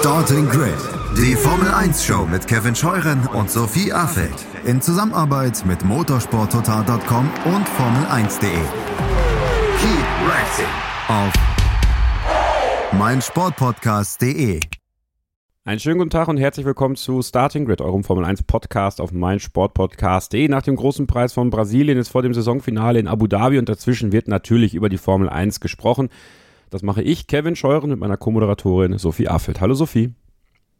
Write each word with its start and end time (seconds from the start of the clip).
Starting 0.00 0.48
Grid, 0.48 0.78
die 1.14 1.34
Formel 1.36 1.68
1 1.68 2.02
Show 2.02 2.24
mit 2.24 2.46
Kevin 2.46 2.74
Scheuren 2.74 3.26
und 3.34 3.50
Sophie 3.50 3.92
Affeld 3.92 4.46
in 4.64 4.80
Zusammenarbeit 4.80 5.62
mit 5.66 5.84
motorsporttotal.com 5.84 7.30
und 7.44 7.68
Formel1.de. 7.68 8.48
Keep 9.78 10.06
racing 10.26 10.64
auf 11.08 11.32
meinsportpodcast.de. 12.98 14.60
Einen 15.66 15.80
schönen 15.80 15.98
guten 15.98 16.08
Tag 16.08 16.28
und 16.28 16.38
herzlich 16.38 16.64
willkommen 16.64 16.96
zu 16.96 17.20
Starting 17.20 17.66
Grid, 17.66 17.82
eurem 17.82 18.02
Formel 18.02 18.24
1 18.24 18.44
Podcast 18.44 19.02
auf 19.02 19.12
meinsportpodcast.de. 19.12 20.48
Nach 20.48 20.62
dem 20.62 20.76
großen 20.76 21.08
Preis 21.08 21.34
von 21.34 21.50
Brasilien 21.50 21.98
ist 21.98 22.08
vor 22.08 22.22
dem 22.22 22.32
Saisonfinale 22.32 22.98
in 22.98 23.06
Abu 23.06 23.26
Dhabi 23.26 23.58
und 23.58 23.68
dazwischen 23.68 24.12
wird 24.12 24.28
natürlich 24.28 24.72
über 24.74 24.88
die 24.88 24.96
Formel 24.96 25.28
1 25.28 25.60
gesprochen. 25.60 26.08
Das 26.70 26.82
mache 26.82 27.02
ich, 27.02 27.26
Kevin 27.26 27.56
Scheuren, 27.56 27.90
mit 27.90 27.98
meiner 27.98 28.16
Co-Moderatorin 28.16 28.96
Sophie 28.98 29.28
Affelt. 29.28 29.60
Hallo 29.60 29.74
Sophie. 29.74 30.14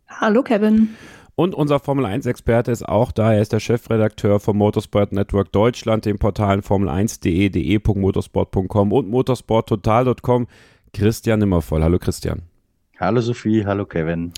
Hallo 0.09 0.43
Kevin. 0.43 0.91
Und 1.35 1.55
unser 1.55 1.81
Formel 1.81 2.05
1-Experte 2.05 2.71
ist 2.71 2.87
auch 2.87 3.13
da. 3.13 3.33
Er 3.33 3.41
ist 3.41 3.53
der 3.53 3.61
Chefredakteur 3.61 4.41
vom 4.41 4.59
Motorsport 4.59 5.13
Network 5.13 5.53
Deutschland, 5.53 6.05
den 6.05 6.19
Portalen 6.19 6.61
Formel1.de, 6.61 7.49
de.motorsport.com 7.49 8.93
und 8.93 9.09
motorsporttotal.com. 9.09 10.47
Christian 10.93 11.39
Nimmervoll. 11.39 11.83
Hallo 11.83 11.99
Christian. 11.99 12.43
Hallo 12.99 13.21
Sophie, 13.21 13.65
hallo 13.65 13.87
Kevin. 13.87 14.33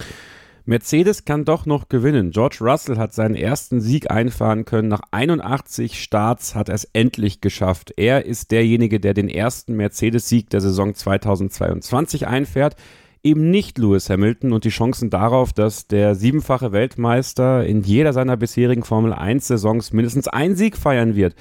Mercedes 0.65 1.25
kann 1.25 1.45
doch 1.45 1.67
noch 1.67 1.89
gewinnen. 1.89 2.31
George 2.31 2.59
Russell 2.61 2.97
hat 2.97 3.13
seinen 3.13 3.35
ersten 3.35 3.81
Sieg 3.81 4.11
einfahren 4.11 4.65
können. 4.65 4.89
Nach 4.89 5.03
81 5.11 6.01
Starts 6.01 6.55
hat 6.55 6.69
er 6.69 6.77
es 6.77 6.85
endlich 6.93 7.41
geschafft. 7.41 7.93
Er 7.97 8.27
ist 8.27 8.53
derjenige, 8.53 9.01
der 9.01 9.13
den 9.13 9.29
ersten 9.29 9.75
Mercedes-Sieg 9.75 10.51
der 10.51 10.61
Saison 10.61 10.95
2022 10.95 12.29
einfährt. 12.29 12.77
Eben 13.25 13.51
nicht 13.51 13.79
Lewis 13.79 14.09
Hamilton 14.09 14.53
und 14.53 14.65
die 14.65 14.71
Chancen 14.71 15.11
darauf, 15.11 15.53
dass 15.53 15.87
der 15.87 16.15
siebenfache 16.15 16.73
Weltmeister 16.73 17.65
in 17.65 17.83
jeder 17.83 18.13
seiner 18.13 18.37
bisherigen 18.37 18.85
Formel 18.85 19.13
1-Saisons 19.13 19.93
mindestens 19.93 20.29
einen 20.29 20.57
Sieg 20.57 20.77
feiern 20.77 21.17
wird. 21.17 21.35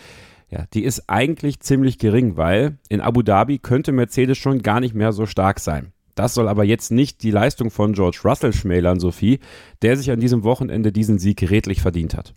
Ja, 0.49 0.65
die 0.73 0.83
ist 0.83 1.09
eigentlich 1.09 1.59
ziemlich 1.61 1.97
gering, 1.97 2.37
weil 2.37 2.77
in 2.89 3.01
Abu 3.01 3.21
Dhabi 3.21 3.59
könnte 3.59 3.91
Mercedes 3.91 4.37
schon 4.37 4.61
gar 4.61 4.79
nicht 4.79 4.93
mehr 4.93 5.11
so 5.13 5.25
stark 5.25 5.59
sein. 5.59 5.93
Das 6.15 6.33
soll 6.33 6.47
aber 6.47 6.63
jetzt 6.63 6.91
nicht 6.91 7.23
die 7.23 7.31
Leistung 7.31 7.71
von 7.71 7.93
George 7.93 8.19
Russell 8.23 8.53
schmälern, 8.53 8.99
Sophie, 8.99 9.39
der 9.81 9.97
sich 9.97 10.11
an 10.11 10.19
diesem 10.19 10.43
Wochenende 10.43 10.91
diesen 10.91 11.19
Sieg 11.19 11.49
redlich 11.49 11.81
verdient 11.81 12.15
hat. 12.15 12.33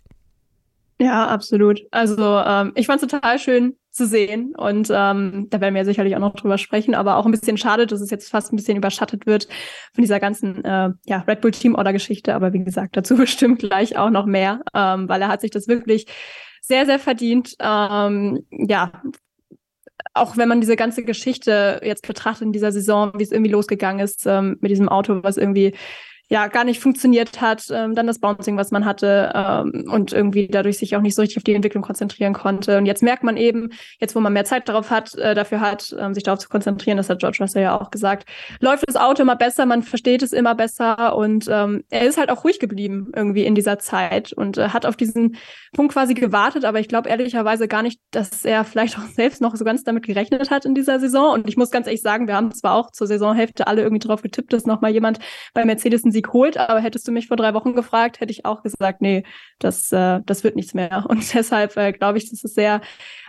Ja, 0.99 1.27
absolut. 1.27 1.81
Also 1.91 2.39
ähm, 2.45 2.71
ich 2.75 2.87
fand 2.87 3.03
es 3.03 3.09
total 3.09 3.37
schön 3.37 3.75
zu 3.91 4.07
sehen 4.07 4.53
und 4.55 4.89
ähm, 4.93 5.47
da 5.49 5.59
werden 5.59 5.75
wir 5.75 5.83
sicherlich 5.83 6.15
auch 6.15 6.21
noch 6.21 6.35
drüber 6.35 6.57
sprechen, 6.57 6.95
aber 6.95 7.17
auch 7.17 7.25
ein 7.25 7.31
bisschen 7.31 7.57
schade, 7.57 7.85
dass 7.85 7.99
es 7.99 8.11
jetzt 8.11 8.29
fast 8.29 8.51
ein 8.51 8.55
bisschen 8.55 8.77
überschattet 8.77 9.25
wird 9.25 9.47
von 9.93 10.01
dieser 10.01 10.21
ganzen 10.21 10.63
äh, 10.63 10.91
ja, 11.05 11.17
Red 11.27 11.41
Bull 11.41 11.51
Team 11.51 11.75
Order 11.75 11.91
Geschichte. 11.91 12.33
Aber 12.33 12.53
wie 12.53 12.63
gesagt, 12.63 12.95
dazu 12.95 13.15
bestimmt 13.17 13.59
gleich 13.59 13.97
auch 13.97 14.09
noch 14.09 14.25
mehr, 14.25 14.61
ähm, 14.73 15.09
weil 15.09 15.21
er 15.21 15.27
hat 15.27 15.41
sich 15.41 15.51
das 15.51 15.67
wirklich 15.67 16.07
sehr, 16.61 16.85
sehr 16.85 16.99
verdient. 16.99 17.55
Ähm, 17.59 18.45
ja, 18.51 18.91
auch 20.15 20.37
wenn 20.37 20.47
man 20.47 20.61
diese 20.61 20.77
ganze 20.77 21.03
Geschichte 21.03 21.81
jetzt 21.83 22.07
betrachtet 22.07 22.43
in 22.43 22.53
dieser 22.53 22.71
Saison, 22.71 23.11
wie 23.17 23.23
es 23.23 23.31
irgendwie 23.31 23.51
losgegangen 23.51 24.03
ist 24.03 24.25
ähm, 24.25 24.57
mit 24.61 24.71
diesem 24.71 24.89
Auto, 24.89 25.21
was 25.23 25.37
irgendwie 25.37 25.73
ja 26.29 26.47
gar 26.47 26.63
nicht 26.63 26.79
funktioniert 26.79 27.41
hat, 27.41 27.65
ähm, 27.71 27.95
dann 27.95 28.07
das 28.07 28.19
Bouncing, 28.19 28.57
was 28.57 28.71
man 28.71 28.85
hatte 28.85 29.31
ähm, 29.35 29.85
und 29.91 30.13
irgendwie 30.13 30.47
dadurch 30.47 30.77
sich 30.77 30.95
auch 30.95 31.01
nicht 31.01 31.15
so 31.15 31.21
richtig 31.21 31.37
auf 31.37 31.43
die 31.43 31.53
Entwicklung 31.53 31.83
konzentrieren 31.83 32.33
konnte. 32.33 32.77
Und 32.77 32.85
jetzt 32.85 33.03
merkt 33.03 33.23
man 33.23 33.37
eben, 33.37 33.69
jetzt 33.99 34.15
wo 34.15 34.19
man 34.19 34.33
mehr 34.33 34.45
Zeit 34.45 34.67
darauf 34.67 34.89
hat, 34.89 35.15
äh, 35.15 35.35
dafür 35.35 35.59
hat, 35.59 35.95
ähm, 35.99 36.13
sich 36.13 36.23
darauf 36.23 36.39
zu 36.39 36.49
konzentrieren, 36.49 36.97
das 36.97 37.09
hat 37.09 37.19
George 37.19 37.37
Russell 37.41 37.63
ja 37.63 37.79
auch 37.79 37.91
gesagt, 37.91 38.27
läuft 38.59 38.83
das 38.87 38.95
Auto 38.95 39.21
immer 39.21 39.35
besser, 39.35 39.65
man 39.65 39.83
versteht 39.83 40.23
es 40.23 40.33
immer 40.33 40.55
besser 40.55 41.15
und 41.15 41.47
ähm, 41.51 41.83
er 41.89 42.07
ist 42.07 42.17
halt 42.17 42.29
auch 42.31 42.43
ruhig 42.43 42.59
geblieben 42.59 43.11
irgendwie 43.15 43.45
in 43.45 43.53
dieser 43.53 43.77
Zeit 43.77 44.33
und 44.33 44.57
äh, 44.57 44.69
hat 44.69 44.85
auf 44.85 44.95
diesen 44.95 45.37
Punkt 45.73 45.93
quasi 45.93 46.13
gewartet, 46.13 46.65
aber 46.65 46.79
ich 46.79 46.87
glaube 46.87 47.09
ehrlicherweise 47.09 47.67
gar 47.67 47.83
nicht, 47.83 47.99
dass 48.11 48.45
er 48.45 48.63
vielleicht 48.63 48.97
auch 48.97 49.05
selbst 49.13 49.41
noch 49.41 49.55
so 49.55 49.63
ganz 49.63 49.83
damit 49.83 50.05
gerechnet 50.05 50.49
hat 50.49 50.65
in 50.65 50.73
dieser 50.73 50.99
Saison. 50.99 51.33
Und 51.33 51.47
ich 51.47 51.57
muss 51.57 51.71
ganz 51.71 51.87
ehrlich 51.87 52.01
sagen, 52.01 52.27
wir 52.27 52.35
haben 52.35 52.51
zwar 52.53 52.73
auch 52.75 52.91
zur 52.91 53.07
Saisonhälfte 53.07 53.67
alle 53.67 53.81
irgendwie 53.81 54.05
drauf 54.05 54.21
getippt, 54.21 54.53
dass 54.53 54.65
nochmal 54.65 54.91
jemand 54.91 55.19
bei 55.53 55.65
Mercedes 55.65 56.03
Sieg 56.15 56.33
holt, 56.33 56.57
aber 56.57 56.79
hättest 56.79 57.07
du 57.07 57.11
mich 57.11 57.27
vor 57.27 57.37
drei 57.37 57.53
Wochen 57.53 57.73
gefragt, 57.73 58.19
hätte 58.19 58.31
ich 58.31 58.45
auch 58.45 58.63
gesagt, 58.63 59.01
nee, 59.01 59.23
das, 59.59 59.91
äh, 59.91 60.21
das 60.25 60.43
wird 60.43 60.55
nichts 60.55 60.73
mehr. 60.73 61.05
Und 61.09 61.33
deshalb 61.33 61.75
äh, 61.77 61.91
glaube 61.91 62.17
ich, 62.17 62.29
dass 62.29 62.43
es 62.43 62.53
sehr 62.53 62.81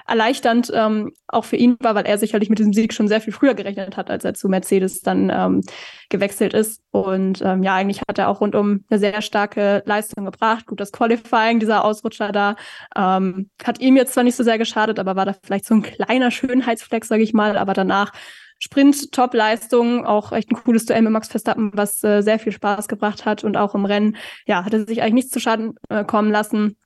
erleichternd 0.07 0.71
ähm, 0.73 1.13
auch 1.27 1.45
für 1.45 1.57
ihn 1.57 1.77
war, 1.81 1.95
weil 1.95 2.07
er 2.07 2.19
sicherlich 2.19 2.49
mit 2.49 2.59
diesem 2.59 2.73
Sieg 2.73 2.93
schon 2.93 3.09
sehr 3.09 3.21
viel 3.21 3.33
früher 3.33 3.55
gerechnet 3.55 3.97
hat, 3.97 4.09
als 4.09 4.25
er 4.25 4.35
zu 4.35 4.49
Mercedes 4.49 5.01
dann 5.01 5.31
ähm, 5.35 5.63
gewechselt 6.09 6.55
ist. 6.55 6.81
Und 6.93 7.43
ähm, 7.43 7.63
ja, 7.63 7.75
eigentlich 7.75 8.03
hat 8.09 8.19
er 8.19 8.29
auch 8.29 8.41
rundum 8.41 8.85
eine 8.89 9.01
sehr 9.01 9.21
starke 9.21 9.83
Leistung 9.85 10.25
gebracht. 10.25 10.67
Gut, 10.67 10.81
das 10.81 10.93
Qualifying, 10.93 11.59
dieser 11.59 11.85
Ausrutscher 11.85 12.31
da, 12.31 12.57
ähm, 12.97 13.51
hat 13.65 13.81
ihm 13.81 13.97
jetzt 13.97 14.15
zwar 14.15 14.25
nicht 14.25 14.37
so 14.37 14.45
sehr 14.45 14.59
geschadet, 14.59 14.99
aber 14.99 15.17
war 15.17 15.27
da 15.27 15.35
vielleicht 15.43 15.67
so 15.67 15.75
ein 15.75 15.83
kleiner 15.83 16.31
Schönheitsfleck, 16.31 17.05
sage 17.05 17.23
ich 17.23 17.33
mal. 17.33 17.59
Aber 17.59 17.75
danach 17.75 18.13
Sprint, 18.59 19.13
Top-Leistung, 19.13 20.07
auch 20.07 20.33
echt 20.33 20.51
ein 20.51 20.57
cooles 20.57 20.87
Duell 20.87 21.03
mit 21.03 21.13
Max 21.13 21.29
Verstappen, 21.29 21.71
was 21.75 22.03
äh, 22.03 22.23
sehr 22.23 22.39
viel 22.39 22.53
Spaß 22.53 22.89
gebracht 22.89 23.25
hat 23.25 23.45
und 23.45 23.57
auch 23.57 23.75
im 23.75 23.85
Rennen, 23.85 24.17
ja, 24.47 24.65
hat 24.65 24.73
er 24.73 24.87
sich 24.87 25.03
eigentlich 25.03 25.15
nichts 25.15 25.31
zu 25.31 25.41
Schaden 25.41 25.75
äh, 25.89 26.05
kommen 26.05 26.31
lassen 26.31 26.77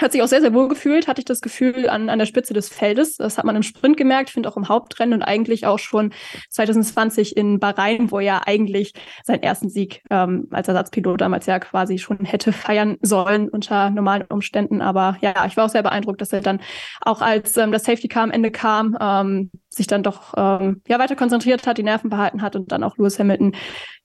hat 0.00 0.12
sich 0.12 0.22
auch 0.22 0.28
sehr, 0.28 0.40
sehr 0.40 0.54
wohl 0.54 0.68
gefühlt, 0.68 1.06
hatte 1.06 1.20
ich 1.20 1.26
das 1.26 1.42
Gefühl 1.42 1.88
an, 1.88 2.08
an 2.08 2.18
der 2.18 2.26
Spitze 2.26 2.54
des 2.54 2.68
Feldes. 2.70 3.16
Das 3.16 3.36
hat 3.36 3.44
man 3.44 3.56
im 3.56 3.62
Sprint 3.62 3.96
gemerkt, 3.96 4.30
finde 4.30 4.48
auch 4.48 4.56
im 4.56 4.68
Hauptrennen 4.68 5.12
und 5.12 5.22
eigentlich 5.22 5.66
auch 5.66 5.78
schon 5.78 6.14
2020 6.48 7.36
in 7.36 7.60
Bahrain, 7.60 8.10
wo 8.10 8.18
er 8.18 8.48
eigentlich 8.48 8.94
seinen 9.22 9.42
ersten 9.42 9.68
Sieg 9.68 10.02
ähm, 10.10 10.48
als 10.50 10.68
Ersatzpilot 10.68 11.20
damals 11.20 11.46
ja 11.46 11.58
quasi 11.58 11.98
schon 11.98 12.24
hätte 12.24 12.52
feiern 12.52 12.96
sollen 13.02 13.48
unter 13.48 13.90
normalen 13.90 14.24
Umständen. 14.28 14.80
Aber 14.80 15.18
ja, 15.20 15.44
ich 15.46 15.56
war 15.56 15.66
auch 15.66 15.70
sehr 15.70 15.82
beeindruckt, 15.82 16.20
dass 16.20 16.32
er 16.32 16.40
dann 16.40 16.60
auch 17.02 17.20
als 17.20 17.56
ähm, 17.58 17.70
das 17.70 17.84
Safety 17.84 18.08
Car 18.08 18.24
am 18.24 18.30
Ende 18.30 18.50
kam, 18.50 18.96
ähm, 18.98 19.50
sich 19.68 19.86
dann 19.86 20.02
doch 20.02 20.32
ähm, 20.36 20.80
ja 20.88 20.98
weiter 20.98 21.16
konzentriert 21.16 21.66
hat, 21.66 21.76
die 21.76 21.82
Nerven 21.82 22.08
behalten 22.08 22.40
hat 22.40 22.56
und 22.56 22.72
dann 22.72 22.82
auch 22.82 22.96
Lewis 22.96 23.18
Hamilton 23.18 23.54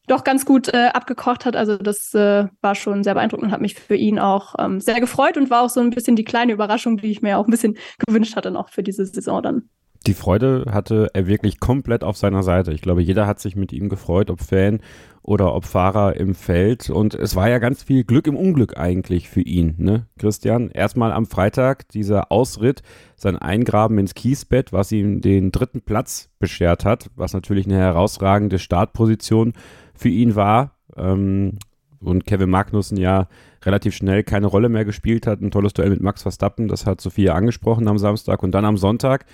doch 0.08 0.24
ganz 0.24 0.46
gut 0.46 0.74
äh, 0.74 0.88
abgekocht 0.94 1.46
hat. 1.46 1.56
Also 1.56 1.78
das 1.78 2.14
äh, 2.14 2.48
war 2.62 2.76
schon 2.76 3.04
sehr 3.04 3.14
beeindruckend 3.14 3.48
und 3.48 3.52
hat 3.52 3.62
mich 3.62 3.76
für 3.76 3.96
ihn 3.96 4.20
auch 4.20 4.56
ähm, 4.58 4.80
sehr 4.80 5.00
gefreut 5.00 5.38
und 5.38 5.50
war 5.50 5.64
auch 5.64 5.70
so 5.70 5.82
ein 5.82 5.90
bisschen 5.90 6.16
die 6.16 6.24
kleine 6.24 6.54
Überraschung, 6.54 6.98
die 6.98 7.12
ich 7.12 7.22
mir 7.22 7.38
auch 7.38 7.48
ein 7.48 7.52
bisschen 7.52 7.78
gewünscht 8.08 8.36
hatte 8.36 8.52
noch 8.52 8.70
für 8.70 8.84
diese 8.84 9.06
Saison 9.06 9.44
dann. 9.44 9.70
Die 10.06 10.14
Freude 10.14 10.66
hatte 10.72 11.10
er 11.14 11.28
wirklich 11.28 11.60
komplett 11.60 12.04
auf 12.04 12.16
seiner 12.16 12.44
Seite. 12.44 12.72
Ich 12.72 12.82
glaube, 12.82 13.02
jeder 13.02 13.28
hat 13.28 13.40
sich 13.40 13.56
mit 13.56 13.74
ihm 13.74 13.90
gefreut, 13.90 14.30
ob 14.30 14.40
Fan 14.40 14.80
oder 15.22 15.54
ob 15.54 15.66
Fahrer 15.66 16.16
im 16.16 16.34
Feld. 16.36 16.90
Und 16.90 17.14
es 17.14 17.36
war 17.36 17.50
ja 17.50 17.60
ganz 17.60 17.84
viel 17.84 18.06
Glück 18.06 18.28
im 18.28 18.38
Unglück 18.38 18.78
eigentlich 18.78 19.28
für 19.28 19.42
ihn, 19.42 19.76
ne, 19.78 20.08
Christian? 20.18 20.70
Erstmal 20.70 21.12
am 21.12 21.26
Freitag 21.26 21.90
dieser 21.90 22.32
Ausritt, 22.32 22.84
sein 23.18 23.38
Eingraben 23.38 23.98
ins 23.98 24.14
Kiesbett, 24.14 24.72
was 24.72 24.94
ihm 24.94 25.20
den 25.20 25.52
dritten 25.52 25.82
Platz 25.82 26.30
beschert 26.40 26.86
hat, 26.86 27.10
was 27.16 27.34
natürlich 27.34 27.66
eine 27.66 27.78
herausragende 27.78 28.60
Startposition 28.60 29.52
für 29.98 30.10
ihn 30.10 30.36
war. 30.36 30.78
Ähm, 30.96 31.58
und 32.00 32.26
Kevin 32.26 32.50
Magnussen 32.50 32.98
ja 32.98 33.28
relativ 33.64 33.96
schnell 33.96 34.24
keine 34.24 34.48
Rolle 34.48 34.70
mehr 34.70 34.86
gespielt 34.86 35.28
hat. 35.28 35.42
Ein 35.42 35.52
tolles 35.52 35.74
Duell 35.74 35.90
mit 35.90 36.02
Max 36.02 36.22
Verstappen, 36.22 36.68
das 36.68 36.86
hat 36.86 37.02
Sophia 37.02 37.34
angesprochen 37.34 37.88
am 37.88 37.98
Samstag. 37.98 38.44
Und 38.44 38.52
dann 38.52 38.66
am 38.66 38.78
Sonntag, 38.78 39.26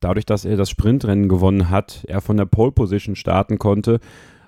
dadurch, 0.00 0.26
dass 0.26 0.44
er 0.44 0.56
das 0.56 0.70
Sprintrennen 0.70 1.28
gewonnen 1.28 1.70
hat, 1.70 2.04
er 2.08 2.20
von 2.20 2.36
der 2.36 2.46
Pole 2.46 2.72
Position 2.72 3.16
starten 3.16 3.58
konnte. 3.58 4.00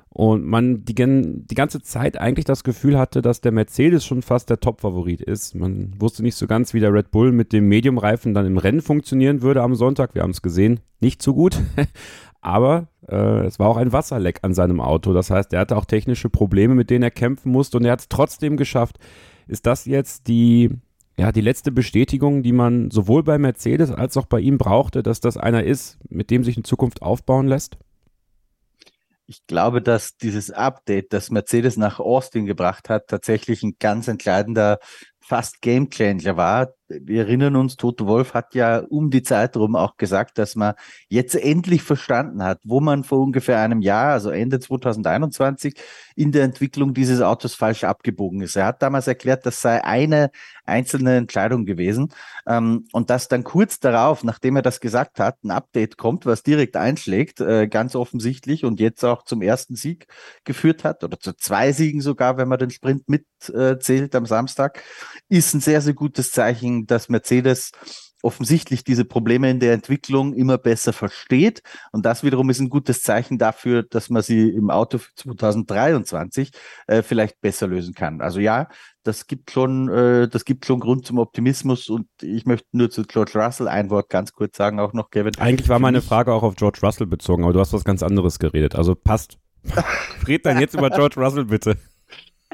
Und 0.08 0.44
man 0.44 0.84
die, 0.84 0.94
die 0.94 1.54
ganze 1.56 1.82
Zeit 1.82 2.20
eigentlich 2.20 2.44
das 2.44 2.62
Gefühl 2.62 2.96
hatte, 2.96 3.20
dass 3.20 3.40
der 3.40 3.50
Mercedes 3.50 4.04
schon 4.04 4.22
fast 4.22 4.48
der 4.48 4.60
Top-Favorit 4.60 5.20
ist. 5.20 5.56
Man 5.56 5.92
wusste 5.98 6.22
nicht 6.22 6.36
so 6.36 6.46
ganz, 6.46 6.72
wie 6.72 6.78
der 6.78 6.92
Red 6.92 7.10
Bull 7.10 7.32
mit 7.32 7.52
dem 7.52 7.66
Medium-Reifen 7.66 8.32
dann 8.32 8.46
im 8.46 8.56
Rennen 8.56 8.80
funktionieren 8.80 9.42
würde 9.42 9.62
am 9.62 9.74
Sonntag. 9.74 10.14
Wir 10.14 10.22
haben 10.22 10.30
es 10.30 10.40
gesehen, 10.40 10.78
nicht 11.00 11.20
so 11.20 11.34
gut. 11.34 11.60
Aber 12.44 12.88
äh, 13.08 13.46
es 13.46 13.58
war 13.58 13.68
auch 13.68 13.76
ein 13.76 13.92
Wasserleck 13.92 14.40
an 14.42 14.54
seinem 14.54 14.80
Auto. 14.80 15.12
Das 15.12 15.30
heißt, 15.30 15.52
er 15.52 15.60
hatte 15.60 15.76
auch 15.76 15.84
technische 15.84 16.28
Probleme, 16.28 16.74
mit 16.74 16.90
denen 16.90 17.02
er 17.02 17.10
kämpfen 17.10 17.50
musste 17.50 17.78
und 17.78 17.84
er 17.84 17.92
hat 17.92 18.00
es 18.00 18.08
trotzdem 18.08 18.56
geschafft. 18.56 18.98
Ist 19.46 19.66
das 19.66 19.84
jetzt 19.84 20.28
die, 20.28 20.70
ja, 21.18 21.32
die 21.32 21.40
letzte 21.40 21.72
Bestätigung, 21.72 22.42
die 22.42 22.52
man 22.52 22.90
sowohl 22.90 23.22
bei 23.22 23.38
Mercedes 23.38 23.90
als 23.90 24.16
auch 24.16 24.26
bei 24.26 24.40
ihm 24.40 24.58
brauchte, 24.58 25.02
dass 25.02 25.20
das 25.20 25.36
einer 25.36 25.64
ist, 25.64 25.98
mit 26.08 26.30
dem 26.30 26.44
sich 26.44 26.56
in 26.56 26.64
Zukunft 26.64 27.02
aufbauen 27.02 27.46
lässt? 27.46 27.78
Ich 29.26 29.46
glaube, 29.46 29.80
dass 29.80 30.18
dieses 30.18 30.50
Update, 30.50 31.14
das 31.14 31.30
Mercedes 31.30 31.78
nach 31.78 31.98
Austin 31.98 32.44
gebracht 32.44 32.90
hat, 32.90 33.08
tatsächlich 33.08 33.62
ein 33.62 33.76
ganz 33.80 34.06
entscheidender 34.06 34.78
fast 35.26 35.62
Gamechanger 35.62 36.36
war. 36.36 36.74
Wir 36.88 37.22
erinnern 37.22 37.56
uns, 37.56 37.76
Toto 37.76 38.06
Wolf 38.06 38.34
hat 38.34 38.54
ja 38.54 38.80
um 38.80 39.10
die 39.10 39.22
Zeit 39.22 39.56
rum 39.56 39.74
auch 39.74 39.96
gesagt, 39.96 40.36
dass 40.36 40.54
man 40.54 40.74
jetzt 41.08 41.34
endlich 41.34 41.82
verstanden 41.82 42.42
hat, 42.42 42.60
wo 42.62 42.80
man 42.80 43.04
vor 43.04 43.20
ungefähr 43.20 43.58
einem 43.58 43.80
Jahr, 43.80 44.12
also 44.12 44.28
Ende 44.28 44.60
2021, 44.60 45.74
in 46.14 46.30
der 46.30 46.44
Entwicklung 46.44 46.92
dieses 46.92 47.22
Autos 47.22 47.54
falsch 47.54 47.84
abgebogen 47.84 48.42
ist. 48.42 48.56
Er 48.56 48.66
hat 48.66 48.82
damals 48.82 49.06
erklärt, 49.06 49.46
das 49.46 49.62
sei 49.62 49.82
eine 49.82 50.30
einzelne 50.66 51.16
Entscheidung 51.16 51.64
gewesen 51.64 52.12
ähm, 52.46 52.86
und 52.92 53.10
dass 53.10 53.28
dann 53.28 53.44
kurz 53.44 53.80
darauf, 53.80 54.24
nachdem 54.24 54.56
er 54.56 54.62
das 54.62 54.80
gesagt 54.80 55.18
hat, 55.20 55.42
ein 55.42 55.50
Update 55.50 55.96
kommt, 55.96 56.26
was 56.26 56.42
direkt 56.42 56.76
einschlägt, 56.76 57.40
äh, 57.40 57.66
ganz 57.66 57.96
offensichtlich 57.96 58.64
und 58.64 58.78
jetzt 58.80 59.04
auch 59.04 59.24
zum 59.24 59.42
ersten 59.42 59.74
Sieg 59.74 60.06
geführt 60.44 60.84
hat 60.84 61.02
oder 61.02 61.18
zu 61.18 61.32
zwei 61.34 61.72
Siegen 61.72 62.00
sogar, 62.00 62.36
wenn 62.36 62.48
man 62.48 62.58
den 62.58 62.70
Sprint 62.70 63.08
mitzählt 63.08 64.14
äh, 64.14 64.16
am 64.16 64.26
Samstag, 64.26 64.82
ist 65.28 65.54
ein 65.54 65.60
sehr, 65.60 65.80
sehr 65.80 65.94
gutes 65.94 66.30
Zeichen, 66.30 66.86
dass 66.86 67.08
Mercedes 67.08 67.72
offensichtlich 68.24 68.84
diese 68.84 69.04
Probleme 69.04 69.50
in 69.50 69.60
der 69.60 69.74
Entwicklung 69.74 70.32
immer 70.32 70.56
besser 70.56 70.92
versteht. 70.92 71.62
Und 71.92 72.06
das 72.06 72.24
wiederum 72.24 72.48
ist 72.48 72.58
ein 72.58 72.70
gutes 72.70 73.02
Zeichen 73.02 73.38
dafür, 73.38 73.82
dass 73.82 74.08
man 74.08 74.22
sie 74.22 74.48
im 74.48 74.70
Auto 74.70 74.98
für 74.98 75.36
2023 75.36 76.50
äh, 76.86 77.02
vielleicht 77.02 77.40
besser 77.42 77.66
lösen 77.66 77.94
kann. 77.94 78.22
Also 78.22 78.40
ja, 78.40 78.68
das 79.02 79.26
gibt 79.26 79.50
schon, 79.50 79.90
äh, 79.90 80.26
das 80.26 80.46
gibt 80.46 80.64
schon 80.64 80.80
Grund 80.80 81.06
zum 81.06 81.18
Optimismus. 81.18 81.90
Und 81.90 82.08
ich 82.22 82.46
möchte 82.46 82.66
nur 82.72 82.90
zu 82.90 83.02
George 83.02 83.32
Russell 83.34 83.68
ein 83.68 83.90
Wort 83.90 84.08
ganz 84.08 84.32
kurz 84.32 84.56
sagen, 84.56 84.80
auch 84.80 84.94
noch, 84.94 85.10
Kevin. 85.10 85.36
Eigentlich 85.38 85.68
war 85.68 85.78
meine 85.78 86.00
Frage 86.00 86.32
auch 86.32 86.42
auf 86.42 86.56
George 86.56 86.78
Russell 86.82 87.06
bezogen, 87.06 87.44
aber 87.44 87.52
du 87.52 87.60
hast 87.60 87.74
was 87.74 87.84
ganz 87.84 88.02
anderes 88.02 88.38
geredet. 88.38 88.74
Also 88.74 88.94
passt. 88.94 89.38
Red 90.26 90.46
dann 90.46 90.60
jetzt 90.60 90.74
über 90.74 90.88
George 90.90 91.20
Russell 91.20 91.44
bitte. 91.44 91.76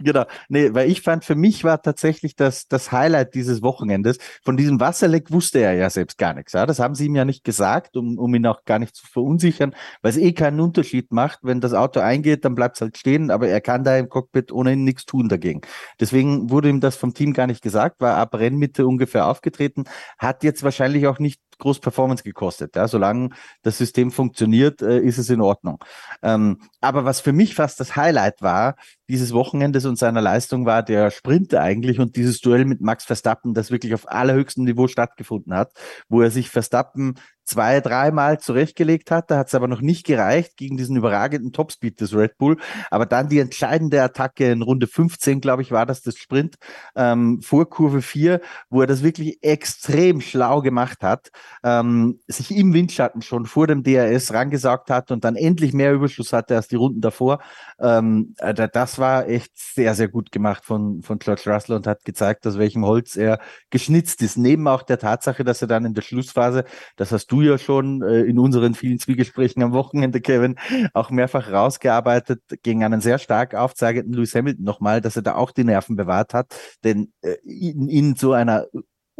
Genau. 0.03 0.25
Nee, 0.49 0.73
weil 0.73 0.91
ich 0.91 1.03
fand, 1.03 1.25
für 1.25 1.35
mich 1.35 1.65
war 1.65 1.83
tatsächlich 1.83 2.37
das, 2.37 2.67
das 2.69 2.93
Highlight 2.93 3.35
dieses 3.35 3.63
Wochenendes. 3.63 4.19
Von 4.45 4.57
diesem 4.57 4.81
Wasserleck 4.81 5.31
wusste 5.31 5.61
er 5.61 5.75
ja 5.75 5.91
selbst 5.91 6.19
gar 6.19 6.35
nichts. 6.35 6.53
Ja? 6.53 6.67
Das 6.67 6.79
haben 6.79 6.95
sie 6.95 7.07
ihm 7.07 7.17
ja 7.17 7.25
nicht 7.25 7.45
gesagt, 7.45 7.97
um, 7.97 8.19
um 8.19 8.35
ihn 8.35 8.47
auch 8.47 8.65
gar 8.65 8.79
nicht 8.79 8.97
zu 8.97 9.07
verunsichern, 9.07 9.75
weil 10.03 10.11
es 10.11 10.17
eh 10.17 10.33
keinen 10.33 10.61
Unterschied 10.61 11.13
macht. 11.13 11.41
Wenn 11.43 11.61
das 11.61 11.75
Auto 11.75 12.01
eingeht, 12.01 12.45
dann 12.45 12.55
bleibt 12.55 12.77
es 12.77 12.81
halt 12.81 12.97
stehen, 12.97 13.31
aber 13.31 13.49
er 13.49 13.61
kann 13.61 13.85
da 13.85 13.97
im 13.97 14.09
Cockpit 14.09 14.53
ohnehin 14.53 14.85
nichts 14.85 15.05
tun 15.05 15.29
dagegen. 15.29 15.61
Deswegen 15.99 16.51
wurde 16.51 16.69
ihm 16.69 16.81
das 16.81 16.97
vom 16.97 17.15
Team 17.15 17.33
gar 17.33 17.47
nicht 17.47 17.63
gesagt, 17.63 18.01
war 18.01 18.17
ab 18.17 18.35
Rennmitte 18.35 18.87
ungefähr 18.87 19.27
aufgetreten, 19.27 19.85
hat 20.19 20.45
jetzt 20.45 20.63
wahrscheinlich 20.63 21.07
auch 21.07 21.19
nicht 21.19 21.41
groß 21.61 21.79
Performance 21.79 22.25
gekostet. 22.25 22.75
Ja, 22.75 22.89
solange 22.89 23.31
das 23.63 23.79
System 23.79 24.11
funktioniert, 24.11 24.83
äh, 24.83 24.99
ist 24.99 25.19
es 25.19 25.31
in 25.31 25.41
Ordnung. 25.41 25.79
Ähm, 26.23 26.59
aber 26.81 27.05
was 27.05 27.21
für 27.21 27.33
mich 27.33 27.55
fast 27.55 27.79
das 27.79 27.95
Highlight 27.95 28.43
war, 28.43 28.75
dieses 29.11 29.33
Wochenendes 29.33 29.85
und 29.85 29.99
seiner 29.99 30.21
Leistung 30.23 30.65
war 30.67 30.83
der 30.83 31.11
Sprint 31.11 31.55
eigentlich 31.55 31.99
und 31.99 32.17
dieses 32.17 32.41
Duell 32.41 32.65
mit 32.65 32.81
Max 32.81 33.05
Verstappen, 33.05 33.55
das 33.55 33.71
wirklich 33.71 33.93
auf 33.93 34.09
allerhöchstem 34.09 34.65
Niveau 34.65 34.87
stattgefunden 34.87 35.53
hat, 35.53 35.73
wo 36.09 36.23
er 36.23 36.31
sich 36.31 36.49
Verstappen 36.49 37.17
zwei, 37.51 37.81
dreimal 37.81 38.39
zurechtgelegt 38.39 39.11
hat. 39.11 39.31
Da 39.31 39.39
hat 39.39 39.49
es 39.49 39.55
aber 39.55 39.67
noch 39.67 39.81
nicht 39.81 40.07
gereicht 40.07 40.57
gegen 40.57 40.77
diesen 40.77 40.97
überragenden 40.97 41.53
Topspeed 41.53 42.01
des 42.01 42.15
Red 42.15 42.39
Bull. 42.39 42.59
Aber 42.91 43.07
dann 43.07 43.29
die 43.29 43.41
entscheidende 43.41 44.01
Attacke 44.03 44.53
in 44.53 44.63
Runde 44.63 44.87
15, 44.87 45.41
glaube 45.41 45.63
ich, 45.63 45.73
war 45.73 45.85
das 45.85 46.01
das 46.03 46.17
Sprint 46.17 46.57
ähm, 46.95 47.41
vor 47.43 47.69
Kurve 47.69 48.03
4, 48.03 48.41
wo 48.69 48.83
er 48.83 48.87
das 48.87 49.03
wirklich 49.03 49.43
extrem 49.43 50.21
schlau 50.21 50.63
gemacht 50.63 51.03
hat, 51.03 51.31
ähm, 51.65 52.21
sich 52.29 52.53
im 52.53 52.73
Windschatten 52.73 53.21
schon 53.21 53.47
vor 53.47 53.67
dem 53.67 53.83
DRS 53.83 54.33
rangesagt 54.33 54.89
hat 54.89 55.11
und 55.11 55.25
dann 55.25 55.35
endlich 55.35 55.73
mehr 55.73 55.93
Überschuss 55.93 56.33
hatte 56.33 56.55
als 56.55 56.69
die 56.69 56.77
Runden 56.77 57.01
davor. 57.01 57.41
Ähm, 57.81 58.35
äh, 58.39 58.55
das 58.55 59.01
war 59.01 59.27
echt 59.27 59.51
sehr, 59.59 59.97
sehr 59.97 60.09
gut 60.09 60.31
gemacht 60.31 60.65
von, 60.65 61.03
von 61.03 61.19
George 61.19 61.43
Russell 61.47 61.75
und 61.75 61.89
hat 61.89 62.05
gezeigt, 62.05 62.47
aus 62.47 62.59
welchem 62.59 62.85
Holz 62.87 63.17
er 63.17 63.41
geschnitzt 63.71 64.23
ist. 64.23 64.39
Neben 64.39 64.69
auch 64.69 64.83
der 64.83 65.01
Tatsache, 65.01 65.43
dass 65.43 65.63
er 65.63 65.69
dann 65.69 65.85
in 65.85 65.95
der 65.95 66.03
Schlussphase, 66.03 66.65
das 66.95 67.11
hast 67.11 67.27
du 67.33 67.40
ja 67.43 67.59
schon 67.59 68.03
äh, 68.03 68.23
in 68.23 68.39
unseren 68.39 68.75
vielen 68.75 68.99
Zwiegesprächen 68.99 69.63
am 69.63 69.73
Wochenende, 69.73 70.21
Kevin, 70.21 70.57
auch 70.95 71.11
mehrfach 71.11 71.53
rausgearbeitet 71.53 72.43
gegen 72.63 72.85
einen 72.85 73.01
sehr 73.01 73.19
stark 73.19 73.55
aufzeigenden 73.55 74.13
Lewis 74.15 74.35
Hamilton 74.35 74.65
nochmal, 74.65 75.01
dass 75.01 75.17
er 75.17 75.23
da 75.23 75.35
auch 75.35 75.51
die 75.51 75.65
Nerven 75.65 75.97
bewahrt 75.97 76.35
hat. 76.35 76.55
Denn 76.85 77.13
äh, 77.23 77.37
in, 77.45 77.89
in 77.89 78.17
so 78.17 78.33
einer 78.33 78.67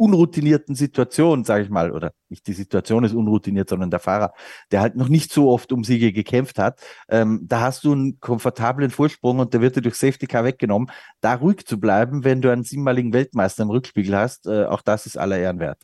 unroutinierten 0.01 0.73
Situation, 0.73 1.43
sage 1.43 1.63
ich 1.63 1.69
mal, 1.69 1.91
oder 1.91 2.11
nicht 2.27 2.47
die 2.47 2.53
Situation 2.53 3.03
ist 3.03 3.13
unroutiniert, 3.13 3.69
sondern 3.69 3.91
der 3.91 3.99
Fahrer, 3.99 4.33
der 4.71 4.81
halt 4.81 4.95
noch 4.95 5.09
nicht 5.09 5.31
so 5.31 5.51
oft 5.51 5.71
um 5.71 5.83
Siege 5.83 6.11
gekämpft 6.11 6.57
hat, 6.57 6.81
ähm, 7.07 7.41
da 7.43 7.61
hast 7.61 7.83
du 7.83 7.91
einen 7.91 8.19
komfortablen 8.19 8.89
Vorsprung 8.89 9.37
und 9.37 9.53
der 9.53 9.61
wird 9.61 9.75
dir 9.75 9.81
durch 9.81 9.95
Safety 9.95 10.25
Car 10.25 10.43
weggenommen. 10.43 10.89
Da 11.21 11.35
ruhig 11.35 11.67
zu 11.67 11.79
bleiben, 11.79 12.23
wenn 12.23 12.41
du 12.41 12.51
einen 12.51 12.63
siebenmaligen 12.63 13.13
Weltmeister 13.13 13.61
im 13.61 13.69
Rückspiegel 13.69 14.15
hast, 14.15 14.47
äh, 14.47 14.65
auch 14.65 14.81
das 14.81 15.05
ist 15.05 15.17
aller 15.17 15.37
Ehren 15.37 15.59
wert. 15.59 15.83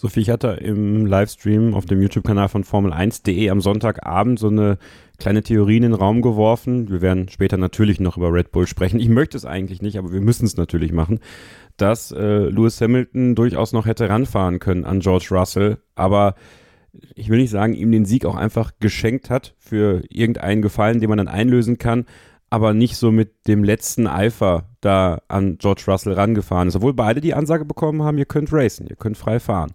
Sophie, 0.00 0.20
ich 0.20 0.30
hatte 0.30 0.50
im 0.62 1.06
Livestream 1.06 1.74
auf 1.74 1.84
dem 1.84 2.00
YouTube-Kanal 2.00 2.48
von 2.48 2.62
Formel1.de 2.62 3.50
am 3.50 3.60
Sonntagabend 3.60 4.38
so 4.38 4.46
eine 4.46 4.78
kleine 5.18 5.42
Theorie 5.42 5.78
in 5.78 5.82
den 5.82 5.92
Raum 5.92 6.22
geworfen. 6.22 6.88
Wir 6.88 7.02
werden 7.02 7.28
später 7.28 7.56
natürlich 7.56 7.98
noch 7.98 8.16
über 8.16 8.32
Red 8.32 8.52
Bull 8.52 8.68
sprechen. 8.68 9.00
Ich 9.00 9.08
möchte 9.08 9.36
es 9.36 9.44
eigentlich 9.44 9.82
nicht, 9.82 9.98
aber 9.98 10.12
wir 10.12 10.20
müssen 10.20 10.44
es 10.44 10.56
natürlich 10.56 10.92
machen, 10.92 11.18
dass 11.78 12.12
äh, 12.12 12.48
Lewis 12.48 12.80
Hamilton 12.80 13.34
durchaus 13.34 13.72
noch 13.72 13.86
hätte 13.86 14.08
ranfahren 14.08 14.60
können 14.60 14.84
an 14.84 15.00
George 15.00 15.30
Russell, 15.32 15.78
aber 15.96 16.36
ich 17.16 17.28
will 17.28 17.38
nicht 17.38 17.50
sagen, 17.50 17.74
ihm 17.74 17.90
den 17.90 18.04
Sieg 18.04 18.24
auch 18.24 18.36
einfach 18.36 18.70
geschenkt 18.78 19.30
hat 19.30 19.56
für 19.58 20.04
irgendeinen 20.10 20.62
Gefallen, 20.62 21.00
den 21.00 21.08
man 21.08 21.18
dann 21.18 21.26
einlösen 21.26 21.78
kann, 21.78 22.06
aber 22.50 22.74
nicht 22.74 22.96
so 22.96 23.10
mit 23.10 23.46
dem 23.46 23.64
letzten 23.64 24.06
Eifer 24.06 24.64
da 24.80 25.20
an 25.28 25.58
George 25.58 25.84
Russell 25.86 26.14
rangefahren 26.14 26.68
ist, 26.68 26.76
obwohl 26.76 26.94
beide 26.94 27.20
die 27.20 27.34
Ansage 27.34 27.64
bekommen 27.64 28.02
haben, 28.02 28.18
ihr 28.18 28.26
könnt 28.26 28.52
racen, 28.52 28.86
ihr 28.88 28.96
könnt 28.96 29.18
frei 29.18 29.40
fahren. 29.40 29.72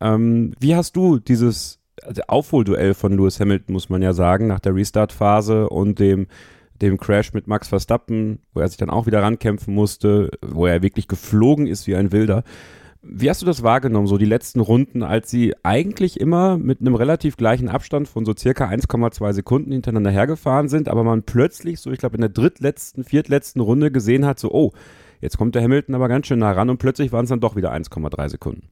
Ähm, 0.00 0.52
wie 0.58 0.74
hast 0.74 0.96
du 0.96 1.18
dieses 1.18 1.78
also 2.02 2.22
Aufholduell 2.26 2.94
von 2.94 3.16
Lewis 3.16 3.40
Hamilton, 3.40 3.72
muss 3.72 3.88
man 3.88 4.02
ja 4.02 4.12
sagen, 4.12 4.48
nach 4.48 4.60
der 4.60 4.74
Restart-Phase 4.74 5.68
und 5.68 5.98
dem, 5.98 6.26
dem 6.80 6.98
Crash 6.98 7.32
mit 7.32 7.46
Max 7.46 7.68
Verstappen, 7.68 8.40
wo 8.52 8.60
er 8.60 8.68
sich 8.68 8.76
dann 8.76 8.90
auch 8.90 9.06
wieder 9.06 9.22
rankämpfen 9.22 9.74
musste, 9.74 10.30
wo 10.42 10.66
er 10.66 10.82
wirklich 10.82 11.08
geflogen 11.08 11.66
ist 11.66 11.86
wie 11.86 11.96
ein 11.96 12.12
Wilder. 12.12 12.42
Wie 13.04 13.28
hast 13.28 13.42
du 13.42 13.46
das 13.46 13.64
wahrgenommen, 13.64 14.06
so 14.06 14.16
die 14.16 14.24
letzten 14.24 14.60
Runden, 14.60 15.02
als 15.02 15.28
sie 15.28 15.54
eigentlich 15.64 16.20
immer 16.20 16.56
mit 16.56 16.80
einem 16.80 16.94
relativ 16.94 17.36
gleichen 17.36 17.68
Abstand 17.68 18.06
von 18.06 18.24
so 18.24 18.32
circa 18.38 18.68
1,2 18.68 19.32
Sekunden 19.32 19.72
hintereinander 19.72 20.12
hergefahren 20.12 20.68
sind, 20.68 20.88
aber 20.88 21.02
man 21.02 21.24
plötzlich, 21.24 21.80
so 21.80 21.90
ich 21.90 21.98
glaube 21.98 22.14
in 22.14 22.20
der 22.20 22.30
drittletzten, 22.30 23.02
viertletzten 23.02 23.60
Runde 23.60 23.90
gesehen 23.90 24.24
hat, 24.24 24.38
so, 24.38 24.52
oh, 24.52 24.72
jetzt 25.20 25.36
kommt 25.36 25.56
der 25.56 25.62
Hamilton 25.62 25.96
aber 25.96 26.06
ganz 26.06 26.28
schön 26.28 26.38
nah 26.38 26.52
ran 26.52 26.70
und 26.70 26.78
plötzlich 26.78 27.10
waren 27.10 27.24
es 27.24 27.30
dann 27.30 27.40
doch 27.40 27.56
wieder 27.56 27.72
1,3 27.72 28.28
Sekunden. 28.28 28.68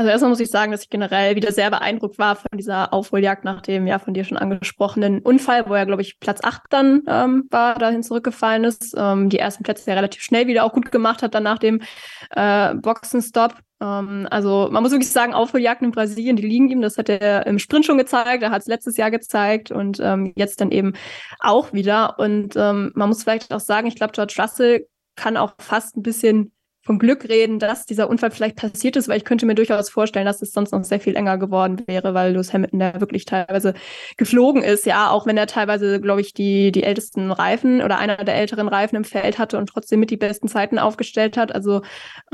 Also 0.00 0.08
erstmal 0.08 0.30
muss 0.30 0.40
ich 0.40 0.48
sagen, 0.48 0.72
dass 0.72 0.84
ich 0.84 0.88
generell 0.88 1.36
wieder 1.36 1.52
sehr 1.52 1.68
beeindruckt 1.68 2.18
war 2.18 2.34
von 2.34 2.56
dieser 2.56 2.94
Aufholjagd 2.94 3.44
nach 3.44 3.60
dem 3.60 3.86
ja 3.86 3.98
von 3.98 4.14
dir 4.14 4.24
schon 4.24 4.38
angesprochenen 4.38 5.20
Unfall, 5.20 5.68
wo 5.68 5.74
er, 5.74 5.84
glaube 5.84 6.00
ich, 6.00 6.18
Platz 6.18 6.40
8 6.42 6.62
dann 6.70 7.02
ähm, 7.06 7.44
war, 7.50 7.74
dahin 7.74 8.02
zurückgefallen 8.02 8.64
ist. 8.64 8.94
Ähm, 8.96 9.28
die 9.28 9.38
ersten 9.38 9.62
Plätze 9.62 9.90
ja 9.90 9.94
relativ 9.96 10.22
schnell 10.22 10.46
wieder 10.46 10.64
auch 10.64 10.72
gut 10.72 10.90
gemacht 10.90 11.22
hat, 11.22 11.34
dann 11.34 11.42
nach 11.42 11.58
dem 11.58 11.82
äh, 12.30 12.74
Boxenstopp. 12.76 13.56
Ähm, 13.82 14.26
also 14.30 14.70
man 14.72 14.82
muss 14.82 14.92
wirklich 14.92 15.12
sagen, 15.12 15.34
Aufholjagden 15.34 15.88
in 15.88 15.92
Brasilien, 15.92 16.36
die 16.36 16.48
liegen 16.48 16.70
ihm. 16.70 16.80
Das 16.80 16.96
hat 16.96 17.10
er 17.10 17.46
im 17.46 17.58
Sprint 17.58 17.84
schon 17.84 17.98
gezeigt, 17.98 18.42
er 18.42 18.52
hat 18.52 18.62
es 18.62 18.68
letztes 18.68 18.96
Jahr 18.96 19.10
gezeigt 19.10 19.70
und 19.70 20.00
ähm, 20.00 20.32
jetzt 20.34 20.62
dann 20.62 20.70
eben 20.70 20.94
auch 21.40 21.74
wieder. 21.74 22.18
Und 22.18 22.56
ähm, 22.56 22.90
man 22.94 23.10
muss 23.10 23.22
vielleicht 23.22 23.52
auch 23.52 23.60
sagen, 23.60 23.86
ich 23.86 23.96
glaube, 23.96 24.14
George 24.14 24.36
Russell 24.38 24.86
kann 25.14 25.36
auch 25.36 25.52
fast 25.58 25.98
ein 25.98 26.02
bisschen 26.02 26.52
vom 26.82 26.98
Glück 26.98 27.28
reden, 27.28 27.58
dass 27.58 27.84
dieser 27.84 28.08
Unfall 28.08 28.30
vielleicht 28.30 28.56
passiert 28.56 28.96
ist, 28.96 29.08
weil 29.08 29.18
ich 29.18 29.24
könnte 29.24 29.44
mir 29.44 29.54
durchaus 29.54 29.90
vorstellen, 29.90 30.24
dass 30.24 30.40
es 30.40 30.52
sonst 30.52 30.72
noch 30.72 30.82
sehr 30.82 31.00
viel 31.00 31.14
enger 31.14 31.36
geworden 31.36 31.82
wäre, 31.86 32.14
weil 32.14 32.32
Lewis 32.32 32.52
Hamilton 32.52 32.78
da 32.78 33.00
wirklich 33.00 33.26
teilweise 33.26 33.74
geflogen 34.16 34.62
ist, 34.62 34.86
ja, 34.86 35.10
auch 35.10 35.26
wenn 35.26 35.36
er 35.36 35.46
teilweise, 35.46 36.00
glaube 36.00 36.22
ich, 36.22 36.32
die, 36.32 36.72
die 36.72 36.82
ältesten 36.82 37.32
Reifen 37.32 37.82
oder 37.82 37.98
einer 37.98 38.16
der 38.24 38.34
älteren 38.34 38.68
Reifen 38.68 38.96
im 38.96 39.04
Feld 39.04 39.38
hatte 39.38 39.58
und 39.58 39.68
trotzdem 39.68 40.00
mit 40.00 40.10
die 40.10 40.16
besten 40.16 40.48
Zeiten 40.48 40.78
aufgestellt 40.78 41.36
hat. 41.36 41.54
Also 41.54 41.82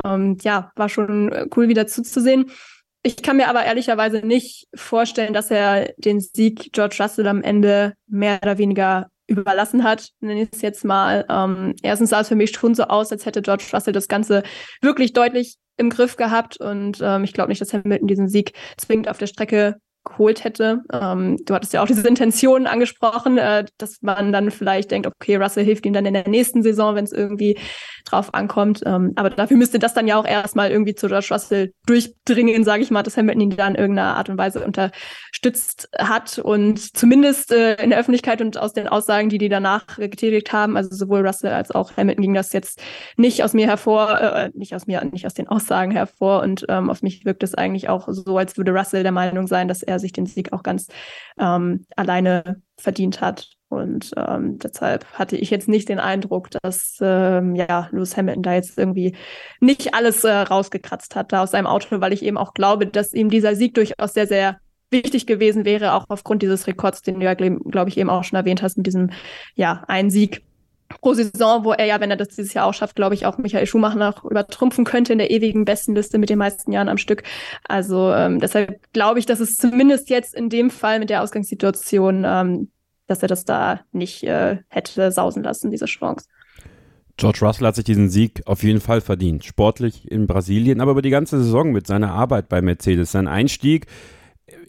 ähm, 0.04 0.36
ja, 0.42 0.70
war 0.76 0.88
schon 0.88 1.48
cool 1.56 1.68
wieder 1.68 1.88
zuzusehen. 1.88 2.50
Ich 3.02 3.22
kann 3.22 3.36
mir 3.36 3.48
aber 3.48 3.64
ehrlicherweise 3.64 4.18
nicht 4.18 4.66
vorstellen, 4.74 5.32
dass 5.32 5.50
er 5.50 5.92
den 5.96 6.20
Sieg 6.20 6.72
George 6.72 6.96
Russell 7.00 7.28
am 7.28 7.42
Ende 7.42 7.94
mehr 8.08 8.38
oder 8.42 8.58
weniger 8.58 9.10
überlassen 9.26 9.84
hat, 9.84 10.10
nenne 10.20 10.42
ich 10.42 10.48
es 10.52 10.62
jetzt 10.62 10.84
mal. 10.84 11.24
Ähm, 11.28 11.74
erstens 11.82 12.10
sah 12.10 12.20
es 12.20 12.28
für 12.28 12.36
mich 12.36 12.50
schon 12.50 12.74
so 12.74 12.84
aus, 12.84 13.10
als 13.12 13.26
hätte 13.26 13.42
George 13.42 13.64
Russell 13.72 13.92
das 13.92 14.08
Ganze 14.08 14.42
wirklich 14.80 15.12
deutlich 15.12 15.56
im 15.76 15.90
Griff 15.90 16.16
gehabt 16.16 16.56
und 16.58 17.00
ähm, 17.02 17.24
ich 17.24 17.34
glaube 17.34 17.50
nicht, 17.50 17.60
dass 17.60 17.72
Hamilton 17.72 18.08
diesen 18.08 18.28
Sieg 18.28 18.52
zwingend 18.76 19.08
auf 19.08 19.18
der 19.18 19.26
Strecke 19.26 19.76
geholt 20.06 20.44
hätte. 20.44 20.82
Ähm, 20.92 21.36
du 21.44 21.54
hattest 21.54 21.72
ja 21.72 21.82
auch 21.82 21.86
diese 21.86 22.06
Intention 22.06 22.66
angesprochen, 22.66 23.38
äh, 23.38 23.64
dass 23.78 24.02
man 24.02 24.32
dann 24.32 24.50
vielleicht 24.50 24.90
denkt, 24.90 25.06
okay, 25.06 25.36
Russell 25.36 25.64
hilft 25.64 25.84
ihm 25.86 25.92
dann 25.92 26.06
in 26.06 26.14
der 26.14 26.28
nächsten 26.28 26.62
Saison, 26.62 26.94
wenn 26.94 27.04
es 27.04 27.12
irgendwie 27.12 27.58
drauf 28.06 28.32
ankommt. 28.34 28.82
Ähm, 28.86 29.12
aber 29.16 29.30
dafür 29.30 29.56
müsste 29.56 29.78
das 29.78 29.94
dann 29.94 30.06
ja 30.06 30.16
auch 30.16 30.26
erstmal 30.26 30.70
irgendwie 30.70 30.94
zu 30.94 31.08
George 31.08 31.28
Russell 31.30 31.72
durchdringen, 31.86 32.64
sage 32.64 32.82
ich 32.82 32.90
mal, 32.90 33.02
dass 33.02 33.16
Hamilton 33.16 33.40
ihn 33.40 33.50
da 33.50 33.66
in 33.66 33.74
irgendeiner 33.74 34.16
Art 34.16 34.28
und 34.28 34.38
Weise 34.38 34.64
unterstützt 34.64 35.88
hat. 35.98 36.38
Und 36.38 36.96
zumindest 36.96 37.52
äh, 37.52 37.74
in 37.82 37.90
der 37.90 37.98
Öffentlichkeit 37.98 38.40
und 38.40 38.58
aus 38.58 38.72
den 38.72 38.88
Aussagen, 38.88 39.28
die 39.28 39.38
die 39.38 39.48
danach 39.48 39.86
getätigt 39.98 40.52
haben, 40.52 40.76
also 40.76 40.94
sowohl 40.94 41.26
Russell 41.26 41.52
als 41.52 41.72
auch 41.72 41.96
Hamilton 41.96 42.22
ging 42.22 42.34
das 42.34 42.52
jetzt 42.52 42.80
nicht 43.16 43.42
aus 43.42 43.52
mir 43.52 43.66
hervor, 43.66 44.20
äh, 44.20 44.50
nicht 44.54 44.74
aus 44.74 44.86
mir, 44.86 45.04
nicht 45.04 45.26
aus 45.26 45.34
den 45.34 45.48
Aussagen 45.48 45.90
hervor. 45.90 46.42
Und 46.42 46.64
ähm, 46.68 46.90
auf 46.90 47.02
mich 47.02 47.24
wirkt 47.24 47.42
es 47.42 47.54
eigentlich 47.54 47.88
auch 47.88 48.08
so, 48.10 48.38
als 48.38 48.56
würde 48.56 48.72
Russell 48.72 49.02
der 49.02 49.12
Meinung 49.12 49.46
sein, 49.46 49.68
dass 49.68 49.82
er 49.82 49.95
sich 49.98 50.12
den 50.12 50.26
Sieg 50.26 50.52
auch 50.52 50.62
ganz 50.62 50.88
ähm, 51.38 51.86
alleine 51.96 52.62
verdient 52.78 53.20
hat. 53.20 53.48
Und 53.68 54.12
ähm, 54.16 54.58
deshalb 54.58 55.04
hatte 55.12 55.36
ich 55.36 55.50
jetzt 55.50 55.68
nicht 55.68 55.88
den 55.88 55.98
Eindruck, 55.98 56.50
dass 56.62 56.98
ähm, 57.00 57.56
ja, 57.56 57.88
Lewis 57.90 58.16
Hamilton 58.16 58.42
da 58.42 58.54
jetzt 58.54 58.78
irgendwie 58.78 59.16
nicht 59.60 59.94
alles 59.94 60.22
äh, 60.22 60.30
rausgekratzt 60.30 61.16
hat 61.16 61.32
da 61.32 61.42
aus 61.42 61.50
seinem 61.50 61.66
Auto, 61.66 62.00
weil 62.00 62.12
ich 62.12 62.22
eben 62.22 62.38
auch 62.38 62.54
glaube, 62.54 62.86
dass 62.86 63.12
ihm 63.12 63.28
dieser 63.28 63.56
Sieg 63.56 63.74
durchaus 63.74 64.12
sehr, 64.12 64.28
sehr 64.28 64.58
wichtig 64.90 65.26
gewesen 65.26 65.64
wäre, 65.64 65.94
auch 65.94 66.04
aufgrund 66.08 66.42
dieses 66.42 66.66
Rekords, 66.66 67.02
den 67.02 67.18
du 67.18 67.24
ja, 67.24 67.34
glaube 67.34 67.88
ich, 67.88 67.98
eben 67.98 68.10
auch 68.10 68.22
schon 68.22 68.36
erwähnt 68.36 68.62
hast, 68.62 68.76
mit 68.76 68.86
diesem, 68.86 69.10
ja, 69.54 69.82
einen 69.88 70.10
Sieg 70.10 70.44
pro 70.88 71.14
Saison, 71.14 71.64
wo 71.64 71.72
er 71.72 71.84
ja, 71.86 72.00
wenn 72.00 72.10
er 72.10 72.16
das 72.16 72.28
dieses 72.28 72.54
Jahr 72.54 72.66
auch 72.66 72.74
schafft, 72.74 72.96
glaube 72.96 73.14
ich, 73.14 73.26
auch 73.26 73.38
Michael 73.38 73.66
Schumacher 73.66 73.98
noch 73.98 74.24
übertrumpfen 74.24 74.84
könnte 74.84 75.12
in 75.12 75.18
der 75.18 75.30
ewigen 75.30 75.64
Bestenliste 75.64 76.18
mit 76.18 76.30
den 76.30 76.38
meisten 76.38 76.72
Jahren 76.72 76.88
am 76.88 76.98
Stück. 76.98 77.22
Also 77.64 78.12
ähm, 78.12 78.40
deshalb 78.40 78.80
glaube 78.92 79.18
ich, 79.18 79.26
dass 79.26 79.40
es 79.40 79.56
zumindest 79.56 80.10
jetzt 80.10 80.34
in 80.34 80.48
dem 80.48 80.70
Fall 80.70 80.98
mit 80.98 81.10
der 81.10 81.22
Ausgangssituation, 81.22 82.24
ähm, 82.26 82.68
dass 83.06 83.22
er 83.22 83.28
das 83.28 83.44
da 83.44 83.80
nicht 83.92 84.24
äh, 84.24 84.58
hätte 84.68 85.10
sausen 85.12 85.42
lassen, 85.42 85.70
diese 85.70 85.86
Chance. 85.86 86.26
George 87.16 87.38
Russell 87.40 87.66
hat 87.66 87.76
sich 87.76 87.84
diesen 87.84 88.10
Sieg 88.10 88.42
auf 88.44 88.62
jeden 88.62 88.80
Fall 88.80 89.00
verdient. 89.00 89.44
Sportlich 89.44 90.10
in 90.10 90.26
Brasilien, 90.26 90.82
aber 90.82 90.90
über 90.90 91.02
die 91.02 91.10
ganze 91.10 91.38
Saison 91.42 91.72
mit 91.72 91.86
seiner 91.86 92.12
Arbeit 92.12 92.50
bei 92.50 92.60
Mercedes. 92.60 93.12
Sein 93.12 93.26
Einstieg 93.26 93.86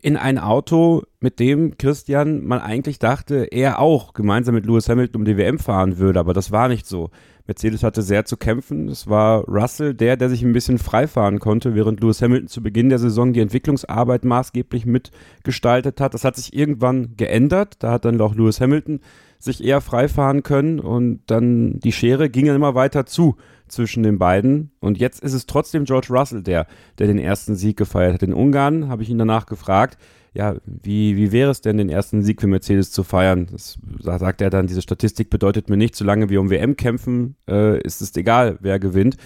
in 0.01 0.17
ein 0.17 0.39
Auto, 0.39 1.03
mit 1.19 1.39
dem 1.39 1.77
Christian 1.77 2.43
man 2.43 2.59
eigentlich 2.59 2.97
dachte, 2.97 3.45
er 3.51 3.79
auch 3.79 4.13
gemeinsam 4.13 4.55
mit 4.55 4.65
Lewis 4.65 4.89
Hamilton 4.89 5.21
um 5.21 5.25
die 5.25 5.37
WM 5.37 5.59
fahren 5.59 5.97
würde, 5.99 6.19
aber 6.19 6.33
das 6.33 6.51
war 6.51 6.67
nicht 6.67 6.87
so. 6.87 7.11
Mercedes 7.45 7.83
hatte 7.83 8.01
sehr 8.01 8.25
zu 8.25 8.37
kämpfen. 8.37 8.89
Es 8.89 9.07
war 9.07 9.45
Russell 9.47 9.93
der, 9.93 10.17
der 10.17 10.29
sich 10.29 10.43
ein 10.43 10.51
bisschen 10.51 10.79
freifahren 10.79 11.39
konnte, 11.39 11.75
während 11.75 12.01
Lewis 12.01 12.21
Hamilton 12.21 12.47
zu 12.49 12.61
Beginn 12.61 12.89
der 12.89 12.99
Saison 12.99 13.33
die 13.33 13.39
Entwicklungsarbeit 13.39 14.25
maßgeblich 14.25 14.85
mitgestaltet 14.85 16.01
hat. 16.01 16.13
Das 16.13 16.25
hat 16.25 16.35
sich 16.35 16.53
irgendwann 16.53 17.15
geändert. 17.15 17.75
Da 17.79 17.91
hat 17.91 18.03
dann 18.03 18.19
auch 18.19 18.35
Lewis 18.35 18.59
Hamilton 18.59 18.99
sich 19.39 19.63
eher 19.63 19.81
freifahren 19.81 20.43
können 20.43 20.79
und 20.79 21.21
dann 21.27 21.79
die 21.79 21.91
Schere 21.91 22.29
ging 22.29 22.47
dann 22.47 22.55
immer 22.55 22.75
weiter 22.75 23.05
zu 23.05 23.37
zwischen 23.67 24.03
den 24.03 24.19
beiden. 24.19 24.71
Und 24.79 24.97
jetzt 24.97 25.23
ist 25.23 25.33
es 25.33 25.45
trotzdem 25.45 25.85
George 25.85 26.07
Russell, 26.09 26.43
der, 26.43 26.67
der 26.99 27.07
den 27.07 27.19
ersten 27.19 27.55
Sieg 27.55 27.77
gefeiert 27.77 28.13
hat. 28.13 28.23
In 28.23 28.33
Ungarn 28.33 28.87
habe 28.89 29.03
ich 29.03 29.09
ihn 29.09 29.17
danach 29.17 29.45
gefragt, 29.45 29.97
ja, 30.33 30.55
wie, 30.65 31.15
wie 31.17 31.31
wäre 31.31 31.49
es 31.49 31.61
denn, 31.61 31.77
den 31.77 31.89
ersten 31.89 32.21
Sieg 32.21 32.41
für 32.41 32.47
Mercedes 32.47 32.91
zu 32.91 33.03
feiern? 33.03 33.47
Das, 33.51 33.79
da 34.03 34.19
sagt 34.19 34.41
er 34.41 34.51
dann, 34.51 34.67
diese 34.67 34.83
Statistik 34.83 35.31
bedeutet 35.31 35.69
mir 35.69 35.77
nicht, 35.77 35.95
solange 35.95 36.29
wir 36.29 36.39
um 36.39 36.51
WM 36.51 36.75
kämpfen, 36.77 37.35
äh, 37.49 37.81
ist 37.81 38.01
es 38.01 38.15
egal, 38.15 38.57
wer 38.61 38.77
gewinnt. 38.77 39.17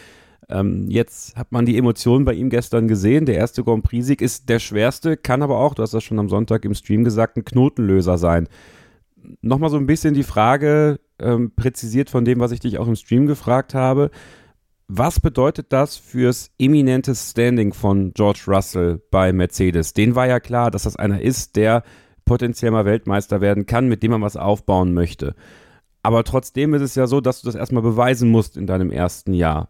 Ähm, 0.47 0.85
jetzt 0.89 1.35
hat 1.35 1.51
man 1.51 1.65
die 1.65 1.77
Emotionen 1.77 2.25
bei 2.25 2.33
ihm 2.33 2.49
gestern 2.49 2.87
gesehen. 2.87 3.25
Der 3.25 3.35
erste 3.35 3.63
Grand 3.63 3.83
Prix-Sieg 3.83 4.21
ist 4.21 4.49
der 4.49 4.59
schwerste, 4.59 5.17
kann 5.17 5.41
aber 5.41 5.57
auch, 5.57 5.73
du 5.73 5.81
hast 5.83 5.93
das 5.93 6.03
schon 6.03 6.19
am 6.19 6.29
Sonntag 6.29 6.65
im 6.65 6.73
Stream 6.73 7.03
gesagt, 7.03 7.37
ein 7.37 7.45
Knotenlöser 7.45 8.17
sein. 8.17 8.47
Nochmal 9.41 9.69
so 9.69 9.77
ein 9.77 9.85
bisschen 9.85 10.13
die 10.13 10.23
Frage, 10.23 10.99
ähm, 11.21 11.51
präzisiert 11.55 12.09
von 12.09 12.25
dem, 12.25 12.39
was 12.39 12.51
ich 12.51 12.59
dich 12.59 12.77
auch 12.77 12.87
im 12.87 12.95
Stream 12.95 13.27
gefragt 13.27 13.73
habe. 13.73 14.11
Was 14.87 15.19
bedeutet 15.19 15.67
das 15.71 15.95
fürs 15.95 16.51
eminente 16.59 17.15
Standing 17.15 17.73
von 17.73 18.13
George 18.13 18.43
Russell 18.47 19.01
bei 19.09 19.31
Mercedes? 19.31 19.93
Den 19.93 20.15
war 20.15 20.27
ja 20.27 20.39
klar, 20.39 20.69
dass 20.69 20.83
das 20.83 20.97
einer 20.97 21.21
ist, 21.21 21.55
der 21.55 21.83
potenziell 22.25 22.71
mal 22.71 22.85
Weltmeister 22.85 23.41
werden 23.41 23.65
kann, 23.65 23.87
mit 23.87 24.03
dem 24.03 24.11
man 24.11 24.21
was 24.21 24.35
aufbauen 24.35 24.93
möchte. 24.93 25.35
Aber 26.03 26.23
trotzdem 26.23 26.73
ist 26.73 26.81
es 26.81 26.95
ja 26.95 27.07
so, 27.07 27.21
dass 27.21 27.41
du 27.41 27.45
das 27.45 27.55
erstmal 27.55 27.83
beweisen 27.83 28.29
musst 28.29 28.57
in 28.57 28.67
deinem 28.67 28.91
ersten 28.91 29.33
Jahr. 29.33 29.69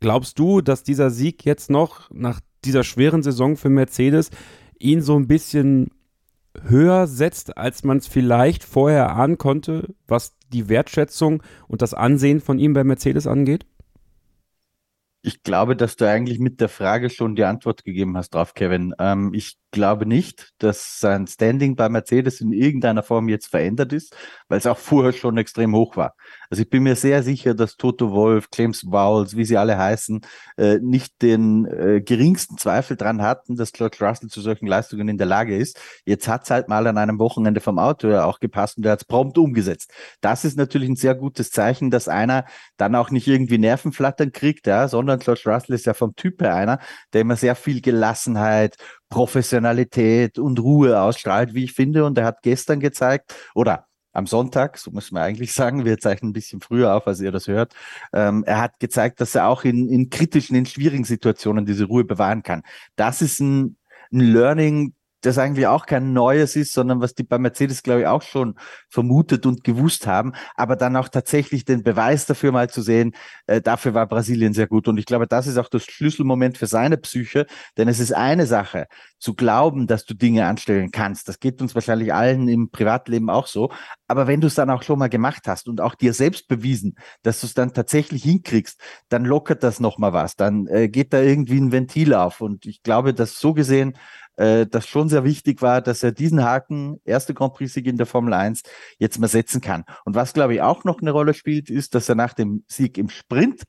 Glaubst 0.00 0.38
du, 0.38 0.60
dass 0.60 0.84
dieser 0.84 1.10
Sieg 1.10 1.44
jetzt 1.44 1.70
noch 1.70 2.10
nach 2.10 2.40
dieser 2.64 2.84
schweren 2.84 3.22
Saison 3.22 3.56
für 3.56 3.68
Mercedes 3.68 4.30
ihn 4.78 5.02
so 5.02 5.18
ein 5.18 5.26
bisschen 5.26 5.90
höher 6.64 7.06
setzt, 7.06 7.56
als 7.56 7.84
man 7.84 7.98
es 7.98 8.06
vielleicht 8.06 8.64
vorher 8.64 9.14
ahnen 9.14 9.38
konnte, 9.38 9.94
was 10.06 10.36
die 10.52 10.68
Wertschätzung 10.68 11.42
und 11.66 11.82
das 11.82 11.94
Ansehen 11.94 12.40
von 12.40 12.58
ihm 12.58 12.72
bei 12.72 12.84
Mercedes 12.84 13.26
angeht? 13.26 13.66
Ich 15.22 15.42
glaube, 15.42 15.76
dass 15.76 15.96
du 15.96 16.08
eigentlich 16.08 16.38
mit 16.38 16.60
der 16.60 16.68
Frage 16.68 17.10
schon 17.10 17.34
die 17.34 17.44
Antwort 17.44 17.84
gegeben 17.84 18.16
hast 18.16 18.30
drauf, 18.30 18.54
Kevin. 18.54 18.94
Ähm, 18.98 19.32
ich 19.34 19.58
glaube 19.70 20.06
nicht, 20.06 20.50
dass 20.58 20.98
sein 20.98 21.26
Standing 21.26 21.76
bei 21.76 21.88
Mercedes 21.88 22.40
in 22.40 22.52
irgendeiner 22.52 23.02
Form 23.02 23.28
jetzt 23.28 23.48
verändert 23.48 23.92
ist, 23.92 24.16
weil 24.48 24.58
es 24.58 24.66
auch 24.66 24.78
vorher 24.78 25.12
schon 25.12 25.36
extrem 25.36 25.74
hoch 25.74 25.96
war. 25.96 26.14
Also 26.50 26.62
ich 26.62 26.70
bin 26.70 26.82
mir 26.82 26.96
sehr 26.96 27.22
sicher, 27.22 27.54
dass 27.54 27.76
Toto 27.76 28.10
Wolf, 28.12 28.48
James 28.54 28.84
Vowles, 28.86 29.36
wie 29.36 29.44
sie 29.44 29.58
alle 29.58 29.76
heißen, 29.76 30.20
äh, 30.56 30.78
nicht 30.78 31.20
den 31.20 31.66
äh, 31.66 32.00
geringsten 32.00 32.56
Zweifel 32.56 32.96
dran 32.96 33.20
hatten, 33.20 33.56
dass 33.56 33.72
George 33.72 33.98
Russell 34.00 34.30
zu 34.30 34.40
solchen 34.40 34.66
Leistungen 34.66 35.08
in 35.08 35.18
der 35.18 35.26
Lage 35.26 35.56
ist. 35.56 35.78
Jetzt 36.06 36.28
hat 36.28 36.44
es 36.44 36.50
halt 36.50 36.68
mal 36.68 36.86
an 36.86 36.96
einem 36.96 37.18
Wochenende 37.18 37.60
vom 37.60 37.78
Auto 37.78 38.08
ja 38.08 38.24
auch 38.24 38.40
gepasst 38.40 38.78
und 38.78 38.86
er 38.86 38.92
hat 38.92 39.02
es 39.02 39.06
prompt 39.06 39.36
umgesetzt. 39.36 39.92
Das 40.20 40.44
ist 40.44 40.56
natürlich 40.56 40.88
ein 40.88 40.96
sehr 40.96 41.14
gutes 41.14 41.50
Zeichen, 41.50 41.90
dass 41.90 42.08
einer 42.08 42.46
dann 42.78 42.94
auch 42.94 43.10
nicht 43.10 43.26
irgendwie 43.26 43.58
Nervenflattern 43.58 44.32
kriegt, 44.32 44.66
ja, 44.66 44.88
sondern 44.88 45.18
George 45.18 45.42
Russell 45.46 45.74
ist 45.74 45.86
ja 45.86 45.94
vom 45.94 46.14
Typ 46.16 46.40
her 46.40 46.54
einer, 46.54 46.78
der 47.12 47.20
immer 47.22 47.36
sehr 47.36 47.54
viel 47.54 47.82
Gelassenheit 47.82 48.76
Professionalität 49.08 50.38
und 50.38 50.60
Ruhe 50.60 51.00
ausstrahlt, 51.00 51.54
wie 51.54 51.64
ich 51.64 51.72
finde. 51.72 52.04
Und 52.04 52.18
er 52.18 52.24
hat 52.24 52.42
gestern 52.42 52.80
gezeigt, 52.80 53.34
oder 53.54 53.86
am 54.12 54.26
Sonntag, 54.26 54.78
so 54.78 54.90
muss 54.90 55.12
man 55.12 55.22
eigentlich 55.22 55.52
sagen, 55.52 55.84
wir 55.84 55.98
zeichnen 55.98 56.30
ein 56.30 56.32
bisschen 56.32 56.60
früher 56.60 56.94
auf, 56.94 57.06
als 57.06 57.20
ihr 57.20 57.30
das 57.30 57.46
hört. 57.46 57.74
Ähm, 58.12 58.42
er 58.46 58.60
hat 58.60 58.80
gezeigt, 58.80 59.20
dass 59.20 59.34
er 59.34 59.46
auch 59.46 59.64
in, 59.64 59.88
in 59.88 60.10
kritischen, 60.10 60.56
in 60.56 60.66
schwierigen 60.66 61.04
Situationen 61.04 61.66
diese 61.66 61.84
Ruhe 61.84 62.04
bewahren 62.04 62.42
kann. 62.42 62.62
Das 62.96 63.22
ist 63.22 63.40
ein, 63.40 63.76
ein 64.12 64.20
Learning, 64.20 64.94
das 65.20 65.38
eigentlich 65.38 65.66
auch 65.66 65.86
kein 65.86 66.12
Neues 66.12 66.56
ist, 66.56 66.72
sondern 66.72 67.00
was 67.00 67.14
die 67.14 67.24
bei 67.24 67.38
Mercedes, 67.38 67.82
glaube 67.82 68.00
ich, 68.02 68.06
auch 68.06 68.22
schon 68.22 68.54
vermutet 68.88 69.46
und 69.46 69.64
gewusst 69.64 70.06
haben, 70.06 70.32
aber 70.54 70.76
dann 70.76 70.96
auch 70.96 71.08
tatsächlich 71.08 71.64
den 71.64 71.82
Beweis 71.82 72.26
dafür 72.26 72.52
mal 72.52 72.70
zu 72.70 72.82
sehen, 72.82 73.12
äh, 73.46 73.60
dafür 73.60 73.94
war 73.94 74.06
Brasilien 74.06 74.54
sehr 74.54 74.66
gut. 74.66 74.88
Und 74.88 74.98
ich 74.98 75.06
glaube, 75.06 75.26
das 75.26 75.46
ist 75.46 75.58
auch 75.58 75.68
das 75.68 75.84
Schlüsselmoment 75.84 76.58
für 76.58 76.66
seine 76.66 76.96
Psyche, 76.98 77.46
denn 77.76 77.88
es 77.88 78.00
ist 78.00 78.12
eine 78.12 78.46
Sache, 78.46 78.86
zu 79.18 79.34
glauben, 79.34 79.86
dass 79.86 80.04
du 80.04 80.14
Dinge 80.14 80.46
anstellen 80.46 80.90
kannst. 80.90 81.28
Das 81.28 81.40
geht 81.40 81.60
uns 81.60 81.74
wahrscheinlich 81.74 82.14
allen 82.14 82.48
im 82.48 82.70
Privatleben 82.70 83.30
auch 83.30 83.46
so. 83.46 83.70
Aber 84.06 84.26
wenn 84.26 84.40
du 84.40 84.46
es 84.46 84.54
dann 84.54 84.70
auch 84.70 84.82
schon 84.82 84.98
mal 84.98 85.08
gemacht 85.08 85.48
hast 85.48 85.68
und 85.68 85.80
auch 85.80 85.94
dir 85.94 86.14
selbst 86.14 86.48
bewiesen, 86.48 86.94
dass 87.22 87.40
du 87.40 87.46
es 87.46 87.54
dann 87.54 87.74
tatsächlich 87.74 88.22
hinkriegst, 88.22 88.80
dann 89.08 89.24
lockert 89.24 89.62
das 89.62 89.80
nochmal 89.80 90.12
was. 90.12 90.36
Dann 90.36 90.66
äh, 90.68 90.88
geht 90.88 91.12
da 91.12 91.20
irgendwie 91.20 91.58
ein 91.58 91.72
Ventil 91.72 92.14
auf. 92.14 92.40
Und 92.40 92.66
ich 92.66 92.82
glaube, 92.82 93.12
dass 93.12 93.40
so 93.40 93.54
gesehen 93.54 93.96
äh, 94.38 94.66
das 94.66 94.86
schon 94.86 95.08
sehr 95.08 95.24
wichtig 95.24 95.62
war, 95.62 95.82
dass 95.82 96.02
er 96.02 96.12
diesen 96.12 96.42
Haken, 96.44 97.00
erste 97.04 97.34
Grand 97.34 97.54
Prix-Sieg 97.54 97.86
in 97.86 97.96
der 97.96 98.06
Formel 98.06 98.32
1, 98.32 98.62
jetzt 98.98 99.18
mal 99.18 99.28
setzen 99.28 99.60
kann. 99.60 99.84
Und 100.04 100.14
was, 100.14 100.32
glaube 100.32 100.54
ich, 100.54 100.62
auch 100.62 100.84
noch 100.84 101.00
eine 101.00 101.10
Rolle 101.10 101.34
spielt, 101.34 101.70
ist, 101.70 101.94
dass 101.94 102.08
er 102.08 102.14
nach 102.14 102.34
dem 102.34 102.64
Sieg 102.68 102.98
im 102.98 103.08
Sprint, 103.08 103.64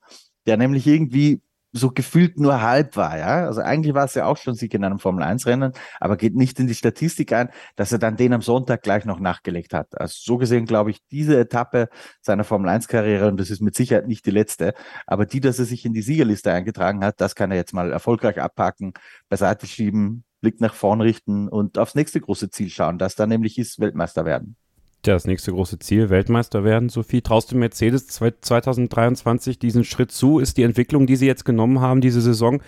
der 0.45 0.57
nämlich 0.57 0.87
irgendwie 0.87 1.41
so 1.71 1.91
gefühlt 1.91 2.39
nur 2.39 2.61
halb 2.61 2.95
war, 2.95 3.17
ja. 3.17 3.45
Also 3.45 3.61
eigentlich 3.61 3.93
war 3.93 4.05
es 4.05 4.15
ja 4.15 4.25
auch 4.25 4.37
schon 4.37 4.55
Sieg 4.55 4.73
in 4.73 4.83
einem 4.83 4.97
Formel 4.99 5.23
1 5.23 5.45
Rennen, 5.45 5.73
aber 5.99 6.17
geht 6.17 6.35
nicht 6.35 6.59
in 6.59 6.65
die 6.67 6.73
Statistik 6.73 7.31
ein, 7.31 7.49
dass 7.75 7.91
er 7.91 7.99
dann 7.99 8.17
den 8.17 8.33
am 8.33 8.41
Sonntag 8.41 8.81
gleich 8.81 9.05
noch 9.05 9.19
nachgelegt 9.19 9.73
hat. 9.73 9.99
Also 9.99 10.15
so 10.19 10.37
gesehen 10.37 10.65
glaube 10.65 10.89
ich, 10.91 10.99
diese 11.11 11.39
Etappe 11.39 11.89
seiner 12.21 12.43
Formel 12.43 12.69
1 12.69 12.87
Karriere, 12.87 13.27
und 13.27 13.39
das 13.39 13.51
ist 13.51 13.61
mit 13.61 13.75
Sicherheit 13.75 14.07
nicht 14.07 14.25
die 14.25 14.31
letzte, 14.31 14.73
aber 15.05 15.25
die, 15.27 15.41
dass 15.41 15.59
er 15.59 15.65
sich 15.65 15.85
in 15.85 15.93
die 15.93 16.01
Siegerliste 16.01 16.51
eingetragen 16.51 17.03
hat, 17.03 17.21
das 17.21 17.35
kann 17.35 17.51
er 17.51 17.57
jetzt 17.57 17.73
mal 17.73 17.91
erfolgreich 17.91 18.41
abpacken, 18.41 18.93
beiseite 19.29 19.67
schieben, 19.67 20.23
Blick 20.41 20.61
nach 20.61 20.73
vorn 20.73 21.01
richten 21.01 21.47
und 21.47 21.77
aufs 21.77 21.95
nächste 21.95 22.21
große 22.21 22.49
Ziel 22.49 22.69
schauen, 22.69 22.97
das 22.97 23.15
da 23.15 23.27
nämlich 23.27 23.57
ist 23.57 23.79
Weltmeister 23.79 24.25
werden. 24.25 24.55
Das 25.01 25.25
nächste 25.25 25.51
große 25.51 25.79
Ziel, 25.79 26.09
Weltmeister 26.09 26.65
werden. 26.65 26.89
Sophie, 26.89 27.21
traust 27.21 27.51
du 27.51 27.57
Mercedes 27.57 28.07
2023 28.07 29.57
diesen 29.57 29.85
Schritt 29.85 30.11
zu? 30.11 30.39
Ist 30.39 30.57
die 30.57 30.63
Entwicklung, 30.63 31.07
die 31.07 31.15
sie 31.15 31.25
jetzt 31.25 31.45
genommen 31.45 31.79
haben, 31.79 32.01
diese 32.01 32.19
Saison, 32.19 32.61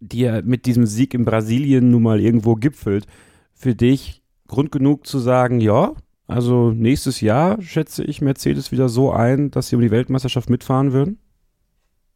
die 0.00 0.20
ja 0.20 0.40
mit 0.40 0.64
diesem 0.64 0.86
Sieg 0.86 1.12
in 1.12 1.26
Brasilien 1.26 1.90
nun 1.90 2.02
mal 2.02 2.20
irgendwo 2.20 2.54
gipfelt, 2.54 3.06
für 3.52 3.74
dich 3.74 4.22
Grund 4.48 4.72
genug 4.72 5.06
zu 5.06 5.18
sagen, 5.18 5.60
ja, 5.60 5.92
also 6.26 6.70
nächstes 6.70 7.20
Jahr 7.20 7.60
schätze 7.60 8.02
ich 8.02 8.22
Mercedes 8.22 8.72
wieder 8.72 8.88
so 8.88 9.12
ein, 9.12 9.50
dass 9.50 9.68
sie 9.68 9.76
um 9.76 9.82
die 9.82 9.90
Weltmeisterschaft 9.90 10.48
mitfahren 10.48 10.92
würden? 10.92 11.18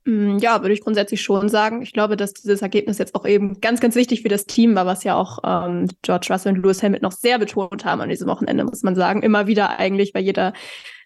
Mm, 0.04 0.38
ja, 0.38 0.62
würde 0.62 0.72
ich 0.72 0.80
grundsätzlich 0.80 1.20
schon 1.20 1.48
sagen. 1.48 1.82
Ich 1.82 1.92
glaube, 1.92 2.16
dass 2.16 2.32
dieses 2.32 2.62
Ergebnis 2.62 2.98
jetzt 2.98 3.14
auch 3.14 3.26
eben 3.26 3.60
ganz, 3.60 3.80
ganz 3.80 3.94
wichtig 3.94 4.22
für 4.22 4.28
das 4.28 4.46
Team 4.46 4.74
war, 4.74 4.86
was 4.86 5.04
ja 5.04 5.14
auch 5.14 5.40
ähm, 5.44 5.88
George 6.02 6.28
Russell 6.30 6.54
und 6.54 6.62
Lewis 6.62 6.82
Hamilton 6.82 7.06
noch 7.06 7.12
sehr 7.12 7.38
betont 7.38 7.84
haben 7.84 8.00
an 8.00 8.08
diesem 8.08 8.28
Wochenende, 8.28 8.64
muss 8.64 8.82
man 8.82 8.94
sagen. 8.94 9.22
Immer 9.22 9.46
wieder 9.46 9.78
eigentlich 9.78 10.12
bei 10.12 10.20
jeder 10.20 10.52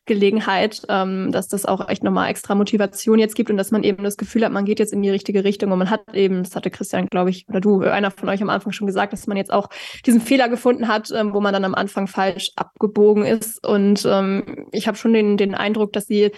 Gelegenheit, 0.07 0.83
ähm, 0.89 1.33
dass 1.33 1.49
das 1.49 1.65
auch 1.65 1.89
echt 1.89 2.05
nochmal 2.05 2.29
extra 2.29 2.55
Motivation 2.55 3.19
jetzt 3.19 3.35
gibt 3.35 3.51
und 3.51 3.57
dass 3.57 3.71
man 3.71 3.83
eben 3.83 4.05
das 4.05 4.19
Gefühl 4.19 4.45
hat, 4.45 4.53
man 4.53 4.67
geht 4.67 4.79
jetzt 4.79 4.93
in 4.93 5.01
die 5.01 5.11
richtige 5.11 5.45
Richtung 5.45 5.73
und 5.73 5.79
man 5.79 5.89
hat 5.91 6.03
eben, 6.13 6.43
das 6.43 6.55
hatte 6.55 6.71
Christian, 6.71 7.07
glaube 7.07 7.31
ich, 7.31 7.49
oder 7.49 7.61
du, 7.61 7.81
einer 7.81 8.11
von 8.11 8.29
euch 8.29 8.43
am 8.43 8.51
Anfang 8.51 8.73
schon 8.73 8.87
gesagt, 8.87 9.15
dass 9.15 9.27
man 9.27 9.39
jetzt 9.39 9.53
auch 9.53 9.69
diesen 10.05 10.21
Fehler 10.21 10.51
gefunden 10.51 10.89
hat, 10.89 11.11
ähm, 11.11 11.33
wo 11.33 11.41
man 11.41 11.55
dann 11.55 11.65
am 11.65 11.75
Anfang 11.75 12.07
falsch 12.07 12.51
abgebogen 12.55 13.25
ist 13.25 13.67
und 13.67 14.05
ähm, 14.07 14.67
ich 14.73 14.87
habe 14.87 14.99
schon 14.99 15.15
den, 15.15 15.39
den 15.39 15.55
Eindruck, 15.55 15.95
dass 15.95 16.07
sie 16.07 16.33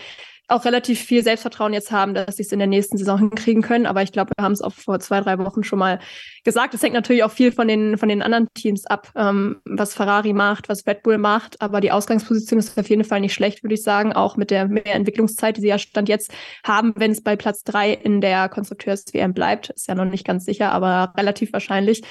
auch 0.49 0.65
relativ 0.65 1.01
viel 1.01 1.25
Selbstvertrauen 1.25 1.73
jetzt 1.73 1.91
haben, 1.91 2.15
dass 2.15 2.37
sie 2.37 2.43
es 2.43 2.53
in 2.53 2.59
der 2.59 2.69
nächsten 2.69 2.99
Saison 2.99 3.19
hinkriegen 3.19 3.63
können. 3.63 3.87
Aber 3.87 4.03
ich 4.03 4.13
glaube, 4.13 4.31
wir 4.37 4.45
haben 4.45 4.53
es 4.53 4.63
auch 4.63 4.73
vor 4.73 5.01
zwei, 5.01 5.21
drei 5.21 5.39
Wochen 5.39 5.65
schon 5.65 5.79
mal 5.79 5.99
gesagt. 6.45 6.73
Es 6.75 6.83
hängt 6.83 6.95
natürlich 6.95 7.25
auch 7.25 7.33
viel 7.33 7.51
von 7.51 7.67
den, 7.67 7.99
von 7.99 8.09
den 8.09 8.23
anderen 8.23 8.49
Teams 8.55 8.87
ab, 8.87 9.11
ähm, 9.17 9.61
was 9.65 9.95
Ferrari 9.95 10.33
macht, 10.33 10.69
was 10.69 10.87
Red 10.87 11.03
Bull 11.03 11.19
macht. 11.19 11.61
Aber 11.61 11.81
die 11.81 11.91
Ausgangsposition 11.91 12.61
ist 12.61 12.79
auf 12.79 12.89
jeden 12.89 13.05
Fall 13.05 13.21
nicht 13.21 13.35
schlecht, 13.35 13.65
würde 13.65 13.75
ich 13.75 13.83
sagen. 13.83 14.13
Auch 14.13 14.37
mit 14.37 14.51
der 14.51 14.69
mehr 14.69 14.95
Entwicklungszeit, 14.95 15.57
die 15.57 15.63
sie 15.63 15.69
ja 15.69 15.79
Stand 15.79 16.09
jetzt 16.09 16.33
haben, 16.65 16.95
wenn 16.97 17.11
es 17.11 17.23
bei 17.23 17.35
Platz 17.35 17.65
drei 17.65 17.93
in 17.93 18.21
der 18.21 18.49
Konstrukteurs-WM 18.49 19.35
bleibt. 19.35 19.71
Ist 19.71 19.89
ja 19.89 19.97
noch 19.97 20.05
nicht 20.05 20.25
ganz 20.25 20.45
sicher, 20.45 20.71
aber 20.71 21.13
relativ 21.17 21.53
wahrscheinlich. 21.53 22.03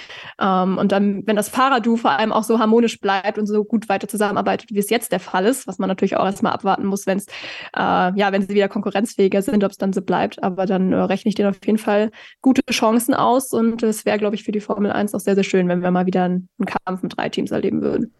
Ähm, 0.41 0.77
und 0.77 0.91
dann, 0.91 1.25
wenn 1.25 1.37
das 1.37 1.47
Fahrerdu 1.47 1.95
vor 1.95 2.11
allem 2.11 2.33
auch 2.33 2.43
so 2.43 2.59
harmonisch 2.59 2.99
bleibt 2.99 3.37
und 3.37 3.47
so 3.47 3.63
gut 3.63 3.87
weiter 3.87 4.09
zusammenarbeitet, 4.09 4.71
wie 4.71 4.79
es 4.79 4.89
jetzt 4.89 5.13
der 5.13 5.21
Fall 5.21 5.45
ist, 5.45 5.67
was 5.67 5.79
man 5.79 5.87
natürlich 5.87 6.17
auch 6.17 6.25
erstmal 6.25 6.51
abwarten 6.51 6.85
muss, 6.85 7.07
wenn 7.07 7.19
es 7.19 7.27
äh, 7.75 8.19
ja 8.19 8.24
ja, 8.25 8.31
wenn 8.31 8.41
sie 8.41 8.53
wieder 8.53 8.67
konkurrenzfähiger 8.67 9.41
sind, 9.41 9.63
ob 9.63 9.71
es 9.71 9.77
dann 9.77 9.93
so 9.93 10.01
bleibt. 10.01 10.41
Aber 10.43 10.65
dann 10.65 10.91
äh, 10.91 10.97
rechne 10.97 11.29
ich 11.29 11.35
denen 11.35 11.49
auf 11.49 11.65
jeden 11.65 11.77
Fall 11.77 12.11
gute 12.41 12.61
Chancen 12.71 13.13
aus. 13.13 13.51
Und 13.51 13.83
es 13.83 14.05
wäre, 14.05 14.17
glaube 14.17 14.35
ich, 14.35 14.43
für 14.43 14.51
die 14.51 14.59
Formel 14.59 14.91
1 14.91 15.13
auch 15.13 15.19
sehr, 15.19 15.35
sehr 15.35 15.43
schön, 15.43 15.67
wenn 15.67 15.81
wir 15.81 15.91
mal 15.91 16.05
wieder 16.05 16.23
einen, 16.23 16.49
einen 16.59 16.67
Kampf 16.85 17.03
mit 17.03 17.17
drei 17.17 17.29
Teams 17.29 17.51
erleben 17.51 17.81
würden. 17.81 18.13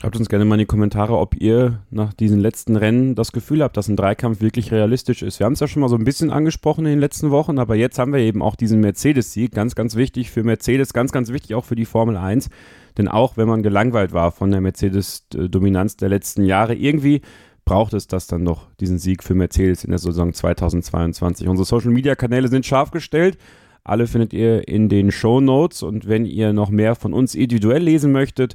Schreibt 0.00 0.16
uns 0.16 0.28
gerne 0.28 0.44
mal 0.44 0.54
in 0.54 0.60
die 0.60 0.66
Kommentare, 0.66 1.18
ob 1.18 1.34
ihr 1.34 1.82
nach 1.90 2.12
diesen 2.12 2.38
letzten 2.38 2.76
Rennen 2.76 3.16
das 3.16 3.32
Gefühl 3.32 3.64
habt, 3.64 3.76
dass 3.76 3.88
ein 3.88 3.96
Dreikampf 3.96 4.40
wirklich 4.40 4.70
realistisch 4.70 5.22
ist. 5.22 5.40
Wir 5.40 5.46
haben 5.46 5.54
es 5.54 5.60
ja 5.60 5.66
schon 5.66 5.80
mal 5.80 5.88
so 5.88 5.96
ein 5.96 6.04
bisschen 6.04 6.30
angesprochen 6.30 6.86
in 6.86 6.92
den 6.92 7.00
letzten 7.00 7.32
Wochen, 7.32 7.58
aber 7.58 7.74
jetzt 7.74 7.98
haben 7.98 8.12
wir 8.12 8.20
eben 8.20 8.40
auch 8.40 8.54
diesen 8.54 8.78
Mercedes-Sieg. 8.78 9.50
Ganz, 9.50 9.74
ganz 9.74 9.96
wichtig 9.96 10.30
für 10.30 10.44
Mercedes, 10.44 10.92
ganz, 10.92 11.10
ganz 11.10 11.32
wichtig 11.32 11.56
auch 11.56 11.64
für 11.64 11.74
die 11.74 11.84
Formel 11.84 12.16
1. 12.16 12.48
Denn 12.96 13.08
auch 13.08 13.36
wenn 13.36 13.48
man 13.48 13.64
gelangweilt 13.64 14.12
war 14.12 14.30
von 14.30 14.52
der 14.52 14.60
Mercedes-Dominanz 14.60 15.96
der 15.96 16.10
letzten 16.10 16.44
Jahre, 16.44 16.76
irgendwie 16.76 17.22
braucht 17.68 17.92
es 17.92 18.06
das 18.06 18.26
dann 18.26 18.44
noch, 18.44 18.66
diesen 18.80 18.96
Sieg 18.96 19.22
für 19.22 19.34
Mercedes 19.34 19.84
in 19.84 19.90
der 19.90 19.98
Saison 19.98 20.32
2022. 20.32 21.46
Unsere 21.48 21.66
Social 21.66 21.90
Media 21.90 22.14
Kanäle 22.14 22.48
sind 22.48 22.64
scharf 22.64 22.90
gestellt. 22.90 23.36
Alle 23.84 24.06
findet 24.06 24.32
ihr 24.32 24.66
in 24.66 24.88
den 24.88 25.12
Show 25.12 25.42
Notes 25.42 25.82
und 25.82 26.08
wenn 26.08 26.24
ihr 26.24 26.54
noch 26.54 26.70
mehr 26.70 26.94
von 26.94 27.12
uns 27.12 27.34
individuell 27.34 27.82
lesen 27.82 28.10
möchtet, 28.10 28.54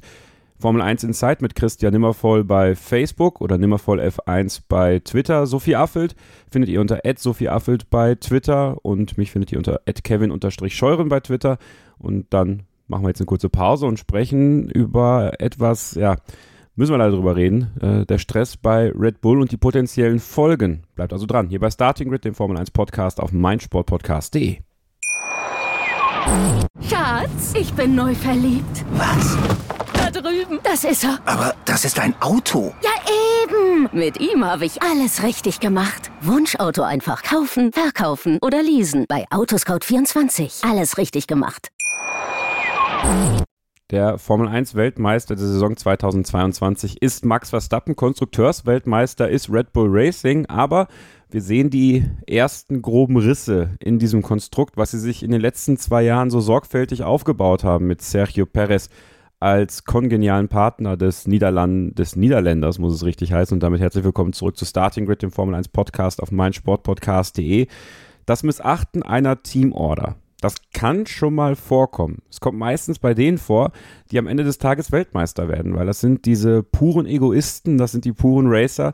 Formel 0.58 0.82
1 0.82 1.04
Insight 1.04 1.42
mit 1.42 1.54
Christian 1.54 1.92
Nimmervoll 1.92 2.42
bei 2.42 2.74
Facebook 2.74 3.40
oder 3.40 3.56
Nimmervoll 3.56 4.00
F1 4.00 4.62
bei 4.68 4.98
Twitter. 4.98 5.46
Sophie 5.46 5.76
Affelt 5.76 6.16
findet 6.50 6.68
ihr 6.70 6.80
unter 6.80 7.00
Sophie 7.16 7.48
Affelt 7.48 7.90
bei 7.90 8.16
Twitter 8.16 8.78
und 8.82 9.16
mich 9.16 9.30
findet 9.30 9.52
ihr 9.52 9.58
unter 9.58 9.80
Kevin-Scheuren 9.86 11.08
bei 11.08 11.20
Twitter. 11.20 11.58
Und 11.98 12.26
dann 12.30 12.64
machen 12.88 13.04
wir 13.04 13.10
jetzt 13.10 13.20
eine 13.20 13.26
kurze 13.26 13.48
Pause 13.48 13.86
und 13.86 14.00
sprechen 14.00 14.68
über 14.70 15.34
etwas, 15.38 15.94
ja, 15.94 16.16
müssen 16.76 16.92
wir 16.92 16.98
leider 16.98 17.12
drüber 17.12 17.36
reden. 17.36 17.70
Äh, 17.80 18.06
der 18.06 18.18
Stress 18.18 18.56
bei 18.56 18.92
Red 18.94 19.20
Bull 19.20 19.40
und 19.40 19.52
die 19.52 19.56
potenziellen 19.56 20.20
Folgen. 20.20 20.82
Bleibt 20.94 21.12
also 21.12 21.26
dran. 21.26 21.48
Hier 21.48 21.60
bei 21.60 21.70
Starting 21.70 22.08
Grid, 22.08 22.24
dem 22.24 22.34
Formel 22.34 22.56
1 22.56 22.70
Podcast 22.70 23.20
auf 23.20 23.32
meinsportpodcast.de. 23.32 24.58
Schatz, 26.88 27.54
ich 27.58 27.72
bin 27.74 27.94
neu 27.94 28.14
verliebt. 28.14 28.84
Was? 28.92 29.36
Da 29.92 30.10
drüben. 30.10 30.58
Das 30.62 30.84
ist 30.84 31.04
er. 31.04 31.18
Aber 31.26 31.54
das 31.64 31.84
ist 31.84 31.98
ein 31.98 32.14
Auto. 32.20 32.72
Ja, 32.82 32.90
eben. 33.42 33.88
Mit 33.92 34.20
ihm 34.20 34.44
habe 34.44 34.64
ich 34.64 34.82
alles 34.82 35.22
richtig 35.22 35.60
gemacht. 35.60 36.10
Wunschauto 36.22 36.82
einfach 36.82 37.22
kaufen, 37.22 37.72
verkaufen 37.72 38.38
oder 38.42 38.62
leasen. 38.62 39.04
Bei 39.08 39.26
Autoscout24. 39.30 40.68
Alles 40.68 40.98
richtig 40.98 41.26
gemacht. 41.26 41.68
Der 43.90 44.16
Formel 44.16 44.48
1 44.48 44.74
Weltmeister 44.76 45.36
der 45.36 45.46
Saison 45.46 45.76
2022 45.76 47.02
ist 47.02 47.26
Max 47.26 47.50
Verstappen, 47.50 47.94
Konstrukteursweltmeister 47.94 49.28
ist 49.28 49.52
Red 49.52 49.74
Bull 49.74 49.88
Racing, 49.90 50.46
aber 50.46 50.88
wir 51.30 51.42
sehen 51.42 51.68
die 51.68 52.02
ersten 52.26 52.80
groben 52.80 53.18
Risse 53.18 53.76
in 53.80 53.98
diesem 53.98 54.22
Konstrukt, 54.22 54.78
was 54.78 54.92
sie 54.92 54.98
sich 54.98 55.22
in 55.22 55.32
den 55.32 55.42
letzten 55.42 55.76
zwei 55.76 56.02
Jahren 56.02 56.30
so 56.30 56.40
sorgfältig 56.40 57.02
aufgebaut 57.02 57.62
haben 57.62 57.86
mit 57.86 58.00
Sergio 58.00 58.46
Perez 58.46 58.88
als 59.38 59.84
kongenialen 59.84 60.48
Partner 60.48 60.96
des, 60.96 61.26
Niederland 61.26 61.98
des 61.98 62.16
Niederländers, 62.16 62.78
muss 62.78 62.94
es 62.94 63.04
richtig 63.04 63.34
heißen. 63.34 63.54
Und 63.54 63.62
damit 63.62 63.82
herzlich 63.82 64.04
willkommen 64.04 64.32
zurück 64.32 64.56
zu 64.56 64.64
Starting 64.64 65.04
Grid, 65.04 65.20
dem 65.20 65.30
Formel 65.30 65.54
1 65.54 65.68
Podcast 65.68 66.22
auf 66.22 66.32
meinsportpodcast.de. 66.32 67.66
Das 68.24 68.44
Missachten 68.44 69.02
einer 69.02 69.42
Teamorder 69.42 70.16
das 70.44 70.56
kann 70.72 71.06
schon 71.06 71.34
mal 71.34 71.56
vorkommen. 71.56 72.22
Es 72.30 72.38
kommt 72.38 72.58
meistens 72.58 72.98
bei 72.98 73.14
denen 73.14 73.38
vor, 73.38 73.72
die 74.10 74.18
am 74.18 74.26
Ende 74.26 74.44
des 74.44 74.58
Tages 74.58 74.92
Weltmeister 74.92 75.48
werden, 75.48 75.74
weil 75.74 75.86
das 75.86 76.00
sind 76.00 76.26
diese 76.26 76.62
puren 76.62 77.06
Egoisten, 77.06 77.78
das 77.78 77.92
sind 77.92 78.04
die 78.04 78.12
puren 78.12 78.46
Racer 78.48 78.92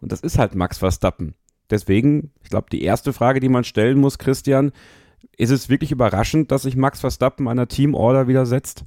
und 0.00 0.12
das 0.12 0.20
ist 0.20 0.38
halt 0.38 0.54
Max 0.54 0.78
Verstappen. 0.78 1.34
Deswegen, 1.70 2.32
ich 2.42 2.50
glaube, 2.50 2.66
die 2.70 2.82
erste 2.82 3.12
Frage, 3.12 3.40
die 3.40 3.48
man 3.48 3.64
stellen 3.64 3.98
muss, 3.98 4.18
Christian, 4.18 4.72
ist 5.36 5.50
es 5.50 5.68
wirklich 5.68 5.90
überraschend, 5.90 6.52
dass 6.52 6.62
sich 6.62 6.76
Max 6.76 7.00
Verstappen 7.00 7.48
einer 7.48 7.66
Teamorder 7.66 8.28
widersetzt? 8.28 8.84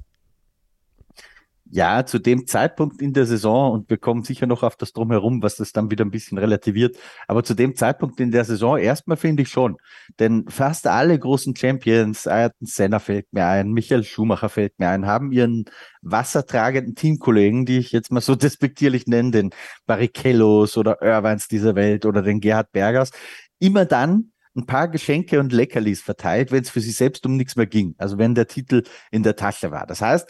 Ja, 1.70 2.06
zu 2.06 2.18
dem 2.18 2.46
Zeitpunkt 2.46 3.02
in 3.02 3.12
der 3.12 3.26
Saison 3.26 3.72
und 3.72 3.90
wir 3.90 3.98
kommen 3.98 4.22
sicher 4.24 4.46
noch 4.46 4.62
auf 4.62 4.76
das 4.76 4.94
Drumherum, 4.94 5.42
was 5.42 5.56
das 5.56 5.72
dann 5.72 5.90
wieder 5.90 6.04
ein 6.04 6.10
bisschen 6.10 6.38
relativiert. 6.38 6.96
Aber 7.26 7.44
zu 7.44 7.52
dem 7.52 7.76
Zeitpunkt 7.76 8.18
in 8.20 8.30
der 8.30 8.44
Saison 8.44 8.78
erstmal 8.78 9.18
finde 9.18 9.42
ich 9.42 9.50
schon. 9.50 9.76
Denn 10.18 10.46
fast 10.48 10.86
alle 10.86 11.18
großen 11.18 11.54
Champions, 11.54 12.26
Ayrton 12.26 12.66
Senna 12.66 13.00
fällt 13.00 13.30
mir 13.32 13.46
ein, 13.46 13.72
Michael 13.72 14.04
Schumacher 14.04 14.48
fällt 14.48 14.78
mir 14.78 14.88
ein, 14.88 15.06
haben 15.06 15.30
ihren 15.30 15.66
wassertragenden 16.00 16.94
Teamkollegen, 16.94 17.66
die 17.66 17.78
ich 17.78 17.92
jetzt 17.92 18.10
mal 18.12 18.22
so 18.22 18.34
despektierlich 18.36 19.06
nenne, 19.06 19.30
den 19.30 19.50
Barrichellos 19.86 20.78
oder 20.78 21.02
Irvines 21.02 21.48
dieser 21.48 21.74
Welt 21.74 22.06
oder 22.06 22.22
den 22.22 22.40
Gerhard 22.40 22.72
Bergers, 22.72 23.10
immer 23.58 23.84
dann 23.84 24.32
ein 24.56 24.64
paar 24.66 24.88
Geschenke 24.88 25.38
und 25.38 25.52
Leckerlis 25.52 26.00
verteilt, 26.00 26.50
wenn 26.50 26.62
es 26.62 26.70
für 26.70 26.80
sie 26.80 26.92
selbst 26.92 27.26
um 27.26 27.36
nichts 27.36 27.56
mehr 27.56 27.66
ging. 27.66 27.94
Also 27.98 28.16
wenn 28.16 28.34
der 28.34 28.46
Titel 28.46 28.84
in 29.10 29.22
der 29.22 29.36
Tasche 29.36 29.70
war. 29.70 29.86
Das 29.86 30.00
heißt, 30.00 30.28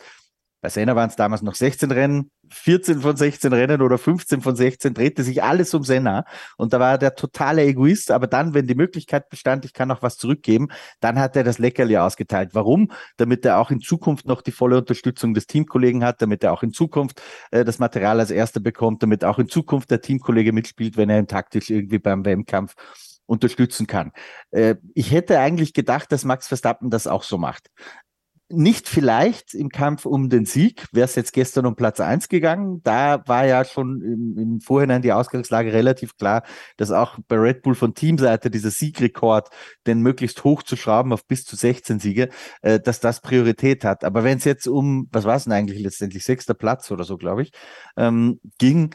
bei 0.61 0.69
Senna 0.71 0.97
waren 0.97 1.09
es 1.09 1.17
damals 1.17 1.43
noch 1.43 1.55
16 1.55 1.91
Rennen, 1.93 2.31
14 2.51 3.01
von 3.01 3.17
16 3.17 3.53
Rennen 3.53 3.81
oder 3.81 3.97
15 3.97 4.41
von 4.41 4.57
16 4.57 4.95
drehte 4.95 5.23
sich 5.23 5.43
alles 5.43 5.73
um 5.75 5.85
Senna 5.85 6.25
und 6.57 6.73
da 6.73 6.81
war 6.81 6.93
er 6.93 6.99
der 6.99 7.15
totale 7.15 7.63
Egoist, 7.63 8.11
aber 8.11 8.27
dann, 8.27 8.55
wenn 8.55 8.67
die 8.67 8.75
Möglichkeit 8.75 9.29
bestand, 9.29 9.65
ich 9.65 9.73
kann 9.73 9.91
auch 9.91 10.03
was 10.03 10.17
zurückgeben, 10.17 10.69
dann 11.01 11.19
hat 11.19 11.37
er 11.37 11.45
das 11.45 11.59
Leckerli 11.59 11.97
ausgeteilt. 11.97 12.51
Warum? 12.55 12.91
Damit 13.19 13.45
er 13.45 13.59
auch 13.59 13.71
in 13.71 13.81
Zukunft 13.81 14.27
noch 14.27 14.43
die 14.43 14.51
volle 14.51 14.79
Unterstützung 14.79 15.35
des 15.35 15.47
Teamkollegen 15.47 16.05
hat, 16.05 16.21
damit 16.23 16.43
er 16.43 16.53
auch 16.53 16.63
in 16.63 16.73
Zukunft 16.73 17.23
äh, 17.51 17.65
das 17.65 17.79
Material 17.79 18.19
als 18.19 18.31
erster 18.31 18.61
bekommt, 18.61 19.03
damit 19.03 19.25
auch 19.25 19.39
in 19.39 19.49
Zukunft 19.49 19.91
der 19.91 20.01
Teamkollege 20.01 20.53
mitspielt, 20.53 20.97
wenn 20.97 21.11
er 21.11 21.19
ihn 21.19 21.29
taktisch 21.29 21.71
irgendwie 21.71 21.99
beim 21.99 22.25
WM-Kampf 22.25 22.75
unterstützen 23.27 23.87
kann. 23.87 24.13
Äh, 24.51 24.77
ich 24.95 25.13
hätte 25.13 25.39
eigentlich 25.39 25.75
gedacht, 25.75 26.11
dass 26.11 26.25
Max 26.25 26.49
Verstappen 26.49 26.91
das 26.91 27.07
auch 27.07 27.23
so 27.23 27.39
macht 27.39 27.69
nicht 28.51 28.89
vielleicht 28.89 29.53
im 29.53 29.69
Kampf 29.69 30.07
um 30.07 30.31
den 30.31 30.47
Sieg, 30.47 30.87
wäre 30.93 31.05
es 31.05 31.15
jetzt 31.15 31.33
gestern 31.33 31.67
um 31.67 31.77
Platz 31.77 32.01
eins 32.01 32.29
gegangen. 32.29 32.81
Da 32.83 33.23
war 33.27 33.47
ja 33.47 33.65
schon 33.65 34.01
im, 34.01 34.39
im, 34.39 34.61
Vorhinein 34.61 35.03
die 35.03 35.13
Ausgangslage 35.13 35.73
relativ 35.73 36.17
klar, 36.17 36.43
dass 36.79 36.91
auch 36.91 37.19
bei 37.29 37.37
Red 37.37 37.63
Bull 37.63 37.75
von 37.75 37.95
Teamseite 37.95 38.51
dieser 38.51 38.71
Siegrekord, 38.71 39.51
den 39.87 40.01
möglichst 40.01 40.45
hoch 40.45 40.63
zu 40.63 40.77
schrauben 40.77 41.13
auf 41.13 41.27
bis 41.27 41.45
zu 41.45 41.57
16 41.57 42.01
Siege, 42.01 42.31
äh, 42.63 42.81
dass 42.81 43.01
das 43.01 43.21
Priorität 43.21 43.85
hat. 43.85 44.03
Aber 44.03 44.25
wenn 44.25 44.39
es 44.39 44.45
jetzt 44.45 44.67
um, 44.67 45.09
was 45.13 45.25
war 45.25 45.37
es 45.37 45.45
denn 45.45 45.53
eigentlich 45.53 45.81
letztendlich, 45.81 46.25
sechster 46.25 46.55
Platz 46.55 46.91
oder 46.91 47.05
so, 47.05 47.19
glaube 47.19 47.43
ich, 47.43 47.53
ähm, 47.97 48.41
ging, 48.59 48.95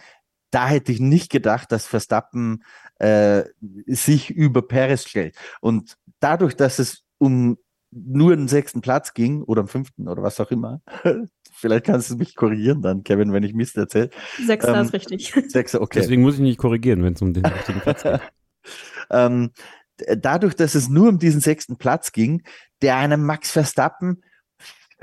da 0.50 0.68
hätte 0.68 0.92
ich 0.92 1.00
nicht 1.00 1.32
gedacht, 1.32 1.72
dass 1.72 1.86
Verstappen 1.86 2.64
äh, 3.00 3.44
sich 3.86 4.30
über 4.32 4.68
Perez 4.68 5.08
stellt. 5.08 5.36
Und 5.62 5.98
dadurch, 6.20 6.56
dass 6.56 6.80
es 6.80 7.04
um 7.18 7.58
nur 7.96 8.34
einen 8.34 8.48
sechsten 8.48 8.82
Platz 8.82 9.14
ging 9.14 9.44
oder 9.44 9.62
am 9.62 9.68
fünften 9.68 10.08
oder 10.08 10.24
was 10.24 10.40
auch 10.40 10.52
immer. 10.52 10.82
Vielleicht 11.52 11.86
kannst 11.86 12.10
du 12.10 12.16
mich 12.16 12.36
korrigieren 12.36 12.82
dann, 12.82 13.04
Kevin, 13.04 13.32
wenn 13.32 13.44
ich 13.44 13.54
Mist 13.54 13.78
erzähle. 13.78 14.10
Sechster 14.46 14.76
ähm, 14.76 14.86
ist 14.86 14.94
richtig. 14.94 15.34
Sechster, 15.48 15.82
okay. 15.82 16.00
Deswegen 16.00 16.22
muss 16.22 16.36
ich 16.36 16.42
nicht 16.42 16.58
korrigieren, 16.58 17.04
wenn 17.04 17.14
es 17.14 17.22
um 17.22 17.34
den 17.34 17.44
sechsten 17.44 17.80
Platz 17.82 18.04
geht. 18.04 18.22
ähm, 19.12 19.52
dadurch, 20.18 20.56
dass 20.56 20.76
es 20.76 20.90
nur 20.90 21.10
um 21.10 21.20
diesen 21.20 21.42
sechsten 21.42 21.78
Platz 21.78 22.12
ging, 22.12 22.44
der 22.82 22.98
einem 22.98 23.24
Max 23.26 23.52
Verstappen 23.52 24.24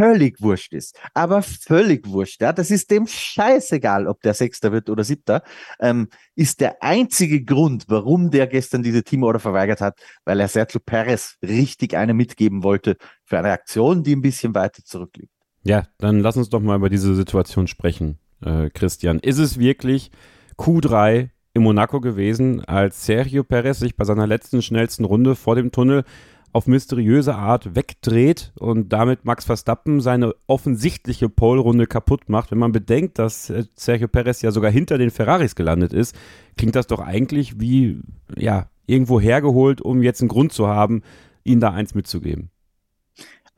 völlig 0.00 0.40
wurscht 0.40 0.72
ist. 0.72 0.98
Aber 1.14 1.42
völlig 1.42 2.06
wurscht. 2.08 2.40
Ja, 2.40 2.52
das 2.52 2.70
ist 2.70 2.90
dem 2.90 3.06
scheißegal, 3.06 4.06
ob 4.06 4.22
der 4.22 4.34
Sechster 4.34 4.72
wird 4.72 4.88
oder 4.88 5.04
Siebter. 5.04 5.42
Ähm, 5.78 6.08
ist 6.34 6.60
der 6.60 6.82
einzige 6.82 7.44
Grund, 7.44 7.84
warum 7.88 8.30
der 8.30 8.46
gestern 8.46 8.82
diese 8.82 9.02
Teamorder 9.02 9.40
verweigert 9.40 9.80
hat, 9.80 9.98
weil 10.24 10.40
er 10.40 10.48
Sergio 10.48 10.80
Perez 10.80 11.36
richtig 11.42 11.96
eine 11.96 12.14
mitgeben 12.14 12.62
wollte 12.62 12.96
für 13.24 13.38
eine 13.38 13.50
Aktion, 13.52 14.02
die 14.02 14.16
ein 14.16 14.22
bisschen 14.22 14.54
weiter 14.54 14.82
zurückliegt. 14.84 15.32
Ja, 15.62 15.86
dann 15.98 16.20
lass 16.20 16.36
uns 16.36 16.48
doch 16.48 16.60
mal 16.60 16.76
über 16.76 16.88
diese 16.88 17.14
Situation 17.14 17.66
sprechen, 17.66 18.18
äh, 18.42 18.70
Christian. 18.70 19.18
Ist 19.18 19.38
es 19.38 19.58
wirklich 19.58 20.10
Q3 20.56 21.28
in 21.52 21.62
Monaco 21.62 22.00
gewesen, 22.00 22.64
als 22.64 23.04
Sergio 23.04 23.44
Perez 23.44 23.80
sich 23.80 23.96
bei 23.96 24.04
seiner 24.04 24.26
letzten 24.26 24.62
schnellsten 24.62 25.04
Runde 25.04 25.34
vor 25.34 25.56
dem 25.56 25.72
Tunnel 25.72 26.04
auf 26.52 26.66
mysteriöse 26.66 27.34
Art 27.34 27.74
wegdreht 27.74 28.52
und 28.58 28.92
damit 28.92 29.24
Max 29.24 29.44
Verstappen 29.44 30.00
seine 30.00 30.34
offensichtliche 30.46 31.28
Pole-Runde 31.28 31.86
kaputt 31.86 32.28
macht. 32.28 32.50
Wenn 32.50 32.58
man 32.58 32.72
bedenkt, 32.72 33.18
dass 33.18 33.50
äh, 33.50 33.64
Sergio 33.74 34.08
Perez 34.08 34.42
ja 34.42 34.50
sogar 34.50 34.70
hinter 34.70 34.98
den 34.98 35.10
Ferraris 35.10 35.54
gelandet 35.54 35.92
ist, 35.92 36.16
klingt 36.56 36.76
das 36.76 36.86
doch 36.86 37.00
eigentlich 37.00 37.60
wie 37.60 38.00
ja, 38.36 38.68
irgendwo 38.86 39.20
hergeholt, 39.20 39.80
um 39.80 40.02
jetzt 40.02 40.20
einen 40.20 40.28
Grund 40.28 40.52
zu 40.52 40.66
haben, 40.66 41.02
ihnen 41.44 41.60
da 41.60 41.70
eins 41.70 41.94
mitzugeben. 41.94 42.50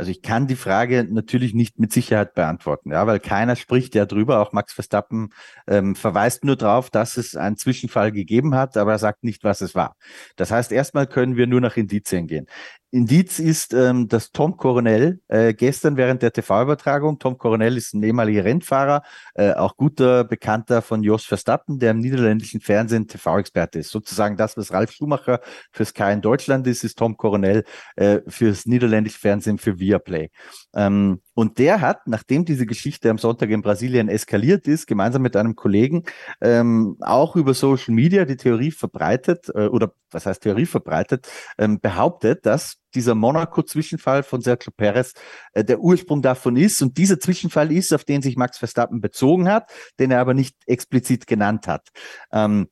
Also 0.03 0.11
ich 0.11 0.23
kann 0.23 0.49
die 0.49 0.57
Frage 0.57 1.07
natürlich 1.09 1.55
nicht 1.55 1.79
mit 1.79 1.93
Sicherheit 1.93 2.35
beantworten, 2.35 2.91
ja, 2.91 3.07
weil 3.07 3.21
keiner 3.21 3.55
spricht 3.55 3.95
ja 3.95 4.05
drüber. 4.05 4.41
Auch 4.41 4.53
Max 4.53 4.73
Verstappen 4.73 5.33
ähm, 5.69 5.95
verweist 5.95 6.45
nur 6.45 6.57
darauf, 6.57 6.91
dass 6.91 7.17
es 7.17 7.37
einen 7.37 7.57
Zwischenfall 7.57 8.11
gegeben 8.11 8.57
hat, 8.57 8.77
aber 8.77 8.93
er 8.93 8.99
sagt 8.99 9.23
nicht, 9.23 9.45
was 9.45 9.61
es 9.61 9.77
war. 9.77 9.95
Das 10.35 10.51
heißt, 10.51 10.73
erstmal 10.73 11.07
können 11.07 11.37
wir 11.37 11.47
nur 11.47 11.61
nach 11.61 11.77
Indizien 11.77 12.27
gehen. 12.27 12.47
Indiz 12.95 13.39
ist, 13.39 13.73
ähm, 13.73 14.07
dass 14.07 14.33
Tom 14.33 14.59
Coronel 14.59 15.23
äh, 15.29 15.55
gestern 15.55 15.97
während 15.97 16.21
der 16.21 16.31
TV-Übertragung, 16.31 17.19
Tom 17.19 17.39
Coronel 17.39 17.79
ist 17.79 17.95
ein 17.95 18.03
ehemaliger 18.03 18.45
Rennfahrer, 18.45 19.03
äh, 19.35 19.53
auch 19.55 19.79
guter 19.79 20.25
Bekannter 20.25 20.83
von 20.83 21.03
Jos 21.03 21.25
Verstappen, 21.25 21.79
der 21.79 21.93
im 21.93 22.01
niederländischen 22.01 22.61
Fernsehen 22.61 23.09
TV-Experte 23.09 23.79
ist. 23.79 23.91
Sozusagen 23.91 24.37
das, 24.37 24.59
was 24.59 24.75
Ralf 24.75 24.93
Schumacher 24.93 25.41
für 25.73 25.87
Sky 25.87 26.13
in 26.13 26.21
Deutschland 26.21 26.67
ist, 26.67 26.85
ist 26.85 26.99
Tom 26.99 27.17
Coronel 27.17 27.65
äh, 27.97 28.21
fürs 28.29 28.67
niederländische 28.67 29.19
Fernsehen 29.19 29.57
für 29.57 29.79
Viaplay. 29.79 30.29
Ähm, 30.75 31.23
und 31.35 31.59
der 31.59 31.81
hat, 31.81 32.07
nachdem 32.07 32.45
diese 32.45 32.67
Geschichte 32.67 33.09
am 33.09 33.19
Sonntag 33.19 33.51
in 33.51 33.63
Brasilien 33.63 34.09
eskaliert 34.09 34.69
ist, 34.69 34.87
gemeinsam 34.87 35.23
mit 35.23 35.35
einem 35.37 35.57
Kollegen 35.57 36.05
ähm, 36.41 36.97
auch 37.01 37.37
über 37.37 37.55
Social 37.55 37.95
Media 37.95 38.25
die 38.25 38.37
Theorie 38.37 38.71
verbreitet, 38.71 39.49
äh, 39.55 39.67
oder 39.67 39.95
was 40.11 40.27
heißt 40.27 40.43
Theorie 40.43 40.67
verbreitet, 40.67 41.29
ähm, 41.59 41.81
behauptet, 41.81 42.45
dass 42.45 42.77
dieser 42.95 43.15
Monaco-Zwischenfall 43.15 44.23
von 44.23 44.43
Sergio 44.43 44.73
Perez 44.77 45.15
äh, 45.55 45.65
der 45.65 45.81
Ursprung 45.81 46.21
davon 46.21 46.57
ist. 46.57 46.83
Und 46.83 46.99
dieser 46.99 47.19
Zwischenfall 47.19 47.73
ist, 47.73 47.93
auf 47.93 48.05
den 48.05 48.21
sich 48.21 48.37
Max 48.37 48.59
Verstappen 48.59 49.01
bezogen 49.01 49.49
hat, 49.49 49.71
den 49.99 50.11
er 50.11 50.21
aber 50.21 50.35
nicht 50.35 50.57
explizit 50.67 51.27
genannt 51.27 51.67
hat. 51.67 51.89
Ähm, 52.31 52.69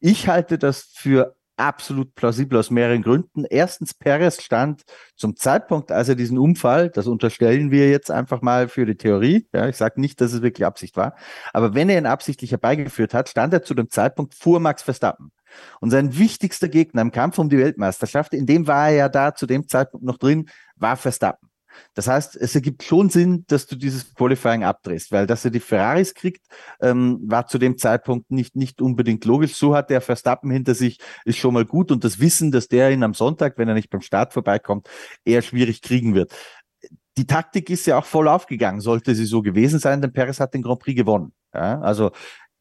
ich 0.00 0.28
halte 0.28 0.58
das 0.58 0.90
für 0.94 1.34
absolut 1.58 2.14
plausibel 2.14 2.58
aus 2.58 2.70
mehreren 2.70 3.02
Gründen. 3.02 3.44
Erstens, 3.44 3.94
Perez 3.94 4.42
stand 4.42 4.84
zum 5.16 5.36
Zeitpunkt, 5.36 5.92
als 5.92 6.08
er 6.08 6.14
diesen 6.14 6.38
Unfall, 6.38 6.90
das 6.90 7.06
unterstellen 7.06 7.70
wir 7.70 7.90
jetzt 7.90 8.10
einfach 8.10 8.42
mal 8.42 8.68
für 8.68 8.86
die 8.86 8.96
Theorie, 8.96 9.48
ja, 9.52 9.68
ich 9.68 9.76
sage 9.76 10.00
nicht, 10.00 10.20
dass 10.20 10.32
es 10.32 10.42
wirklich 10.42 10.66
Absicht 10.66 10.96
war, 10.96 11.16
aber 11.52 11.74
wenn 11.74 11.88
er 11.88 11.98
ihn 11.98 12.06
absichtlich 12.06 12.52
herbeigeführt 12.52 13.14
hat, 13.14 13.28
stand 13.28 13.52
er 13.52 13.62
zu 13.62 13.74
dem 13.74 13.90
Zeitpunkt 13.90 14.34
vor 14.34 14.60
Max 14.60 14.82
Verstappen. 14.82 15.32
Und 15.80 15.90
sein 15.90 16.18
wichtigster 16.18 16.68
Gegner 16.68 17.02
im 17.02 17.10
Kampf 17.10 17.38
um 17.38 17.48
die 17.48 17.58
Weltmeisterschaft, 17.58 18.34
in 18.34 18.46
dem 18.46 18.66
war 18.66 18.88
er 18.88 18.94
ja 18.94 19.08
da 19.08 19.34
zu 19.34 19.46
dem 19.46 19.66
Zeitpunkt 19.66 20.04
noch 20.04 20.18
drin, 20.18 20.48
war 20.76 20.96
Verstappen. 20.96 21.47
Das 21.94 22.06
heißt, 22.06 22.36
es 22.36 22.54
ergibt 22.54 22.82
schon 22.82 23.10
Sinn, 23.10 23.44
dass 23.48 23.66
du 23.66 23.76
dieses 23.76 24.14
Qualifying 24.14 24.64
abdrehst, 24.64 25.12
weil 25.12 25.26
dass 25.26 25.44
er 25.44 25.50
die 25.50 25.60
Ferraris 25.60 26.14
kriegt, 26.14 26.46
ähm, 26.80 27.20
war 27.22 27.46
zu 27.46 27.58
dem 27.58 27.78
Zeitpunkt 27.78 28.30
nicht, 28.30 28.56
nicht 28.56 28.80
unbedingt 28.80 29.24
logisch. 29.24 29.54
So 29.54 29.74
hat 29.74 29.90
der 29.90 30.00
Verstappen 30.00 30.50
hinter 30.50 30.74
sich, 30.74 30.98
ist 31.24 31.38
schon 31.38 31.54
mal 31.54 31.64
gut 31.64 31.90
und 31.90 32.04
das 32.04 32.20
Wissen, 32.20 32.50
dass 32.50 32.68
der 32.68 32.90
ihn 32.90 33.02
am 33.02 33.14
Sonntag, 33.14 33.58
wenn 33.58 33.68
er 33.68 33.74
nicht 33.74 33.90
beim 33.90 34.00
Start 34.00 34.32
vorbeikommt, 34.32 34.88
eher 35.24 35.42
schwierig 35.42 35.82
kriegen 35.82 36.14
wird. 36.14 36.34
Die 37.16 37.26
Taktik 37.26 37.68
ist 37.70 37.86
ja 37.86 37.98
auch 37.98 38.04
voll 38.04 38.28
aufgegangen, 38.28 38.80
sollte 38.80 39.14
sie 39.14 39.26
so 39.26 39.42
gewesen 39.42 39.80
sein, 39.80 40.00
denn 40.00 40.12
Perez 40.12 40.38
hat 40.38 40.54
den 40.54 40.62
Grand 40.62 40.80
Prix 40.80 40.96
gewonnen. 40.96 41.32
Ja, 41.52 41.80
also 41.80 42.12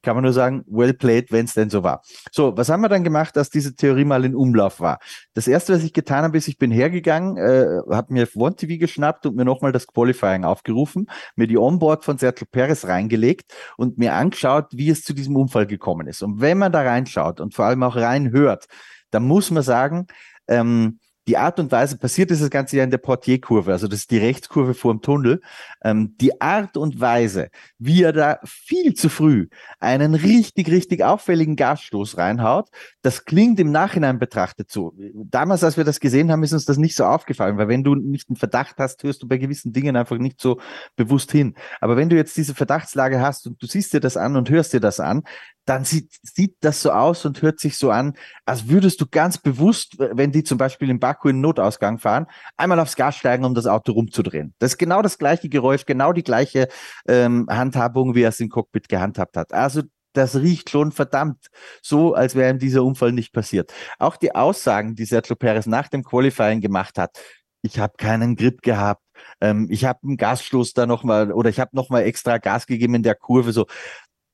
kann 0.04 0.16
man 0.16 0.24
nur 0.24 0.34
sagen, 0.34 0.64
well 0.68 0.94
played, 0.94 1.32
wenn 1.32 1.46
es 1.46 1.54
denn 1.54 1.70
so 1.70 1.84
war. 1.84 2.02
So, 2.32 2.56
was 2.56 2.70
haben 2.70 2.82
wir 2.82 2.90
dann 2.90 3.04
gemacht, 3.04 3.38
als 3.38 3.50
diese 3.50 3.76
Theorie 3.76 4.06
mal 4.06 4.24
in 4.26 4.36
Umlauf 4.36 4.80
war? 4.80 5.00
Das 5.34 5.48
erste, 5.48 5.74
was 5.74 5.84
ich 5.84 5.94
getan 5.94 6.24
habe, 6.24 6.38
ist, 6.38 6.48
ich 6.48 6.58
bin 6.58 6.72
hergegangen, 6.72 7.38
äh, 7.38 7.82
habe 7.90 8.14
mir 8.14 8.28
One 8.36 8.56
TV 8.56 8.80
geschnappt 8.80 9.26
und 9.26 9.36
mir 9.36 9.46
nochmal 9.46 9.72
das 9.72 9.88
Qualifying 9.88 10.44
aufgerufen, 10.44 11.08
mir 11.36 11.48
die 11.48 11.58
Onboard 11.58 12.06
von 12.06 12.18
Sergio 12.18 12.48
Perez 12.50 12.86
reingelegt 12.86 13.54
und 13.78 13.98
mir 13.98 14.14
angeschaut, 14.14 14.68
wie 14.72 14.90
es 14.90 15.04
zu 15.04 15.14
diesem 15.14 15.36
Unfall 15.36 15.68
gekommen 15.68 16.08
ist. 16.08 16.22
Und 16.22 16.42
wenn 16.42 16.58
man 16.58 16.72
da 16.72 16.82
reinschaut 16.82 17.40
und 17.40 17.54
vor 17.54 17.66
allem 17.66 17.84
auch 17.84 17.96
reinhört, 17.96 18.66
dann 19.12 19.24
muss 19.24 19.52
man 19.52 19.64
sagen, 19.64 20.08
ähm, 20.48 21.00
die 21.28 21.38
Art 21.38 21.60
und 21.60 21.72
Weise 21.72 21.98
passiert 21.98 22.32
ist 22.32 22.42
das 22.42 22.50
Ganze 22.50 22.78
ja 22.78 22.84
in 22.84 22.92
der 22.92 23.00
Portierkurve, 23.00 23.72
also 23.72 23.88
das 23.88 24.00
ist 24.00 24.12
die 24.12 24.18
Rechtskurve 24.18 24.74
vor 24.74 24.94
dem 24.94 25.02
Tunnel. 25.02 25.42
Ähm, 25.84 26.16
die 26.20 26.40
Art 26.42 26.78
und 26.78 27.00
Weise, 27.00 27.50
wie 27.80 28.04
er 28.04 28.14
da 28.14 28.40
viel 28.46 28.94
zu 28.94 29.10
früh 29.10 29.48
einen 29.80 30.16
richtig, 30.16 30.72
richtig 30.72 31.04
auffälligen 31.04 31.56
Gasstoß 31.56 32.18
reinhaut, 32.18 32.70
das 33.02 33.26
klingt 33.26 33.60
im 33.60 33.72
Nachhinein 33.72 34.20
betrachtet 34.20 34.72
so. 34.72 34.94
Damals, 35.14 35.64
als 35.64 35.76
wir 35.76 35.84
das 35.84 36.00
gesehen 36.00 36.32
haben, 36.32 36.44
ist 36.44 36.54
uns 36.54 36.66
das 36.66 36.78
nicht 36.78 36.96
so 36.96 37.04
aufgefallen, 37.04 37.58
weil 37.58 37.68
wenn 37.68 37.84
du 37.84 37.96
nicht 37.96 38.30
einen 38.30 38.38
Verdacht 38.38 38.78
hast, 38.78 39.04
hörst 39.04 39.22
du 39.22 39.28
bei 39.28 39.38
gewissen 39.38 39.74
Dingen 39.74 39.96
einfach 39.98 40.18
nicht 40.18 40.40
so 40.40 40.60
bewusst 40.96 41.32
hin. 41.32 41.56
Aber 41.82 41.98
wenn 41.98 42.10
du 42.10 42.16
jetzt 42.16 42.38
diese 42.38 42.56
Verdachtslage 42.56 43.20
hast 43.20 43.48
und 43.48 43.62
du 43.62 43.68
siehst 43.68 43.94
dir 43.94 44.00
das 44.00 44.16
an 44.16 44.38
und 44.38 44.50
hörst 44.50 44.74
dir 44.74 44.80
das 44.80 45.00
an, 45.00 45.24
dann 45.68 45.84
sieht, 45.84 46.12
sieht 46.24 46.56
das 46.62 46.82
so 46.82 46.92
aus 46.92 47.26
und 47.26 47.42
hört 47.42 47.60
sich 47.60 47.78
so 47.78 47.92
an, 47.92 48.14
als 48.46 48.70
würdest 48.70 49.02
du 49.02 49.06
ganz 49.06 49.38
bewusst, 49.38 49.98
wenn 50.00 50.32
die 50.32 50.44
zum 50.44 50.58
Beispiel 50.58 50.90
in 50.90 51.00
Baku 51.00 51.30
in 51.30 51.42
Notausgang 51.42 52.00
fahren, 52.00 52.26
einmal 52.56 52.80
aufs 52.80 52.96
Gas 52.96 53.18
steigen, 53.18 53.44
um 53.44 53.54
das 53.54 53.68
Auto 53.68 53.92
rumzudrehen. 53.92 54.54
Das 54.60 54.74
ist 54.74 54.78
genau 54.78 55.02
das 55.02 55.18
gleiche 55.18 55.50
Geräusch, 55.50 55.86
genau 55.86 56.14
die 56.14 56.24
gleiche 56.24 56.70
ähm, 57.08 57.48
Handhabung, 57.50 58.16
wie 58.16 58.22
er 58.22 58.30
es 58.30 58.40
im 58.40 58.50
Cockpit 58.50 58.88
gehandhabt 58.88 59.36
hat. 59.36 59.54
Also 59.54 59.82
das 60.14 60.38
riecht 60.38 60.70
schon 60.70 60.92
verdammt 60.92 61.48
so, 61.82 62.14
als 62.14 62.34
wäre 62.34 62.50
ihm 62.50 62.60
dieser 62.60 62.84
Unfall 62.84 63.12
nicht 63.12 63.34
passiert. 63.34 63.74
Auch 64.00 64.16
die 64.16 64.34
Aussagen, 64.34 64.96
die 64.96 65.06
Sergio 65.06 65.36
Perez 65.36 65.68
nach 65.68 65.90
dem 65.90 66.04
Qualifying 66.04 66.62
gemacht 66.62 66.98
hat, 66.98 67.20
ich 67.62 67.80
habe 67.80 67.94
keinen 67.98 68.36
Grip 68.36 68.62
gehabt, 68.62 69.04
ähm, 69.42 69.68
ich 69.70 69.84
habe 69.84 70.00
einen 70.04 70.18
Gasstoß 70.18 70.74
da 70.74 70.86
nochmal 70.86 71.32
oder 71.32 71.50
ich 71.50 71.60
habe 71.60 71.76
nochmal 71.76 72.04
extra 72.04 72.38
Gas 72.38 72.68
gegeben 72.68 72.96
in 72.96 73.04
der 73.04 73.16
Kurve, 73.16 73.52
so 73.52 73.66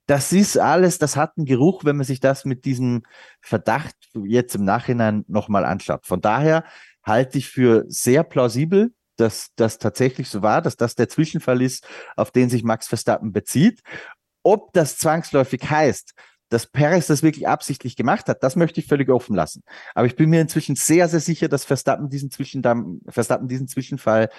das 0.05 0.33
ist 0.33 0.57
alles, 0.57 0.97
das 0.97 1.15
hat 1.15 1.37
einen 1.37 1.45
Geruch, 1.45 1.85
wenn 1.85 1.95
man 1.95 2.05
sich 2.05 2.19
das 2.19 2.45
mit 2.45 2.65
diesem 2.65 3.03
Verdacht 3.41 3.95
jetzt 4.25 4.55
im 4.55 4.65
Nachhinein 4.65 5.23
nochmal 5.27 5.65
anschaut. 5.65 6.05
Von 6.05 6.21
daher 6.21 6.65
halte 7.03 7.37
ich 7.37 7.49
für 7.49 7.85
sehr 7.87 8.23
plausibel, 8.23 8.93
dass 9.15 9.49
das 9.55 9.77
tatsächlich 9.77 10.29
so 10.29 10.41
war, 10.41 10.61
dass 10.61 10.75
das 10.75 10.95
der 10.95 11.09
Zwischenfall 11.09 11.61
ist, 11.61 11.87
auf 12.15 12.31
den 12.31 12.49
sich 12.49 12.63
Max 12.63 12.87
Verstappen 12.87 13.31
bezieht. 13.31 13.81
Ob 14.43 14.73
das 14.73 14.97
zwangsläufig 14.97 15.69
heißt, 15.69 16.13
dass 16.49 16.67
Perez 16.67 17.07
das 17.07 17.23
wirklich 17.23 17.47
absichtlich 17.47 17.95
gemacht 17.95 18.27
hat, 18.27 18.43
das 18.43 18.55
möchte 18.55 18.79
ich 18.79 18.87
völlig 18.87 19.09
offen 19.09 19.35
lassen. 19.35 19.63
Aber 19.95 20.05
ich 20.05 20.15
bin 20.15 20.29
mir 20.29 20.41
inzwischen 20.41 20.75
sehr, 20.75 21.07
sehr 21.07 21.19
sicher, 21.19 21.47
dass 21.47 21.65
Verstappen 21.65 22.09
diesen, 22.09 22.29
Zwischen 22.29 22.61
Verstappen 23.07 23.47
diesen 23.47 23.67
Zwischenfall 23.67 24.29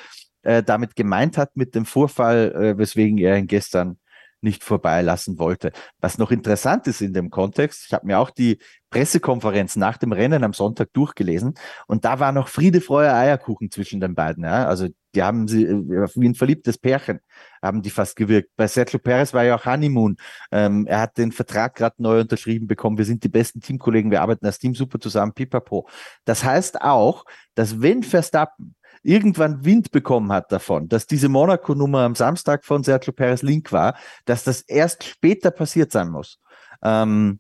äh, 0.43 0.63
damit 0.63 0.95
gemeint 0.95 1.39
hat, 1.39 1.57
mit 1.57 1.75
dem 1.75 1.87
Vorfall, 1.87 2.53
äh, 2.53 2.79
weswegen 2.79 3.19
er 3.19 3.39
ihn 3.39 3.47
gestern 3.47 3.99
nicht 4.45 4.63
vorbeilassen 4.63 5.39
wollte. 5.39 5.73
Was 6.01 6.19
noch 6.19 6.31
interessant 6.31 6.87
ist 6.87 7.01
in 7.01 7.13
dem 7.13 7.31
Kontext, 7.31 7.87
ich 7.87 7.93
habe 7.93 8.07
mir 8.07 8.19
auch 8.21 8.31
die 8.31 8.59
Pressekonferenz 8.91 9.75
nach 9.75 9.97
dem 9.97 10.13
Rennen 10.13 10.45
am 10.45 10.53
Sonntag 10.53 10.93
durchgelesen 10.93 11.55
und 11.89 12.05
da 12.05 12.21
war 12.21 12.31
noch 12.31 12.47
Friede, 12.47 12.81
Freude, 12.81 13.13
Eierkuchen 13.13 13.71
zwischen 13.73 14.01
den 14.01 14.15
beiden. 14.15 14.45
Ja? 14.45 14.67
Also 14.67 14.89
die 15.15 15.23
haben 15.23 15.49
sie 15.49 15.65
äh, 15.65 16.09
wie 16.15 16.29
ein 16.29 16.35
verliebtes 16.35 16.79
Pärchen 16.79 17.21
haben 17.63 17.83
die 17.83 17.91
fast 17.91 18.15
gewirkt. 18.17 18.51
Bei 18.57 18.69
Sergio 18.69 18.99
Perez 18.99 19.33
war 19.33 19.43
ja 19.43 19.57
auch 19.57 19.65
Honeymoon. 19.65 20.17
Ähm, 20.53 20.87
er 20.87 21.01
hat 21.01 21.17
den 21.17 21.33
Vertrag 21.33 21.75
gerade 21.75 21.97
neu 21.99 22.21
unterschrieben 22.21 22.67
bekommen. 22.67 22.99
Wir 22.99 23.05
sind 23.05 23.25
die 23.25 23.29
besten 23.29 23.61
Teamkollegen, 23.61 24.11
wir 24.11 24.23
arbeiten 24.23 24.47
als 24.47 24.59
Team 24.59 24.75
super 24.75 25.01
zusammen, 25.01 25.33
pipapo. 25.33 25.89
Das 26.25 26.45
heißt 26.45 26.83
auch, 26.83 27.25
dass 27.55 27.81
wenn 27.81 28.03
Verstappen 28.03 28.77
irgendwann 29.05 29.65
Wind 29.65 29.91
bekommen 29.93 30.33
hat 30.33 30.51
davon, 30.51 30.89
dass 30.89 31.07
diese 31.07 31.29
Monaco-Nummer 31.29 32.01
am 32.01 32.15
Samstag 32.15 32.65
von 32.65 32.83
Sergio 32.83 33.13
Perez 33.13 33.43
Link 33.43 33.71
war, 33.71 33.97
dass 34.25 34.45
das 34.45 34.63
erst 34.63 35.05
später 35.05 35.51
passiert 35.51 35.93
sein 35.93 36.09
muss. 36.09 36.41
Ähm, 36.83 37.39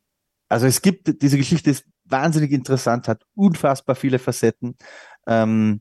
also 0.48 0.66
es 0.66 0.82
gibt, 0.82 1.22
diese 1.22 1.38
Geschichte 1.38 1.70
ist 1.70 1.84
wahnsinnig 2.04 2.52
interessant, 2.52 3.08
hat 3.08 3.24
unfassbar 3.34 3.96
viele 3.96 4.18
Facetten. 4.18 4.76
Ähm, 5.26 5.80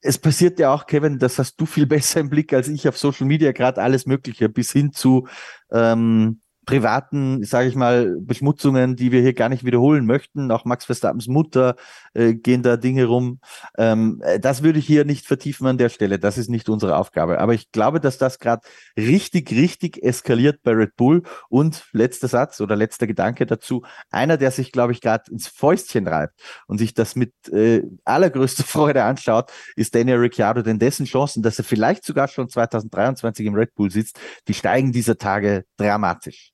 es 0.00 0.18
passiert 0.18 0.58
ja 0.58 0.72
auch, 0.72 0.86
Kevin, 0.86 1.18
das 1.18 1.38
hast 1.38 1.56
du 1.56 1.66
viel 1.66 1.86
besser 1.86 2.20
im 2.20 2.30
Blick 2.30 2.52
als 2.52 2.68
ich 2.68 2.88
auf 2.88 2.98
Social 2.98 3.26
Media, 3.26 3.52
gerade 3.52 3.82
alles 3.82 4.06
Mögliche, 4.06 4.48
bis 4.48 4.72
hin 4.72 4.92
zu 4.92 5.28
ähm, 5.70 6.40
privaten, 6.64 7.44
sage 7.44 7.68
ich 7.68 7.74
mal, 7.74 8.16
Beschmutzungen, 8.20 8.96
die 8.96 9.12
wir 9.12 9.20
hier 9.20 9.34
gar 9.34 9.48
nicht 9.48 9.64
wiederholen 9.64 10.06
möchten. 10.06 10.50
Auch 10.50 10.64
Max 10.64 10.84
Verstappens 10.84 11.26
Mutter 11.26 11.76
äh, 12.14 12.34
gehen 12.34 12.62
da 12.62 12.76
Dinge 12.76 13.06
rum. 13.06 13.40
Ähm, 13.78 14.22
äh, 14.24 14.40
das 14.40 14.62
würde 14.62 14.78
ich 14.78 14.86
hier 14.86 15.04
nicht 15.04 15.26
vertiefen 15.26 15.66
an 15.66 15.78
der 15.78 15.88
Stelle. 15.88 16.18
Das 16.18 16.38
ist 16.38 16.48
nicht 16.48 16.68
unsere 16.68 16.96
Aufgabe. 16.96 17.38
Aber 17.40 17.54
ich 17.54 17.70
glaube, 17.72 18.00
dass 18.00 18.18
das 18.18 18.38
gerade 18.38 18.62
richtig, 18.96 19.50
richtig 19.52 20.02
eskaliert 20.02 20.62
bei 20.62 20.72
Red 20.72 20.96
Bull. 20.96 21.22
Und 21.48 21.84
letzter 21.92 22.28
Satz 22.28 22.60
oder 22.60 22.76
letzter 22.76 23.06
Gedanke 23.06 23.46
dazu. 23.46 23.82
Einer, 24.10 24.36
der 24.36 24.50
sich, 24.50 24.72
glaube 24.72 24.92
ich, 24.92 25.00
gerade 25.00 25.30
ins 25.30 25.48
Fäustchen 25.48 26.08
reibt 26.08 26.40
und 26.66 26.78
sich 26.78 26.94
das 26.94 27.16
mit 27.16 27.32
äh, 27.52 27.82
allergrößter 28.04 28.64
Freude 28.64 29.04
anschaut, 29.04 29.50
ist 29.76 29.94
Daniel 29.94 30.18
Ricciardo, 30.18 30.62
denn 30.62 30.78
dessen 30.78 31.06
Chancen, 31.06 31.42
dass 31.42 31.58
er 31.58 31.64
vielleicht 31.64 32.04
sogar 32.04 32.28
schon 32.28 32.48
2023 32.48 33.46
im 33.46 33.54
Red 33.54 33.74
Bull 33.74 33.90
sitzt, 33.90 34.18
die 34.48 34.54
steigen 34.54 34.92
dieser 34.92 35.18
Tage 35.18 35.64
dramatisch. 35.76 36.53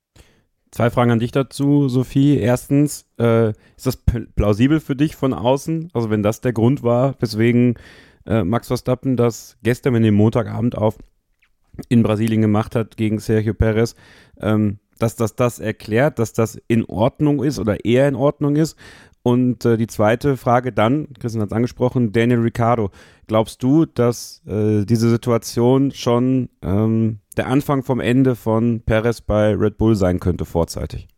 Zwei 0.70 0.90
Fragen 0.90 1.10
an 1.10 1.18
dich 1.18 1.32
dazu, 1.32 1.88
Sophie. 1.88 2.38
Erstens, 2.38 3.06
äh, 3.18 3.50
ist 3.50 3.86
das 3.86 3.96
plausibel 3.96 4.78
für 4.78 4.94
dich 4.94 5.16
von 5.16 5.34
außen? 5.34 5.90
Also 5.92 6.10
wenn 6.10 6.22
das 6.22 6.40
der 6.40 6.52
Grund 6.52 6.82
war, 6.82 7.16
weswegen 7.20 7.74
äh, 8.26 8.44
Max 8.44 8.68
Verstappen 8.68 9.16
das 9.16 9.56
gestern, 9.62 9.94
wenn 9.94 10.02
den 10.02 10.14
Montagabend 10.14 10.76
auf 10.78 10.98
in 11.88 12.02
Brasilien 12.02 12.40
gemacht 12.40 12.76
hat 12.76 12.96
gegen 12.96 13.18
Sergio 13.18 13.54
Perez, 13.54 13.94
ähm, 14.40 14.78
dass 14.98 15.16
das 15.16 15.34
das 15.34 15.58
erklärt, 15.58 16.18
dass 16.18 16.32
das 16.34 16.60
in 16.68 16.84
Ordnung 16.84 17.42
ist 17.42 17.58
oder 17.58 17.84
eher 17.84 18.06
in 18.06 18.14
Ordnung 18.14 18.56
ist. 18.56 18.76
Und 19.22 19.64
äh, 19.64 19.76
die 19.76 19.86
zweite 19.86 20.36
Frage 20.36 20.72
dann, 20.72 21.08
Christian 21.18 21.42
hat 21.42 21.50
es 21.50 21.56
angesprochen, 21.56 22.12
Daniel 22.12 22.40
Ricciardo. 22.40 22.90
Glaubst 23.26 23.62
du, 23.62 23.86
dass 23.86 24.42
äh, 24.46 24.84
diese 24.84 25.10
Situation 25.10 25.90
schon 25.90 26.48
ähm, 26.62 27.18
der 27.40 27.48
Anfang 27.48 27.82
vom 27.82 28.00
Ende 28.00 28.36
von 28.36 28.82
Perez 28.82 29.22
bei 29.22 29.54
Red 29.54 29.78
Bull 29.78 29.96
sein 29.96 30.20
könnte, 30.20 30.44
vorzeitig? 30.44 31.08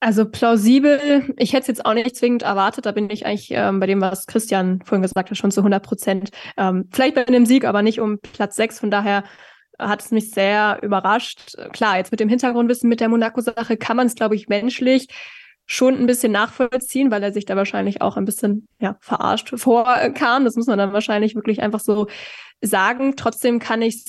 Also 0.00 0.24
plausibel, 0.24 1.32
ich 1.36 1.52
hätte 1.52 1.60
es 1.60 1.66
jetzt 1.68 1.86
auch 1.86 1.94
nicht 1.94 2.16
zwingend 2.16 2.42
erwartet, 2.42 2.84
da 2.84 2.90
bin 2.90 3.08
ich 3.10 3.26
eigentlich 3.26 3.52
ähm, 3.52 3.78
bei 3.78 3.86
dem, 3.86 4.00
was 4.00 4.26
Christian 4.26 4.80
vorhin 4.84 5.02
gesagt 5.02 5.30
hat, 5.30 5.36
schon 5.36 5.52
zu 5.52 5.60
100 5.60 5.84
Prozent. 5.84 6.30
Ähm, 6.56 6.88
vielleicht 6.90 7.14
bei 7.14 7.28
einem 7.28 7.46
Sieg, 7.46 7.64
aber 7.64 7.82
nicht 7.82 8.00
um 8.00 8.18
Platz 8.18 8.56
6, 8.56 8.80
von 8.80 8.90
daher 8.90 9.22
hat 9.78 10.02
es 10.02 10.10
mich 10.10 10.32
sehr 10.32 10.80
überrascht. 10.82 11.54
Klar, 11.72 11.98
jetzt 11.98 12.10
mit 12.10 12.18
dem 12.18 12.28
Hintergrundwissen 12.28 12.88
mit 12.88 12.98
der 12.98 13.08
Monaco-Sache 13.08 13.76
kann 13.76 13.96
man 13.96 14.08
es, 14.08 14.16
glaube 14.16 14.34
ich, 14.34 14.48
menschlich 14.48 15.06
schon 15.64 15.96
ein 15.96 16.06
bisschen 16.06 16.32
nachvollziehen, 16.32 17.12
weil 17.12 17.22
er 17.22 17.32
sich 17.32 17.44
da 17.44 17.54
wahrscheinlich 17.54 18.02
auch 18.02 18.16
ein 18.16 18.24
bisschen 18.24 18.66
ja, 18.80 18.96
verarscht 18.98 19.52
vorkam. 19.54 20.44
Das 20.44 20.56
muss 20.56 20.66
man 20.66 20.78
dann 20.78 20.92
wahrscheinlich 20.92 21.36
wirklich 21.36 21.62
einfach 21.62 21.78
so 21.78 22.08
sagen. 22.60 23.14
Trotzdem 23.14 23.60
kann 23.60 23.80
ich 23.80 24.04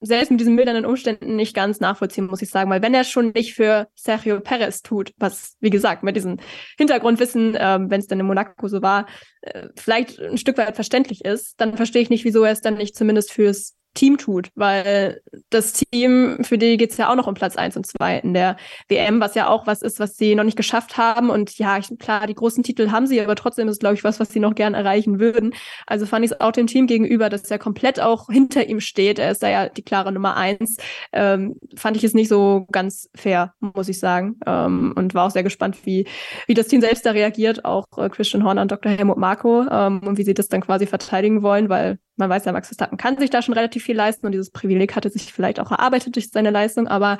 selbst 0.00 0.30
mit 0.30 0.40
diesen 0.40 0.54
mildernden 0.54 0.86
Umständen 0.86 1.36
nicht 1.36 1.54
ganz 1.54 1.80
nachvollziehen, 1.80 2.26
muss 2.26 2.42
ich 2.42 2.50
sagen, 2.50 2.70
weil 2.70 2.82
wenn 2.82 2.94
er 2.94 3.04
schon 3.04 3.30
nicht 3.30 3.54
für 3.54 3.88
Sergio 3.94 4.40
Perez 4.40 4.82
tut, 4.82 5.12
was, 5.18 5.56
wie 5.60 5.70
gesagt, 5.70 6.02
mit 6.02 6.16
diesem 6.16 6.38
Hintergrundwissen, 6.76 7.54
äh, 7.54 7.78
wenn 7.80 8.00
es 8.00 8.06
dann 8.06 8.20
in 8.20 8.26
Monaco 8.26 8.68
so 8.68 8.82
war, 8.82 9.06
äh, 9.42 9.68
vielleicht 9.76 10.20
ein 10.20 10.38
Stück 10.38 10.58
weit 10.58 10.74
verständlich 10.74 11.24
ist, 11.24 11.60
dann 11.60 11.76
verstehe 11.76 12.02
ich 12.02 12.10
nicht, 12.10 12.24
wieso 12.24 12.44
er 12.44 12.52
es 12.52 12.60
dann 12.60 12.74
nicht 12.74 12.96
zumindest 12.96 13.32
fürs 13.32 13.77
Team 13.94 14.18
tut, 14.18 14.50
weil 14.54 15.20
das 15.50 15.72
Team, 15.72 16.38
für 16.42 16.58
die 16.58 16.76
geht 16.76 16.92
es 16.92 16.96
ja 16.96 17.10
auch 17.10 17.16
noch 17.16 17.26
um 17.26 17.34
Platz 17.34 17.56
1 17.56 17.76
und 17.76 17.86
2 17.86 18.18
in 18.18 18.34
der 18.34 18.56
WM, 18.88 19.20
was 19.20 19.34
ja 19.34 19.48
auch 19.48 19.66
was 19.66 19.82
ist, 19.82 19.98
was 19.98 20.16
sie 20.16 20.34
noch 20.34 20.44
nicht 20.44 20.56
geschafft 20.56 20.96
haben. 20.96 21.30
Und 21.30 21.58
ja, 21.58 21.78
ich, 21.78 21.90
klar, 21.98 22.26
die 22.26 22.34
großen 22.34 22.62
Titel 22.62 22.90
haben 22.90 23.06
sie, 23.06 23.20
aber 23.20 23.34
trotzdem 23.34 23.68
ist, 23.68 23.80
glaube 23.80 23.94
ich, 23.94 24.04
was, 24.04 24.20
was 24.20 24.30
sie 24.30 24.40
noch 24.40 24.54
gern 24.54 24.74
erreichen 24.74 25.18
würden. 25.18 25.54
Also 25.86 26.06
fand 26.06 26.24
ich 26.24 26.32
es 26.32 26.40
auch 26.40 26.52
dem 26.52 26.66
Team 26.66 26.86
gegenüber, 26.86 27.28
dass 27.28 27.50
er 27.50 27.58
komplett 27.58 28.00
auch 28.00 28.28
hinter 28.30 28.66
ihm 28.68 28.80
steht. 28.80 29.18
Er 29.18 29.32
ist 29.32 29.42
da 29.42 29.48
ja 29.48 29.68
die 29.68 29.82
klare 29.82 30.12
Nummer 30.12 30.36
1. 30.36 30.76
Ähm, 31.12 31.56
fand 31.76 31.96
ich 31.96 32.04
es 32.04 32.14
nicht 32.14 32.28
so 32.28 32.66
ganz 32.70 33.08
fair, 33.14 33.54
muss 33.60 33.88
ich 33.88 33.98
sagen. 33.98 34.38
Ähm, 34.46 34.92
und 34.96 35.14
war 35.14 35.26
auch 35.26 35.30
sehr 35.30 35.42
gespannt, 35.42 35.76
wie, 35.84 36.06
wie 36.46 36.54
das 36.54 36.68
Team 36.68 36.80
selbst 36.80 37.04
da 37.04 37.10
reagiert, 37.12 37.64
auch 37.64 37.86
äh, 37.96 38.08
Christian 38.08 38.44
Horner 38.44 38.62
und 38.62 38.70
Dr. 38.70 38.92
Helmut 38.92 39.18
Marko, 39.18 39.66
ähm, 39.70 40.00
und 40.06 40.18
wie 40.18 40.24
sie 40.24 40.34
das 40.34 40.48
dann 40.48 40.60
quasi 40.60 40.86
verteidigen 40.86 41.42
wollen, 41.42 41.68
weil 41.68 41.98
man 42.18 42.28
weiß 42.28 42.44
ja, 42.44 42.52
Max 42.52 42.68
Verstappen 42.68 42.98
kann 42.98 43.16
sich 43.16 43.30
da 43.30 43.42
schon 43.42 43.54
relativ 43.54 43.84
viel 43.84 43.96
leisten 43.96 44.26
und 44.26 44.32
dieses 44.32 44.50
Privileg 44.50 44.94
hatte 44.96 45.10
sich 45.10 45.32
vielleicht 45.32 45.60
auch 45.60 45.70
erarbeitet 45.70 46.16
durch 46.16 46.30
seine 46.30 46.50
Leistung. 46.50 46.88
Aber 46.88 47.18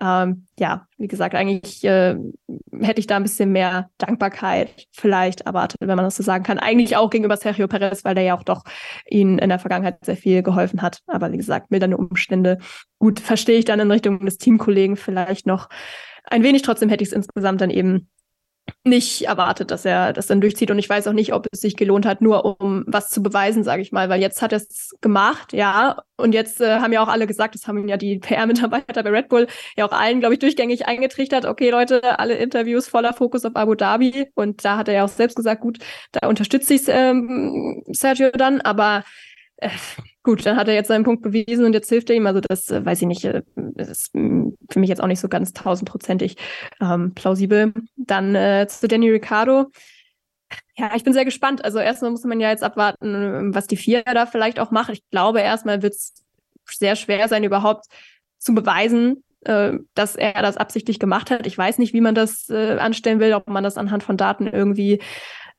ähm, 0.00 0.46
ja, 0.58 0.86
wie 0.98 1.06
gesagt, 1.06 1.34
eigentlich 1.34 1.84
äh, 1.84 2.16
hätte 2.80 3.00
ich 3.00 3.06
da 3.06 3.16
ein 3.16 3.22
bisschen 3.22 3.52
mehr 3.52 3.90
Dankbarkeit 3.98 4.86
vielleicht 4.92 5.42
erwartet, 5.42 5.80
wenn 5.80 5.96
man 5.96 6.04
das 6.04 6.16
so 6.16 6.22
sagen 6.22 6.44
kann. 6.44 6.58
Eigentlich 6.58 6.96
auch 6.96 7.10
gegenüber 7.10 7.36
Sergio 7.36 7.68
Perez, 7.68 8.04
weil 8.04 8.14
der 8.14 8.24
ja 8.24 8.36
auch 8.36 8.42
doch 8.42 8.64
ihnen 9.08 9.38
in 9.38 9.48
der 9.48 9.58
Vergangenheit 9.58 10.04
sehr 10.04 10.16
viel 10.16 10.42
geholfen 10.42 10.82
hat. 10.82 11.00
Aber 11.06 11.32
wie 11.32 11.36
gesagt, 11.36 11.70
mildernde 11.70 11.96
Umstände. 11.96 12.58
Gut, 12.98 13.20
verstehe 13.20 13.58
ich 13.58 13.64
dann 13.64 13.80
in 13.80 13.90
Richtung 13.90 14.24
des 14.24 14.38
Teamkollegen 14.38 14.96
vielleicht 14.96 15.46
noch 15.46 15.68
ein 16.24 16.42
wenig. 16.42 16.62
Trotzdem 16.62 16.88
hätte 16.88 17.02
ich 17.02 17.10
es 17.10 17.14
insgesamt 17.14 17.60
dann 17.60 17.70
eben 17.70 18.08
nicht 18.86 19.22
erwartet, 19.22 19.70
dass 19.70 19.86
er 19.86 20.12
das 20.12 20.26
dann 20.26 20.42
durchzieht. 20.42 20.70
Und 20.70 20.78
ich 20.78 20.88
weiß 20.88 21.06
auch 21.08 21.14
nicht, 21.14 21.32
ob 21.32 21.46
es 21.50 21.60
sich 21.60 21.74
gelohnt 21.74 22.04
hat, 22.04 22.20
nur 22.20 22.60
um 22.60 22.84
was 22.86 23.08
zu 23.08 23.22
beweisen, 23.22 23.64
sage 23.64 23.80
ich 23.80 23.92
mal, 23.92 24.10
weil 24.10 24.20
jetzt 24.20 24.42
hat 24.42 24.52
er 24.52 24.58
es 24.58 24.94
gemacht, 25.00 25.54
ja. 25.54 26.02
Und 26.16 26.34
jetzt 26.34 26.60
äh, 26.60 26.80
haben 26.80 26.92
ja 26.92 27.02
auch 27.02 27.08
alle 27.08 27.26
gesagt, 27.26 27.54
das 27.54 27.66
haben 27.66 27.88
ja 27.88 27.96
die 27.96 28.18
PR-Mitarbeiter 28.20 29.02
bei 29.02 29.10
Red 29.10 29.28
Bull 29.28 29.46
ja 29.76 29.86
auch 29.86 29.92
allen, 29.92 30.20
glaube 30.20 30.34
ich, 30.34 30.40
durchgängig 30.40 30.86
eingetrichtert. 30.86 31.46
Okay, 31.46 31.70
Leute, 31.70 32.18
alle 32.18 32.34
Interviews 32.34 32.86
voller 32.86 33.14
Fokus 33.14 33.44
auf 33.46 33.56
Abu 33.56 33.74
Dhabi. 33.74 34.28
Und 34.34 34.64
da 34.64 34.76
hat 34.76 34.88
er 34.88 34.94
ja 34.94 35.04
auch 35.04 35.08
selbst 35.08 35.36
gesagt, 35.36 35.62
gut, 35.62 35.78
da 36.12 36.28
unterstütze 36.28 36.74
ich 36.74 36.82
ähm, 36.88 37.82
Sergio 37.90 38.30
dann, 38.32 38.60
aber 38.60 39.02
gut, 40.22 40.44
dann 40.44 40.56
hat 40.56 40.68
er 40.68 40.74
jetzt 40.74 40.88
seinen 40.88 41.04
Punkt 41.04 41.22
bewiesen 41.22 41.64
und 41.64 41.72
jetzt 41.72 41.88
hilft 41.88 42.10
er 42.10 42.16
ihm. 42.16 42.26
Also 42.26 42.40
das 42.40 42.70
äh, 42.70 42.84
weiß 42.84 43.02
ich 43.02 43.08
nicht, 43.08 43.24
äh, 43.24 43.42
ist 43.76 44.12
für 44.12 44.78
mich 44.78 44.88
jetzt 44.88 45.02
auch 45.02 45.06
nicht 45.06 45.20
so 45.20 45.28
ganz 45.28 45.52
tausendprozentig 45.52 46.36
ähm, 46.80 47.14
plausibel. 47.14 47.72
Dann 47.96 48.34
äh, 48.34 48.66
zu 48.68 48.88
Danny 48.88 49.10
Ricciardo. 49.10 49.70
Ja, 50.76 50.92
ich 50.94 51.04
bin 51.04 51.12
sehr 51.12 51.24
gespannt. 51.24 51.64
Also 51.64 51.78
erstmal 51.78 52.10
muss 52.10 52.24
man 52.24 52.40
ja 52.40 52.50
jetzt 52.50 52.62
abwarten, 52.62 53.54
was 53.54 53.66
die 53.66 53.76
vier 53.76 54.02
da 54.02 54.26
vielleicht 54.26 54.58
auch 54.58 54.70
macht. 54.70 54.90
Ich 54.90 55.02
glaube, 55.10 55.40
erstmal 55.40 55.82
wird 55.82 55.94
es 55.94 56.14
sehr 56.66 56.96
schwer 56.96 57.28
sein, 57.28 57.44
überhaupt 57.44 57.86
zu 58.38 58.54
beweisen, 58.54 59.24
äh, 59.42 59.72
dass 59.94 60.16
er 60.16 60.42
das 60.42 60.56
absichtlich 60.56 60.98
gemacht 60.98 61.30
hat. 61.30 61.46
Ich 61.46 61.56
weiß 61.56 61.78
nicht, 61.78 61.92
wie 61.92 62.00
man 62.00 62.14
das 62.14 62.48
äh, 62.50 62.76
anstellen 62.78 63.20
will, 63.20 63.34
ob 63.34 63.48
man 63.48 63.64
das 63.64 63.78
anhand 63.78 64.02
von 64.02 64.16
Daten 64.16 64.46
irgendwie 64.46 65.00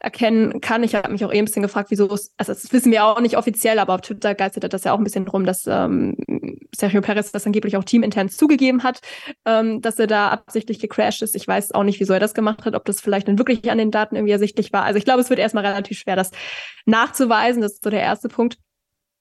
erkennen 0.05 0.61
kann. 0.61 0.83
Ich 0.83 0.93
habe 0.93 1.11
mich 1.11 1.25
auch 1.25 1.31
eben 1.31 1.39
ein 1.39 1.45
bisschen 1.45 1.63
gefragt, 1.63 1.89
wieso 1.89 2.07
es, 2.13 2.31
also 2.37 2.53
das 2.53 2.71
wissen 2.71 2.91
wir 2.91 3.03
auch 3.05 3.19
nicht 3.19 3.37
offiziell, 3.37 3.79
aber 3.79 3.95
auf 3.95 4.01
Twitter 4.01 4.35
geistert 4.35 4.71
das 4.71 4.83
ja 4.83 4.93
auch 4.93 4.99
ein 4.99 5.03
bisschen 5.03 5.27
rum, 5.27 5.45
dass 5.45 5.65
ähm, 5.65 6.15
Sergio 6.75 7.01
Perez 7.01 7.31
das 7.31 7.45
angeblich 7.47 7.75
auch 7.75 7.83
teamintern 7.83 8.29
zugegeben 8.29 8.83
hat, 8.83 9.01
ähm, 9.45 9.81
dass 9.81 9.97
er 9.97 10.05
da 10.05 10.29
absichtlich 10.29 10.77
gecrashed 10.77 11.23
ist. 11.23 11.35
Ich 11.35 11.47
weiß 11.47 11.71
auch 11.71 11.83
nicht, 11.83 11.99
wieso 11.99 12.13
er 12.13 12.19
das 12.19 12.35
gemacht 12.35 12.65
hat, 12.65 12.75
ob 12.75 12.85
das 12.85 13.01
vielleicht 13.01 13.27
dann 13.27 13.39
wirklich 13.39 13.71
an 13.71 13.79
den 13.79 13.89
Daten 13.89 14.15
irgendwie 14.15 14.31
ersichtlich 14.31 14.71
war. 14.71 14.83
Also 14.83 14.99
ich 14.99 15.05
glaube, 15.05 15.21
es 15.21 15.31
wird 15.31 15.39
erstmal 15.39 15.65
relativ 15.65 15.97
schwer, 15.97 16.15
das 16.15 16.29
nachzuweisen. 16.85 17.63
Das 17.63 17.73
ist 17.73 17.83
so 17.83 17.89
der 17.89 18.01
erste 18.01 18.29
Punkt. 18.29 18.59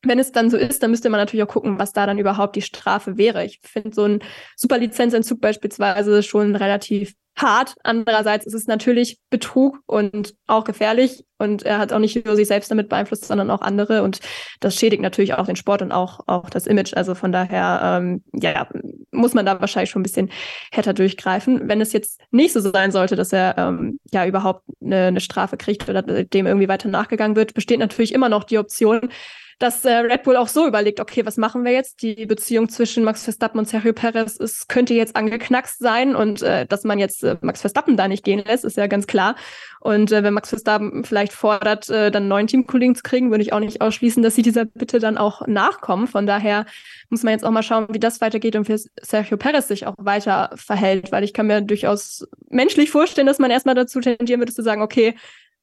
Wenn 0.02 0.18
es 0.18 0.32
dann 0.32 0.50
so 0.50 0.58
ist, 0.58 0.82
dann 0.82 0.90
müsste 0.90 1.08
man 1.08 1.18
natürlich 1.18 1.44
auch 1.44 1.52
gucken, 1.52 1.78
was 1.78 1.94
da 1.94 2.04
dann 2.04 2.18
überhaupt 2.18 2.56
die 2.56 2.62
Strafe 2.62 3.16
wäre. 3.16 3.42
Ich 3.46 3.60
finde 3.62 3.94
so 3.94 4.04
ein 4.04 4.18
Superlizenzentzug 4.54 5.40
beispielsweise 5.40 6.22
schon 6.22 6.56
relativ 6.56 7.14
hart. 7.36 7.74
Andererseits 7.82 8.46
ist 8.46 8.54
es 8.54 8.66
natürlich 8.66 9.18
Betrug 9.30 9.78
und 9.86 10.34
auch 10.46 10.64
gefährlich. 10.64 11.24
Und 11.38 11.64
er 11.64 11.78
hat 11.78 11.92
auch 11.92 11.98
nicht 11.98 12.24
nur 12.24 12.36
sich 12.36 12.46
selbst 12.46 12.70
damit 12.70 12.88
beeinflusst, 12.88 13.26
sondern 13.26 13.50
auch 13.50 13.60
andere. 13.60 14.02
Und 14.02 14.20
das 14.60 14.76
schädigt 14.76 15.02
natürlich 15.02 15.34
auch 15.34 15.46
den 15.46 15.56
Sport 15.56 15.82
und 15.82 15.92
auch, 15.92 16.20
auch 16.26 16.48
das 16.48 16.66
Image. 16.66 16.94
Also 16.94 17.14
von 17.14 17.32
daher, 17.32 17.80
ähm, 17.82 18.22
ja, 18.32 18.68
muss 19.10 19.34
man 19.34 19.44
da 19.44 19.60
wahrscheinlich 19.60 19.90
schon 19.90 20.00
ein 20.00 20.04
bisschen 20.04 20.30
härter 20.70 20.94
durchgreifen. 20.94 21.68
Wenn 21.68 21.80
es 21.80 21.92
jetzt 21.92 22.20
nicht 22.30 22.52
so 22.52 22.60
sein 22.60 22.92
sollte, 22.92 23.16
dass 23.16 23.32
er 23.32 23.58
ähm, 23.58 23.98
ja 24.12 24.26
überhaupt 24.26 24.62
eine, 24.80 25.06
eine 25.06 25.20
Strafe 25.20 25.56
kriegt 25.56 25.88
oder 25.88 26.02
dem 26.02 26.46
irgendwie 26.46 26.68
weiter 26.68 26.88
nachgegangen 26.88 27.36
wird, 27.36 27.54
besteht 27.54 27.80
natürlich 27.80 28.14
immer 28.14 28.28
noch 28.28 28.44
die 28.44 28.58
Option, 28.58 29.10
dass 29.58 29.84
äh, 29.84 29.92
Red 29.92 30.22
Bull 30.22 30.36
auch 30.36 30.48
so 30.48 30.66
überlegt, 30.66 31.00
okay, 31.00 31.24
was 31.24 31.36
machen 31.36 31.64
wir 31.64 31.72
jetzt? 31.72 32.02
Die 32.02 32.26
Beziehung 32.26 32.68
zwischen 32.68 33.04
Max 33.04 33.24
Verstappen 33.24 33.58
und 33.58 33.68
Sergio 33.68 33.92
Perez 33.92 34.36
ist, 34.36 34.68
könnte 34.68 34.94
jetzt 34.94 35.16
angeknackst 35.16 35.78
sein 35.78 36.16
und 36.16 36.42
äh, 36.42 36.66
dass 36.66 36.84
man 36.84 36.98
jetzt 36.98 37.24
äh, 37.24 37.36
Max 37.40 37.60
Verstappen 37.60 37.96
da 37.96 38.08
nicht 38.08 38.24
gehen 38.24 38.42
lässt, 38.44 38.64
ist 38.64 38.76
ja 38.76 38.86
ganz 38.86 39.06
klar. 39.06 39.36
Und 39.80 40.12
äh, 40.12 40.22
wenn 40.22 40.34
Max 40.34 40.48
Verstappen 40.48 41.04
vielleicht 41.04 41.32
fordert, 41.32 41.88
äh, 41.90 42.10
dann 42.10 42.24
einen 42.24 42.28
neuen 42.28 42.46
Teamkollegen 42.46 42.94
zu 42.94 43.02
kriegen, 43.02 43.30
würde 43.30 43.42
ich 43.42 43.52
auch 43.52 43.60
nicht 43.60 43.80
ausschließen, 43.80 44.22
dass 44.22 44.34
sie 44.34 44.42
dieser 44.42 44.64
Bitte 44.64 44.98
dann 44.98 45.18
auch 45.18 45.46
nachkommen. 45.46 46.06
Von 46.06 46.26
daher 46.26 46.66
muss 47.10 47.22
man 47.22 47.32
jetzt 47.32 47.44
auch 47.44 47.50
mal 47.50 47.62
schauen, 47.62 47.86
wie 47.90 48.00
das 48.00 48.20
weitergeht 48.20 48.56
und 48.56 48.68
wie 48.68 48.78
Sergio 49.00 49.36
Perez 49.36 49.68
sich 49.68 49.86
auch 49.86 49.94
weiter 49.98 50.50
verhält, 50.56 51.12
weil 51.12 51.22
ich 51.22 51.34
kann 51.34 51.46
mir 51.46 51.60
durchaus 51.60 52.26
menschlich 52.48 52.90
vorstellen, 52.90 53.26
dass 53.26 53.38
man 53.38 53.50
erstmal 53.50 53.74
dazu 53.74 54.00
tendieren 54.00 54.40
würde 54.40 54.54
zu 54.54 54.62
sagen, 54.62 54.82
okay, 54.82 55.14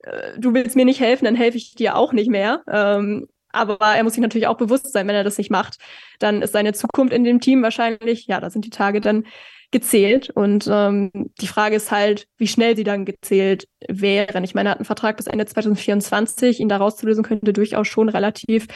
äh, 0.04 0.38
du 0.38 0.54
willst 0.54 0.76
mir 0.76 0.86
nicht 0.86 1.00
helfen, 1.00 1.26
dann 1.26 1.36
helfe 1.36 1.58
ich 1.58 1.76
dir 1.76 1.96
auch 1.96 2.14
nicht 2.14 2.30
mehr. 2.30 2.62
Ähm, 2.68 3.28
aber 3.54 3.78
er 3.80 4.04
muss 4.04 4.14
sich 4.14 4.22
natürlich 4.22 4.48
auch 4.48 4.58
bewusst 4.58 4.92
sein, 4.92 5.08
wenn 5.08 5.16
er 5.16 5.24
das 5.24 5.38
nicht 5.38 5.52
macht, 5.52 5.78
dann 6.20 6.42
ist 6.42 6.54
seine 6.54 6.74
Zukunft 6.74 7.14
in 7.14 7.24
dem 7.24 7.40
Team 7.40 7.64
wahrscheinlich, 7.64 8.28
ja, 8.28 8.40
da 8.40 8.50
sind 8.50 8.66
die 8.66 8.70
Tage 8.70 9.02
dann 9.02 9.26
gezählt. 9.72 10.30
Und 10.30 10.68
ähm, 10.70 11.12
die 11.40 11.48
Frage 11.48 11.78
ist 11.78 11.92
halt, 11.92 12.28
wie 12.38 12.48
schnell 12.48 12.76
sie 12.76 12.84
dann 12.84 13.06
gezählt 13.06 13.68
wären. 13.88 14.44
Ich 14.44 14.54
meine, 14.54 14.70
er 14.70 14.72
hat 14.72 14.80
einen 14.80 14.86
Vertrag 14.86 15.18
bis 15.18 15.28
Ende 15.28 15.46
2024. 15.46 16.60
Ihn 16.60 16.70
da 16.70 16.78
rauszulösen 16.78 17.24
könnte 17.24 17.54
durchaus 17.54 17.88
schon 17.88 18.10
relativ 18.10 18.68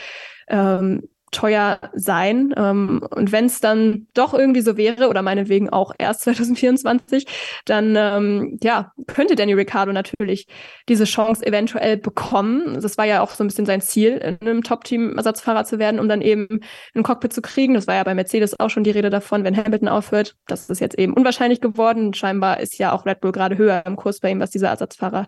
ähm, 0.48 1.04
teuer 1.36 1.80
sein. 1.94 2.54
Ähm, 2.56 3.06
und 3.14 3.32
wenn 3.32 3.46
es 3.46 3.60
dann 3.60 4.08
doch 4.14 4.34
irgendwie 4.34 4.62
so 4.62 4.78
wäre, 4.78 5.10
oder 5.10 5.22
meinetwegen 5.22 5.70
auch 5.70 5.94
erst 5.98 6.22
2024, 6.24 7.26
dann 7.66 7.96
ähm, 7.98 8.58
ja, 8.64 8.94
könnte 9.08 9.36
Danny 9.36 9.54
Ricciardo 9.54 9.92
natürlich 9.92 10.48
diese 10.88 11.04
Chance 11.04 11.46
eventuell 11.46 11.98
bekommen. 11.98 12.80
Das 12.82 12.98
war 12.98 13.06
ja 13.06 13.22
auch 13.22 13.32
so 13.32 13.44
ein 13.44 13.48
bisschen 13.48 13.66
sein 13.66 13.82
Ziel, 13.82 14.14
in 14.18 14.40
einem 14.42 14.64
Top-Team-Ersatzfahrer 14.64 15.66
zu 15.66 15.78
werden, 15.78 16.00
um 16.00 16.08
dann 16.08 16.22
eben 16.22 16.62
ein 16.96 17.04
Cockpit 17.04 17.34
zu 17.34 17.42
kriegen. 17.42 17.74
Das 17.74 17.88
war 17.88 17.96
ja 17.96 18.04
bei 18.04 18.16
Mercedes 18.16 18.58
auch 18.60 18.70
schon 18.70 18.86
die 18.86 18.92
Rede 18.92 19.10
davon, 19.10 19.44
wenn 19.44 19.58
Hamilton 19.58 19.90
aufhört. 19.90 20.36
Das 20.48 20.70
ist 20.70 20.80
jetzt 20.80 20.98
eben 20.98 21.14
unwahrscheinlich 21.14 21.60
geworden. 21.60 22.14
Scheinbar 22.14 22.62
ist 22.62 22.78
ja 22.78 22.94
auch 22.94 23.06
Red 23.06 23.20
Bull 23.20 23.34
gerade 23.34 23.58
höher 23.58 23.84
im 23.86 23.98
Kurs 23.98 24.22
bei 24.22 24.32
ihm, 24.32 24.40
was 24.40 24.52
diese 24.52 24.68
Ersatzfahrer 24.68 25.26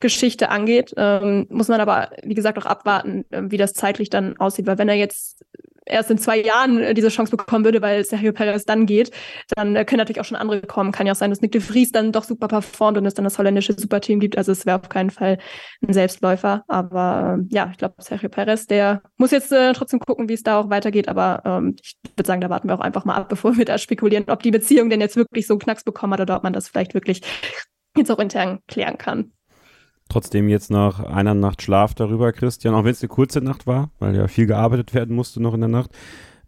Geschichte 0.00 0.50
angeht. 0.50 0.92
Ähm, 0.96 1.46
muss 1.50 1.68
man 1.68 1.80
aber, 1.80 2.10
wie 2.22 2.34
gesagt, 2.34 2.58
auch 2.58 2.66
abwarten, 2.66 3.24
äh, 3.30 3.42
wie 3.46 3.56
das 3.56 3.72
zeitlich 3.72 4.10
dann 4.10 4.36
aussieht. 4.38 4.66
Weil 4.66 4.78
wenn 4.78 4.88
er 4.88 4.96
jetzt 4.96 5.44
erst 5.86 6.10
in 6.10 6.18
zwei 6.18 6.40
Jahren 6.40 6.82
äh, 6.82 6.94
diese 6.94 7.08
Chance 7.08 7.34
bekommen 7.34 7.64
würde, 7.64 7.80
weil 7.80 8.04
Sergio 8.04 8.32
Perez 8.32 8.64
dann 8.64 8.86
geht, 8.86 9.12
dann 9.54 9.76
äh, 9.76 9.84
können 9.84 9.98
natürlich 9.98 10.20
auch 10.20 10.24
schon 10.24 10.36
andere 10.36 10.60
kommen. 10.62 10.92
Kann 10.92 11.06
ja 11.06 11.12
auch 11.12 11.16
sein, 11.16 11.30
dass 11.30 11.40
Nick 11.40 11.52
de 11.52 11.60
Vries 11.60 11.92
dann 11.92 12.12
doch 12.12 12.24
super 12.24 12.48
performt 12.48 12.98
und 12.98 13.06
es 13.06 13.14
dann 13.14 13.24
das 13.24 13.38
holländische 13.38 13.72
Superteam 13.72 14.20
gibt. 14.20 14.36
Also 14.36 14.52
es 14.52 14.66
wäre 14.66 14.80
auf 14.80 14.88
keinen 14.88 15.10
Fall 15.10 15.38
ein 15.86 15.92
Selbstläufer. 15.92 16.64
Aber 16.68 17.38
äh, 17.38 17.54
ja, 17.54 17.68
ich 17.70 17.78
glaube, 17.78 17.94
Sergio 17.98 18.28
Perez, 18.28 18.66
der 18.66 19.02
muss 19.16 19.30
jetzt 19.30 19.52
äh, 19.52 19.72
trotzdem 19.72 20.00
gucken, 20.00 20.28
wie 20.28 20.34
es 20.34 20.42
da 20.42 20.60
auch 20.60 20.70
weitergeht. 20.70 21.08
Aber 21.08 21.42
ähm, 21.44 21.76
ich 21.80 21.96
würde 22.16 22.26
sagen, 22.26 22.40
da 22.40 22.50
warten 22.50 22.68
wir 22.68 22.74
auch 22.74 22.80
einfach 22.80 23.04
mal 23.04 23.14
ab, 23.14 23.28
bevor 23.36 23.56
wir 23.56 23.64
da 23.64 23.78
spekulieren, 23.78 24.24
ob 24.28 24.42
die 24.42 24.50
Beziehung 24.50 24.90
denn 24.90 25.00
jetzt 25.00 25.16
wirklich 25.16 25.46
so 25.46 25.54
einen 25.54 25.60
Knacks 25.60 25.84
bekommen 25.84 26.12
hat 26.12 26.20
oder 26.20 26.36
ob 26.36 26.42
man 26.42 26.52
das 26.52 26.68
vielleicht 26.68 26.94
wirklich 26.94 27.22
jetzt 27.96 28.10
auch 28.10 28.18
intern 28.18 28.58
klären 28.66 28.98
kann. 28.98 29.32
Trotzdem 30.08 30.48
jetzt 30.48 30.70
nach 30.70 31.00
einer 31.00 31.34
Nacht 31.34 31.62
Schlaf 31.62 31.94
darüber, 31.94 32.32
Christian, 32.32 32.74
auch 32.74 32.84
wenn 32.84 32.92
es 32.92 33.02
eine 33.02 33.08
kurze 33.08 33.40
Nacht 33.40 33.66
war, 33.66 33.90
weil 33.98 34.14
ja 34.14 34.28
viel 34.28 34.46
gearbeitet 34.46 34.94
werden 34.94 35.14
musste 35.16 35.42
noch 35.42 35.54
in 35.54 35.60
der 35.60 35.68
Nacht. 35.68 35.90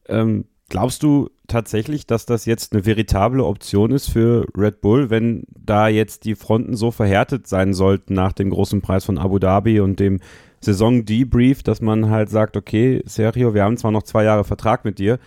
Ähm, 0.09 0.45
glaubst 0.69 1.03
du 1.03 1.31
tatsächlich, 1.49 2.07
dass 2.07 2.27
das 2.27 2.45
jetzt 2.45 2.73
eine 2.73 2.87
veritable 2.87 3.45
Option 3.45 3.91
ist 3.91 4.11
für 4.11 4.47
Red 4.57 4.81
Bull, 4.81 5.11
wenn 5.11 5.45
da 5.49 5.89
jetzt 5.89 6.25
die 6.25 6.35
Fronten 6.35 6.77
so 6.77 6.91
verhärtet 6.91 7.47
sein 7.47 7.75
sollten 7.75 8.15
nach 8.15 8.33
dem 8.33 8.51
großen 8.51 8.81
Preis 8.81 9.05
von 9.05 9.19
Abu 9.19 9.39
Dhabi 9.39 9.81
und 9.81 9.99
dem 9.99 10.21
Saison-Debrief, 10.61 11.63
dass 11.63 11.81
man 11.81 12.11
halt 12.11 12.31
sagt, 12.31 12.57
okay, 12.57 13.03
Sergio, 13.07 13.55
wir 13.55 13.65
haben 13.65 13.77
zwar 13.77 13.91
noch 13.91 14.03
zwei 14.03 14.25
Jahre 14.25 14.45
Vertrag 14.45 14.85
mit 14.85 14.99
dir, 14.99 15.19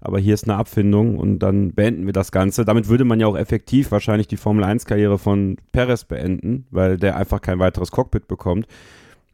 aber 0.00 0.18
hier 0.18 0.34
ist 0.34 0.44
eine 0.44 0.56
Abfindung 0.56 1.18
und 1.18 1.40
dann 1.40 1.72
beenden 1.72 2.06
wir 2.06 2.12
das 2.12 2.30
Ganze. 2.30 2.64
Damit 2.64 2.88
würde 2.88 3.04
man 3.04 3.18
ja 3.18 3.26
auch 3.26 3.36
effektiv 3.36 3.90
wahrscheinlich 3.90 4.28
die 4.28 4.36
Formel 4.36 4.64
1-Karriere 4.64 5.18
von 5.18 5.56
Perez 5.72 6.04
beenden, 6.04 6.66
weil 6.70 6.98
der 6.98 7.16
einfach 7.16 7.40
kein 7.40 7.58
weiteres 7.58 7.90
Cockpit 7.90 8.28
bekommt, 8.28 8.66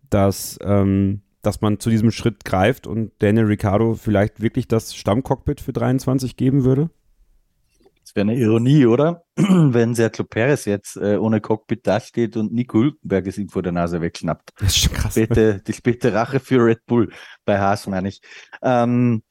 dass, 0.08 0.58
ähm, 0.62 1.20
dass 1.42 1.60
man 1.60 1.80
zu 1.80 1.90
diesem 1.90 2.10
Schritt 2.10 2.44
greift 2.44 2.86
und 2.86 3.12
Daniel 3.18 3.44
Ricciardo 3.46 3.94
vielleicht 3.94 4.40
wirklich 4.40 4.66
das 4.66 4.94
Stammcockpit 4.94 5.60
für 5.60 5.72
23 5.72 6.36
geben 6.36 6.64
würde? 6.64 6.88
Das 8.02 8.14
wäre 8.14 8.28
eine 8.28 8.36
Ironie, 8.38 8.86
oder? 8.86 9.24
Wenn 9.36 9.94
Sergio 9.94 10.24
Perez 10.24 10.66
jetzt 10.66 10.96
äh, 10.96 11.16
ohne 11.16 11.40
Cockpit 11.40 11.86
dasteht 11.86 12.36
und 12.36 12.52
Nico 12.52 12.78
Hülkenberg 12.78 13.26
es 13.26 13.38
ihm 13.38 13.48
vor 13.48 13.62
der 13.62 13.72
Nase 13.72 14.00
wegschnappt. 14.00 14.52
Das 14.58 14.68
ist 14.68 14.78
schon 14.78 14.92
krass. 14.92 15.12
Späte, 15.12 15.62
die 15.66 15.72
späte 15.72 16.12
Rache 16.12 16.38
für 16.38 16.64
Red 16.64 16.84
Bull 16.86 17.10
bei 17.46 17.58
Haas, 17.58 17.86
meine 17.86 18.08
ich. 18.08 18.20
Ähm, 18.62 19.22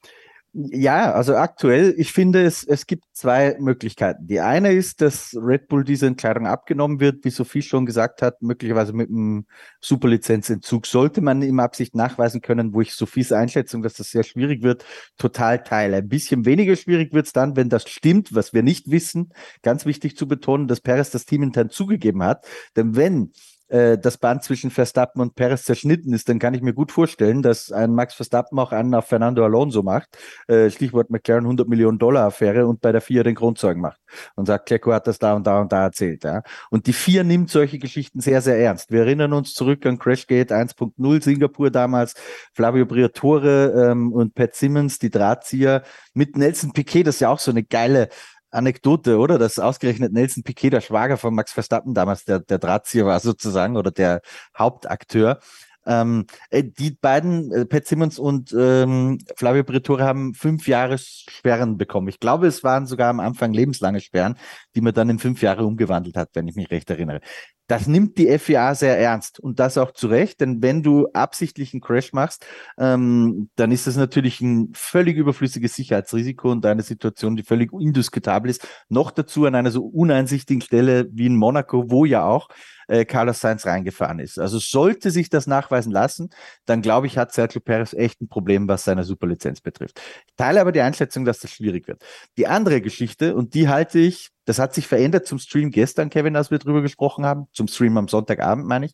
ja, 0.56 1.12
also 1.12 1.34
aktuell, 1.34 1.94
ich 1.98 2.12
finde, 2.12 2.44
es, 2.44 2.62
es 2.62 2.86
gibt 2.86 3.04
zwei 3.12 3.56
Möglichkeiten. 3.58 4.28
Die 4.28 4.38
eine 4.38 4.72
ist, 4.72 5.00
dass 5.00 5.34
Red 5.36 5.66
Bull 5.66 5.82
diese 5.82 6.06
Entscheidung 6.06 6.46
abgenommen 6.46 7.00
wird, 7.00 7.24
wie 7.24 7.30
Sophie 7.30 7.60
schon 7.60 7.86
gesagt 7.86 8.22
hat, 8.22 8.40
möglicherweise 8.40 8.92
mit 8.92 9.08
einem 9.10 9.46
Superlizenzentzug. 9.80 10.86
Sollte 10.86 11.22
man 11.22 11.42
ihm 11.42 11.58
Absicht 11.58 11.96
nachweisen 11.96 12.40
können, 12.40 12.72
wo 12.72 12.80
ich 12.80 12.94
Sophies 12.94 13.32
Einschätzung, 13.32 13.82
dass 13.82 13.94
das 13.94 14.10
sehr 14.10 14.22
schwierig 14.22 14.62
wird, 14.62 14.84
total 15.18 15.64
teile. 15.64 15.96
Ein 15.96 16.08
bisschen 16.08 16.44
weniger 16.44 16.76
schwierig 16.76 17.12
wird 17.12 17.26
es 17.26 17.32
dann, 17.32 17.56
wenn 17.56 17.68
das 17.68 17.88
stimmt, 17.88 18.32
was 18.32 18.52
wir 18.52 18.62
nicht 18.62 18.88
wissen. 18.88 19.32
Ganz 19.62 19.86
wichtig 19.86 20.16
zu 20.16 20.28
betonen, 20.28 20.68
dass 20.68 20.80
Perez 20.80 21.10
das 21.10 21.24
Team 21.26 21.42
intern 21.42 21.70
zugegeben 21.70 22.22
hat. 22.22 22.46
Denn 22.76 22.94
wenn 22.94 23.32
äh, 23.74 23.98
das 23.98 24.18
Band 24.18 24.44
zwischen 24.44 24.70
Verstappen 24.70 25.20
und 25.20 25.34
Perez 25.34 25.64
zerschnitten 25.64 26.12
ist, 26.12 26.28
dann 26.28 26.38
kann 26.38 26.54
ich 26.54 26.62
mir 26.62 26.74
gut 26.74 26.92
vorstellen, 26.92 27.42
dass 27.42 27.72
ein 27.72 27.92
Max 27.92 28.14
Verstappen 28.14 28.56
auch 28.60 28.70
einen 28.70 28.94
auf 28.94 29.06
Fernando 29.06 29.44
Alonso 29.44 29.82
macht, 29.82 30.16
äh, 30.46 30.70
Stichwort 30.70 31.10
McLaren 31.10 31.44
100 31.44 31.66
Millionen 31.68 31.98
Dollar 31.98 32.26
Affäre 32.26 32.68
und 32.68 32.80
bei 32.80 32.92
der 32.92 33.00
FIA 33.00 33.24
den 33.24 33.34
Grundzeugen 33.34 33.82
macht 33.82 34.00
und 34.36 34.46
sagt, 34.46 34.66
Klecko 34.66 34.92
hat 34.92 35.08
das 35.08 35.18
da 35.18 35.34
und 35.34 35.44
da 35.44 35.60
und 35.60 35.72
da 35.72 35.82
erzählt. 35.82 36.22
Ja. 36.22 36.42
Und 36.70 36.86
die 36.86 36.92
FIA 36.92 37.24
nimmt 37.24 37.50
solche 37.50 37.80
Geschichten 37.80 38.20
sehr, 38.20 38.40
sehr 38.42 38.58
ernst. 38.58 38.92
Wir 38.92 39.00
erinnern 39.00 39.32
uns 39.32 39.54
zurück 39.54 39.84
an 39.86 39.98
Crashgate 39.98 40.54
1.0 40.54 41.24
Singapur 41.24 41.72
damals, 41.72 42.14
Flavio 42.52 42.86
Briatore 42.86 43.90
ähm, 43.90 44.12
und 44.12 44.36
Pat 44.36 44.54
Simmons, 44.54 45.00
die 45.00 45.10
Drahtzieher 45.10 45.82
mit 46.12 46.36
Nelson 46.36 46.72
Piquet, 46.72 47.02
das 47.02 47.16
ist 47.16 47.20
ja 47.22 47.28
auch 47.28 47.40
so 47.40 47.50
eine 47.50 47.64
geile 47.64 48.08
Anekdote, 48.54 49.18
oder? 49.18 49.38
Dass 49.38 49.58
ausgerechnet 49.58 50.12
Nelson 50.12 50.42
Piquet, 50.42 50.70
der 50.70 50.80
Schwager 50.80 51.16
von 51.16 51.34
Max 51.34 51.52
Verstappen 51.52 51.94
damals, 51.94 52.24
der, 52.24 52.40
der 52.40 52.58
Drahtzieher 52.58 53.06
war 53.06 53.20
sozusagen 53.20 53.76
oder 53.76 53.90
der 53.90 54.20
Hauptakteur. 54.56 55.40
Ähm, 55.86 56.26
äh, 56.50 56.64
die 56.64 56.92
beiden, 56.92 57.52
äh, 57.52 57.66
Pat 57.66 57.86
Simmons 57.86 58.18
und 58.18 58.54
ähm, 58.58 59.18
Flavio 59.36 59.64
Briatore, 59.64 60.04
haben 60.04 60.34
fünf 60.34 60.66
Jahre 60.66 60.96
Sperren 60.98 61.76
bekommen. 61.76 62.08
Ich 62.08 62.20
glaube, 62.20 62.46
es 62.46 62.64
waren 62.64 62.86
sogar 62.86 63.10
am 63.10 63.20
Anfang 63.20 63.52
lebenslange 63.52 64.00
Sperren, 64.00 64.36
die 64.74 64.80
man 64.80 64.94
dann 64.94 65.10
in 65.10 65.18
fünf 65.18 65.42
Jahre 65.42 65.64
umgewandelt 65.66 66.16
hat, 66.16 66.30
wenn 66.34 66.48
ich 66.48 66.56
mich 66.56 66.70
recht 66.70 66.88
erinnere. 66.90 67.20
Das 67.66 67.86
nimmt 67.86 68.18
die 68.18 68.38
FIA 68.38 68.74
sehr 68.74 68.98
ernst 68.98 69.40
und 69.40 69.58
das 69.58 69.78
auch 69.78 69.92
zu 69.92 70.08
Recht, 70.08 70.40
denn 70.40 70.62
wenn 70.62 70.82
du 70.82 71.08
absichtlich 71.14 71.72
einen 71.72 71.80
Crash 71.80 72.12
machst, 72.12 72.44
ähm, 72.78 73.48
dann 73.56 73.72
ist 73.72 73.86
das 73.86 73.96
natürlich 73.96 74.40
ein 74.42 74.70
völlig 74.74 75.16
überflüssiges 75.16 75.74
Sicherheitsrisiko 75.74 76.50
und 76.50 76.66
eine 76.66 76.82
Situation, 76.82 77.36
die 77.36 77.42
völlig 77.42 77.72
indiskutabel 77.72 78.50
ist. 78.50 78.66
Noch 78.88 79.10
dazu 79.10 79.46
an 79.46 79.54
einer 79.54 79.70
so 79.70 79.84
uneinsichtigen 79.84 80.60
Stelle 80.60 81.08
wie 81.10 81.26
in 81.26 81.36
Monaco, 81.36 81.90
wo 81.90 82.04
ja 82.04 82.24
auch 82.24 82.48
äh, 82.88 83.04
Carlos 83.04 83.40
Sainz 83.40 83.66
reingefahren 83.66 84.18
ist. 84.18 84.38
Also 84.38 84.58
sollte 84.58 85.10
sich 85.10 85.30
das 85.30 85.46
nachweisen 85.46 85.92
lassen, 85.92 86.30
dann 86.66 86.82
glaube 86.82 87.06
ich, 87.06 87.16
hat 87.18 87.32
Sergio 87.32 87.60
Perez 87.60 87.94
echt 87.94 88.20
ein 88.20 88.28
Problem, 88.28 88.68
was 88.68 88.84
seine 88.84 89.04
Superlizenz 89.04 89.60
betrifft. 89.60 90.00
Ich 90.26 90.34
teile 90.36 90.60
aber 90.60 90.72
die 90.72 90.80
Einschätzung, 90.80 91.24
dass 91.24 91.40
das 91.40 91.50
schwierig 91.52 91.88
wird. 91.88 92.04
Die 92.36 92.46
andere 92.46 92.80
Geschichte, 92.80 93.34
und 93.34 93.54
die 93.54 93.68
halte 93.68 93.98
ich, 93.98 94.33
das 94.44 94.58
hat 94.58 94.74
sich 94.74 94.86
verändert 94.86 95.26
zum 95.26 95.38
Stream 95.38 95.70
gestern, 95.70 96.10
Kevin, 96.10 96.36
als 96.36 96.50
wir 96.50 96.58
drüber 96.58 96.82
gesprochen 96.82 97.24
haben, 97.24 97.46
zum 97.52 97.68
Stream 97.68 97.96
am 97.96 98.08
Sonntagabend, 98.08 98.66
meine 98.66 98.86
ich. 98.86 98.92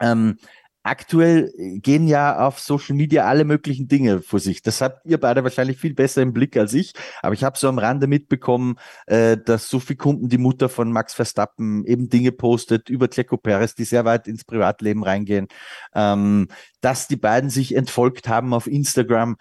Ähm, 0.00 0.38
aktuell 0.82 1.52
gehen 1.82 2.06
ja 2.06 2.46
auf 2.46 2.58
Social 2.58 2.96
Media 2.96 3.26
alle 3.26 3.44
möglichen 3.44 3.86
Dinge 3.86 4.22
vor 4.22 4.40
sich. 4.40 4.62
Das 4.62 4.80
habt 4.80 5.04
ihr 5.04 5.20
beide 5.20 5.44
wahrscheinlich 5.44 5.78
viel 5.78 5.94
besser 5.94 6.22
im 6.22 6.32
Blick 6.32 6.56
als 6.56 6.72
ich. 6.72 6.94
Aber 7.22 7.34
ich 7.34 7.44
habe 7.44 7.58
so 7.58 7.68
am 7.68 7.78
Rande 7.78 8.06
mitbekommen, 8.06 8.76
äh, 9.06 9.36
dass 9.36 9.68
Sophie 9.68 9.96
Kunden, 9.96 10.28
die 10.28 10.38
Mutter 10.38 10.68
von 10.68 10.90
Max 10.90 11.12
Verstappen, 11.12 11.84
eben 11.84 12.08
Dinge 12.08 12.32
postet 12.32 12.88
über 12.88 13.08
Checo 13.08 13.36
Perez, 13.36 13.74
die 13.74 13.84
sehr 13.84 14.04
weit 14.04 14.26
ins 14.26 14.44
Privatleben 14.44 15.04
reingehen, 15.04 15.48
ähm, 15.94 16.48
dass 16.80 17.08
die 17.08 17.16
beiden 17.16 17.50
sich 17.50 17.74
entfolgt 17.76 18.28
haben 18.28 18.54
auf 18.54 18.66
Instagram. 18.66 19.36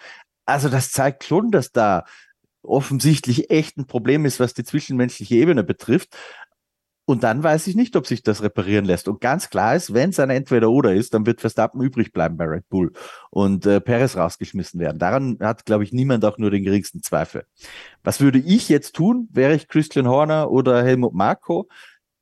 Also 0.45 0.67
das 0.67 0.91
zeigt 0.91 1.24
schon, 1.24 1.52
dass 1.52 1.72
da 1.72 2.04
offensichtlich 2.62 3.50
echt 3.50 3.78
ein 3.78 3.88
Problem 3.88 4.26
ist, 4.26 4.39
was 4.39 4.54
die 4.54 4.63
zwischenmenschliche 4.63 5.36
Ebene 5.36 5.63
betrifft. 5.63 6.15
Und 7.06 7.24
dann 7.24 7.41
weiß 7.41 7.65
ich 7.65 7.76
nicht, 7.76 7.95
ob 7.95 8.06
sich 8.06 8.22
das 8.22 8.43
reparieren 8.43 8.86
lässt. 8.86 9.08
Und 9.08 9.19
ganz 9.19 9.50
klar 9.50 9.76
ist, 9.76 9.95
wenn 9.95 10.12
es 10.12 10.19
ein 10.19 10.30
Entweder-Oder 10.30 10.93
ist, 10.93 11.15
dann 11.15 11.26
wird 11.26 11.41
Verstappen 11.41 11.82
übrig 11.82 12.13
bleiben 12.13 12.38
bei 12.38 12.45
Red 12.45 12.69
Bull 12.69 12.93
und 13.32 13.65
äh, 13.65 13.82
Perez 13.82 14.15
rausgeschmissen 14.15 14.80
werden. 14.80 15.00
Daran 15.00 15.39
hat, 15.39 15.65
glaube 15.65 15.84
ich, 15.84 15.91
niemand 15.91 16.24
auch 16.24 16.38
nur 16.38 16.52
den 16.52 16.63
geringsten 16.63 17.02
Zweifel. 17.02 17.45
Was 18.04 18.22
würde 18.22 18.38
ich 18.38 18.69
jetzt 18.69 18.95
tun, 18.95 19.28
wäre 19.32 19.56
ich 19.56 19.67
Christian 19.67 20.08
Horner 20.08 20.52
oder 20.52 20.84
Helmut 20.84 21.15
Marko? 21.15 21.67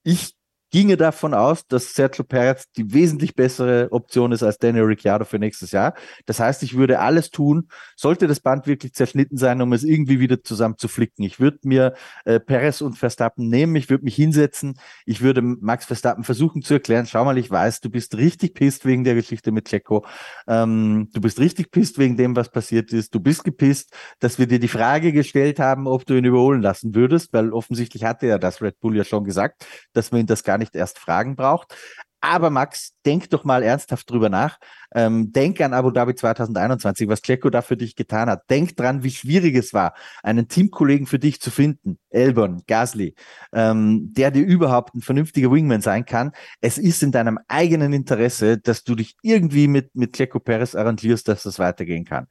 Ich 0.03 0.36
ginge 0.77 0.97
davon 0.97 1.33
aus, 1.33 1.65
dass 1.67 1.93
Sergio 1.93 2.23
Perez 2.23 2.71
die 2.73 2.93
wesentlich 2.93 3.35
bessere 3.35 3.87
Option 3.91 4.31
ist 4.31 4.43
als 4.43 4.57
Daniel 4.57 4.83
Ricciardo 4.83 5.25
für 5.25 5.39
nächstes 5.39 5.71
Jahr. 5.71 5.95
Das 6.25 6.39
heißt, 6.39 6.61
ich 6.61 6.77
würde 6.77 6.99
alles 6.99 7.31
tun, 7.31 7.69
sollte 7.95 8.27
das 8.27 8.39
Band 8.41 8.67
wirklich 8.67 8.93
zerschnitten 8.93 9.37
sein, 9.37 9.61
um 9.61 9.73
es 9.73 9.83
irgendwie 9.83 10.19
wieder 10.19 10.43
zusammen 10.43 10.77
zu 10.77 10.87
flicken. 10.87 11.23
Ich 11.23 11.39
würde 11.39 11.59
mir 11.63 11.93
äh, 12.25 12.39
Perez 12.39 12.81
und 12.81 12.97
Verstappen 12.97 13.47
nehmen, 13.47 13.75
ich 13.75 13.89
würde 13.89 14.03
mich 14.03 14.15
hinsetzen, 14.15 14.77
ich 15.05 15.21
würde 15.21 15.41
Max 15.41 15.85
Verstappen 15.85 16.23
versuchen 16.23 16.61
zu 16.61 16.75
erklären, 16.75 17.07
schau 17.07 17.23
mal, 17.25 17.37
ich 17.37 17.49
weiß, 17.49 17.79
du 17.79 17.89
bist 17.89 18.17
richtig 18.17 18.53
pisst 18.53 18.85
wegen 18.85 19.03
der 19.03 19.15
Geschichte 19.15 19.51
mit 19.51 19.69
Checo, 19.69 20.05
ähm, 20.47 21.09
du 21.13 21.21
bist 21.21 21.39
richtig 21.39 21.71
pisst 21.71 21.97
wegen 21.97 22.17
dem, 22.17 22.35
was 22.35 22.51
passiert 22.51 22.93
ist, 22.93 23.15
du 23.15 23.19
bist 23.19 23.43
gepisst, 23.43 23.95
dass 24.19 24.37
wir 24.37 24.47
dir 24.47 24.59
die 24.59 24.67
Frage 24.67 25.11
gestellt 25.11 25.59
haben, 25.59 25.87
ob 25.87 26.05
du 26.05 26.15
ihn 26.15 26.25
überholen 26.25 26.61
lassen 26.61 26.93
würdest, 26.93 27.33
weil 27.33 27.51
offensichtlich 27.51 28.03
hatte 28.03 28.27
er 28.27 28.37
das 28.37 28.61
Red 28.61 28.79
Bull 28.79 28.95
ja 28.95 29.03
schon 29.03 29.23
gesagt, 29.23 29.65
dass 29.93 30.11
wir 30.11 30.19
ihn 30.19 30.27
das 30.27 30.43
gar 30.43 30.57
gar 30.57 30.59
nicht 30.67 30.75
erst 30.75 30.99
fragen 30.99 31.35
braucht. 31.35 31.75
Aber 32.19 32.49
Max, 32.49 32.93
denk 33.05 33.29
doch 33.29 33.43
mal 33.43 33.61
ernsthaft 33.61 34.09
drüber 34.09 34.29
nach. 34.29 34.57
Ähm, 34.93 35.31
denk 35.31 35.61
an 35.61 35.73
Abu 35.73 35.91
Dhabi 35.91 36.15
2021, 36.15 37.07
was 37.07 37.21
Checo 37.21 37.49
da 37.49 37.61
für 37.61 37.77
dich 37.77 37.95
getan 37.95 38.29
hat. 38.29 38.49
Denk 38.49 38.75
dran, 38.75 39.03
wie 39.03 39.11
schwierig 39.11 39.55
es 39.55 39.71
war, 39.73 39.93
einen 40.23 40.47
Teamkollegen 40.47 41.05
für 41.05 41.19
dich 41.19 41.39
zu 41.39 41.51
finden, 41.51 41.99
Elbon, 42.09 42.63
Gasly, 42.67 43.13
ähm, 43.53 44.13
der 44.13 44.31
dir 44.31 44.45
überhaupt 44.45 44.95
ein 44.95 45.01
vernünftiger 45.01 45.51
Wingman 45.51 45.81
sein 45.81 46.05
kann. 46.05 46.31
Es 46.59 46.77
ist 46.77 47.03
in 47.03 47.11
deinem 47.11 47.37
eigenen 47.47 47.93
Interesse, 47.93 48.57
dass 48.57 48.83
du 48.83 48.95
dich 48.95 49.15
irgendwie 49.21 49.67
mit, 49.67 49.95
mit 49.95 50.13
Checo 50.13 50.39
Perez 50.39 50.73
arrangierst, 50.73 51.27
dass 51.27 51.43
das 51.43 51.59
weitergehen 51.59 52.05
kann. 52.05 52.27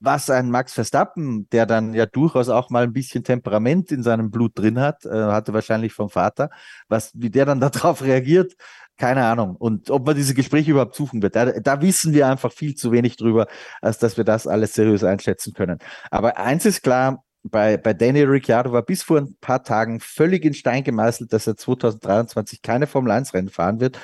Was 0.00 0.30
ein 0.30 0.50
Max 0.50 0.72
Verstappen, 0.74 1.48
der 1.50 1.66
dann 1.66 1.94
ja 1.94 2.06
durchaus 2.06 2.48
auch 2.48 2.70
mal 2.70 2.84
ein 2.84 2.92
bisschen 2.92 3.24
Temperament 3.24 3.90
in 3.90 4.02
seinem 4.02 4.30
Blut 4.30 4.58
drin 4.58 4.78
hat, 4.78 5.04
äh, 5.04 5.10
hatte 5.10 5.52
wahrscheinlich 5.52 5.92
vom 5.92 6.08
Vater, 6.10 6.50
was, 6.88 7.10
wie 7.14 7.30
der 7.30 7.46
dann 7.46 7.60
darauf 7.60 8.02
reagiert, 8.02 8.54
keine 8.96 9.24
Ahnung. 9.24 9.56
Und 9.56 9.90
ob 9.90 10.06
man 10.06 10.16
diese 10.16 10.34
Gespräche 10.34 10.72
überhaupt 10.72 10.94
suchen 10.94 11.22
wird, 11.22 11.36
da, 11.36 11.46
da 11.46 11.80
wissen 11.80 12.12
wir 12.12 12.26
einfach 12.28 12.52
viel 12.52 12.74
zu 12.74 12.92
wenig 12.92 13.16
drüber, 13.16 13.46
als 13.80 13.98
dass 13.98 14.16
wir 14.16 14.24
das 14.24 14.46
alles 14.46 14.74
seriös 14.74 15.04
einschätzen 15.04 15.52
können. 15.52 15.78
Aber 16.10 16.36
eins 16.36 16.64
ist 16.66 16.82
klar, 16.82 17.24
bei, 17.42 17.76
bei 17.76 17.94
Daniel 17.94 18.28
Ricciardo 18.28 18.72
war 18.72 18.82
bis 18.82 19.02
vor 19.02 19.18
ein 19.18 19.36
paar 19.40 19.62
Tagen 19.62 20.00
völlig 20.00 20.44
in 20.44 20.54
Stein 20.54 20.84
gemeißelt, 20.84 21.32
dass 21.32 21.46
er 21.46 21.56
2023 21.56 22.62
keine 22.62 22.86
Formel 22.86 23.12
1 23.12 23.34
Rennen 23.34 23.48
fahren 23.48 23.80
wird. 23.80 23.98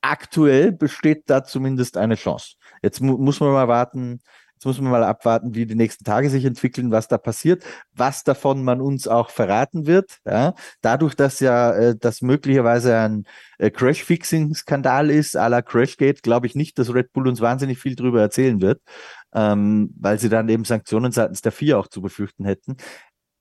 Aktuell 0.00 0.72
besteht 0.72 1.24
da 1.26 1.44
zumindest 1.44 1.96
eine 1.96 2.16
Chance. 2.16 2.56
Jetzt 2.82 3.00
mu 3.00 3.18
muss 3.18 3.38
man 3.38 3.52
mal 3.52 3.68
warten, 3.68 4.20
Jetzt 4.62 4.66
muss 4.66 4.80
man 4.80 4.92
mal 4.92 5.02
abwarten, 5.02 5.56
wie 5.56 5.66
die 5.66 5.74
nächsten 5.74 6.04
Tage 6.04 6.30
sich 6.30 6.44
entwickeln, 6.44 6.92
was 6.92 7.08
da 7.08 7.18
passiert, 7.18 7.64
was 7.96 8.22
davon 8.22 8.62
man 8.62 8.80
uns 8.80 9.08
auch 9.08 9.28
verraten 9.28 9.86
wird. 9.86 10.18
Ja? 10.24 10.54
Dadurch, 10.82 11.16
dass 11.16 11.40
ja 11.40 11.72
äh, 11.72 11.96
das 11.98 12.22
möglicherweise 12.22 12.96
ein 12.96 13.24
äh, 13.58 13.72
Crash-Fixing-Skandal 13.72 15.10
ist, 15.10 15.36
à 15.36 15.48
la 15.48 15.62
Crashgate, 15.62 16.22
glaube 16.22 16.46
ich 16.46 16.54
nicht, 16.54 16.78
dass 16.78 16.94
Red 16.94 17.12
Bull 17.12 17.26
uns 17.26 17.40
wahnsinnig 17.40 17.80
viel 17.80 17.96
darüber 17.96 18.20
erzählen 18.20 18.60
wird, 18.60 18.80
ähm, 19.34 19.92
weil 19.98 20.20
sie 20.20 20.28
dann 20.28 20.48
eben 20.48 20.64
Sanktionen 20.64 21.10
seitens 21.10 21.42
der 21.42 21.50
FIA 21.50 21.78
auch 21.78 21.88
zu 21.88 22.00
befürchten 22.00 22.44
hätten. 22.44 22.76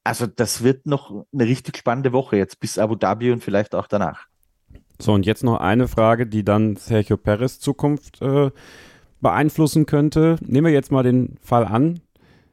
Also 0.03 0.25
das 0.25 0.63
wird 0.63 0.87
noch 0.87 1.27
eine 1.31 1.45
richtig 1.45 1.77
spannende 1.77 2.13
Woche 2.13 2.35
jetzt 2.35 2.59
bis 2.59 2.79
Abu 2.79 2.95
Dhabi 2.95 3.31
und 3.31 3.43
vielleicht 3.43 3.75
auch 3.75 3.85
danach. 3.85 4.25
So, 4.99 5.13
und 5.13 5.27
jetzt 5.27 5.43
noch 5.43 5.59
eine 5.59 5.87
Frage, 5.87 6.25
die 6.25 6.43
dann 6.43 6.77
Sergio 6.77 7.17
Perez 7.17 7.59
Zukunft 7.59 8.23
äh, 8.23 8.49
beeinflussen 9.21 9.85
könnte. 9.85 10.35
Nehmen 10.41 10.67
wir 10.67 10.73
jetzt 10.73 10.91
mal 10.91 11.03
den 11.03 11.37
Fall 11.41 11.65
an. 11.65 12.01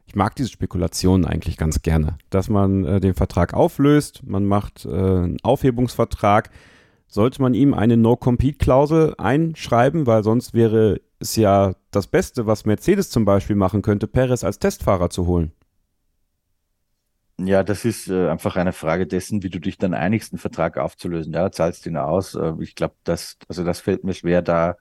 Ich 0.07 0.15
mag 0.15 0.35
diese 0.37 0.49
Spekulationen 0.49 1.27
eigentlich 1.27 1.59
ganz 1.59 1.83
gerne, 1.83 2.17
dass 2.31 2.49
man 2.49 2.85
äh, 2.85 3.01
den 3.01 3.15
Vertrag 3.15 3.53
auflöst, 3.53 4.23
man 4.27 4.47
macht 4.47 4.87
äh, 4.87 4.89
einen 4.89 5.37
Aufhebungsvertrag. 5.43 6.51
Sollte 7.11 7.41
man 7.41 7.55
ihm 7.55 7.75
eine 7.75 7.97
No-Compete-Klausel 7.97 9.15
einschreiben, 9.17 10.07
weil 10.07 10.23
sonst 10.23 10.53
wäre 10.53 11.01
es 11.21 11.37
ja 11.37 11.73
das 11.91 12.07
Beste, 12.07 12.47
was 12.47 12.67
Mercedes 12.67 13.11
zum 13.11 13.25
Beispiel 13.25 13.57
machen 13.57 13.83
könnte, 13.83 14.07
Perez 14.07 14.45
als 14.45 14.59
Testfahrer 14.59 15.11
zu 15.11 15.27
holen. 15.27 15.53
Ja, 17.41 17.63
das 17.63 17.85
ist 17.85 18.09
äh, 18.09 18.29
einfach 18.29 18.57
eine 18.57 18.73
Frage 18.73 19.07
dessen, 19.07 19.43
wie 19.43 19.51
du 19.51 19.61
dich 19.61 19.79
dann 19.79 19.95
einigst, 19.95 20.33
einen 20.33 20.41
Vertrag 20.41 20.77
aufzulösen. 20.77 21.33
Ja, 21.33 21.53
zahlst 21.53 21.87
ihn 21.87 21.97
aus. 21.97 22.35
Äh, 22.35 22.55
ich 22.61 22.75
glaube, 22.75 22.95
das, 23.05 23.39
also 23.47 23.63
das 23.65 23.81
fällt 23.81 24.05
mir 24.05 24.15
schwer, 24.15 24.43
da 24.43 24.77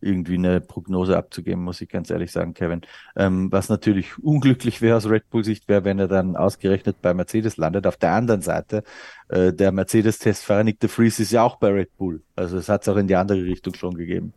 irgendwie 0.00 0.34
eine 0.34 0.60
Prognose 0.60 1.16
abzugeben, 1.16 1.62
muss 1.64 1.80
ich 1.80 1.88
ganz 1.88 2.10
ehrlich 2.10 2.32
sagen, 2.32 2.54
Kevin. 2.54 2.82
Ähm, 3.16 3.50
was 3.50 3.68
natürlich 3.68 4.18
unglücklich 4.18 4.82
wäre 4.82 4.96
aus 4.96 5.08
Red 5.08 5.30
Bull-Sicht, 5.30 5.68
wäre, 5.68 5.84
wenn 5.84 5.98
er 5.98 6.08
dann 6.08 6.36
ausgerechnet 6.36 7.00
bei 7.02 7.14
Mercedes 7.14 7.56
landet. 7.56 7.86
Auf 7.86 7.96
der 7.96 8.12
anderen 8.12 8.42
Seite, 8.42 8.84
äh, 9.28 9.52
der 9.52 9.72
Mercedes-Testfahrer 9.72 10.64
Nick 10.64 10.80
de 10.80 10.88
Vries 10.88 11.20
ist 11.20 11.32
ja 11.32 11.42
auch 11.42 11.56
bei 11.56 11.68
Red 11.68 11.96
Bull. 11.96 12.22
Also 12.36 12.58
es 12.58 12.68
hat 12.68 12.82
es 12.82 12.88
auch 12.88 12.96
in 12.96 13.08
die 13.08 13.16
andere 13.16 13.42
Richtung 13.44 13.74
schon 13.74 13.94
gegeben. 13.94 14.34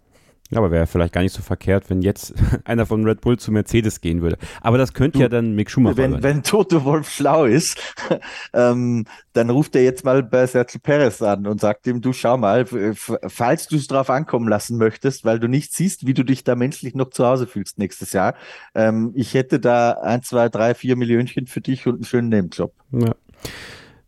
Ja, 0.50 0.60
aber 0.60 0.72
wäre 0.72 0.88
vielleicht 0.88 1.14
gar 1.14 1.22
nicht 1.22 1.34
so 1.34 1.42
verkehrt, 1.42 1.90
wenn 1.90 2.02
jetzt 2.02 2.34
einer 2.64 2.86
von 2.86 3.04
Red 3.04 3.22
Bull 3.22 3.38
zu 3.38 3.52
Mercedes 3.52 4.00
gehen 4.00 4.22
würde. 4.22 4.38
Aber 4.62 4.78
das 4.78 4.94
könnte 4.94 5.18
du, 5.18 5.24
ja 5.24 5.30
dann 5.30 5.54
Mick 5.54 5.70
Schumacher 5.70 5.98
wenn, 5.98 6.12
sein. 6.14 6.24
Wenn 6.24 6.44
Toto 6.44 6.86
Wolf 6.86 7.10
schlau 7.10 7.46
ist, 7.46 7.82
ähm, 8.54 9.06
dann 9.34 9.50
ruft 9.50 9.76
er 9.76 9.84
jetzt 9.84 10.06
mal 10.06 10.24
bei 10.24 10.48
Sergio 10.48 10.80
Perez 10.82 11.22
an 11.22 11.48
und 11.48 11.60
sagt 11.60 11.86
ihm, 11.88 12.02
du 12.02 12.14
schau 12.14 12.38
mal, 12.38 12.66
falls 12.66 13.68
du 13.68 13.76
es 13.76 13.88
drauf 13.88 14.10
ankommen 14.10 14.48
lassen 14.48 14.78
möchtest, 14.78 15.26
weil 15.26 15.40
du 15.40 15.48
nicht 15.48 15.74
siehst, 15.74 16.08
wie 16.08 16.14
du 16.14 16.24
dich 16.24 16.44
da 16.44 16.56
menschlich 16.56 16.96
noch 16.96 17.10
zu 17.10 17.26
Hause 17.26 17.46
fühlst 17.46 17.78
nächstes 17.78 18.14
Jahr, 18.14 18.36
ähm, 18.74 19.12
ich 19.16 19.34
hätte 19.34 19.60
da 19.60 19.92
ein, 20.02 20.24
zwei, 20.24 20.48
drei, 20.48 20.74
vier 20.74 20.96
Millionchen 20.96 21.48
für 21.48 21.62
dich 21.62 21.88
und 21.88 21.96
einen 21.96 22.06
schönen 22.06 22.30
Nebenjob. 22.30 22.74
Ja. 22.92 23.16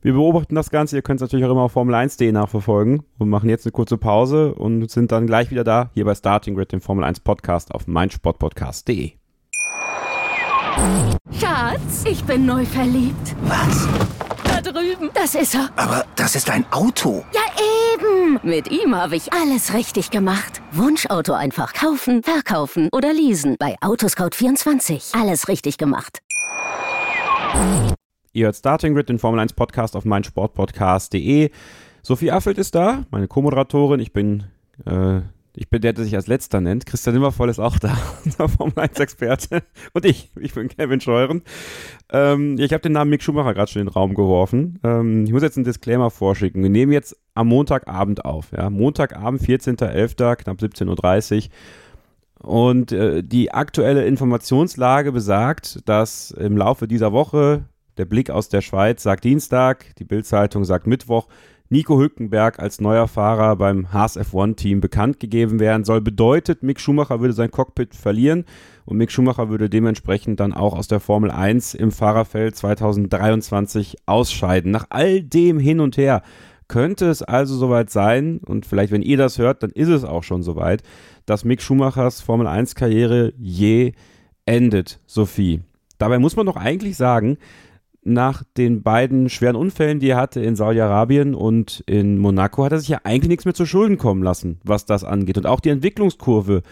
Wir 0.02 0.14
beobachten 0.14 0.56
das 0.56 0.70
Ganze. 0.70 0.96
Ihr 0.96 1.02
könnt 1.02 1.20
es 1.20 1.22
natürlich 1.22 1.46
auch 1.46 1.52
immer 1.52 1.64
auf 1.64 1.76
Formel1.de 1.76 2.32
nachverfolgen 2.32 3.04
und 3.18 3.30
machen 3.30 3.50
jetzt 3.50 3.66
eine 3.66 3.74
kurze 3.74 3.98
Pause 3.98 4.54
und 4.56 4.90
sind 4.90 5.12
dann 5.12 5.28
gleich 5.28 5.52
wieder 5.52 5.66
da, 5.66 5.92
hier 5.94 6.06
bei 6.06 6.16
Starting 6.16 6.56
Grid, 6.56 6.72
dem 6.72 6.80
Formel 6.80 7.04
1 7.04 7.20
Podcast 7.20 7.74
auf 7.74 7.86
meinsportpodcast.de. 7.86 9.12
Schatz, 11.38 12.06
ich 12.10 12.24
bin 12.24 12.46
neu 12.46 12.64
verliebt. 12.64 13.36
Was? 13.42 13.90
Da 14.46 14.62
drüben. 14.62 15.10
Das 15.14 15.36
ist 15.36 15.56
er. 15.56 15.70
Aber 15.76 16.06
das 16.16 16.36
ist 16.36 16.50
ein 16.50 16.66
Auto. 16.72 17.26
Ja, 17.34 17.42
eben. 17.94 18.40
Mit 18.42 18.72
ihm 18.72 18.96
habe 18.96 19.18
ich 19.18 19.34
alles 19.34 19.74
richtig 19.74 20.12
gemacht. 20.12 20.62
Wunschauto 20.72 21.34
einfach 21.34 21.74
kaufen, 21.74 22.24
verkaufen 22.24 22.88
oder 22.94 23.12
leasen. 23.12 23.58
Bei 23.60 23.76
Autoscout24. 23.82 25.20
Alles 25.20 25.50
richtig 25.50 25.78
gemacht. 25.78 26.20
Ihr 28.32 28.46
hört 28.46 28.56
Starting 28.56 28.94
Grid, 28.94 29.10
den 29.10 29.18
Formel 29.18 29.40
1 29.40 29.54
Podcast 29.54 29.96
auf 29.96 30.06
meinsportpodcast.de. 30.06 31.50
Sophie 32.04 32.32
Affelt 32.32 32.60
ist 32.60 32.76
da, 32.76 33.06
meine 33.10 33.28
Co-Moderatorin. 33.28 34.00
Ich 34.00 34.14
bin, 34.14 34.44
äh, 34.86 35.22
ich 35.56 35.68
bin 35.68 35.82
der, 35.82 35.94
der 35.94 36.04
sich 36.04 36.16
als 36.16 36.28
letzter 36.28 36.62
nennt. 36.62 36.86
Christian 36.86 37.16
Nimmervoll 37.16 37.50
ist 37.50 37.58
auch 37.58 37.80
da, 37.80 37.98
unser 38.26 38.48
Formel 38.48 38.78
1 38.78 39.00
Experte. 39.00 39.64
Und 39.94 40.06
ich, 40.06 40.30
ich 40.40 40.54
bin 40.54 40.68
Kevin 40.68 41.02
Scheuren. 41.02 41.42
Ähm, 42.12 42.58
ich 42.60 42.72
habe 42.72 42.82
den 42.82 42.92
Namen 42.92 43.10
Mick 43.10 43.24
Schumacher 43.24 43.56
gerade 43.56 43.72
schon 43.72 43.82
in 43.82 43.88
den 43.88 43.94
Raum 43.94 44.14
geworfen. 44.14 44.80
Ähm, 44.84 45.26
ich 45.26 45.32
muss 45.32 45.42
jetzt 45.42 45.58
einen 45.58 45.64
Disclaimer 45.64 46.12
vorschicken. 46.12 46.62
Wir 46.62 46.70
nehmen 46.70 46.92
jetzt 46.92 47.18
am 47.34 47.48
Montagabend 47.48 48.26
auf. 48.26 48.52
Ja? 48.52 48.70
Montagabend, 48.70 49.42
14.11., 49.42 50.36
knapp 50.36 50.60
17.30 50.60 51.46
Uhr. 51.46 52.48
Und 52.48 52.92
äh, 52.92 53.24
die 53.24 53.52
aktuelle 53.52 54.06
Informationslage 54.06 55.12
besagt, 55.12 55.80
dass 55.90 56.30
im 56.30 56.58
Laufe 56.58 56.88
dieser 56.88 57.12
Woche 57.12 57.66
der 58.00 58.06
Blick 58.06 58.30
aus 58.32 58.48
der 58.48 58.62
Schweiz 58.62 59.04
sagt 59.04 59.26
Dienstag, 59.26 59.94
die 59.98 60.06
Bildzeitung 60.06 60.64
sagt 60.64 60.88
Mittwoch, 60.88 61.28
Nico 61.72 62.00
Hülkenberg 62.00 62.58
als 62.58 62.82
neuer 62.82 63.08
Fahrer 63.08 63.56
beim 63.58 63.94
Haas 63.94 64.18
F1-Team 64.18 64.80
bekannt 64.80 65.20
gegeben 65.20 65.60
werden 65.60 65.84
soll. 65.84 66.02
Bedeutet, 66.02 66.64
Mick 66.64 66.80
Schumacher 66.80 67.20
würde 67.20 67.34
sein 67.34 67.52
Cockpit 67.52 67.94
verlieren 67.94 68.46
und 68.86 68.98
Mick 68.98 69.12
Schumacher 69.12 69.50
würde 69.50 69.70
dementsprechend 69.70 70.40
dann 70.40 70.54
auch 70.54 70.76
aus 70.76 70.88
der 70.88 71.00
Formel 71.00 71.30
1 71.30 71.76
im 71.76 71.92
Fahrerfeld 71.92 72.56
2023 72.56 73.98
ausscheiden. 74.08 74.72
Nach 74.72 74.88
all 74.90 75.22
dem 75.22 75.60
hin 75.60 75.80
und 75.80 75.98
her 75.98 76.24
könnte 76.70 77.08
es 77.08 77.22
also 77.22 77.56
soweit 77.56 77.90
sein, 77.90 78.40
und 78.46 78.66
vielleicht 78.66 78.94
wenn 78.94 79.02
ihr 79.02 79.18
das 79.18 79.38
hört, 79.38 79.62
dann 79.62 79.72
ist 79.72 79.90
es 79.90 80.06
auch 80.06 80.24
schon 80.24 80.42
soweit, 80.42 80.84
dass 81.26 81.44
Mick 81.44 81.62
Schumachers 81.62 82.22
Formel 82.22 82.48
1-Karriere 82.48 83.34
je 83.38 83.92
endet, 84.46 85.00
Sophie. 85.06 85.62
Dabei 86.00 86.18
muss 86.18 86.38
man 86.38 86.46
doch 86.46 86.56
eigentlich 86.56 86.96
sagen, 86.96 87.38
nach 88.04 88.44
den 88.58 88.82
beiden 88.82 89.30
schweren 89.30 89.56
Unfällen, 89.56 90.00
die 90.00 90.10
er 90.10 90.18
hatte 90.18 90.42
in 90.42 90.56
Saudi-Arabien 90.56 91.36
und 91.36 91.84
in 91.86 92.18
Monaco, 92.18 92.64
hat 92.64 92.72
er 92.72 92.80
sich 92.80 92.90
ja 92.90 93.02
eigentlich 93.04 93.30
nichts 93.30 93.46
mehr 93.46 93.54
zu 93.54 93.66
Schulden 93.66 93.98
kommen 93.98 94.24
lassen, 94.24 94.60
was 94.64 94.86
das 94.86 95.04
angeht. 95.04 95.38
Und 95.38 95.46
auch 95.46 95.60
die 95.60 95.70
Entwicklungskurve 95.70 96.64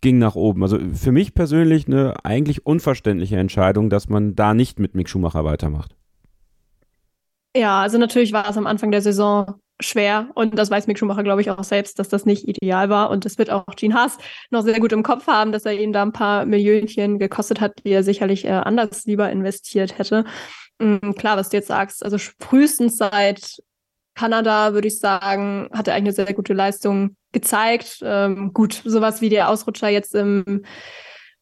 ging 0.00 0.18
nach 0.18 0.34
oben. 0.34 0.62
Also 0.62 0.78
für 0.92 1.12
mich 1.12 1.34
persönlich 1.34 1.86
eine 1.86 2.14
eigentlich 2.24 2.66
unverständliche 2.66 3.36
Entscheidung, 3.36 3.88
dass 3.88 4.08
man 4.08 4.34
da 4.34 4.52
nicht 4.52 4.78
mit 4.78 4.94
Mick 4.94 5.08
Schumacher 5.08 5.44
weitermacht. 5.44 5.96
Ja, 7.56 7.80
also 7.80 7.98
natürlich 7.98 8.32
war 8.32 8.48
es 8.50 8.56
am 8.56 8.66
Anfang 8.66 8.90
der 8.90 9.00
Saison 9.00 9.54
schwer 9.80 10.28
und 10.34 10.58
das 10.58 10.70
weiß 10.70 10.86
Mick 10.86 10.98
Schumacher, 10.98 11.22
glaube 11.22 11.40
ich, 11.40 11.50
auch 11.50 11.64
selbst, 11.64 11.98
dass 11.98 12.08
das 12.08 12.26
nicht 12.26 12.48
ideal 12.48 12.90
war 12.90 13.10
und 13.10 13.24
das 13.24 13.38
wird 13.38 13.50
auch 13.50 13.64
Gene 13.76 13.94
Haas 13.94 14.18
noch 14.50 14.62
sehr 14.62 14.78
gut 14.78 14.92
im 14.92 15.02
Kopf 15.02 15.26
haben, 15.26 15.52
dass 15.52 15.64
er 15.64 15.72
ihn 15.72 15.92
da 15.92 16.02
ein 16.02 16.12
paar 16.12 16.46
Millionchen 16.46 17.18
gekostet 17.18 17.60
hat, 17.60 17.84
die 17.84 17.90
er 17.90 18.02
sicherlich 18.02 18.44
äh, 18.44 18.50
anders 18.50 19.04
lieber 19.04 19.30
investiert 19.30 19.98
hätte. 19.98 20.24
Mhm, 20.78 21.14
klar, 21.14 21.36
was 21.36 21.50
du 21.50 21.56
jetzt 21.56 21.68
sagst, 21.68 22.04
also 22.04 22.18
frühestens 22.18 22.96
seit 22.96 23.58
Kanada, 24.14 24.74
würde 24.74 24.88
ich 24.88 24.98
sagen, 24.98 25.68
hat 25.72 25.88
er 25.88 25.94
eigentlich 25.94 26.18
eine 26.18 26.26
sehr 26.26 26.34
gute 26.34 26.52
Leistung 26.52 27.16
gezeigt. 27.32 27.98
Ähm, 28.02 28.52
gut, 28.52 28.82
sowas 28.84 29.20
wie 29.20 29.28
der 29.28 29.48
Ausrutscher 29.48 29.88
jetzt 29.88 30.14
im, 30.14 30.64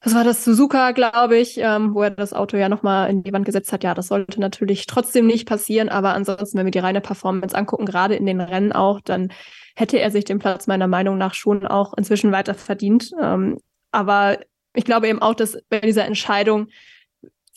was 0.01 0.15
war 0.15 0.25
das, 0.25 0.45
Suzuka, 0.45 0.93
glaube 0.93 1.37
ich, 1.37 1.59
ähm, 1.59 1.95
wo 1.95 2.03
er 2.03 2.11
das 2.11 2.33
Auto 2.33 2.57
ja 2.57 2.69
nochmal 2.69 3.11
in 3.11 3.23
die 3.23 3.33
Wand 3.33 3.45
gesetzt 3.45 3.73
hat. 3.73 3.85
Ja, 3.85 3.95
das 3.95 4.09
sollte 4.09 4.41
natürlich 4.41 4.87
trotzdem 4.87 5.27
nicht 5.27 5.47
passieren, 5.47 5.89
aber 5.91 6.15
ansonsten, 6.15 6.59
wenn 6.59 6.67
wir 6.67 6.73
die 6.73 6.79
reine 6.79 7.01
Performance 7.01 7.57
angucken, 7.57 7.87
gerade 7.87 8.17
in 8.17 8.27
den 8.27 8.41
Rennen 8.41 8.73
auch, 8.73 9.01
dann 9.01 9.33
hätte 9.77 9.99
er 9.99 10.11
sich 10.11 10.25
den 10.25 10.39
Platz 10.39 10.67
meiner 10.67 10.89
Meinung 10.89 11.19
nach 11.19 11.35
schon 11.35 11.67
auch 11.67 11.95
inzwischen 11.95 12.33
weiter 12.33 12.55
verdient. 12.55 13.11
Ähm, 13.21 13.59
aber 13.91 14.39
ich 14.75 14.85
glaube 14.85 15.09
eben 15.09 15.21
auch, 15.21 15.35
dass 15.35 15.59
bei 15.69 15.81
dieser 15.81 16.07
Entscheidung 16.07 16.69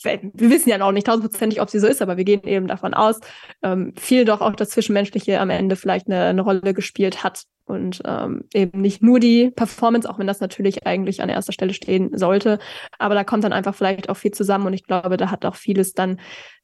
wir 0.05 0.49
wissen 0.49 0.69
ja 0.69 0.77
noch 0.77 0.91
nicht 0.91 1.07
tausendprozentig, 1.07 1.61
ob 1.61 1.69
sie 1.69 1.79
so 1.79 1.87
ist, 1.87 2.01
aber 2.01 2.17
wir 2.17 2.23
gehen 2.23 2.43
eben 2.43 2.67
davon 2.67 2.93
aus, 2.93 3.19
ähm, 3.63 3.93
viel 3.97 4.25
doch 4.25 4.41
auch 4.41 4.55
das 4.55 4.69
Zwischenmenschliche 4.69 5.39
am 5.39 5.49
Ende 5.49 5.75
vielleicht 5.75 6.07
eine, 6.07 6.25
eine 6.25 6.41
Rolle 6.41 6.73
gespielt 6.73 7.23
hat 7.23 7.43
und 7.65 8.01
ähm, 8.05 8.43
eben 8.53 8.81
nicht 8.81 9.01
nur 9.01 9.19
die 9.19 9.51
Performance, 9.51 10.09
auch 10.09 10.19
wenn 10.19 10.27
das 10.27 10.39
natürlich 10.39 10.85
eigentlich 10.85 11.21
an 11.21 11.29
erster 11.29 11.53
Stelle 11.53 11.73
stehen 11.73 12.17
sollte, 12.17 12.59
aber 12.99 13.15
da 13.15 13.23
kommt 13.23 13.43
dann 13.43 13.53
einfach 13.53 13.75
vielleicht 13.75 14.09
auch 14.09 14.17
viel 14.17 14.31
zusammen 14.31 14.67
und 14.67 14.73
ich 14.73 14.85
glaube, 14.85 15.17
da 15.17 15.31
hat 15.31 15.45
auch 15.45 15.55
vieles 15.55 15.93
dann 15.93 16.19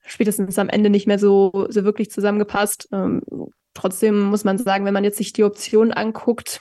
spätestens 0.06 0.58
am 0.60 0.70
Ende 0.70 0.90
nicht 0.90 1.08
mehr 1.08 1.20
so, 1.20 1.68
so 1.70 1.84
wirklich 1.84 2.12
zusammengepasst. 2.12 2.90
Ähm, 2.92 3.22
trotzdem 3.74 4.20
muss 4.20 4.44
man 4.44 4.58
sagen, 4.58 4.86
wenn 4.86 4.94
man 4.94 5.04
jetzt 5.04 5.18
sich 5.18 5.34
die 5.34 5.44
Option 5.44 5.92
anguckt, 5.92 6.60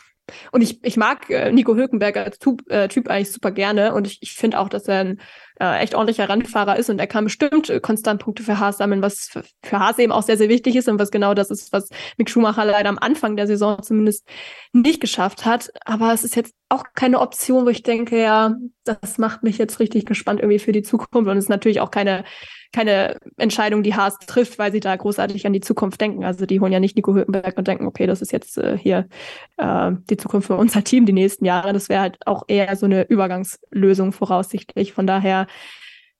und 0.52 0.62
ich, 0.62 0.84
ich 0.84 0.96
mag 0.96 1.28
äh, 1.30 1.52
Nico 1.52 1.74
Hülkenberg 1.74 2.16
als 2.16 2.38
typ, 2.38 2.62
äh, 2.70 2.88
typ 2.88 3.08
eigentlich 3.08 3.32
super 3.32 3.50
gerne 3.50 3.94
und 3.94 4.06
ich, 4.06 4.18
ich 4.22 4.32
finde 4.32 4.58
auch, 4.58 4.68
dass 4.68 4.88
er 4.88 5.00
ein 5.00 5.20
äh, 5.60 5.78
echt 5.80 5.94
ordentlicher 5.94 6.28
Rennfahrer 6.28 6.76
ist 6.76 6.88
und 6.88 6.98
er 6.98 7.06
kann 7.06 7.24
bestimmt 7.24 7.68
äh, 7.68 7.80
konstant 7.80 8.22
Punkte 8.22 8.42
für 8.42 8.58
Haas 8.58 8.78
sammeln, 8.78 9.02
was 9.02 9.28
für, 9.28 9.44
für 9.62 9.78
Haas 9.78 9.98
eben 9.98 10.10
auch 10.10 10.22
sehr, 10.22 10.38
sehr 10.38 10.48
wichtig 10.48 10.74
ist 10.74 10.88
und 10.88 10.98
was 10.98 11.10
genau 11.10 11.34
das 11.34 11.50
ist, 11.50 11.72
was 11.72 11.90
Mick 12.16 12.30
Schumacher 12.30 12.64
leider 12.64 12.88
am 12.88 12.98
Anfang 12.98 13.36
der 13.36 13.46
Saison 13.46 13.82
zumindest 13.82 14.26
nicht 14.72 15.00
geschafft 15.00 15.44
hat. 15.44 15.70
Aber 15.84 16.12
es 16.12 16.24
ist 16.24 16.34
jetzt 16.34 16.54
auch 16.70 16.84
keine 16.94 17.20
Option, 17.20 17.66
wo 17.66 17.68
ich 17.68 17.82
denke, 17.82 18.20
ja, 18.20 18.54
das 18.84 19.18
macht 19.18 19.42
mich 19.42 19.58
jetzt 19.58 19.80
richtig 19.80 20.06
gespannt 20.06 20.40
irgendwie 20.40 20.58
für 20.58 20.72
die 20.72 20.82
Zukunft 20.82 21.14
und 21.14 21.36
es 21.36 21.44
ist 21.44 21.50
natürlich 21.50 21.80
auch 21.80 21.90
keine 21.90 22.24
keine 22.72 23.16
Entscheidung, 23.36 23.82
die 23.82 23.94
Haas 23.94 24.18
trifft, 24.18 24.58
weil 24.58 24.70
sie 24.70 24.80
da 24.80 24.94
großartig 24.94 25.46
an 25.46 25.52
die 25.52 25.60
Zukunft 25.60 26.00
denken. 26.00 26.24
Also 26.24 26.46
die 26.46 26.60
holen 26.60 26.72
ja 26.72 26.78
nicht 26.78 26.96
Nico 26.96 27.14
Hülkenberg 27.14 27.58
und 27.58 27.66
denken, 27.66 27.86
okay, 27.86 28.06
das 28.06 28.22
ist 28.22 28.32
jetzt 28.32 28.58
äh, 28.58 28.78
hier 28.78 29.08
äh, 29.56 29.92
die 30.08 30.16
Zukunft 30.16 30.46
für 30.46 30.56
unser 30.56 30.84
Team 30.84 31.04
die 31.04 31.12
nächsten 31.12 31.44
Jahre. 31.44 31.72
Das 31.72 31.88
wäre 31.88 32.00
halt 32.00 32.18
auch 32.26 32.44
eher 32.46 32.76
so 32.76 32.86
eine 32.86 33.08
Übergangslösung 33.08 34.12
voraussichtlich. 34.12 34.92
Von 34.92 35.06
daher 35.06 35.48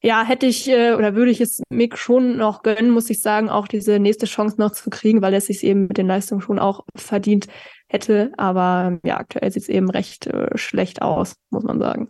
ja, 0.03 0.25
hätte 0.25 0.47
ich 0.47 0.69
äh, 0.69 0.95
oder 0.95 1.15
würde 1.15 1.31
ich 1.31 1.41
es 1.41 1.63
Mick 1.69 1.99
schon 1.99 2.39
noch 2.39 2.63
gönnen, 2.63 2.91
muss 2.91 3.11
ich 3.11 3.21
sagen, 3.21 3.51
auch 3.51 3.69
diese 3.69 3.99
nächste 3.99 4.27
Chance 4.27 4.57
noch 4.59 4.73
zu 4.73 4.89
kriegen, 4.89 5.21
weil 5.21 5.35
er 5.35 5.41
sich 5.41 5.63
eben 5.63 5.89
mit 5.89 5.99
den 5.99 6.07
Leistungen 6.07 6.41
schon 6.41 6.59
auch 6.59 6.85
verdient 6.97 7.49
hätte. 7.89 8.33
Aber 8.39 8.99
ja, 9.05 9.19
aktuell 9.19 9.51
sieht 9.51 9.65
es 9.65 9.69
eben 9.69 9.91
recht 9.91 10.27
äh, 10.27 10.57
schlecht 10.57 11.03
aus, 11.03 11.35
muss 11.51 11.65
man 11.65 11.79
sagen. 11.79 12.09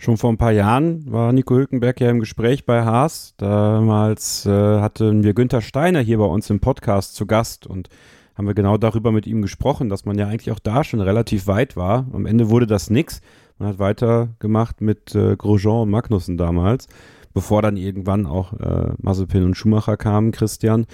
Schon 0.00 0.16
vor 0.16 0.30
ein 0.30 0.38
paar 0.38 0.52
Jahren 0.52 1.10
war 1.10 1.32
Nico 1.32 1.56
Hülkenberg 1.56 2.00
ja 2.00 2.08
im 2.08 2.20
Gespräch 2.20 2.64
bei 2.64 2.84
Haas. 2.84 3.34
Damals 3.36 4.46
äh, 4.46 4.50
hatten 4.50 5.24
wir 5.24 5.34
Günther 5.34 5.60
Steiner 5.60 6.00
hier 6.00 6.18
bei 6.18 6.24
uns 6.24 6.48
im 6.50 6.60
Podcast 6.60 7.16
zu 7.16 7.26
Gast 7.26 7.66
und 7.66 7.88
haben 8.36 8.46
wir 8.46 8.54
genau 8.54 8.76
darüber 8.76 9.10
mit 9.10 9.26
ihm 9.26 9.42
gesprochen, 9.42 9.88
dass 9.88 10.04
man 10.04 10.16
ja 10.16 10.28
eigentlich 10.28 10.52
auch 10.52 10.60
da 10.60 10.84
schon 10.84 11.00
relativ 11.00 11.48
weit 11.48 11.76
war. 11.76 12.06
Am 12.12 12.26
Ende 12.26 12.48
wurde 12.48 12.68
das 12.68 12.90
nix. 12.90 13.20
Man 13.58 13.70
hat 13.70 13.78
weitergemacht 13.78 14.80
mit 14.80 15.14
äh, 15.14 15.36
Grosjean 15.36 15.82
und 15.82 15.90
Magnussen 15.90 16.36
damals, 16.36 16.86
bevor 17.34 17.60
dann 17.60 17.76
irgendwann 17.76 18.26
auch 18.26 18.52
äh, 18.52 18.92
Mazepin 18.98 19.44
und 19.44 19.56
Schumacher 19.56 19.96
kamen, 19.96 20.30
Christian. 20.30 20.86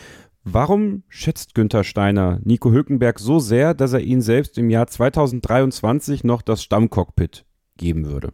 Warum 0.44 1.04
schätzt 1.08 1.54
Günther 1.54 1.84
Steiner 1.84 2.38
Nico 2.42 2.70
Hülkenberg 2.70 3.18
so 3.18 3.38
sehr, 3.38 3.74
dass 3.74 3.92
er 3.92 4.00
ihn 4.00 4.20
selbst 4.20 4.58
im 4.58 4.70
Jahr 4.70 4.86
2023 4.86 6.24
noch 6.24 6.42
das 6.42 6.62
Stammcockpit 6.62 7.44
geben 7.76 8.06
würde? 8.06 8.32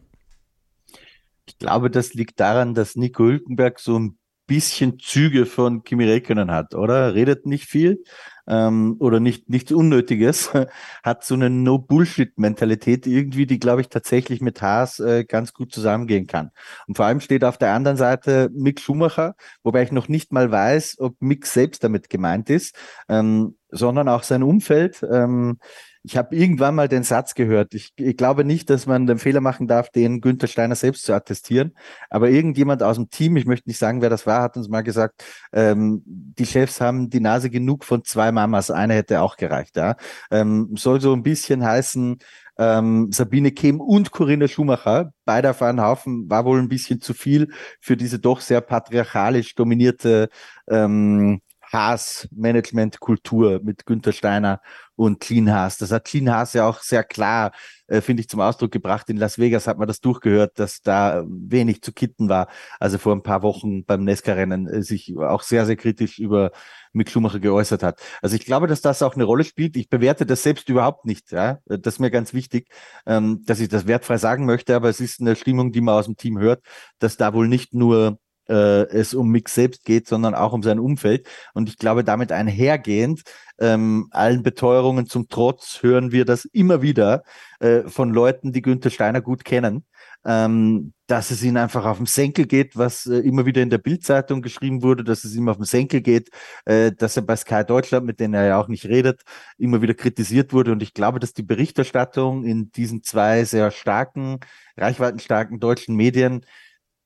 Ich 1.45 1.57
glaube, 1.57 1.89
das 1.89 2.13
liegt 2.13 2.39
daran, 2.39 2.73
dass 2.73 2.95
Nico 2.95 3.23
Hülkenberg 3.23 3.79
so 3.79 3.97
ein 3.97 4.17
bisschen 4.47 4.99
Züge 4.99 5.45
von 5.45 5.83
Kimi 5.83 6.05
Räikkönen 6.05 6.51
hat, 6.51 6.75
oder? 6.75 7.15
Redet 7.15 7.45
nicht 7.45 7.65
viel 7.65 8.03
ähm, 8.47 8.95
oder 8.99 9.19
nicht 9.19 9.49
nichts 9.49 9.71
Unnötiges, 9.71 10.51
hat 11.03 11.23
so 11.23 11.35
eine 11.35 11.49
No-Bullshit-Mentalität 11.49 13.07
irgendwie, 13.07 13.45
die, 13.45 13.59
glaube 13.59 13.81
ich, 13.81 13.89
tatsächlich 13.89 14.41
mit 14.41 14.61
Haas 14.61 14.99
äh, 14.99 15.23
ganz 15.23 15.53
gut 15.53 15.73
zusammengehen 15.73 16.27
kann. 16.27 16.51
Und 16.87 16.97
vor 16.97 17.05
allem 17.05 17.19
steht 17.19 17.43
auf 17.43 17.57
der 17.57 17.73
anderen 17.73 17.97
Seite 17.97 18.49
Mick 18.53 18.79
Schumacher, 18.79 19.35
wobei 19.63 19.83
ich 19.83 19.91
noch 19.91 20.07
nicht 20.07 20.31
mal 20.31 20.51
weiß, 20.51 20.97
ob 20.99 21.15
Mick 21.21 21.45
selbst 21.45 21.83
damit 21.83 22.09
gemeint 22.09 22.49
ist, 22.49 22.75
ähm, 23.09 23.57
sondern 23.69 24.09
auch 24.09 24.23
sein 24.23 24.43
Umfeld. 24.43 25.05
Ähm, 25.09 25.57
ich 26.03 26.17
habe 26.17 26.35
irgendwann 26.35 26.75
mal 26.75 26.87
den 26.87 27.03
Satz 27.03 27.35
gehört. 27.35 27.73
Ich, 27.73 27.93
ich, 27.95 28.17
glaube 28.17 28.43
nicht, 28.43 28.69
dass 28.69 28.87
man 28.87 29.05
den 29.05 29.19
Fehler 29.19 29.41
machen 29.41 29.67
darf, 29.67 29.89
den 29.89 30.19
Günther 30.19 30.47
Steiner 30.47 30.75
selbst 30.75 31.03
zu 31.03 31.13
attestieren. 31.13 31.75
Aber 32.09 32.29
irgendjemand 32.29 32.81
aus 32.81 32.95
dem 32.95 33.09
Team, 33.09 33.37
ich 33.37 33.45
möchte 33.45 33.69
nicht 33.69 33.77
sagen, 33.77 34.01
wer 34.01 34.09
das 34.09 34.25
war, 34.25 34.41
hat 34.41 34.57
uns 34.57 34.67
mal 34.67 34.81
gesagt, 34.81 35.23
ähm, 35.53 36.01
die 36.05 36.45
Chefs 36.45 36.81
haben 36.81 37.09
die 37.09 37.19
Nase 37.19 37.49
genug 37.49 37.85
von 37.85 38.03
zwei 38.03 38.31
Mamas. 38.31 38.71
Eine 38.71 38.95
hätte 38.95 39.21
auch 39.21 39.37
gereicht. 39.37 39.77
Ja? 39.77 39.95
Ähm, 40.31 40.75
soll 40.75 41.01
so 41.01 41.13
ein 41.13 41.23
bisschen 41.23 41.63
heißen, 41.63 42.17
ähm, 42.57 43.11
Sabine 43.11 43.51
Kehm 43.51 43.79
und 43.79 44.11
Corinna 44.11 44.47
Schumacher, 44.47 45.13
beide 45.25 45.51
auf 45.51 45.61
einen 45.61 45.81
Haufen, 45.81 46.29
war 46.29 46.45
wohl 46.45 46.59
ein 46.59 46.67
bisschen 46.69 47.01
zu 47.01 47.13
viel 47.13 47.49
für 47.79 47.97
diese 47.97 48.19
doch 48.19 48.41
sehr 48.41 48.61
patriarchalisch 48.61 49.55
dominierte 49.55 50.29
ähm, 50.69 51.41
Haas-Management-Kultur 51.71 53.61
mit 53.63 53.85
Günther 53.85 54.11
Steiner 54.11 54.61
und 54.95 55.19
Clean 55.19 55.51
Haas. 55.51 55.77
Das 55.77 55.91
hat 55.91 56.05
Clean 56.05 56.29
Haas 56.29 56.53
ja 56.53 56.67
auch 56.67 56.81
sehr 56.81 57.03
klar, 57.03 57.51
äh, 57.87 58.01
finde 58.01 58.21
ich, 58.21 58.29
zum 58.29 58.41
Ausdruck 58.41 58.71
gebracht. 58.71 59.09
In 59.09 59.17
Las 59.17 59.37
Vegas 59.39 59.67
hat 59.67 59.77
man 59.77 59.87
das 59.87 59.99
durchgehört, 60.01 60.59
dass 60.59 60.81
da 60.81 61.23
wenig 61.27 61.81
zu 61.81 61.91
kitten 61.93 62.29
war. 62.29 62.47
Also 62.79 62.97
vor 62.97 63.13
ein 63.13 63.23
paar 63.23 63.41
Wochen 63.41 63.85
beim 63.85 64.03
Nesca-Rennen 64.03 64.67
äh, 64.67 64.83
sich 64.83 65.15
auch 65.17 65.41
sehr, 65.43 65.65
sehr 65.65 65.75
kritisch 65.77 66.19
über 66.19 66.51
Mick 66.93 67.09
Schumacher 67.09 67.39
geäußert 67.39 67.83
hat. 67.83 68.01
Also 68.21 68.35
ich 68.35 68.45
glaube, 68.45 68.67
dass 68.67 68.81
das 68.81 69.01
auch 69.01 69.15
eine 69.15 69.23
Rolle 69.23 69.43
spielt. 69.43 69.77
Ich 69.77 69.89
bewerte 69.89 70.25
das 70.25 70.43
selbst 70.43 70.69
überhaupt 70.69 71.05
nicht. 71.05 71.31
Ja? 71.31 71.59
Das 71.65 71.95
ist 71.95 71.99
mir 71.99 72.11
ganz 72.11 72.33
wichtig, 72.33 72.67
ähm, 73.05 73.43
dass 73.45 73.59
ich 73.59 73.69
das 73.69 73.87
wertfrei 73.87 74.17
sagen 74.17 74.45
möchte, 74.45 74.75
aber 74.75 74.89
es 74.89 74.99
ist 74.99 75.21
eine 75.21 75.35
Stimmung, 75.35 75.71
die 75.71 75.81
man 75.81 75.95
aus 75.95 76.05
dem 76.05 76.17
Team 76.17 76.37
hört, 76.37 76.63
dass 76.99 77.17
da 77.17 77.33
wohl 77.33 77.47
nicht 77.47 77.73
nur 77.73 78.19
äh, 78.51 78.83
es 78.89 79.13
um 79.13 79.29
Mick 79.29 79.49
selbst 79.49 79.85
geht, 79.85 80.07
sondern 80.07 80.35
auch 80.35 80.53
um 80.53 80.61
sein 80.61 80.79
Umfeld. 80.79 81.27
Und 81.53 81.69
ich 81.69 81.77
glaube, 81.77 82.03
damit 82.03 82.31
einhergehend, 82.31 83.23
ähm, 83.59 84.07
allen 84.11 84.43
Beteuerungen 84.43 85.05
zum 85.05 85.29
Trotz, 85.29 85.81
hören 85.81 86.11
wir 86.11 86.25
das 86.25 86.45
immer 86.45 86.81
wieder 86.81 87.23
äh, 87.59 87.83
von 87.83 88.11
Leuten, 88.11 88.51
die 88.51 88.61
Günther 88.61 88.89
Steiner 88.89 89.21
gut 89.21 89.45
kennen, 89.45 89.85
ähm, 90.25 90.93
dass 91.07 91.31
es 91.31 91.43
ihnen 91.43 91.57
einfach 91.57 91.85
auf 91.85 91.97
den 91.97 92.05
Senkel 92.05 92.45
geht, 92.45 92.77
was 92.77 93.05
äh, 93.05 93.17
immer 93.19 93.45
wieder 93.45 93.61
in 93.61 93.69
der 93.69 93.77
Bildzeitung 93.77 94.41
geschrieben 94.41 94.83
wurde, 94.83 95.03
dass 95.03 95.23
es 95.23 95.35
ihm 95.35 95.49
auf 95.49 95.57
den 95.57 95.65
Senkel 95.65 96.01
geht, 96.01 96.29
äh, 96.65 96.91
dass 96.91 97.17
er 97.17 97.23
bei 97.23 97.35
Sky 97.35 97.63
Deutschland, 97.65 98.05
mit 98.05 98.19
denen 98.19 98.33
er 98.33 98.45
ja 98.45 98.59
auch 98.59 98.67
nicht 98.67 98.85
redet, 98.85 99.21
immer 99.57 99.81
wieder 99.81 99.93
kritisiert 99.93 100.53
wurde. 100.53 100.71
Und 100.71 100.83
ich 100.83 100.93
glaube, 100.93 101.19
dass 101.19 101.33
die 101.33 101.43
Berichterstattung 101.43 102.43
in 102.45 102.71
diesen 102.71 103.03
zwei 103.03 103.45
sehr 103.45 103.71
starken, 103.71 104.39
reichweitenstarken 104.77 105.59
deutschen 105.59 105.95
Medien 105.95 106.45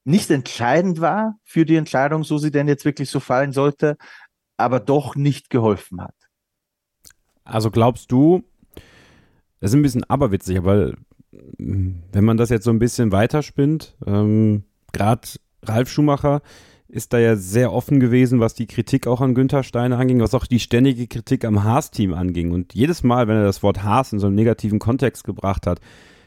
nicht 0.05 0.29
entscheidend 0.29 1.01
war 1.01 1.37
für 1.43 1.65
die 1.65 1.75
Entscheidung, 1.75 2.23
so 2.23 2.37
sie 2.37 2.51
denn 2.51 2.67
jetzt 2.67 2.85
wirklich 2.85 3.09
so 3.09 3.19
fallen 3.19 3.51
sollte, 3.51 3.97
aber 4.55 4.79
doch 4.79 5.15
nicht 5.15 5.49
geholfen 5.49 6.01
hat. 6.01 6.15
Also 7.43 7.71
glaubst 7.71 8.11
du, 8.11 8.43
das 9.59 9.71
ist 9.71 9.75
ein 9.75 9.81
bisschen 9.81 10.03
aberwitzig, 10.03 10.57
aber 10.57 10.93
wenn 11.57 12.23
man 12.23 12.37
das 12.37 12.49
jetzt 12.49 12.63
so 12.63 12.71
ein 12.71 12.79
bisschen 12.79 13.11
weiterspinnt, 13.11 13.97
ähm, 14.05 14.63
gerade 14.93 15.27
Ralf 15.63 15.89
Schumacher 15.89 16.41
ist 16.87 17.13
da 17.13 17.19
ja 17.19 17.35
sehr 17.35 17.73
offen 17.73 17.99
gewesen, 17.99 18.39
was 18.39 18.53
die 18.53 18.67
Kritik 18.67 19.07
auch 19.07 19.19
an 19.19 19.33
Günther 19.33 19.63
Steiner 19.63 19.97
anging, 19.97 20.21
was 20.21 20.33
auch 20.33 20.45
die 20.45 20.59
ständige 20.59 21.07
Kritik 21.07 21.43
am 21.43 21.63
Haas-Team 21.63 22.13
anging. 22.13 22.51
Und 22.51 22.73
jedes 22.73 23.03
Mal, 23.03 23.27
wenn 23.27 23.37
er 23.37 23.43
das 23.43 23.63
Wort 23.63 23.83
Haas 23.83 24.13
in 24.13 24.19
so 24.19 24.27
einem 24.27 24.35
negativen 24.35 24.79
Kontext 24.79 25.23
gebracht 25.23 25.67
hat, 25.67 25.79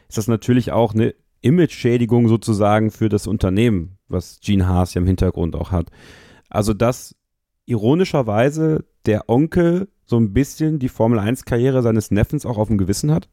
ist 0.09 0.19
das 0.19 0.27
natürlich 0.27 0.73
auch 0.73 0.95
eine 0.95 1.15
Image-Schädigung 1.41 2.29
sozusagen 2.29 2.91
für 2.91 3.09
das 3.09 3.27
Unternehmen, 3.27 3.99
was 4.09 4.41
Gene 4.41 4.67
Haas 4.67 4.95
ja 4.95 5.01
im 5.01 5.07
Hintergrund 5.07 5.57
auch 5.57 5.71
hat. 5.71 5.91
Also, 6.49 6.75
dass 6.75 7.15
ironischerweise 7.67 8.85
der 9.07 9.29
Onkel 9.29 9.89
so 10.07 10.19
ein 10.19 10.33
bisschen 10.33 10.79
die 10.79 10.89
Formel 10.89 11.19
1-Karriere 11.19 11.83
seines 11.83 12.11
Neffens 12.11 12.47
auch 12.47 12.59
auf 12.59 12.69
dem 12.69 12.79
Gewissen 12.79 13.13
hat? 13.13 13.29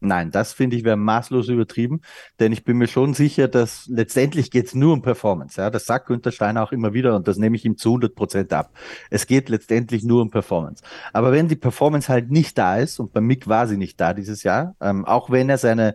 Nein, 0.00 0.30
das 0.30 0.52
finde 0.52 0.76
ich 0.76 0.84
wäre 0.84 0.96
maßlos 0.96 1.48
übertrieben, 1.48 2.02
denn 2.38 2.52
ich 2.52 2.62
bin 2.62 2.78
mir 2.78 2.86
schon 2.86 3.14
sicher, 3.14 3.48
dass 3.48 3.88
letztendlich 3.88 4.52
geht 4.52 4.66
es 4.66 4.74
nur 4.74 4.92
um 4.92 5.02
Performance. 5.02 5.60
Ja, 5.60 5.70
das 5.70 5.86
sagt 5.86 6.06
Günther 6.06 6.30
Steiner 6.30 6.62
auch 6.62 6.70
immer 6.70 6.94
wieder 6.94 7.16
und 7.16 7.26
das 7.26 7.36
nehme 7.36 7.56
ich 7.56 7.64
ihm 7.64 7.76
zu 7.76 7.88
100 7.90 8.14
Prozent 8.14 8.52
ab. 8.52 8.72
Es 9.10 9.26
geht 9.26 9.48
letztendlich 9.48 10.04
nur 10.04 10.22
um 10.22 10.30
Performance. 10.30 10.84
Aber 11.12 11.32
wenn 11.32 11.48
die 11.48 11.56
Performance 11.56 12.08
halt 12.08 12.30
nicht 12.30 12.56
da 12.58 12.76
ist 12.76 13.00
und 13.00 13.12
bei 13.12 13.20
Mick 13.20 13.48
war 13.48 13.66
sie 13.66 13.76
nicht 13.76 14.00
da 14.00 14.14
dieses 14.14 14.44
Jahr, 14.44 14.76
ähm, 14.80 15.04
auch 15.04 15.30
wenn 15.30 15.48
er 15.48 15.58
seine 15.58 15.94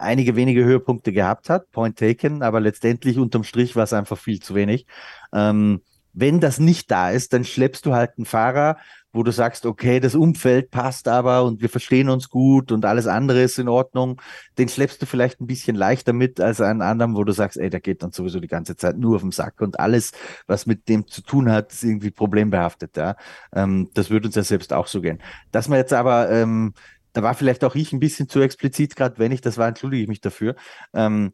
einige 0.00 0.36
wenige 0.36 0.64
Höhepunkte 0.64 1.12
gehabt 1.12 1.50
hat, 1.50 1.70
point 1.70 1.98
taken, 1.98 2.42
aber 2.42 2.60
letztendlich 2.60 3.18
unterm 3.18 3.44
Strich 3.44 3.76
war 3.76 3.84
es 3.84 3.92
einfach 3.92 4.18
viel 4.18 4.40
zu 4.40 4.54
wenig. 4.54 4.86
Ähm, 5.32 5.80
wenn 6.12 6.40
das 6.40 6.58
nicht 6.58 6.90
da 6.90 7.10
ist, 7.10 7.32
dann 7.32 7.44
schleppst 7.44 7.86
du 7.86 7.94
halt 7.94 8.12
einen 8.16 8.24
Fahrer, 8.24 8.76
wo 9.12 9.22
du 9.22 9.30
sagst, 9.30 9.64
okay, 9.66 10.00
das 10.00 10.14
Umfeld 10.14 10.70
passt 10.70 11.08
aber 11.08 11.44
und 11.44 11.62
wir 11.62 11.68
verstehen 11.68 12.08
uns 12.08 12.28
gut 12.28 12.72
und 12.72 12.84
alles 12.84 13.06
andere 13.06 13.42
ist 13.42 13.58
in 13.58 13.68
Ordnung. 13.68 14.20
Den 14.58 14.68
schleppst 14.68 15.00
du 15.00 15.06
vielleicht 15.06 15.40
ein 15.40 15.46
bisschen 15.46 15.76
leichter 15.76 16.12
mit 16.12 16.40
als 16.40 16.60
einen 16.60 16.82
anderen, 16.82 17.14
wo 17.16 17.24
du 17.24 17.32
sagst, 17.32 17.56
ey, 17.56 17.70
der 17.70 17.80
geht 17.80 18.02
dann 18.02 18.12
sowieso 18.12 18.38
die 18.40 18.48
ganze 18.48 18.76
Zeit 18.76 18.98
nur 18.98 19.16
auf 19.16 19.22
den 19.22 19.30
Sack 19.30 19.60
und 19.60 19.80
alles, 19.80 20.12
was 20.46 20.66
mit 20.66 20.88
dem 20.88 21.06
zu 21.06 21.22
tun 21.22 21.50
hat, 21.50 21.72
ist 21.72 21.84
irgendwie 21.84 22.10
problembehaftet. 22.10 22.96
Ja? 22.96 23.16
Ähm, 23.54 23.88
das 23.94 24.10
würde 24.10 24.28
uns 24.28 24.34
ja 24.34 24.42
selbst 24.42 24.72
auch 24.72 24.88
so 24.88 25.00
gehen. 25.00 25.22
Dass 25.52 25.68
man 25.68 25.78
jetzt 25.78 25.92
aber 25.92 26.30
ähm, 26.30 26.74
da 27.18 27.24
war 27.24 27.34
vielleicht 27.34 27.64
auch 27.64 27.74
ich 27.74 27.92
ein 27.92 27.98
bisschen 27.98 28.28
zu 28.28 28.40
explizit, 28.40 28.94
gerade 28.94 29.18
wenn 29.18 29.32
ich 29.32 29.40
das 29.40 29.58
war, 29.58 29.66
entschuldige 29.66 30.04
ich 30.04 30.08
mich 30.08 30.20
dafür. 30.20 30.54
Ähm, 30.94 31.32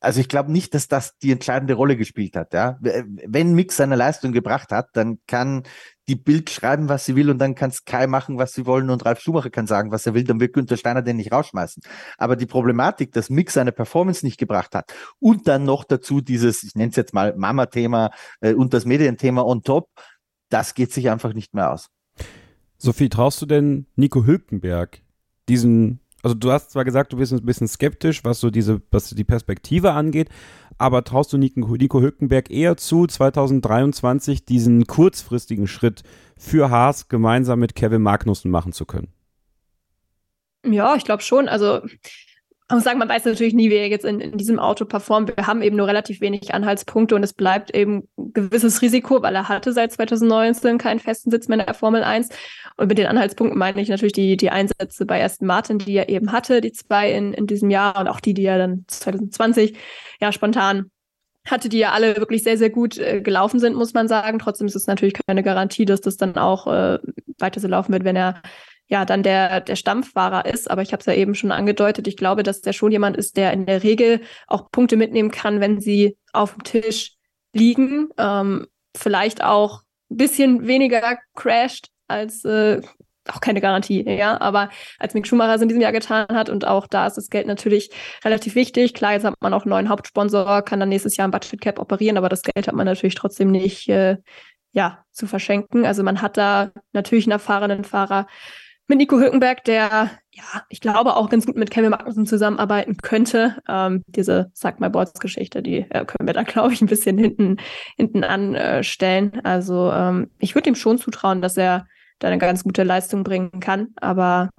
also 0.00 0.20
ich 0.20 0.30
glaube 0.30 0.50
nicht, 0.50 0.72
dass 0.72 0.88
das 0.88 1.18
die 1.18 1.30
entscheidende 1.32 1.74
Rolle 1.74 1.98
gespielt 1.98 2.34
hat. 2.34 2.54
Ja? 2.54 2.78
Wenn 2.80 3.52
Mix 3.52 3.76
seine 3.76 3.94
Leistung 3.94 4.32
gebracht 4.32 4.72
hat, 4.72 4.88
dann 4.94 5.18
kann 5.26 5.64
die 6.08 6.16
Bild 6.16 6.48
schreiben, 6.48 6.88
was 6.88 7.04
sie 7.04 7.14
will 7.14 7.28
und 7.28 7.36
dann 7.36 7.54
kann 7.54 7.72
Sky 7.72 8.06
machen, 8.06 8.38
was 8.38 8.54
sie 8.54 8.64
wollen 8.64 8.88
und 8.88 9.04
Ralf 9.04 9.20
Schumacher 9.20 9.50
kann 9.50 9.66
sagen, 9.66 9.90
was 9.90 10.06
er 10.06 10.14
will, 10.14 10.24
dann 10.24 10.40
wird 10.40 10.54
Günther 10.54 10.78
Steiner 10.78 11.02
den 11.02 11.16
nicht 11.18 11.30
rausschmeißen. 11.30 11.82
Aber 12.16 12.36
die 12.36 12.46
Problematik, 12.46 13.12
dass 13.12 13.28
Mix 13.28 13.52
seine 13.52 13.72
Performance 13.72 14.24
nicht 14.24 14.38
gebracht 14.38 14.74
hat 14.74 14.94
und 15.18 15.46
dann 15.46 15.64
noch 15.64 15.84
dazu 15.84 16.22
dieses, 16.22 16.62
ich 16.62 16.74
nenne 16.74 16.88
es 16.88 16.96
jetzt 16.96 17.12
mal 17.12 17.34
Mama-Thema 17.36 18.12
äh, 18.40 18.54
und 18.54 18.72
das 18.72 18.86
Medienthema 18.86 19.42
on 19.42 19.62
top, 19.62 19.90
das 20.48 20.72
geht 20.72 20.90
sich 20.90 21.10
einfach 21.10 21.34
nicht 21.34 21.52
mehr 21.52 21.70
aus. 21.70 21.90
Sophie, 22.78 23.08
traust 23.08 23.40
du 23.42 23.46
denn 23.46 23.86
Nico 23.96 24.24
Hülkenberg 24.24 25.00
diesen, 25.48 26.00
also 26.22 26.34
du 26.34 26.50
hast 26.52 26.72
zwar 26.72 26.84
gesagt, 26.84 27.12
du 27.12 27.18
bist 27.18 27.32
ein 27.32 27.44
bisschen 27.44 27.68
skeptisch, 27.68 28.24
was 28.24 28.40
so 28.40 28.50
diese, 28.50 28.82
was 28.90 29.10
die 29.10 29.24
Perspektive 29.24 29.92
angeht, 29.92 30.28
Aber 30.78 31.04
traust 31.04 31.32
du 31.32 31.38
Nico, 31.38 31.76
Nico 31.76 32.00
Hülkenberg 32.00 32.50
eher 32.50 32.76
zu, 32.76 33.06
2023 33.06 34.44
diesen 34.44 34.86
kurzfristigen 34.86 35.66
Schritt 35.66 36.02
für 36.36 36.70
Haas 36.70 37.08
gemeinsam 37.08 37.60
mit 37.60 37.74
Kevin 37.74 38.02
Magnussen 38.02 38.50
machen 38.50 38.72
zu 38.72 38.84
können? 38.84 39.08
Ja, 40.64 40.96
ich 40.96 41.04
glaube 41.04 41.22
schon. 41.22 41.48
Also 41.48 41.82
muss 42.74 42.84
sagen, 42.84 42.98
man 42.98 43.08
weiß 43.08 43.24
natürlich 43.24 43.54
nie, 43.54 43.70
wie 43.70 43.76
er 43.76 43.88
jetzt 43.88 44.04
in, 44.04 44.20
in, 44.20 44.36
diesem 44.38 44.58
Auto 44.58 44.84
performt. 44.84 45.36
Wir 45.36 45.46
haben 45.46 45.62
eben 45.62 45.76
nur 45.76 45.86
relativ 45.86 46.20
wenig 46.20 46.52
Anhaltspunkte 46.52 47.14
und 47.14 47.22
es 47.22 47.32
bleibt 47.32 47.74
eben 47.74 48.08
ein 48.18 48.32
gewisses 48.32 48.82
Risiko, 48.82 49.22
weil 49.22 49.36
er 49.36 49.48
hatte 49.48 49.72
seit 49.72 49.92
2019 49.92 50.76
keinen 50.78 50.98
festen 50.98 51.30
Sitz 51.30 51.46
mehr 51.46 51.60
in 51.60 51.66
der 51.66 51.74
Formel 51.74 52.02
1. 52.02 52.28
Und 52.76 52.88
mit 52.88 52.98
den 52.98 53.06
Anhaltspunkten 53.06 53.56
meine 53.58 53.80
ich 53.80 53.88
natürlich 53.88 54.14
die, 54.14 54.36
die 54.36 54.50
Einsätze 54.50 55.06
bei 55.06 55.24
Aston 55.24 55.46
Martin, 55.46 55.78
die 55.78 55.94
er 55.94 56.08
eben 56.08 56.32
hatte, 56.32 56.60
die 56.60 56.72
zwei 56.72 57.12
in, 57.12 57.32
in 57.32 57.46
diesem 57.46 57.70
Jahr 57.70 58.00
und 58.00 58.08
auch 58.08 58.20
die, 58.20 58.34
die 58.34 58.44
er 58.44 58.58
dann 58.58 58.84
2020 58.88 59.76
ja 60.20 60.32
spontan 60.32 60.90
hatte, 61.46 61.68
die 61.68 61.78
ja 61.78 61.92
alle 61.92 62.16
wirklich 62.16 62.42
sehr, 62.42 62.58
sehr 62.58 62.70
gut 62.70 62.98
äh, 62.98 63.20
gelaufen 63.20 63.60
sind, 63.60 63.76
muss 63.76 63.94
man 63.94 64.08
sagen. 64.08 64.40
Trotzdem 64.40 64.66
ist 64.66 64.74
es 64.74 64.88
natürlich 64.88 65.14
keine 65.26 65.44
Garantie, 65.44 65.84
dass 65.84 66.00
das 66.00 66.16
dann 66.16 66.36
auch 66.36 66.66
äh, 66.66 66.98
weiter 67.38 67.60
so 67.60 67.68
laufen 67.68 67.92
wird, 67.92 68.02
wenn 68.04 68.16
er 68.16 68.42
ja 68.88 69.04
dann 69.04 69.22
der, 69.22 69.60
der 69.60 69.76
Stammfahrer 69.76 70.46
ist. 70.46 70.70
Aber 70.70 70.82
ich 70.82 70.92
habe 70.92 71.00
es 71.00 71.06
ja 71.06 71.14
eben 71.14 71.34
schon 71.34 71.52
angedeutet, 71.52 72.06
ich 72.06 72.16
glaube, 72.16 72.42
dass 72.42 72.60
der 72.60 72.72
schon 72.72 72.92
jemand 72.92 73.16
ist, 73.16 73.36
der 73.36 73.52
in 73.52 73.66
der 73.66 73.82
Regel 73.82 74.20
auch 74.46 74.70
Punkte 74.70 74.96
mitnehmen 74.96 75.30
kann, 75.30 75.60
wenn 75.60 75.80
sie 75.80 76.16
auf 76.32 76.54
dem 76.54 76.62
Tisch 76.64 77.14
liegen. 77.52 78.08
Ähm, 78.18 78.66
vielleicht 78.96 79.42
auch 79.42 79.82
ein 80.10 80.16
bisschen 80.16 80.66
weniger 80.66 81.18
crasht 81.34 81.88
als 82.08 82.44
äh, 82.44 82.80
auch 83.28 83.40
keine 83.40 83.60
Garantie, 83.60 84.08
ja, 84.08 84.40
aber 84.40 84.70
als 85.00 85.14
Mick 85.14 85.26
Schumacher 85.26 85.56
es 85.56 85.62
in 85.62 85.66
diesem 85.66 85.80
Jahr 85.80 85.90
getan 85.90 86.28
hat 86.30 86.48
und 86.48 86.64
auch 86.64 86.86
da 86.86 87.08
ist 87.08 87.16
das 87.16 87.28
Geld 87.28 87.48
natürlich 87.48 87.90
relativ 88.24 88.54
wichtig. 88.54 88.94
Klar, 88.94 89.14
jetzt 89.14 89.24
hat 89.24 89.34
man 89.40 89.52
auch 89.52 89.62
einen 89.62 89.70
neuen 89.70 89.88
Hauptsponsor, 89.88 90.62
kann 90.62 90.78
dann 90.78 90.90
nächstes 90.90 91.16
Jahr 91.16 91.26
ein 91.26 91.32
Budget 91.32 91.60
Cap 91.60 91.80
operieren, 91.80 92.18
aber 92.18 92.28
das 92.28 92.42
Geld 92.42 92.68
hat 92.68 92.74
man 92.74 92.86
natürlich 92.86 93.16
trotzdem 93.16 93.50
nicht, 93.50 93.88
äh, 93.88 94.18
ja, 94.72 95.04
zu 95.10 95.26
verschenken. 95.26 95.86
Also 95.86 96.02
man 96.02 96.20
hat 96.20 96.36
da 96.36 96.70
natürlich 96.92 97.24
einen 97.24 97.32
erfahrenen 97.32 97.82
Fahrer 97.82 98.26
mit 98.88 98.98
Nico 98.98 99.18
Hülkenberg, 99.18 99.64
der, 99.64 100.10
ja, 100.32 100.62
ich 100.68 100.80
glaube 100.80 101.16
auch 101.16 101.28
ganz 101.28 101.46
gut 101.46 101.56
mit 101.56 101.70
Kevin 101.70 101.90
Magnussen 101.90 102.26
zusammenarbeiten 102.26 102.96
könnte. 102.98 103.56
Ähm, 103.68 104.04
diese 104.06 104.50
Sag 104.54 104.80
My 104.80 104.88
Boards 104.88 105.18
Geschichte, 105.18 105.62
die 105.62 105.78
äh, 105.90 106.04
können 106.04 106.26
wir 106.26 106.34
da, 106.34 106.42
glaube 106.44 106.72
ich, 106.72 106.80
ein 106.80 106.86
bisschen 106.86 107.18
hinten, 107.18 107.56
hinten 107.96 108.24
anstellen. 108.24 109.32
Äh, 109.34 109.40
also 109.44 109.90
ähm, 109.90 110.30
ich 110.38 110.54
würde 110.54 110.68
ihm 110.68 110.76
schon 110.76 110.98
zutrauen, 110.98 111.42
dass 111.42 111.56
er 111.56 111.86
da 112.18 112.28
eine 112.28 112.38
ganz 112.38 112.64
gute 112.64 112.82
Leistung 112.82 113.24
bringen 113.24 113.60
kann. 113.60 113.88
Aber 113.96 114.50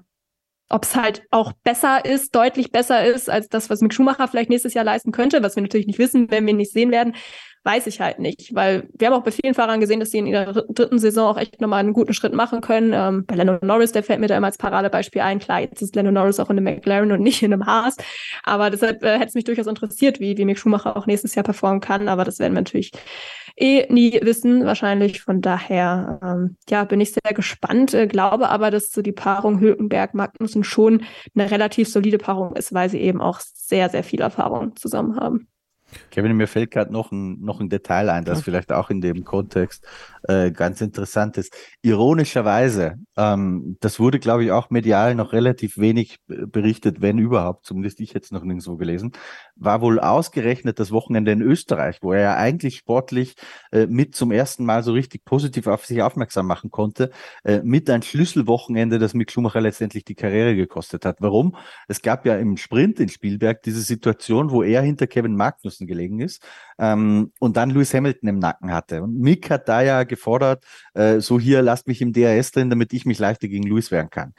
ob 0.69 0.83
es 0.83 0.95
halt 0.95 1.23
auch 1.31 1.53
besser 1.63 2.03
ist, 2.03 2.35
deutlich 2.35 2.71
besser 2.71 3.05
ist, 3.05 3.29
als 3.29 3.47
das, 3.47 3.69
was 3.69 3.81
Mick 3.81 3.93
Schumacher 3.93 4.27
vielleicht 4.27 4.49
nächstes 4.49 4.73
Jahr 4.73 4.83
leisten 4.83 5.11
könnte, 5.11 5.41
was 5.41 5.55
wir 5.55 5.63
natürlich 5.63 5.87
nicht 5.87 5.99
wissen, 5.99 6.29
wenn 6.29 6.45
wir 6.45 6.51
ihn 6.51 6.57
nicht 6.57 6.73
sehen 6.73 6.91
werden, 6.91 7.15
weiß 7.67 7.85
ich 7.87 7.99
halt 7.99 8.19
nicht, 8.19 8.55
weil 8.55 8.87
wir 8.97 9.07
haben 9.07 9.13
auch 9.13 9.23
bei 9.23 9.31
vielen 9.31 9.53
Fahrern 9.53 9.81
gesehen, 9.81 9.99
dass 9.99 10.11
sie 10.11 10.19
in 10.19 10.25
ihrer 10.25 10.53
dritten 10.53 10.99
Saison 10.99 11.27
auch 11.27 11.37
echt 11.37 11.59
nochmal 11.59 11.81
einen 11.81 11.91
guten 11.91 12.13
Schritt 12.13 12.33
machen 12.33 12.61
können. 12.61 12.93
Ähm, 12.93 13.25
bei 13.25 13.35
Lando 13.35 13.59
Norris, 13.61 13.91
der 13.91 14.03
fällt 14.03 14.21
mir 14.21 14.27
da 14.27 14.37
immer 14.37 14.47
als 14.47 14.57
Paradebeispiel 14.57 15.21
ein. 15.21 15.39
Klar, 15.39 15.59
jetzt 15.59 15.81
ist 15.81 15.93
Lando 15.93 16.11
Norris 16.11 16.39
auch 16.39 16.49
in 16.49 16.57
einem 16.57 16.75
McLaren 16.75 17.11
und 17.11 17.21
nicht 17.21 17.43
in 17.43 17.51
einem 17.51 17.65
Haas, 17.65 17.97
aber 18.43 18.69
deshalb 18.69 19.03
äh, 19.03 19.15
hätte 19.15 19.27
es 19.27 19.33
mich 19.33 19.43
durchaus 19.43 19.67
interessiert, 19.67 20.21
wie, 20.21 20.37
wie 20.37 20.45
Mick 20.45 20.57
Schumacher 20.57 20.95
auch 20.95 21.07
nächstes 21.07 21.35
Jahr 21.35 21.43
performen 21.43 21.81
kann, 21.81 22.07
aber 22.07 22.23
das 22.23 22.39
werden 22.39 22.53
wir 22.53 22.61
natürlich 22.61 22.91
eh 23.57 23.85
nie 23.91 24.17
wissen, 24.21 24.65
wahrscheinlich. 24.65 25.21
Von 25.21 25.41
daher, 25.41 26.19
ähm, 26.23 26.55
ja, 26.69 26.85
bin 26.85 27.01
ich 27.01 27.11
sehr 27.11 27.33
gespannt, 27.33 27.93
äh, 27.93 28.07
glaube 28.07 28.47
aber, 28.47 28.71
dass 28.71 28.91
so 28.91 29.01
die 29.01 29.11
Paarung 29.11 29.59
Hülkenberg-Magnussen 29.59 30.63
schon 30.63 31.03
eine 31.35 31.51
relativ 31.51 31.89
solide 31.89 32.17
Paarung 32.17 32.55
ist, 32.55 32.73
weil 32.73 32.89
sie 32.89 33.01
eben 33.01 33.19
auch 33.19 33.41
sehr, 33.41 33.89
sehr 33.89 34.03
viel 34.03 34.21
Erfahrung 34.21 34.75
zusammen 34.77 35.19
haben. 35.19 35.49
Kevin, 36.11 36.35
mir 36.35 36.47
fällt 36.47 36.71
gerade 36.71 36.91
noch 36.91 37.11
ein, 37.11 37.41
noch 37.41 37.59
ein 37.59 37.69
Detail 37.69 38.09
ein, 38.09 38.25
das 38.25 38.41
vielleicht 38.41 38.71
auch 38.71 38.89
in 38.89 39.01
dem 39.01 39.23
Kontext 39.23 39.87
äh, 40.27 40.51
ganz 40.51 40.81
interessant 40.81 41.37
ist. 41.37 41.55
Ironischerweise, 41.81 42.95
ähm, 43.15 43.77
das 43.79 43.99
wurde, 43.99 44.19
glaube 44.19 44.43
ich, 44.43 44.51
auch 44.51 44.69
medial 44.69 45.15
noch 45.15 45.33
relativ 45.33 45.77
wenig 45.77 46.19
berichtet, 46.27 47.01
wenn 47.01 47.17
überhaupt, 47.17 47.65
zumindest 47.65 47.99
ich 47.99 48.13
jetzt 48.13 48.31
noch 48.31 48.43
nirgendwo 48.43 48.75
gelesen, 48.75 49.13
war 49.55 49.81
wohl 49.81 49.99
ausgerechnet 49.99 50.79
das 50.79 50.91
Wochenende 50.91 51.31
in 51.31 51.41
Österreich, 51.41 51.99
wo 52.01 52.13
er 52.13 52.21
ja 52.21 52.35
eigentlich 52.35 52.77
sportlich 52.77 53.35
äh, 53.71 53.87
mit 53.87 54.15
zum 54.15 54.31
ersten 54.31 54.65
Mal 54.65 54.83
so 54.83 54.91
richtig 54.91 55.25
positiv 55.25 55.67
auf 55.67 55.85
sich 55.85 56.01
aufmerksam 56.01 56.45
machen 56.45 56.71
konnte, 56.71 57.11
äh, 57.43 57.61
mit 57.63 57.89
ein 57.89 58.01
Schlüsselwochenende, 58.01 58.99
das 58.99 59.13
Mick 59.13 59.31
Schumacher 59.31 59.61
letztendlich 59.61 60.05
die 60.05 60.15
Karriere 60.15 60.55
gekostet 60.55 61.05
hat. 61.05 61.17
Warum? 61.19 61.55
Es 61.87 62.01
gab 62.01 62.25
ja 62.25 62.35
im 62.37 62.57
Sprint 62.57 62.99
in 62.99 63.09
Spielberg 63.09 63.63
diese 63.63 63.81
Situation, 63.81 64.51
wo 64.51 64.63
er 64.63 64.81
hinter 64.81 65.07
Kevin 65.07 65.35
Magnussen 65.35 65.87
gelegen 65.87 66.19
ist 66.19 66.45
ähm, 66.79 67.31
und 67.39 67.57
dann 67.57 67.69
Lewis 67.69 67.93
Hamilton 67.93 68.29
im 68.29 68.39
Nacken 68.39 68.71
hatte. 68.71 69.01
Und 69.01 69.19
Mick 69.19 69.49
hat 69.49 69.67
da 69.67 69.81
ja 69.81 70.03
gefordert, 70.17 70.65
äh, 70.93 71.19
so 71.19 71.39
hier, 71.39 71.61
lasst 71.61 71.87
mich 71.87 72.01
im 72.01 72.11
DRS 72.11 72.51
drin, 72.51 72.69
damit 72.69 72.91
ich 72.93 73.05
mich 73.05 73.19
leichter 73.19 73.47
gegen 73.47 73.63
Lewis 73.63 73.91
wehren 73.91 74.09
kann 74.09 74.33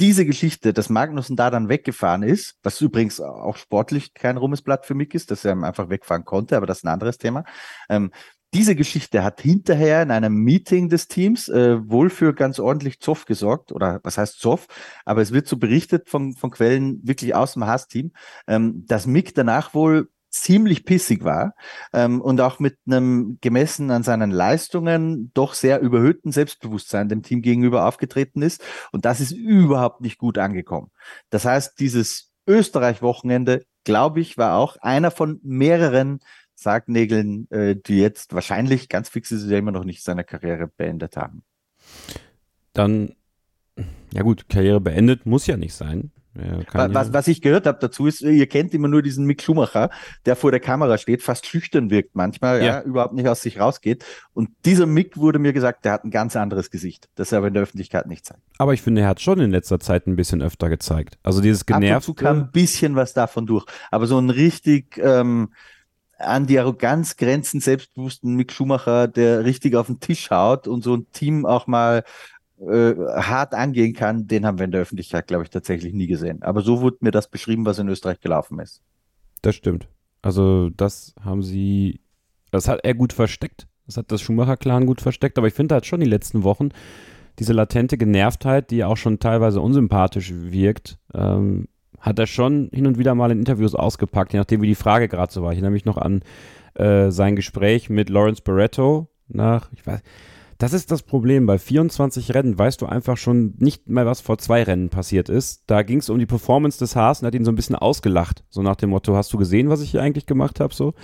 diese 0.00 0.26
Geschichte, 0.26 0.72
dass 0.72 0.88
Magnussen 0.88 1.36
da 1.36 1.48
dann 1.48 1.68
weggefahren 1.68 2.24
ist, 2.24 2.56
was 2.64 2.80
übrigens 2.80 3.20
auch 3.20 3.56
sportlich 3.56 4.14
kein 4.14 4.36
Ruhmesblatt 4.36 4.84
für 4.84 4.94
mich 4.94 5.14
ist, 5.14 5.30
dass 5.30 5.44
er 5.44 5.52
einfach 5.62 5.90
wegfahren 5.90 6.24
konnte, 6.24 6.56
aber 6.56 6.66
das 6.66 6.78
ist 6.78 6.84
ein 6.84 6.92
anderes 6.92 7.18
Thema. 7.18 7.44
Ähm, 7.88 8.10
diese 8.54 8.74
Geschichte 8.74 9.22
hat 9.24 9.40
hinterher 9.40 10.02
in 10.02 10.10
einem 10.10 10.34
Meeting 10.34 10.90
des 10.90 11.08
Teams 11.08 11.48
äh, 11.48 11.88
wohl 11.88 12.10
für 12.10 12.34
ganz 12.34 12.58
ordentlich 12.58 13.00
Zoff 13.00 13.24
gesorgt, 13.24 13.72
oder 13.72 14.00
was 14.02 14.18
heißt 14.18 14.40
Zoff, 14.40 14.66
aber 15.06 15.22
es 15.22 15.32
wird 15.32 15.46
so 15.46 15.56
berichtet 15.56 16.10
von, 16.10 16.34
von 16.34 16.50
Quellen 16.50 17.00
wirklich 17.02 17.34
aus 17.34 17.54
dem 17.54 17.64
Haas-Team, 17.64 18.12
ähm, 18.46 18.84
dass 18.86 19.06
Mick 19.06 19.34
danach 19.34 19.72
wohl 19.72 20.08
ziemlich 20.32 20.84
pissig 20.84 21.22
war 21.22 21.54
ähm, 21.92 22.20
und 22.20 22.40
auch 22.40 22.58
mit 22.58 22.78
einem 22.86 23.38
gemessen 23.40 23.90
an 23.90 24.02
seinen 24.02 24.30
Leistungen 24.30 25.30
doch 25.34 25.54
sehr 25.54 25.80
überhöhten 25.80 26.32
Selbstbewusstsein 26.32 27.08
dem 27.08 27.22
Team 27.22 27.42
gegenüber 27.42 27.86
aufgetreten 27.86 28.42
ist. 28.42 28.62
Und 28.90 29.04
das 29.04 29.20
ist 29.20 29.32
überhaupt 29.32 30.00
nicht 30.00 30.18
gut 30.18 30.38
angekommen. 30.38 30.90
Das 31.30 31.44
heißt, 31.44 31.78
dieses 31.78 32.32
Österreich-Wochenende, 32.46 33.64
glaube 33.84 34.20
ich, 34.20 34.38
war 34.38 34.56
auch 34.56 34.76
einer 34.78 35.10
von 35.10 35.38
mehreren 35.42 36.20
Sargnägeln, 36.54 37.48
äh, 37.50 37.76
die 37.76 37.98
jetzt 37.98 38.32
wahrscheinlich, 38.34 38.88
ganz 38.88 39.08
fix 39.08 39.32
ist 39.32 39.48
ja 39.48 39.58
immer 39.58 39.72
noch 39.72 39.84
nicht, 39.84 40.02
seine 40.02 40.24
Karriere 40.24 40.68
beendet 40.68 41.16
haben. 41.16 41.44
Dann, 42.72 43.14
ja 44.12 44.22
gut, 44.22 44.48
Karriere 44.48 44.80
beendet 44.80 45.26
muss 45.26 45.46
ja 45.46 45.56
nicht 45.56 45.74
sein. 45.74 46.10
Ja, 46.34 46.94
was, 46.94 47.12
was 47.12 47.28
ich 47.28 47.42
gehört 47.42 47.66
habe 47.66 47.78
dazu 47.80 48.06
ist, 48.06 48.22
ihr 48.22 48.46
kennt 48.46 48.72
immer 48.72 48.88
nur 48.88 49.02
diesen 49.02 49.26
Mick 49.26 49.42
Schumacher, 49.42 49.90
der 50.24 50.34
vor 50.34 50.50
der 50.50 50.60
Kamera 50.60 50.96
steht, 50.96 51.22
fast 51.22 51.46
schüchtern 51.46 51.90
wirkt 51.90 52.14
manchmal, 52.14 52.58
ja. 52.60 52.64
ja. 52.64 52.82
überhaupt 52.82 53.12
nicht 53.12 53.28
aus 53.28 53.42
sich 53.42 53.60
rausgeht. 53.60 54.04
Und 54.32 54.50
dieser 54.64 54.86
Mick 54.86 55.16
wurde 55.18 55.38
mir 55.38 55.52
gesagt, 55.52 55.84
der 55.84 55.92
hat 55.92 56.04
ein 56.04 56.10
ganz 56.10 56.34
anderes 56.34 56.70
Gesicht, 56.70 57.08
das 57.16 57.32
er 57.32 57.38
aber 57.38 57.48
in 57.48 57.54
der 57.54 57.62
Öffentlichkeit 57.62 58.06
nicht 58.06 58.24
zeigt. 58.24 58.40
Aber 58.58 58.72
ich 58.72 58.80
finde, 58.80 59.02
er 59.02 59.08
hat 59.08 59.20
schon 59.20 59.40
in 59.40 59.50
letzter 59.50 59.78
Zeit 59.78 60.06
ein 60.06 60.16
bisschen 60.16 60.40
öfter 60.40 60.70
gezeigt. 60.70 61.18
Also 61.22 61.42
dieses 61.42 61.66
genervt. 61.66 62.08
Ab 62.08 62.16
kam 62.16 62.38
ein 62.38 62.50
bisschen 62.50 62.96
was 62.96 63.12
davon 63.12 63.46
durch, 63.46 63.66
aber 63.90 64.06
so 64.06 64.18
ein 64.18 64.30
richtig 64.30 64.98
ähm, 64.98 65.50
an 66.18 66.46
die 66.46 66.58
Arroganz 66.58 67.16
grenzen 67.16 67.60
selbstbewussten 67.60 68.34
Mick 68.34 68.52
Schumacher, 68.52 69.08
der 69.08 69.44
richtig 69.44 69.74
auf 69.74 69.86
den 69.86 70.00
Tisch 70.00 70.30
haut 70.30 70.68
und 70.68 70.82
so 70.82 70.94
ein 70.94 71.06
Team 71.12 71.44
auch 71.44 71.66
mal 71.66 72.04
äh, 72.70 72.94
hart 73.16 73.54
angehen 73.54 73.92
kann, 73.92 74.26
den 74.26 74.46
haben 74.46 74.58
wir 74.58 74.64
in 74.64 74.70
der 74.70 74.82
Öffentlichkeit, 74.82 75.26
glaube 75.26 75.44
ich, 75.44 75.50
tatsächlich 75.50 75.92
nie 75.92 76.06
gesehen. 76.06 76.42
Aber 76.42 76.62
so 76.62 76.80
wurde 76.80 76.98
mir 77.00 77.10
das 77.10 77.28
beschrieben, 77.28 77.66
was 77.66 77.78
in 77.78 77.88
Österreich 77.88 78.20
gelaufen 78.20 78.58
ist. 78.60 78.82
Das 79.42 79.54
stimmt. 79.54 79.88
Also 80.22 80.70
das 80.70 81.14
haben 81.20 81.42
sie, 81.42 82.00
das 82.50 82.68
hat 82.68 82.80
er 82.84 82.94
gut 82.94 83.12
versteckt. 83.12 83.66
Das 83.86 83.96
hat 83.96 84.12
das 84.12 84.22
Schumacher-Clan 84.22 84.86
gut 84.86 85.00
versteckt. 85.00 85.38
Aber 85.38 85.48
ich 85.48 85.54
finde 85.54 85.74
halt 85.74 85.86
schon 85.86 86.00
die 86.00 86.06
letzten 86.06 86.44
Wochen 86.44 86.70
diese 87.38 87.52
latente 87.52 87.96
Genervtheit, 87.96 88.70
die 88.70 88.84
auch 88.84 88.96
schon 88.96 89.18
teilweise 89.18 89.60
unsympathisch 89.60 90.32
wirkt, 90.34 90.98
ähm, 91.14 91.68
hat 91.98 92.18
er 92.18 92.26
schon 92.26 92.68
hin 92.72 92.86
und 92.86 92.98
wieder 92.98 93.14
mal 93.14 93.30
in 93.30 93.38
Interviews 93.38 93.74
ausgepackt, 93.74 94.32
je 94.32 94.38
nachdem 94.38 94.60
wie 94.60 94.66
die 94.66 94.74
Frage 94.74 95.08
gerade 95.08 95.32
so 95.32 95.42
war. 95.42 95.52
Ich 95.52 95.56
erinnere 95.56 95.72
mich 95.72 95.84
noch 95.84 95.98
an 95.98 96.22
äh, 96.74 97.10
sein 97.10 97.36
Gespräch 97.36 97.90
mit 97.90 98.10
Lawrence 98.10 98.42
Barretto 98.42 99.08
nach, 99.28 99.70
ich 99.74 99.86
weiß, 99.86 100.02
das 100.62 100.72
ist 100.72 100.92
das 100.92 101.02
Problem. 101.02 101.46
Bei 101.46 101.58
24 101.58 102.34
Rennen 102.34 102.56
weißt 102.56 102.80
du 102.80 102.86
einfach 102.86 103.16
schon 103.16 103.54
nicht 103.58 103.88
mehr, 103.88 104.06
was 104.06 104.20
vor 104.20 104.38
zwei 104.38 104.62
Rennen 104.62 104.90
passiert 104.90 105.28
ist. 105.28 105.64
Da 105.66 105.82
ging 105.82 105.98
es 105.98 106.08
um 106.08 106.20
die 106.20 106.26
Performance 106.26 106.78
des 106.78 106.94
Haas 106.94 107.20
und 107.20 107.26
hat 107.26 107.34
ihn 107.34 107.44
so 107.44 107.50
ein 107.50 107.56
bisschen 107.56 107.74
ausgelacht. 107.74 108.44
So 108.48 108.62
nach 108.62 108.76
dem 108.76 108.90
Motto, 108.90 109.16
hast 109.16 109.32
du 109.32 109.38
gesehen, 109.38 109.70
was 109.70 109.80
ich 109.80 109.90
hier 109.90 110.02
eigentlich 110.02 110.26
gemacht 110.26 110.60
habe? 110.60 110.72
So. 110.72 110.94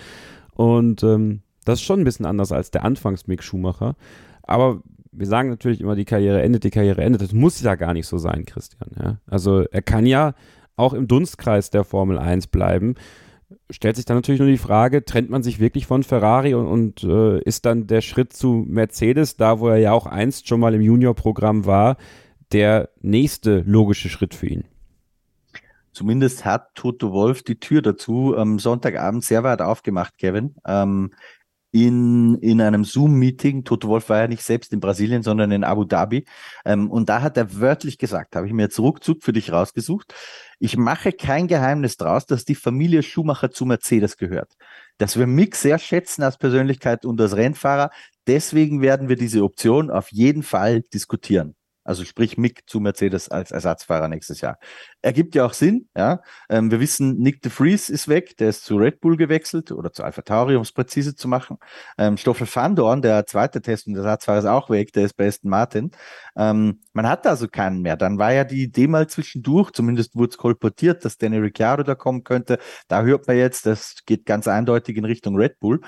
Und 0.54 1.02
ähm, 1.02 1.42
das 1.64 1.80
ist 1.80 1.84
schon 1.84 2.00
ein 2.00 2.04
bisschen 2.04 2.24
anders 2.24 2.52
als 2.52 2.70
der 2.70 2.84
Anfangs-Mick 2.84 3.42
Schumacher. 3.42 3.96
Aber 4.44 4.80
wir 5.10 5.26
sagen 5.26 5.48
natürlich 5.48 5.80
immer, 5.80 5.96
die 5.96 6.04
Karriere 6.04 6.40
endet, 6.40 6.62
die 6.62 6.70
Karriere 6.70 7.02
endet. 7.02 7.22
Das 7.22 7.32
muss 7.32 7.60
ja 7.60 7.74
gar 7.74 7.94
nicht 7.94 8.06
so 8.06 8.16
sein, 8.16 8.44
Christian. 8.44 8.90
Ja? 8.96 9.18
Also 9.26 9.62
er 9.62 9.82
kann 9.82 10.06
ja 10.06 10.34
auch 10.76 10.94
im 10.94 11.08
Dunstkreis 11.08 11.70
der 11.70 11.82
Formel 11.82 12.16
1 12.16 12.46
bleiben 12.46 12.94
stellt 13.70 13.96
sich 13.96 14.04
dann 14.04 14.16
natürlich 14.16 14.40
nur 14.40 14.48
die 14.48 14.58
Frage, 14.58 15.04
trennt 15.04 15.30
man 15.30 15.42
sich 15.42 15.58
wirklich 15.58 15.86
von 15.86 16.02
Ferrari 16.02 16.54
und, 16.54 16.66
und 16.66 17.04
äh, 17.04 17.40
ist 17.42 17.66
dann 17.66 17.86
der 17.86 18.00
Schritt 18.00 18.32
zu 18.32 18.64
Mercedes, 18.66 19.36
da 19.36 19.60
wo 19.60 19.68
er 19.68 19.76
ja 19.76 19.92
auch 19.92 20.06
einst 20.06 20.48
schon 20.48 20.60
mal 20.60 20.74
im 20.74 20.82
Junior-Programm 20.82 21.66
war, 21.66 21.96
der 22.52 22.90
nächste 23.00 23.60
logische 23.66 24.08
Schritt 24.08 24.34
für 24.34 24.46
ihn? 24.46 24.64
Zumindest 25.92 26.44
hat 26.44 26.74
Toto 26.74 27.12
Wolf 27.12 27.42
die 27.42 27.58
Tür 27.58 27.82
dazu 27.82 28.36
am 28.36 28.58
Sonntagabend 28.58 29.24
sehr 29.24 29.42
weit 29.42 29.60
aufgemacht, 29.60 30.16
Kevin. 30.18 30.54
Ähm, 30.66 31.10
in, 31.70 32.36
in 32.36 32.60
einem 32.60 32.84
Zoom-Meeting. 32.84 33.64
Toto 33.64 33.88
Wolf 33.88 34.08
war 34.08 34.20
ja 34.20 34.28
nicht 34.28 34.42
selbst 34.42 34.72
in 34.72 34.80
Brasilien, 34.80 35.22
sondern 35.22 35.50
in 35.50 35.64
Abu 35.64 35.84
Dhabi. 35.84 36.24
Ähm, 36.64 36.90
und 36.90 37.08
da 37.08 37.20
hat 37.20 37.36
er 37.36 37.60
wörtlich 37.60 37.98
gesagt, 37.98 38.36
habe 38.36 38.46
ich 38.46 38.52
mir 38.52 38.62
jetzt 38.62 38.78
ruckzuck 38.78 39.22
für 39.22 39.32
dich 39.32 39.52
rausgesucht, 39.52 40.14
ich 40.58 40.76
mache 40.76 41.12
kein 41.12 41.46
Geheimnis 41.46 41.96
draus, 41.96 42.26
dass 42.26 42.44
die 42.44 42.54
Familie 42.54 43.02
Schumacher 43.02 43.50
zu 43.50 43.64
Mercedes 43.64 44.16
gehört. 44.16 44.54
Dass 44.98 45.18
wir 45.18 45.26
Mick 45.26 45.54
sehr 45.54 45.78
schätzen 45.78 46.22
als 46.22 46.38
Persönlichkeit 46.38 47.04
und 47.04 47.20
als 47.20 47.36
Rennfahrer. 47.36 47.90
Deswegen 48.26 48.82
werden 48.82 49.08
wir 49.08 49.16
diese 49.16 49.44
Option 49.44 49.90
auf 49.90 50.10
jeden 50.10 50.42
Fall 50.42 50.82
diskutieren. 50.82 51.54
Also 51.88 52.04
sprich 52.04 52.36
Mick 52.36 52.68
zu 52.68 52.80
Mercedes 52.80 53.30
als 53.30 53.50
Ersatzfahrer 53.50 54.08
nächstes 54.08 54.42
Jahr. 54.42 54.58
Ergibt 55.00 55.34
ja 55.34 55.46
auch 55.46 55.54
Sinn, 55.54 55.88
ja. 55.96 56.20
Ähm, 56.50 56.70
wir 56.70 56.80
wissen, 56.80 57.16
Nick 57.16 57.40
de 57.40 57.50
Vries 57.50 57.88
ist 57.88 58.08
weg, 58.08 58.36
der 58.36 58.50
ist 58.50 58.66
zu 58.66 58.76
Red 58.76 59.00
Bull 59.00 59.16
gewechselt 59.16 59.72
oder 59.72 59.90
zu 59.90 60.04
Alpha 60.04 60.20
Tauri, 60.20 60.56
um 60.56 60.60
es 60.60 60.72
präzise 60.72 61.14
zu 61.14 61.28
machen. 61.28 61.56
Ähm, 61.96 62.18
Stoffel 62.18 62.46
van 62.52 62.76
Dorn, 62.76 63.00
der 63.00 63.24
zweite 63.24 63.62
Test 63.62 63.86
und 63.86 63.96
Ersatzfahrer 63.96 64.40
ist 64.40 64.44
auch 64.44 64.68
weg, 64.68 64.92
der 64.92 65.06
ist 65.06 65.16
bei 65.16 65.28
Aston 65.28 65.48
Martin. 65.48 65.90
Ähm, 66.36 66.80
man 66.92 67.08
hat 67.08 67.26
also 67.26 67.48
keinen 67.48 67.80
mehr. 67.80 67.96
Dann 67.96 68.18
war 68.18 68.34
ja 68.34 68.44
die 68.44 68.64
Idee 68.64 68.86
mal 68.86 69.06
zwischendurch, 69.06 69.70
zumindest 69.70 70.14
wurde 70.14 70.32
es 70.32 70.36
kolportiert, 70.36 71.06
dass 71.06 71.16
Danny 71.16 71.38
Ricciardo 71.38 71.84
da 71.84 71.94
kommen 71.94 72.22
könnte. 72.22 72.58
Da 72.88 73.00
hört 73.00 73.26
man 73.26 73.38
jetzt, 73.38 73.64
das 73.64 73.96
geht 74.04 74.26
ganz 74.26 74.46
eindeutig 74.46 74.98
in 74.98 75.06
Richtung 75.06 75.36
Red 75.36 75.58
Bull. 75.58 75.80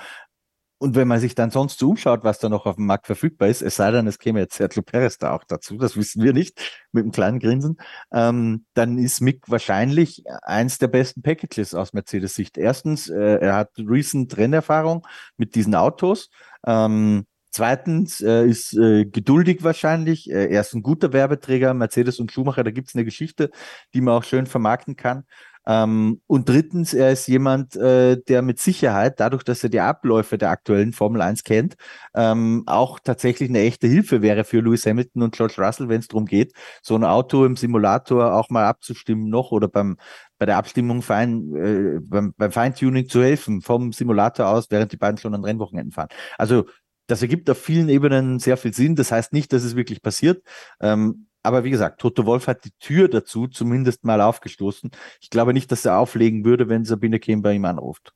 Und 0.81 0.95
wenn 0.95 1.07
man 1.07 1.19
sich 1.19 1.35
dann 1.35 1.51
sonst 1.51 1.77
so 1.77 1.91
umschaut, 1.91 2.23
was 2.23 2.39
da 2.39 2.49
noch 2.49 2.65
auf 2.65 2.77
dem 2.77 2.87
Markt 2.87 3.05
verfügbar 3.05 3.49
ist, 3.49 3.61
es 3.61 3.75
sei 3.75 3.91
denn, 3.91 4.07
es 4.07 4.17
käme 4.17 4.39
jetzt 4.39 4.55
Sergio 4.55 4.81
Perez 4.81 5.19
da 5.19 5.31
auch 5.31 5.43
dazu, 5.43 5.77
das 5.77 5.95
wissen 5.95 6.23
wir 6.23 6.33
nicht, 6.33 6.59
mit 6.91 7.03
einem 7.03 7.11
kleinen 7.11 7.37
Grinsen, 7.37 7.77
ähm, 8.11 8.65
dann 8.73 8.97
ist 8.97 9.21
Mick 9.21 9.43
wahrscheinlich 9.47 10.23
eins 10.41 10.79
der 10.79 10.87
besten 10.87 11.21
Packages 11.21 11.75
aus 11.75 11.93
Mercedes 11.93 12.33
Sicht. 12.33 12.57
Erstens, 12.57 13.09
äh, 13.09 13.35
er 13.35 13.57
hat 13.57 13.69
recent 13.77 14.35
Rennerfahrung 14.35 15.05
mit 15.37 15.53
diesen 15.53 15.75
Autos. 15.75 16.31
Ähm, 16.65 17.27
Zweitens 17.53 18.21
äh, 18.21 18.45
ist 18.45 18.73
äh, 18.77 19.03
geduldig 19.03 19.61
wahrscheinlich. 19.61 20.31
Äh, 20.31 20.47
er 20.47 20.61
ist 20.61 20.73
ein 20.73 20.83
guter 20.83 21.11
Werbeträger, 21.11 21.73
Mercedes 21.73 22.21
und 22.21 22.31
Schumacher, 22.31 22.63
da 22.63 22.71
gibt's 22.71 22.95
eine 22.95 23.03
Geschichte, 23.03 23.51
die 23.93 23.99
man 23.99 24.13
auch 24.13 24.23
schön 24.23 24.45
vermarkten 24.45 24.95
kann. 24.95 25.25
Ähm, 25.67 26.21
und 26.27 26.49
drittens, 26.49 26.93
er 26.93 27.11
ist 27.11 27.27
jemand, 27.27 27.75
äh, 27.75 28.17
der 28.21 28.41
mit 28.41 28.59
Sicherheit, 28.59 29.19
dadurch, 29.19 29.43
dass 29.43 29.63
er 29.63 29.69
die 29.69 29.79
Abläufe 29.79 30.37
der 30.37 30.49
aktuellen 30.49 30.93
Formel 30.93 31.21
1 31.21 31.43
kennt, 31.43 31.75
ähm, 32.15 32.63
auch 32.65 32.99
tatsächlich 32.99 33.49
eine 33.49 33.59
echte 33.59 33.87
Hilfe 33.87 34.21
wäre 34.21 34.43
für 34.43 34.61
Lewis 34.61 34.85
Hamilton 34.85 35.23
und 35.23 35.35
George 35.35 35.55
Russell, 35.57 35.89
wenn 35.89 35.99
es 35.99 36.07
darum 36.07 36.25
geht, 36.25 36.53
so 36.81 36.95
ein 36.95 37.03
Auto 37.03 37.45
im 37.45 37.55
Simulator 37.55 38.33
auch 38.33 38.49
mal 38.49 38.65
abzustimmen 38.65 39.29
noch 39.29 39.51
oder 39.51 39.67
beim 39.67 39.97
bei 40.39 40.47
der 40.47 40.57
Abstimmung 40.57 41.03
fein, 41.03 41.55
äh, 41.55 41.99
beim, 42.01 42.33
beim 42.35 42.51
Feintuning 42.51 43.07
zu 43.07 43.21
helfen, 43.21 43.61
vom 43.61 43.93
Simulator 43.93 44.47
aus, 44.47 44.71
während 44.71 44.91
die 44.91 44.97
beiden 44.97 45.19
schon 45.19 45.35
an 45.35 45.43
Rennwochenenden 45.43 45.91
fahren. 45.91 46.09
Also 46.39 46.65
das 47.05 47.21
ergibt 47.21 47.47
auf 47.49 47.61
vielen 47.61 47.89
Ebenen 47.89 48.39
sehr 48.39 48.57
viel 48.57 48.73
Sinn. 48.73 48.95
Das 48.95 49.11
heißt 49.11 49.33
nicht, 49.33 49.53
dass 49.53 49.63
es 49.63 49.75
wirklich 49.75 50.01
passiert. 50.01 50.43
Ähm, 50.79 51.27
aber 51.43 51.63
wie 51.63 51.69
gesagt, 51.71 51.99
Toto 51.99 52.25
Wolf 52.25 52.47
hat 52.47 52.65
die 52.65 52.71
Tür 52.79 53.07
dazu 53.07 53.47
zumindest 53.47 54.03
mal 54.03 54.21
aufgestoßen. 54.21 54.91
Ich 55.21 55.29
glaube 55.29 55.53
nicht, 55.53 55.71
dass 55.71 55.85
er 55.85 55.97
auflegen 55.97 56.45
würde, 56.45 56.69
wenn 56.69 56.85
Sabine 56.85 57.19
Kehm 57.19 57.41
bei 57.41 57.53
ihm 57.53 57.65
anruft. 57.65 58.13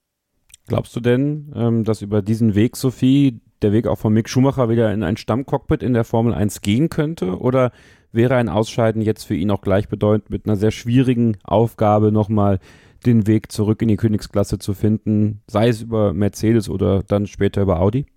Glaubst 0.67 0.95
du 0.95 0.99
denn, 0.99 1.51
ähm, 1.55 1.83
dass 1.83 2.01
über 2.01 2.21
diesen 2.21 2.55
Weg, 2.55 2.75
Sophie, 2.75 3.41
der 3.61 3.71
Weg 3.71 3.87
auch 3.87 3.97
von 3.97 4.13
Mick 4.13 4.29
Schumacher 4.29 4.69
wieder 4.69 4.91
in 4.93 5.03
ein 5.03 5.17
Stammcockpit 5.17 5.83
in 5.83 5.93
der 5.93 6.03
Formel 6.03 6.33
1 6.33 6.61
gehen 6.61 6.89
könnte? 6.89 7.39
Oder 7.39 7.71
wäre 8.11 8.35
ein 8.35 8.49
Ausscheiden 8.49 9.01
jetzt 9.01 9.25
für 9.25 9.35
ihn 9.35 9.51
auch 9.51 9.61
gleichbedeutend 9.61 10.29
mit 10.29 10.45
einer 10.45 10.55
sehr 10.55 10.71
schwierigen 10.71 11.37
Aufgabe, 11.43 12.11
nochmal 12.11 12.59
den 13.05 13.27
Weg 13.27 13.51
zurück 13.51 13.81
in 13.81 13.87
die 13.87 13.97
Königsklasse 13.97 14.57
zu 14.57 14.73
finden, 14.73 15.41
sei 15.47 15.67
es 15.67 15.83
über 15.83 16.13
Mercedes 16.13 16.69
oder 16.69 17.03
dann 17.03 17.27
später 17.27 17.61
über 17.61 17.79
Audi? 17.79 18.07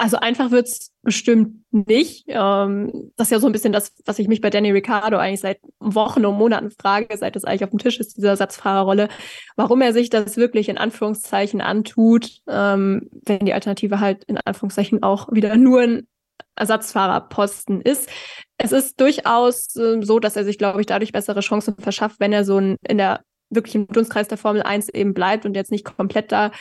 Also 0.00 0.16
einfach 0.16 0.50
wird's 0.50 0.92
bestimmt 1.02 1.56
nicht. 1.72 2.24
Ähm, 2.28 3.12
das 3.16 3.26
ist 3.26 3.32
ja 3.32 3.38
so 3.38 3.46
ein 3.46 3.52
bisschen 3.52 3.74
das, 3.74 3.92
was 4.06 4.18
ich 4.18 4.28
mich 4.28 4.40
bei 4.40 4.48
Danny 4.48 4.70
Ricciardo 4.70 5.18
eigentlich 5.18 5.40
seit 5.40 5.60
Wochen 5.78 6.24
und 6.24 6.38
Monaten 6.38 6.70
frage, 6.70 7.14
seit 7.18 7.36
es 7.36 7.44
eigentlich 7.44 7.64
auf 7.64 7.70
dem 7.70 7.80
Tisch 7.80 8.00
ist, 8.00 8.16
diese 8.16 8.28
Ersatzfahrerrolle, 8.28 9.10
warum 9.56 9.82
er 9.82 9.92
sich 9.92 10.08
das 10.08 10.38
wirklich 10.38 10.70
in 10.70 10.78
Anführungszeichen 10.78 11.60
antut, 11.60 12.30
ähm, 12.48 13.10
wenn 13.26 13.44
die 13.44 13.52
Alternative 13.52 14.00
halt 14.00 14.24
in 14.24 14.38
Anführungszeichen 14.38 15.02
auch 15.02 15.30
wieder 15.32 15.54
nur 15.58 15.82
ein 15.82 16.08
Ersatzfahrerposten 16.56 17.82
ist. 17.82 18.08
Es 18.56 18.72
ist 18.72 18.98
durchaus 19.02 19.76
äh, 19.76 20.00
so, 20.00 20.18
dass 20.18 20.34
er 20.34 20.44
sich, 20.44 20.56
glaube 20.56 20.80
ich, 20.80 20.86
dadurch 20.86 21.12
bessere 21.12 21.40
Chancen 21.40 21.76
verschafft, 21.76 22.20
wenn 22.20 22.32
er 22.32 22.46
so 22.46 22.56
ein, 22.56 22.76
in 22.88 22.96
der 22.96 23.20
wirklich 23.50 23.74
im 23.74 23.86
Dunstkreis 23.86 24.28
der 24.28 24.38
Formel 24.38 24.62
1 24.62 24.88
eben 24.88 25.12
bleibt 25.12 25.44
und 25.44 25.56
jetzt 25.56 25.70
nicht 25.70 25.84
komplett 25.84 26.32
da 26.32 26.52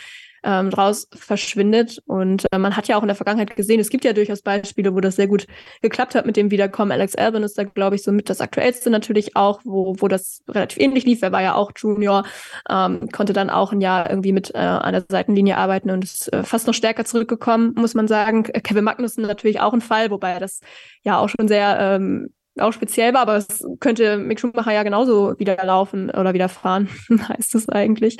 ähm, 0.43 0.69
draus 0.69 1.07
verschwindet. 1.13 2.01
Und 2.05 2.45
äh, 2.51 2.57
man 2.57 2.75
hat 2.75 2.87
ja 2.87 2.97
auch 2.97 3.01
in 3.01 3.07
der 3.07 3.15
Vergangenheit 3.15 3.55
gesehen, 3.55 3.79
es 3.79 3.89
gibt 3.89 4.05
ja 4.05 4.13
durchaus 4.13 4.41
Beispiele, 4.41 4.93
wo 4.93 4.99
das 4.99 5.15
sehr 5.15 5.27
gut 5.27 5.47
geklappt 5.81 6.15
hat 6.15 6.25
mit 6.25 6.37
dem 6.37 6.51
Wiederkommen. 6.51 6.91
Alex 6.91 7.15
Albon 7.15 7.43
ist 7.43 7.57
da, 7.57 7.63
glaube 7.63 7.95
ich, 7.95 8.03
so 8.03 8.11
mit 8.11 8.29
das 8.29 8.41
aktuellste 8.41 8.89
natürlich 8.89 9.35
auch, 9.35 9.61
wo, 9.63 9.95
wo 9.99 10.07
das 10.07 10.43
relativ 10.47 10.79
ähnlich 10.79 11.05
lief. 11.05 11.21
Er 11.21 11.31
war 11.31 11.41
ja 11.41 11.55
auch 11.55 11.71
Junior, 11.75 12.23
ähm, 12.69 13.09
konnte 13.11 13.33
dann 13.33 13.49
auch 13.49 13.71
ein 13.71 13.81
Jahr 13.81 14.09
irgendwie 14.09 14.31
mit 14.31 14.53
äh, 14.53 14.57
an 14.57 14.93
der 14.93 15.05
Seitenlinie 15.09 15.57
arbeiten 15.57 15.89
und 15.91 16.03
ist 16.03 16.31
äh, 16.33 16.43
fast 16.43 16.67
noch 16.67 16.73
stärker 16.73 17.05
zurückgekommen, 17.05 17.73
muss 17.75 17.93
man 17.93 18.07
sagen. 18.07 18.43
Kevin 18.43 18.83
Magnussen 18.83 19.23
natürlich 19.23 19.59
auch 19.59 19.73
ein 19.73 19.81
Fall, 19.81 20.11
wobei 20.11 20.39
das 20.39 20.61
ja 21.03 21.19
auch 21.19 21.29
schon 21.29 21.47
sehr 21.47 21.77
ähm, 21.79 22.29
auch 22.61 22.73
speziell 22.73 23.13
war, 23.13 23.21
aber 23.21 23.37
es 23.37 23.65
könnte 23.79 24.17
Mick 24.17 24.39
Schumacher 24.39 24.73
ja 24.73 24.83
genauso 24.83 25.37
wieder 25.39 25.57
laufen 25.63 26.09
oder 26.09 26.33
wieder 26.33 26.49
fahren, 26.49 26.89
heißt 27.29 27.55
es 27.55 27.69
eigentlich. 27.69 28.17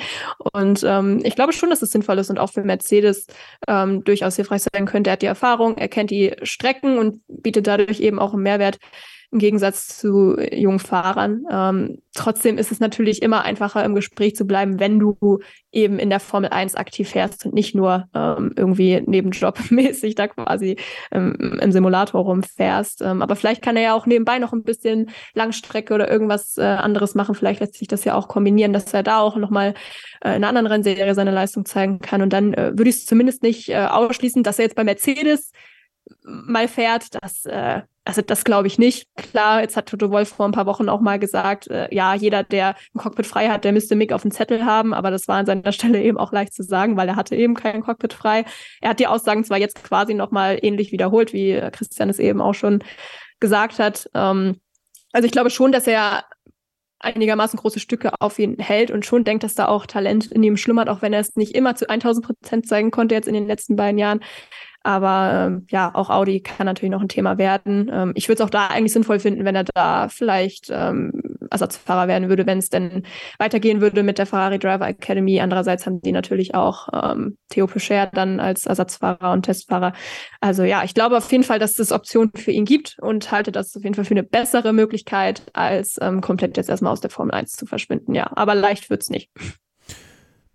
Und 0.52 0.84
ähm, 0.84 1.20
ich 1.24 1.36
glaube 1.36 1.52
schon, 1.52 1.70
dass 1.70 1.82
es 1.82 1.90
sinnvoll 1.90 2.18
ist 2.18 2.30
und 2.30 2.38
auch 2.38 2.50
für 2.50 2.62
Mercedes 2.62 3.26
ähm, 3.68 4.04
durchaus 4.04 4.36
hilfreich 4.36 4.62
sein 4.62 4.86
könnte. 4.86 5.10
Er 5.10 5.14
hat 5.14 5.22
die 5.22 5.26
Erfahrung, 5.26 5.76
er 5.76 5.88
kennt 5.88 6.10
die 6.10 6.34
Strecken 6.42 6.98
und 6.98 7.20
bietet 7.28 7.66
dadurch 7.66 8.00
eben 8.00 8.18
auch 8.18 8.32
einen 8.32 8.42
Mehrwert 8.42 8.78
im 9.32 9.38
Gegensatz 9.38 9.96
zu 9.96 10.36
jungen 10.52 10.80
Fahrern. 10.80 11.44
Ähm, 11.50 11.98
trotzdem 12.14 12.58
ist 12.58 12.72
es 12.72 12.80
natürlich 12.80 13.22
immer 13.22 13.42
einfacher, 13.42 13.84
im 13.84 13.94
Gespräch 13.94 14.34
zu 14.34 14.44
bleiben, 14.44 14.80
wenn 14.80 14.98
du 14.98 15.38
eben 15.70 16.00
in 16.00 16.10
der 16.10 16.18
Formel 16.18 16.50
1 16.50 16.74
aktiv 16.74 17.10
fährst 17.10 17.46
und 17.46 17.54
nicht 17.54 17.74
nur 17.74 18.08
ähm, 18.12 18.52
irgendwie 18.56 19.00
nebenjobmäßig 19.00 20.14
da 20.16 20.26
quasi 20.26 20.76
ähm, 21.12 21.58
im 21.60 21.70
Simulator 21.70 22.22
rumfährst. 22.22 23.02
Ähm, 23.02 23.22
aber 23.22 23.36
vielleicht 23.36 23.62
kann 23.62 23.76
er 23.76 23.82
ja 23.82 23.94
auch 23.94 24.06
nebenbei 24.06 24.40
noch 24.40 24.52
ein 24.52 24.64
bisschen 24.64 25.10
Langstrecke 25.34 25.94
oder 25.94 26.10
irgendwas 26.10 26.56
äh, 26.56 26.62
anderes 26.62 27.14
machen. 27.14 27.36
Vielleicht 27.36 27.60
lässt 27.60 27.74
sich 27.74 27.86
das 27.86 28.04
ja 28.04 28.16
auch 28.16 28.26
kombinieren, 28.26 28.72
dass 28.72 28.92
er 28.92 29.04
da 29.04 29.20
auch 29.20 29.36
nochmal 29.36 29.74
äh, 30.22 30.30
in 30.30 30.44
einer 30.44 30.48
anderen 30.48 30.66
Rennserie 30.66 31.14
seine 31.14 31.30
Leistung 31.30 31.64
zeigen 31.64 32.00
kann. 32.00 32.22
Und 32.22 32.32
dann 32.32 32.52
äh, 32.54 32.72
würde 32.76 32.90
ich 32.90 32.96
es 32.96 33.06
zumindest 33.06 33.44
nicht 33.44 33.68
äh, 33.68 33.76
ausschließen, 33.76 34.42
dass 34.42 34.58
er 34.58 34.64
jetzt 34.64 34.76
bei 34.76 34.84
Mercedes 34.84 35.52
mal 36.22 36.68
fährt, 36.68 37.22
das, 37.22 37.44
äh, 37.46 37.82
also 38.04 38.22
das 38.22 38.44
glaube 38.44 38.66
ich 38.66 38.78
nicht. 38.78 39.06
Klar, 39.16 39.60
jetzt 39.60 39.76
hat 39.76 39.88
Toto 39.88 40.10
Wolf 40.10 40.30
vor 40.30 40.46
ein 40.46 40.52
paar 40.52 40.66
Wochen 40.66 40.88
auch 40.88 41.00
mal 41.00 41.18
gesagt, 41.18 41.68
äh, 41.68 41.92
ja, 41.94 42.14
jeder, 42.14 42.42
der 42.42 42.76
ein 42.94 42.98
Cockpit 42.98 43.26
frei 43.26 43.48
hat, 43.48 43.64
der 43.64 43.72
müsste 43.72 43.96
Mick 43.96 44.12
auf 44.12 44.22
dem 44.22 44.30
Zettel 44.30 44.64
haben, 44.64 44.94
aber 44.94 45.10
das 45.10 45.28
war 45.28 45.36
an 45.36 45.46
seiner 45.46 45.72
Stelle 45.72 46.02
eben 46.02 46.18
auch 46.18 46.32
leicht 46.32 46.54
zu 46.54 46.62
sagen, 46.62 46.96
weil 46.96 47.08
er 47.08 47.16
hatte 47.16 47.36
eben 47.36 47.54
kein 47.54 47.82
Cockpit 47.82 48.12
frei. 48.12 48.44
Er 48.80 48.90
hat 48.90 49.00
die 49.00 49.06
Aussagen 49.06 49.44
zwar 49.44 49.58
jetzt 49.58 49.82
quasi 49.84 50.14
nochmal 50.14 50.58
ähnlich 50.62 50.92
wiederholt, 50.92 51.32
wie 51.32 51.60
Christian 51.72 52.10
es 52.10 52.18
eben 52.18 52.40
auch 52.40 52.54
schon 52.54 52.82
gesagt 53.40 53.78
hat. 53.78 54.08
Ähm, 54.14 54.60
also 55.12 55.26
ich 55.26 55.32
glaube 55.32 55.50
schon, 55.50 55.72
dass 55.72 55.86
er 55.86 56.24
einigermaßen 57.00 57.58
große 57.58 57.80
Stücke 57.80 58.12
auf 58.20 58.38
ihn 58.38 58.58
hält 58.58 58.90
und 58.90 59.06
schon 59.06 59.24
denkt, 59.24 59.42
dass 59.42 59.54
da 59.54 59.66
auch 59.68 59.86
Talent 59.86 60.26
in 60.26 60.42
ihm 60.42 60.56
schlummert, 60.56 60.88
auch 60.88 61.02
wenn 61.02 61.12
er 61.12 61.20
es 61.20 61.34
nicht 61.34 61.54
immer 61.54 61.74
zu 61.74 61.88
1000 61.88 62.26
Prozent 62.26 62.68
zeigen 62.68 62.90
konnte 62.90 63.14
jetzt 63.14 63.26
in 63.26 63.34
den 63.34 63.46
letzten 63.46 63.74
beiden 63.74 63.98
Jahren. 63.98 64.20
Aber 64.82 65.46
ähm, 65.46 65.66
ja, 65.70 65.94
auch 65.94 66.08
Audi 66.08 66.40
kann 66.40 66.64
natürlich 66.64 66.90
noch 66.90 67.02
ein 67.02 67.08
Thema 67.08 67.36
werden. 67.36 67.90
Ähm, 67.92 68.12
ich 68.14 68.28
würde 68.28 68.42
es 68.42 68.46
auch 68.46 68.50
da 68.50 68.68
eigentlich 68.68 68.92
sinnvoll 68.92 69.18
finden, 69.18 69.44
wenn 69.44 69.54
er 69.54 69.64
da 69.64 70.08
vielleicht 70.08 70.70
ähm, 70.70 71.12
Ersatzfahrer 71.50 72.08
werden 72.08 72.28
würde, 72.28 72.46
wenn 72.46 72.58
es 72.58 72.70
denn 72.70 73.02
weitergehen 73.38 73.80
würde 73.80 74.02
mit 74.02 74.18
der 74.18 74.26
Ferrari 74.26 74.58
Driver 74.58 74.88
Academy. 74.88 75.40
Andererseits 75.40 75.84
haben 75.84 76.00
die 76.00 76.12
natürlich 76.12 76.54
auch 76.54 76.88
ähm, 76.92 77.36
Theo 77.50 77.66
Pecher 77.66 78.06
dann 78.06 78.40
als 78.40 78.66
Ersatzfahrer 78.66 79.32
und 79.32 79.42
Testfahrer. 79.42 79.92
Also 80.40 80.62
ja, 80.62 80.82
ich 80.84 80.94
glaube 80.94 81.16
auf 81.18 81.30
jeden 81.30 81.44
Fall, 81.44 81.58
dass 81.58 81.78
es 81.78 81.92
Optionen 81.92 82.30
für 82.34 82.52
ihn 82.52 82.64
gibt 82.64 82.96
und 83.00 83.30
halte 83.30 83.52
das 83.52 83.76
auf 83.76 83.82
jeden 83.82 83.94
Fall 83.94 84.04
für 84.04 84.14
eine 84.14 84.22
bessere 84.22 84.72
Möglichkeit, 84.72 85.42
als 85.52 85.98
ähm, 86.00 86.22
komplett 86.22 86.56
jetzt 86.56 86.70
erstmal 86.70 86.92
aus 86.92 87.00
der 87.00 87.10
Formel 87.10 87.34
1 87.34 87.52
zu 87.52 87.66
verschwinden. 87.66 88.14
Ja, 88.14 88.30
aber 88.34 88.54
leicht 88.54 88.88
wird's 88.88 89.10
nicht. 89.10 89.30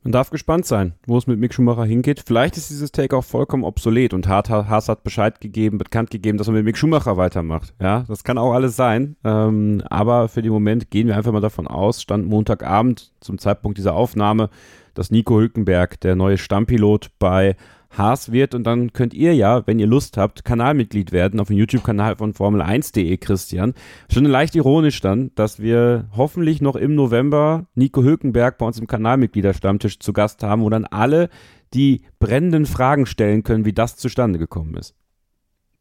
Man 0.05 0.11
darf 0.11 0.29
gespannt 0.29 0.67
sein, 0.67 0.93
wo 1.07 1.17
es 1.17 1.25
mit 1.25 1.39
Mick 1.39 1.51
Schumacher 1.51 1.83
hingeht. 1.83 2.21
Vielleicht 2.27 2.57
ist 2.57 2.69
dieses 2.69 2.91
Take 2.91 3.17
auch 3.17 3.23
vollkommen 3.23 3.63
obsolet 3.63 4.13
und 4.13 4.27
Haas 4.27 4.87
hat 4.87 5.03
Bescheid 5.03 5.41
gegeben, 5.41 5.79
bekannt 5.79 6.11
gegeben, 6.11 6.37
dass 6.37 6.47
er 6.47 6.53
mit 6.53 6.63
Mick 6.63 6.77
Schumacher 6.77 7.17
weitermacht. 7.17 7.73
Ja, 7.81 8.05
das 8.07 8.23
kann 8.23 8.37
auch 8.37 8.53
alles 8.53 8.75
sein. 8.75 9.15
Ähm, 9.23 9.81
aber 9.89 10.27
für 10.27 10.43
den 10.43 10.51
Moment 10.51 10.91
gehen 10.91 11.07
wir 11.07 11.17
einfach 11.17 11.31
mal 11.31 11.41
davon 11.41 11.65
aus, 11.65 12.03
stand 12.03 12.27
Montagabend 12.27 13.13
zum 13.19 13.39
Zeitpunkt 13.39 13.79
dieser 13.79 13.95
Aufnahme, 13.95 14.51
dass 14.93 15.09
Nico 15.09 15.39
Hülkenberg, 15.39 15.99
der 16.01 16.15
neue 16.15 16.37
Stammpilot 16.37 17.09
bei 17.17 17.55
Haas 17.97 18.31
wird. 18.31 18.55
Und 18.55 18.65
dann 18.65 18.93
könnt 18.93 19.13
ihr 19.13 19.35
ja, 19.35 19.65
wenn 19.67 19.79
ihr 19.79 19.87
Lust 19.87 20.17
habt, 20.17 20.45
Kanalmitglied 20.45 21.11
werden 21.11 21.39
auf 21.39 21.47
dem 21.47 21.57
YouTube-Kanal 21.57 22.17
von 22.17 22.33
Formel1.de, 22.33 23.17
Christian. 23.17 23.73
Schon 24.11 24.25
leicht 24.25 24.55
ironisch 24.55 25.01
dann, 25.01 25.31
dass 25.35 25.59
wir 25.59 26.09
hoffentlich 26.15 26.61
noch 26.61 26.75
im 26.75 26.95
November 26.95 27.67
Nico 27.75 28.03
Hülkenberg 28.03 28.57
bei 28.57 28.65
uns 28.65 28.79
im 28.79 28.87
Kanalmitgliederstammtisch 28.87 29.99
zu 29.99 30.13
Gast 30.13 30.43
haben, 30.43 30.61
wo 30.61 30.69
dann 30.69 30.85
alle 30.85 31.29
die 31.73 32.03
brennenden 32.19 32.65
Fragen 32.65 33.05
stellen 33.05 33.43
können, 33.43 33.65
wie 33.65 33.73
das 33.73 33.97
zustande 33.97 34.39
gekommen 34.39 34.75
ist. 34.75 34.95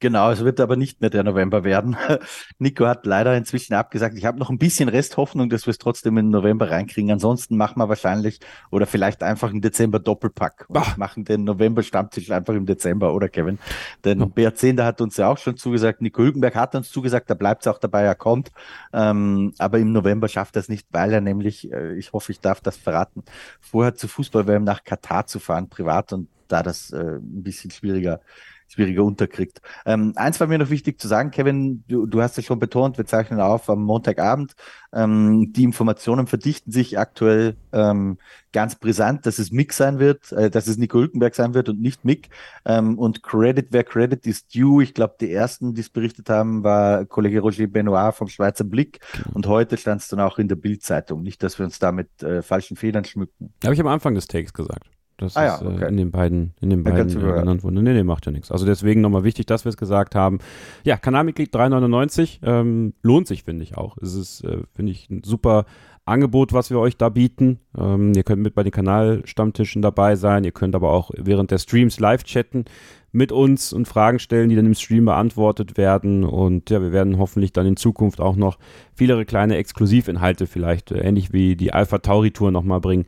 Genau, 0.04 0.30
es 0.30 0.44
wird 0.44 0.60
aber 0.60 0.76
nicht 0.76 1.00
mehr 1.00 1.08
der 1.08 1.24
November 1.24 1.64
werden. 1.64 1.96
Nico 2.58 2.86
hat 2.86 3.06
leider 3.06 3.34
inzwischen 3.38 3.72
abgesagt. 3.72 4.18
Ich 4.18 4.26
habe 4.26 4.38
noch 4.38 4.50
ein 4.50 4.58
bisschen 4.58 4.90
Resthoffnung, 4.90 5.48
dass 5.48 5.64
wir 5.64 5.70
es 5.70 5.78
trotzdem 5.78 6.18
im 6.18 6.28
November 6.28 6.70
reinkriegen. 6.70 7.10
Ansonsten 7.10 7.56
machen 7.56 7.78
wir 7.78 7.88
wahrscheinlich 7.88 8.38
oder 8.70 8.84
vielleicht 8.84 9.22
einfach 9.22 9.50
im 9.50 9.62
Dezember 9.62 10.00
Doppelpack 10.00 10.66
und 10.68 10.76
Ach. 10.76 10.98
machen 10.98 11.24
den 11.24 11.44
November 11.44 11.82
Stammtisch 11.82 12.30
einfach 12.30 12.52
im 12.52 12.66
Dezember, 12.66 13.14
oder 13.14 13.30
Kevin? 13.30 13.58
Denn 14.04 14.20
ja. 14.20 14.26
BR10, 14.26 14.76
da 14.76 14.84
hat 14.84 15.00
uns 15.00 15.16
ja 15.16 15.26
auch 15.26 15.38
schon 15.38 15.56
zugesagt, 15.56 16.02
Nico 16.02 16.22
Hülkenberg 16.22 16.54
hat 16.54 16.74
uns 16.74 16.90
zugesagt, 16.90 17.30
da 17.30 17.34
bleibt 17.34 17.62
es 17.62 17.72
auch 17.72 17.78
dabei, 17.78 18.02
er 18.02 18.14
kommt. 18.14 18.52
Ähm, 18.92 19.54
aber 19.56 19.78
im 19.78 19.92
November 19.92 20.28
schafft 20.28 20.54
er 20.56 20.60
es 20.60 20.68
nicht, 20.68 20.86
weil 20.90 21.14
er 21.14 21.22
nämlich, 21.22 21.72
äh, 21.72 21.94
ich 21.94 22.12
hoffe, 22.12 22.30
ich 22.30 22.40
darf 22.40 22.60
das 22.60 22.76
verraten, 22.76 23.24
vorher 23.58 23.94
zu 23.94 24.06
Fußball-WM 24.06 24.64
nach 24.64 24.84
Katar 24.84 25.24
zu 25.24 25.38
fahren, 25.38 25.70
privat 25.70 26.12
und 26.12 26.28
da 26.48 26.62
das 26.62 26.90
äh, 26.90 26.98
ein 26.98 27.42
bisschen 27.42 27.70
schwieriger 27.70 28.20
schwieriger 28.68 29.04
unterkriegt. 29.04 29.60
Ähm, 29.86 30.12
eins 30.16 30.40
war 30.40 30.46
mir 30.46 30.58
noch 30.58 30.70
wichtig 30.70 31.00
zu 31.00 31.08
sagen, 31.08 31.30
Kevin, 31.30 31.84
du, 31.88 32.06
du 32.06 32.22
hast 32.22 32.38
es 32.38 32.44
schon 32.44 32.58
betont, 32.58 32.98
wir 32.98 33.06
zeichnen 33.06 33.40
auf 33.40 33.68
am 33.70 33.82
Montagabend. 33.82 34.54
Ähm, 34.92 35.52
die 35.52 35.64
Informationen 35.64 36.26
verdichten 36.26 36.72
sich 36.72 36.98
aktuell 36.98 37.56
ähm, 37.72 38.18
ganz 38.52 38.76
brisant, 38.76 39.26
dass 39.26 39.38
es 39.38 39.50
Mick 39.50 39.72
sein 39.72 39.98
wird, 39.98 40.32
äh, 40.32 40.50
dass 40.50 40.66
es 40.66 40.76
Nico 40.76 40.98
Hülkenberg 40.98 41.34
sein 41.34 41.54
wird 41.54 41.68
und 41.68 41.80
nicht 41.80 42.04
Mick. 42.04 42.30
Ähm, 42.64 42.98
und 42.98 43.22
Credit, 43.22 43.66
wer 43.70 43.84
Credit 43.84 44.24
ist 44.26 44.54
due. 44.54 44.82
Ich 44.82 44.94
glaube, 44.94 45.16
die 45.20 45.32
ersten, 45.32 45.74
die 45.74 45.80
es 45.80 45.90
berichtet 45.90 46.30
haben, 46.30 46.62
war 46.62 47.04
Kollege 47.04 47.40
Roger 47.40 47.66
Benoit 47.66 48.14
vom 48.14 48.28
Schweizer 48.28 48.64
Blick. 48.64 49.00
Mhm. 49.16 49.32
Und 49.34 49.46
heute 49.46 49.76
stand 49.76 50.02
es 50.02 50.08
dann 50.08 50.20
auch 50.20 50.38
in 50.38 50.48
der 50.48 50.56
Bildzeitung. 50.56 51.22
Nicht, 51.22 51.42
dass 51.42 51.58
wir 51.58 51.66
uns 51.66 51.78
da 51.78 51.92
mit 51.92 52.22
äh, 52.22 52.42
falschen 52.42 52.76
Federn 52.76 53.04
schmücken. 53.04 53.52
Habe 53.64 53.74
ich 53.74 53.80
am 53.80 53.88
Anfang 53.88 54.14
des 54.14 54.26
Takes 54.26 54.52
gesagt. 54.52 54.93
Das 55.16 55.36
ah, 55.36 55.46
ist 55.46 55.62
ja, 55.62 55.68
okay. 55.68 55.84
äh, 55.84 55.88
in 55.88 55.96
den 55.96 56.10
beiden, 56.10 56.54
in 56.60 56.70
den 56.70 56.82
beiden 56.82 57.08
äh, 57.08 57.40
genannt 57.40 57.62
worden. 57.62 57.82
Nee, 57.82 57.92
nee, 57.92 58.02
macht 58.02 58.26
ja 58.26 58.32
nichts. 58.32 58.50
Also 58.50 58.66
deswegen 58.66 59.00
nochmal 59.00 59.24
wichtig, 59.24 59.46
dass 59.46 59.64
wir 59.64 59.70
es 59.70 59.76
gesagt 59.76 60.14
haben. 60.14 60.38
Ja, 60.82 60.96
Kanalmitglied 60.96 61.54
3,99 61.54 62.38
ähm, 62.42 62.94
lohnt 63.02 63.28
sich, 63.28 63.44
finde 63.44 63.62
ich 63.62 63.76
auch. 63.76 63.96
Es 63.98 64.14
ist, 64.14 64.42
äh, 64.44 64.58
finde 64.74 64.92
ich, 64.92 65.08
ein 65.10 65.22
super 65.24 65.66
Angebot, 66.04 66.52
was 66.52 66.70
wir 66.70 66.78
euch 66.78 66.96
da 66.96 67.08
bieten. 67.08 67.60
Ähm, 67.78 68.12
ihr 68.14 68.24
könnt 68.24 68.42
mit 68.42 68.54
bei 68.54 68.62
den 68.62 68.72
Kanalstammtischen 68.72 69.82
dabei 69.82 70.16
sein. 70.16 70.44
Ihr 70.44 70.52
könnt 70.52 70.74
aber 70.74 70.90
auch 70.90 71.10
während 71.16 71.50
der 71.50 71.58
Streams 71.58 72.00
live 72.00 72.24
chatten 72.24 72.64
mit 73.10 73.30
uns 73.30 73.72
und 73.72 73.86
Fragen 73.86 74.18
stellen, 74.18 74.50
die 74.50 74.56
dann 74.56 74.66
im 74.66 74.74
Stream 74.74 75.04
beantwortet 75.04 75.78
werden. 75.78 76.24
Und 76.24 76.68
ja, 76.68 76.82
wir 76.82 76.92
werden 76.92 77.16
hoffentlich 77.18 77.52
dann 77.52 77.64
in 77.64 77.76
Zukunft 77.76 78.20
auch 78.20 78.34
noch 78.34 78.58
viele 78.92 79.24
kleine 79.24 79.56
Exklusivinhalte 79.56 80.48
vielleicht, 80.48 80.90
äh, 80.90 80.98
ähnlich 80.98 81.32
wie 81.32 81.54
die 81.54 81.72
Alpha 81.72 81.98
Tauri 81.98 82.32
Tour 82.32 82.50
nochmal 82.50 82.80
bringen, 82.80 83.06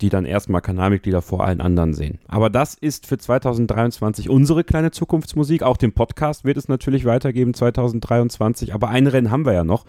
die 0.00 0.08
dann 0.08 0.24
erstmal 0.24 0.60
Kanalmitglieder 0.60 1.22
vor 1.22 1.44
allen 1.44 1.60
anderen 1.60 1.94
sehen. 1.94 2.18
Aber 2.28 2.50
das 2.50 2.74
ist 2.74 3.06
für 3.06 3.18
2023 3.18 4.28
unsere 4.28 4.64
kleine 4.64 4.90
Zukunftsmusik. 4.90 5.62
Auch 5.62 5.76
den 5.76 5.92
Podcast 5.92 6.44
wird 6.44 6.56
es 6.56 6.68
natürlich 6.68 7.04
weitergeben 7.04 7.54
2023. 7.54 8.74
Aber 8.74 8.88
ein 8.88 9.06
Rennen 9.06 9.30
haben 9.30 9.46
wir 9.46 9.52
ja 9.52 9.64
noch. 9.64 9.84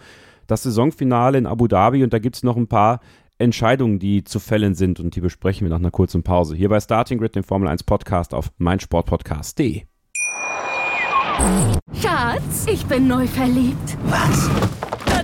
Das 0.46 0.64
Saisonfinale 0.64 1.38
in 1.38 1.46
Abu 1.46 1.68
Dhabi 1.68 2.02
und 2.02 2.12
da 2.12 2.18
gibt 2.18 2.36
es 2.36 2.42
noch 2.42 2.56
ein 2.56 2.66
paar 2.66 3.00
Entscheidungen, 3.38 3.98
die 3.98 4.24
zu 4.24 4.38
fällen 4.38 4.74
sind 4.74 5.00
und 5.00 5.16
die 5.16 5.20
besprechen 5.20 5.64
wir 5.64 5.70
nach 5.70 5.78
einer 5.78 5.90
kurzen 5.90 6.22
Pause. 6.22 6.54
Hier 6.54 6.68
bei 6.68 6.80
Starting 6.80 7.18
Grid, 7.18 7.36
dem 7.36 7.44
Formel 7.44 7.68
1 7.68 7.84
Podcast 7.84 8.34
auf 8.34 8.50
meinsportpodcast.de. 8.58 9.82
Schatz, 11.94 12.66
ich 12.70 12.84
bin 12.86 13.08
neu 13.08 13.26
verliebt. 13.26 13.96
Was? 14.04 14.50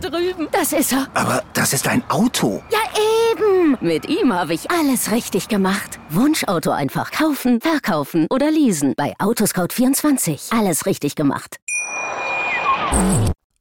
Da 0.01 0.11
drüben. 0.11 0.49
Das 0.53 0.75
ist 0.75 0.93
er. 0.93 1.07
Aber 1.15 1.43
das 1.55 1.73
ist 1.73 1.89
ein 1.89 2.03
Auto. 2.11 2.63
Ja, 2.71 2.79
eben. 3.33 3.79
Mit 3.81 4.07
ihm 4.09 4.33
habe 4.35 4.53
ich 4.53 4.71
alles 4.71 5.11
richtig 5.11 5.49
gemacht. 5.49 5.99
Wunschauto 6.11 6.71
einfach 6.71 7.11
kaufen, 7.11 7.63
verkaufen 7.63 8.27
oder 8.29 8.51
leasen. 8.51 8.93
Bei 8.95 9.15
Autoscout24. 9.17 10.59
Alles 10.59 10.85
richtig 10.85 11.15
gemacht. 11.15 11.57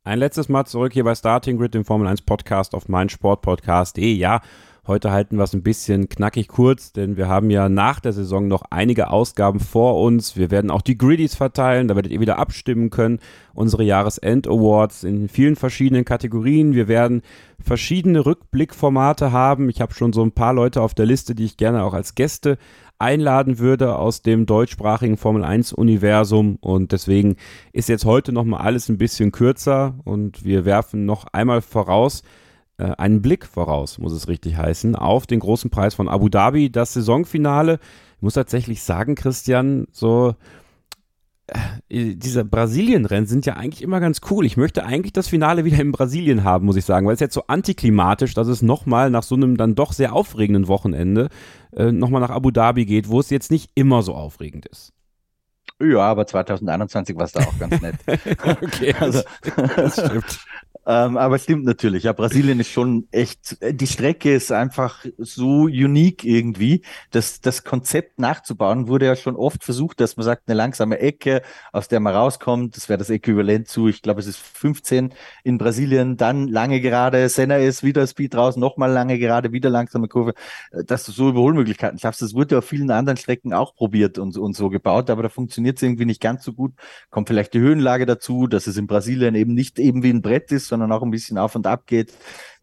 Ein 0.04 0.20
letztes 0.20 0.50
Mal 0.50 0.66
zurück 0.66 0.92
hier 0.92 1.06
bei 1.06 1.16
Starting 1.16 1.58
Grid, 1.58 1.74
dem 1.74 1.86
Formel 1.86 2.08
1 2.08 2.24
Podcast 2.24 2.76
auf 2.76 2.90
meinsportpodcast.de. 2.90 4.14
Ja, 4.14 4.42
Heute 4.88 5.12
halten 5.12 5.38
wir 5.38 5.44
es 5.44 5.54
ein 5.56 5.64
bisschen 5.64 6.10
knackig 6.10 6.48
kurz, 6.48 6.94
denn 6.94 7.18
wir 7.18 7.28
haben 7.28 7.50
ja 7.50 7.70
nach 7.70 8.00
der 8.00 8.14
Saison 8.14 8.48
noch 8.48 8.62
einige 8.70 9.10
Ausgaben 9.10 9.60
vor 9.60 10.00
uns. 10.00 10.38
Wir 10.38 10.52
werden 10.52 10.70
auch 10.70 10.84
die 10.84 10.96
Griddies 10.96 11.34
verteilen, 11.34 11.88
da 11.88 11.96
werdet 11.96 12.12
ihr 12.12 12.20
wieder 12.20 12.38
abstimmen 12.38 12.92
können. 12.92 13.18
Unsere 13.56 13.84
Jahresend-Awards 13.84 15.04
in 15.04 15.28
vielen 15.28 15.56
verschiedenen 15.56 16.06
Kategorien. 16.06 16.76
Wir 16.76 16.88
werden 16.88 17.24
verschiedene 17.60 18.28
Rückblickformate 18.28 19.32
haben. 19.32 19.70
Ich 19.70 19.82
habe 19.82 19.96
schon 19.96 20.14
so 20.14 20.22
ein 20.22 20.34
paar 20.34 20.54
Leute 20.54 20.84
auf 20.84 20.94
der 20.94 21.08
Liste, 21.08 21.34
die 21.34 21.46
ich 21.46 21.58
gerne 21.58 21.84
auch 21.84 21.96
als 21.96 22.14
Gäste 22.14 22.60
einladen 23.00 23.58
würde 23.58 23.96
aus 23.96 24.22
dem 24.22 24.46
deutschsprachigen 24.46 25.18
Formel 25.18 25.44
1 25.44 25.74
Universum 25.74 26.58
und 26.62 26.92
deswegen 26.92 27.36
ist 27.74 27.90
jetzt 27.90 28.06
heute 28.06 28.32
noch 28.32 28.46
mal 28.46 28.60
alles 28.60 28.88
ein 28.88 28.98
bisschen 28.98 29.32
kürzer 29.32 29.96
und 30.06 30.46
wir 30.46 30.64
werfen 30.64 31.06
noch 31.06 31.26
einmal 31.34 31.62
voraus, 31.62 32.24
einen 32.84 33.22
Blick 33.22 33.46
voraus, 33.46 33.98
muss 33.98 34.14
es 34.14 34.28
richtig 34.28 34.58
heißen, 34.58 34.96
auf 34.96 35.28
den 35.28 35.40
großen 35.40 35.70
Preis 35.70 35.94
von 35.94 36.10
Abu 36.10 36.30
Dhabi, 36.30 36.72
das 36.72 36.94
Saisonfinale. 36.94 37.80
Ich 38.18 38.22
muss 38.22 38.34
tatsächlich 38.34 38.84
sagen, 38.84 39.16
Christian, 39.16 39.88
so 39.92 40.36
äh, 41.48 42.16
diese 42.16 42.44
Brasilien-Rennen 42.44 43.28
sind 43.28 43.46
ja 43.46 43.54
eigentlich 43.54 43.84
immer 43.84 44.00
ganz 44.00 44.22
cool. 44.30 44.46
Ich 44.46 44.58
möchte 44.58 44.84
eigentlich 44.84 45.14
das 45.14 45.28
Finale 45.28 45.64
wieder 45.64 45.80
in 45.80 45.92
Brasilien 45.92 46.44
haben, 46.44 46.66
muss 46.66 46.76
ich 46.76 46.86
sagen, 46.86 47.06
weil 47.06 47.14
es 47.14 47.20
jetzt 47.20 47.36
so 47.36 47.44
antiklimatisch, 47.48 48.34
dass 48.34 48.48
es 48.48 48.62
nochmal 48.62 49.10
nach 49.10 49.24
so 49.24 49.36
einem 49.36 49.58
dann 49.58 49.76
doch 49.76 49.94
sehr 49.94 50.14
aufregenden 50.14 50.68
Wochenende 50.68 51.30
äh, 51.76 51.92
nochmal 51.92 52.22
nach 52.22 52.32
Abu 52.32 52.52
Dhabi 52.52 52.86
geht, 52.86 53.10
wo 53.10 53.20
es 53.20 53.30
jetzt 53.30 53.52
nicht 53.52 53.70
immer 53.76 54.02
so 54.02 54.16
aufregend 54.16 54.66
ist. 54.66 54.95
Ja, 55.82 56.00
aber 56.00 56.26
2021 56.26 57.16
war 57.18 57.26
es 57.26 57.34
da 57.34 57.42
auch 57.42 57.60
ganz 57.60 57.82
nett. 57.82 57.96
okay, 58.62 58.96
also, 58.98 59.22
das 59.76 59.94
stimmt. 59.94 60.40
Ähm, 60.88 61.18
aber 61.18 61.38
es 61.38 61.44
stimmt 61.44 61.66
natürlich. 61.66 62.04
Ja, 62.04 62.14
Brasilien 62.14 62.60
ist 62.60 62.70
schon 62.70 63.08
echt, 63.12 63.58
die 63.60 63.88
Strecke 63.88 64.36
ist 64.36 64.52
einfach 64.52 65.04
so 65.18 65.64
unique 65.64 66.24
irgendwie. 66.24 66.84
Das, 67.10 67.42
das 67.42 67.64
Konzept 67.64 68.20
nachzubauen 68.20 68.88
wurde 68.88 69.08
ja 69.08 69.16
schon 69.16 69.36
oft 69.36 69.64
versucht, 69.64 70.00
dass 70.00 70.16
man 70.16 70.26
sagt, 70.26 70.44
eine 70.48 70.56
langsame 70.56 71.00
Ecke, 71.00 71.42
aus 71.72 71.88
der 71.88 72.00
man 72.00 72.14
rauskommt. 72.14 72.78
Das 72.78 72.88
wäre 72.88 73.00
das 73.00 73.10
Äquivalent 73.10 73.68
zu, 73.68 73.88
ich 73.88 74.04
glaube, 74.04 74.20
es 74.20 74.28
ist 74.28 74.38
15 74.38 75.12
in 75.44 75.58
Brasilien, 75.58 76.18
dann 76.18 76.48
lange 76.48 76.80
gerade, 76.82 77.30
Senna 77.30 77.58
ist 77.58 77.84
wieder 77.84 78.06
Speed 78.06 78.36
raus, 78.36 78.56
nochmal 78.56 78.92
lange 78.92 79.18
gerade, 79.18 79.52
wieder 79.52 79.72
langsame 79.72 80.08
Kurve. 80.08 80.36
Dass 80.72 81.04
du 81.06 81.12
so 81.12 81.30
Überholmöglichkeiten 81.30 81.98
schaffst, 81.98 82.22
das 82.22 82.36
wurde 82.36 82.60
auf 82.60 82.66
vielen 82.66 82.92
anderen 82.92 83.18
Strecken 83.18 83.54
auch 83.54 83.76
probiert 83.76 84.20
und, 84.20 84.38
und 84.38 84.56
so 84.56 84.70
gebaut, 84.70 85.10
aber 85.10 85.24
da 85.24 85.30
funktioniert 85.30 85.65
es 85.68 85.82
irgendwie 85.82 86.06
nicht 86.06 86.22
ganz 86.22 86.44
so 86.44 86.54
gut. 86.54 86.74
Kommt 87.10 87.28
vielleicht 87.28 87.54
die 87.54 87.60
Höhenlage 87.60 88.06
dazu, 88.06 88.48
dass 88.48 88.68
es 88.68 88.78
in 88.78 88.88
Brasilien 88.88 89.36
eben 89.36 89.54
nicht 89.54 89.80
eben 89.80 90.04
wie 90.04 90.12
ein 90.12 90.22
Brett 90.22 90.52
ist, 90.52 90.68
sondern 90.68 90.92
auch 90.92 91.04
ein 91.04 91.12
bisschen 91.12 91.38
auf 91.38 91.56
und 91.56 91.68
ab 91.68 91.88
geht, 91.88 92.14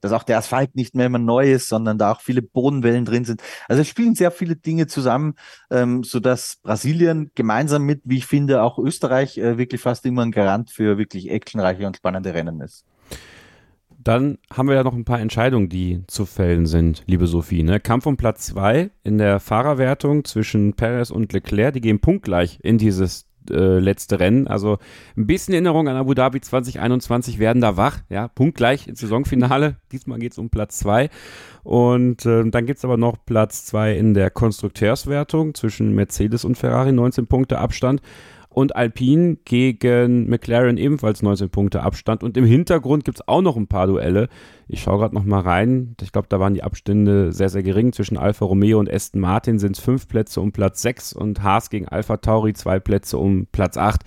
dass 0.01 0.13
auch 0.13 0.23
der 0.23 0.39
Asphalt 0.39 0.75
nicht 0.75 0.95
mehr 0.95 1.07
immer 1.07 1.19
neu 1.19 1.53
ist, 1.53 1.69
sondern 1.69 1.99
da 1.99 2.13
auch 2.13 2.21
viele 2.21 2.43
Bodenwellen 2.43 3.05
drin 3.05 3.25
sind. 3.25 3.43
Also 3.69 3.83
es 3.83 3.89
spielen 3.89 4.15
sehr 4.15 4.31
viele 4.31 4.57
Dinge 4.57 4.87
zusammen, 4.87 5.35
ähm, 5.71 6.03
so 6.05 6.21
dass 6.21 6.57
Brasilien 6.63 7.31
gemeinsam 7.35 7.83
mit, 7.83 8.03
wie 8.05 8.19
ich 8.19 8.27
finde, 8.27 8.63
auch 8.63 8.79
Österreich 8.79 9.39
äh, 9.39 9.59
wirklich 9.59 9.81
fast 9.81 10.05
immer 10.07 10.23
ein 10.23 10.33
Garant 10.33 10.71
für 10.71 10.99
wirklich 10.99 11.31
actionreiche 11.31 11.87
und 11.87 11.97
spannende 11.97 12.35
Rennen 12.35 12.61
ist. 12.61 12.85
Dann 14.03 14.39
haben 14.53 14.69
wir 14.69 14.75
ja 14.75 14.83
noch 14.83 14.95
ein 14.95 15.05
paar 15.05 15.21
Entscheidungen, 15.21 15.69
die 15.69 16.03
zu 16.07 16.27
fällen 16.27 16.67
sind, 16.67 17.05
liebe 17.07 17.27
Sophie. 17.27 17.63
Ne? 17.63 17.79
Kampf 17.79 18.07
um 18.07 18.17
Platz 18.17 18.47
zwei 18.47 18.91
in 19.05 19.19
der 19.19 19.39
Fahrerwertung 19.39 20.25
zwischen 20.25 20.75
Perez 20.75 21.11
und 21.11 21.33
Leclerc. 21.33 21.75
Die 21.75 21.81
gehen 21.81 22.01
punktgleich 22.01 22.59
in 22.63 22.79
dieses 22.79 23.27
äh, 23.51 23.79
letzte 23.79 24.19
Rennen. 24.21 24.47
Also 24.47 24.79
ein 25.17 25.27
bisschen 25.27 25.55
Erinnerung 25.55 25.89
an 25.89 25.97
Abu 25.97 26.15
Dhabi 26.15 26.41
2021 26.41 27.39
werden 27.39 27.61
da 27.61 27.77
wach. 27.77 27.99
Ja, 28.09 28.29
punktgleich 28.29 28.89
ins 28.89 29.01
Saisonfinale. 29.01 29.77
Diesmal 29.93 30.19
geht 30.19 30.33
es 30.33 30.39
um 30.39 30.51
Platz 30.51 30.79
zwei. 30.79 31.09
Und 31.63 32.27
äh, 32.27 32.49
dann 32.49 32.67
gibt 32.67 32.79
es 32.79 32.85
aber 32.85 32.97
noch 32.97 33.17
Platz 33.25 33.65
zwei 33.65 33.97
in 33.97 34.15
der 34.15 34.31
Konstrukteurswertung 34.31 35.55
zwischen 35.55 35.95
Mercedes 35.95 36.45
und 36.45 36.57
Ferrari, 36.57 36.93
19 36.93 37.27
Punkte 37.27 37.59
Abstand 37.59 38.03
und 38.53 38.77
Alpine 38.77 39.37
gegen 39.45 40.29
McLaren 40.29 40.77
ebenfalls 40.77 41.23
19 41.23 41.51
Punkte 41.51 41.83
Abstand. 41.83 42.23
Und 42.23 42.37
im 42.37 42.45
Hintergrund 42.45 43.05
gibt 43.05 43.19
es 43.19 43.29
auch 43.29 43.41
noch 43.41 43.57
ein 43.57 43.67
paar 43.67 43.87
Duelle. 43.87 44.29
Ich 44.69 44.83
schaue 44.83 44.99
gerade 44.99 45.15
noch 45.15 45.25
mal 45.25 45.41
rein. 45.41 45.97
Ich 46.03 46.13
glaube, 46.13 46.29
da 46.29 46.39
waren 46.39 46.55
die 46.55 46.63
Abstände 46.63 47.33
sehr, 47.33 47.49
sehr 47.49 47.63
gering. 47.63 47.93
Zwischen 47.93 48.19
Alfa 48.19 48.45
Romeo 48.45 48.79
und 48.79 48.93
Aston 48.93 49.21
Martin 49.21 49.59
sind 49.59 49.77
es 49.77 49.83
fünf 49.83 50.07
Plätze 50.07 50.41
um 50.41 50.53
Platz 50.53 50.83
6 50.83 51.15
und 51.15 51.43
Haas 51.43 51.71
gegen 51.71 51.89
Alpha 51.89 52.19
Tauri 52.19 52.53
zwei 52.53 52.79
Plätze 52.79 53.19
um 53.19 53.47
Platz 53.53 53.77
8. 53.77 54.03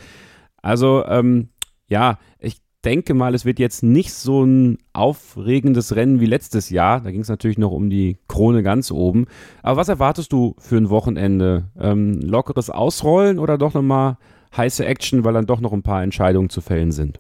Also, 0.62 1.04
ähm, 1.06 1.50
ja, 1.88 2.18
ich 2.40 2.58
denke 2.86 3.16
mal, 3.16 3.34
es 3.34 3.46
wird 3.46 3.60
jetzt 3.60 3.84
nicht 3.84 4.14
so 4.14 4.44
ein 4.44 4.78
aufregendes 4.94 5.96
Rennen 5.96 6.20
wie 6.20 6.28
letztes 6.28 6.70
Jahr. 6.70 7.02
Da 7.02 7.12
ging 7.12 7.22
es 7.22 7.30
natürlich 7.30 7.58
noch 7.58 7.72
um 7.72 7.90
die 7.90 8.20
Krone 8.28 8.62
ganz 8.62 8.92
oben. 8.92 9.26
Aber 9.64 9.78
was 9.78 9.90
erwartest 9.90 10.32
du 10.32 10.56
für 10.60 10.78
ein 10.78 10.90
Wochenende? 10.90 11.72
Ähm, 11.80 12.22
lockeres 12.22 12.70
Ausrollen 12.70 13.40
oder 13.40 13.58
doch 13.58 13.74
nochmal 13.74 14.18
heiße 14.58 14.86
Action, 14.86 15.24
weil 15.24 15.34
dann 15.34 15.46
doch 15.46 15.62
noch 15.62 15.74
ein 15.74 15.84
paar 15.84 16.04
Entscheidungen 16.04 16.50
zu 16.50 16.62
fällen 16.62 16.92
sind? 16.92 17.20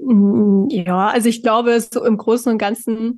Mm, 0.00 0.68
ja, 0.70 1.08
also 1.08 1.28
ich 1.28 1.42
glaube, 1.42 1.80
so 1.80 2.04
im 2.04 2.16
Großen 2.16 2.50
und 2.50 2.58
Ganzen 2.58 3.16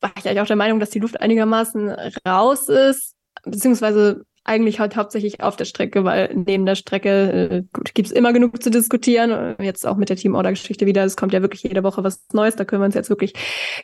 war 0.00 0.12
ich 0.16 0.26
eigentlich 0.26 0.40
auch 0.40 0.46
der 0.46 0.56
Meinung, 0.56 0.80
dass 0.80 0.90
die 0.90 0.98
Luft 0.98 1.20
einigermaßen 1.20 1.88
raus 2.26 2.68
ist, 2.68 3.14
beziehungsweise 3.44 4.24
eigentlich 4.44 4.80
halt 4.80 4.96
hauptsächlich 4.96 5.40
auf 5.40 5.54
der 5.56 5.64
Strecke, 5.64 6.04
weil 6.04 6.32
neben 6.34 6.66
der 6.66 6.74
Strecke 6.74 7.64
äh, 7.72 7.78
gibt 7.94 8.08
es 8.08 8.12
immer 8.12 8.32
genug 8.32 8.60
zu 8.62 8.70
diskutieren. 8.70 9.54
Jetzt 9.60 9.86
auch 9.86 9.96
mit 9.96 10.08
der 10.08 10.16
Team-Order-Geschichte 10.16 10.84
wieder. 10.84 11.04
Es 11.04 11.16
kommt 11.16 11.32
ja 11.32 11.42
wirklich 11.42 11.62
jede 11.62 11.84
Woche 11.84 12.02
was 12.02 12.24
Neues. 12.32 12.56
Da 12.56 12.64
können 12.64 12.82
wir 12.82 12.86
uns 12.86 12.96
jetzt 12.96 13.08
wirklich 13.08 13.34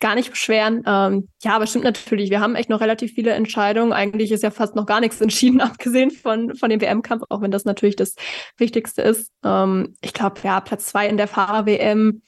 gar 0.01 0.17
nicht 0.17 0.31
beschweren. 0.31 0.83
Ähm, 0.85 1.29
ja, 1.43 1.55
aber 1.55 1.67
stimmt 1.67 1.85
natürlich. 1.85 2.31
Wir 2.31 2.41
haben 2.41 2.57
echt 2.57 2.71
noch 2.71 2.81
relativ 2.81 3.13
viele 3.13 3.31
Entscheidungen. 3.33 3.93
Eigentlich 3.93 4.33
ist 4.33 4.43
ja 4.43 4.51
fast 4.51 4.75
noch 4.75 4.87
gar 4.87 5.01
nichts 5.01 5.21
entschieden, 5.21 5.61
abgesehen 5.61 6.11
von, 6.11 6.55
von 6.57 6.71
dem 6.71 6.81
WM-Kampf, 6.81 7.25
auch 7.29 7.41
wenn 7.41 7.53
das 7.53 7.65
natürlich 7.65 7.97
das 7.97 8.17
Wichtigste 8.57 9.03
ist. 9.03 9.31
Ähm, 9.45 9.95
ich 10.01 10.13
glaube, 10.13 10.41
ja, 10.43 10.61
Platz 10.61 10.87
zwei 10.87 11.09
in 11.09 11.17
der 11.17 11.29
Fahrer-WM 11.29 12.23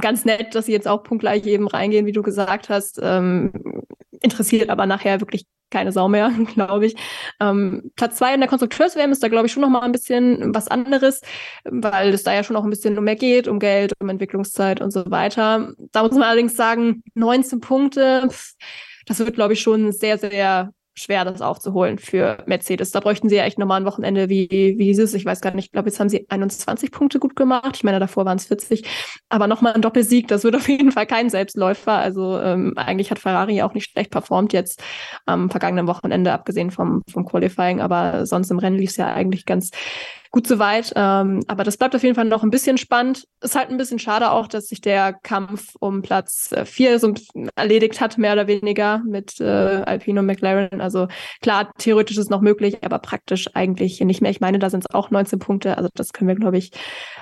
ganz 0.00 0.24
nett, 0.24 0.54
dass 0.54 0.66
sie 0.66 0.72
jetzt 0.72 0.88
auch 0.88 1.02
punktgleich 1.02 1.46
eben 1.46 1.68
reingehen, 1.68 2.06
wie 2.06 2.12
du 2.12 2.22
gesagt 2.22 2.68
hast. 2.68 2.98
Ähm, 3.02 3.52
interessiert 4.20 4.70
aber 4.70 4.86
nachher 4.86 5.20
wirklich 5.20 5.44
keine 5.70 5.92
Sau 5.92 6.08
mehr, 6.08 6.30
glaube 6.54 6.86
ich. 6.86 6.96
Ähm, 7.40 7.90
Platz 7.96 8.16
zwei 8.18 8.34
in 8.34 8.40
der 8.40 8.48
Konstrukteurs-WM 8.48 9.12
ist 9.12 9.22
da, 9.22 9.28
glaube 9.28 9.46
ich, 9.46 9.52
schon 9.52 9.62
noch 9.62 9.70
mal 9.70 9.80
ein 9.80 9.92
bisschen 9.92 10.54
was 10.54 10.68
anderes, 10.68 11.20
weil 11.64 12.10
es 12.14 12.22
da 12.22 12.34
ja 12.34 12.42
schon 12.42 12.54
noch 12.54 12.64
ein 12.64 12.70
bisschen 12.70 12.96
um 12.98 13.04
mehr 13.04 13.16
geht, 13.16 13.48
um 13.48 13.58
Geld, 13.58 13.92
um 14.00 14.08
Entwicklungszeit 14.08 14.80
und 14.80 14.92
so 14.92 15.10
weiter. 15.10 15.72
Da 15.92 16.02
muss 16.02 16.12
man 16.12 16.22
allerdings 16.22 16.56
sagen, 16.56 17.02
19 17.14 17.60
Punkte, 17.60 18.28
das 19.06 19.18
wird, 19.18 19.34
glaube 19.34 19.54
ich, 19.54 19.60
schon 19.60 19.92
sehr, 19.92 20.18
sehr 20.18 20.72
schwer, 20.98 21.24
das 21.24 21.40
aufzuholen 21.40 21.98
für 21.98 22.42
Mercedes. 22.46 22.90
Da 22.90 23.00
bräuchten 23.00 23.28
sie 23.28 23.36
ja 23.36 23.44
echt 23.44 23.58
nochmal 23.58 23.80
ein 23.80 23.86
Wochenende 23.86 24.28
wie, 24.28 24.48
wie 24.50 24.84
dieses. 24.84 25.14
Ich 25.14 25.24
weiß 25.24 25.40
gar 25.40 25.54
nicht, 25.54 25.66
ich 25.66 25.72
glaube, 25.72 25.88
jetzt 25.88 26.00
haben 26.00 26.08
sie 26.08 26.26
21 26.28 26.90
Punkte 26.90 27.18
gut 27.18 27.36
gemacht. 27.36 27.76
Ich 27.76 27.84
meine, 27.84 28.00
davor 28.00 28.24
waren 28.24 28.38
es 28.38 28.46
40. 28.46 28.84
Aber 29.28 29.46
nochmal 29.46 29.74
ein 29.74 29.82
Doppelsieg, 29.82 30.28
das 30.28 30.44
wird 30.44 30.56
auf 30.56 30.68
jeden 30.68 30.92
Fall 30.92 31.06
kein 31.06 31.30
Selbstläufer. 31.30 31.92
Also 31.92 32.38
ähm, 32.40 32.74
eigentlich 32.76 33.10
hat 33.10 33.18
Ferrari 33.18 33.62
auch 33.62 33.74
nicht 33.74 33.90
schlecht 33.90 34.10
performt 34.10 34.52
jetzt 34.52 34.82
am 35.26 35.50
vergangenen 35.50 35.86
Wochenende, 35.86 36.32
abgesehen 36.32 36.70
vom, 36.70 37.02
vom 37.10 37.24
Qualifying. 37.24 37.80
Aber 37.80 38.26
sonst 38.26 38.50
im 38.50 38.58
Rennen 38.58 38.78
lief 38.78 38.90
es 38.90 38.96
ja 38.96 39.12
eigentlich 39.12 39.46
ganz 39.46 39.70
gut 40.30 40.46
soweit. 40.46 40.92
Ähm, 40.96 41.42
aber 41.46 41.64
das 41.64 41.76
bleibt 41.76 41.94
auf 41.94 42.02
jeden 42.02 42.14
Fall 42.14 42.24
noch 42.24 42.42
ein 42.42 42.50
bisschen 42.50 42.78
spannend. 42.78 43.24
Ist 43.40 43.54
halt 43.54 43.70
ein 43.70 43.76
bisschen 43.76 43.98
schade 43.98 44.30
auch, 44.30 44.46
dass 44.46 44.66
sich 44.66 44.80
der 44.80 45.12
Kampf 45.12 45.74
um 45.80 46.02
Platz 46.02 46.52
äh, 46.52 46.64
vier 46.64 46.98
so 46.98 47.14
erledigt 47.56 48.00
hat, 48.00 48.18
mehr 48.18 48.32
oder 48.32 48.46
weniger 48.46 49.02
mit 49.06 49.40
äh, 49.40 49.44
Alpine 49.44 50.20
und 50.20 50.26
McLaren. 50.26 50.80
Also 50.80 51.08
klar, 51.40 51.70
theoretisch 51.78 52.18
ist 52.18 52.30
noch 52.30 52.40
möglich, 52.40 52.84
aber 52.84 52.98
praktisch 52.98 53.48
eigentlich 53.54 54.00
nicht 54.00 54.20
mehr. 54.20 54.30
Ich 54.30 54.40
meine, 54.40 54.58
da 54.58 54.70
sind 54.70 54.84
es 54.88 54.94
auch 54.94 55.10
19 55.10 55.38
Punkte. 55.38 55.76
Also 55.76 55.88
das 55.94 56.12
können 56.12 56.28
wir, 56.28 56.34
glaube 56.34 56.58
ich, 56.58 56.72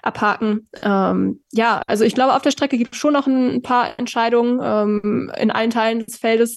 abhaken. 0.02 0.68
Ähm, 0.82 1.42
ja, 1.52 1.82
also 1.86 2.04
ich 2.04 2.14
glaube, 2.14 2.34
auf 2.34 2.42
der 2.42 2.50
Strecke 2.50 2.78
gibt 2.78 2.94
es 2.94 3.00
schon 3.00 3.12
noch 3.12 3.26
ein 3.26 3.62
paar 3.62 3.98
Entscheidungen 3.98 4.60
ähm, 4.62 5.32
in 5.38 5.50
allen 5.50 5.70
Teilen 5.70 6.04
des 6.04 6.16
Feldes. 6.16 6.56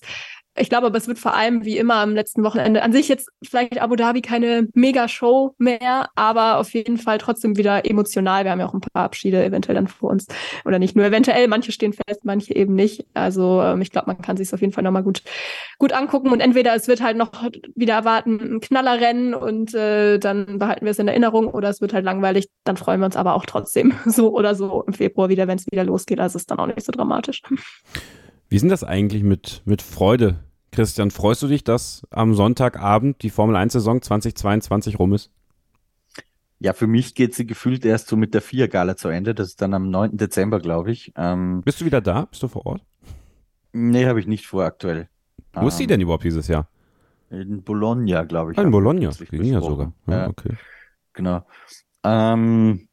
Ich 0.58 0.70
glaube 0.70 0.88
aber, 0.88 0.98
es 0.98 1.08
wird 1.08 1.20
vor 1.20 1.36
allem 1.36 1.64
wie 1.64 1.78
immer 1.78 1.96
am 1.96 2.14
letzten 2.14 2.44
Wochenende 2.44 2.82
an 2.82 2.92
sich 2.92 3.08
jetzt 3.08 3.30
vielleicht 3.44 3.82
Abu 3.82 3.96
Dhabi 3.96 4.22
keine 4.22 4.68
Mega-Show 4.74 5.56
mehr, 5.58 6.10
aber 6.16 6.58
auf 6.58 6.74
jeden 6.74 6.98
Fall 6.98 7.18
trotzdem 7.18 7.56
wieder 7.56 7.86
emotional. 7.86 8.44
Wir 8.44 8.52
haben 8.52 8.60
ja 8.60 8.68
auch 8.68 8.74
ein 8.74 8.82
paar 8.82 9.04
Abschiede 9.04 9.44
eventuell 9.44 9.76
dann 9.76 9.88
vor 9.88 10.10
uns. 10.10 10.28
Oder 10.66 10.80
nicht 10.80 10.96
nur 10.96 11.06
eventuell, 11.06 11.48
manche 11.48 11.72
stehen 11.72 11.94
fest, 11.94 12.26
manche 12.26 12.56
eben 12.56 12.74
nicht. 12.76 13.06
Also 13.14 13.62
ähm, 13.62 13.82
ich 13.82 13.92
glaube, 13.92 14.08
man 14.08 14.22
kann 14.22 14.38
sich 14.38 14.54
auf 14.54 14.60
jeden 14.60 14.74
Fall 14.74 14.84
nochmal 14.84 15.04
gut, 15.04 15.24
gut 15.78 15.94
angucken. 15.94 16.30
Und 16.30 16.42
entweder 16.42 16.76
es 16.76 16.88
wird 16.88 17.02
halt 17.02 17.16
noch 17.16 17.32
wieder 17.76 17.94
erwarten, 17.94 18.56
ein 18.56 18.60
Knallerrennen 18.60 19.34
und 19.34 19.74
äh, 19.74 20.18
dann 20.18 20.60
behalten 20.60 20.86
wir 20.86 20.92
es 20.92 21.00
in 21.00 21.08
Erinnerung 21.08 21.48
oder 21.48 21.70
es 21.70 21.80
wird 21.80 21.94
halt 21.94 22.04
langweilig. 22.04 22.50
Dann 22.66 22.76
freuen 22.76 23.00
wir 23.00 23.06
uns 23.06 23.16
aber 23.16 23.36
auch 23.36 23.46
trotzdem 23.46 23.94
so 24.06 24.34
oder 24.34 24.56
so 24.56 24.84
im 24.86 24.94
Februar 24.94 25.30
wieder, 25.30 25.48
wenn 25.48 25.58
es 25.58 25.68
wieder 25.72 25.84
losgeht. 25.84 26.20
Also 26.20 26.38
ist 26.38 26.52
dann 26.52 26.60
auch 26.60 26.68
nicht 26.68 26.84
so 26.84 26.92
dramatisch. 26.92 27.44
Wie 28.50 28.60
sind 28.60 28.70
das 28.70 28.84
eigentlich 28.84 29.24
mit, 29.24 29.62
mit 29.66 29.82
Freude 29.82 30.40
Christian, 30.72 31.12
freust 31.12 31.42
du 31.42 31.48
dich, 31.48 31.64
dass 31.64 32.04
am 32.12 32.36
Sonntagabend 32.36 33.24
die 33.24 33.30
Formel 33.30 33.56
1-Saison 33.56 34.02
2022 34.02 35.00
rum 35.00 35.14
ist? 35.14 35.32
Ja, 36.60 36.74
für 36.74 36.88
mich 36.88 37.16
geht 37.16 37.34
sie 37.34 37.48
gefühlt 37.48 37.86
erst 37.86 38.08
so 38.08 38.18
mit 38.18 38.34
der 38.34 38.42
Vier-Gala 38.42 38.98
zu 38.98 39.08
Ende. 39.08 39.34
Das 39.34 39.48
ist 39.48 39.62
dann 39.62 39.74
am 39.74 39.90
9. 39.90 40.18
Dezember, 40.18 40.60
glaube 40.60 40.92
ich. 40.92 41.14
Ähm, 41.16 41.62
Bist 41.64 41.80
du 41.82 41.86
wieder 41.86 42.02
da? 42.02 42.26
Bist 42.26 42.44
du 42.44 42.48
vor 42.48 42.66
Ort? 42.66 42.84
Nee, 43.72 44.06
habe 44.06 44.20
ich 44.20 44.28
nicht 44.28 44.46
vor 44.46 44.66
aktuell. 44.66 45.10
Wo 45.54 45.62
ähm, 45.62 45.68
ist 45.68 45.78
sie 45.78 45.88
denn 45.88 46.02
überhaupt 46.02 46.24
dieses 46.24 46.48
Jahr? 46.48 46.68
In 47.30 47.64
Bologna, 47.64 48.24
glaube 48.26 48.52
ich. 48.52 48.58
Ah, 48.58 48.64
in 48.64 48.72
Bologna, 48.72 49.12
ja 49.32 49.62
sogar. 49.62 49.94
Ja, 50.08 50.14
ja, 50.14 50.28
okay. 50.28 50.58
Genau. 51.14 51.46
Ähm, 52.04 52.89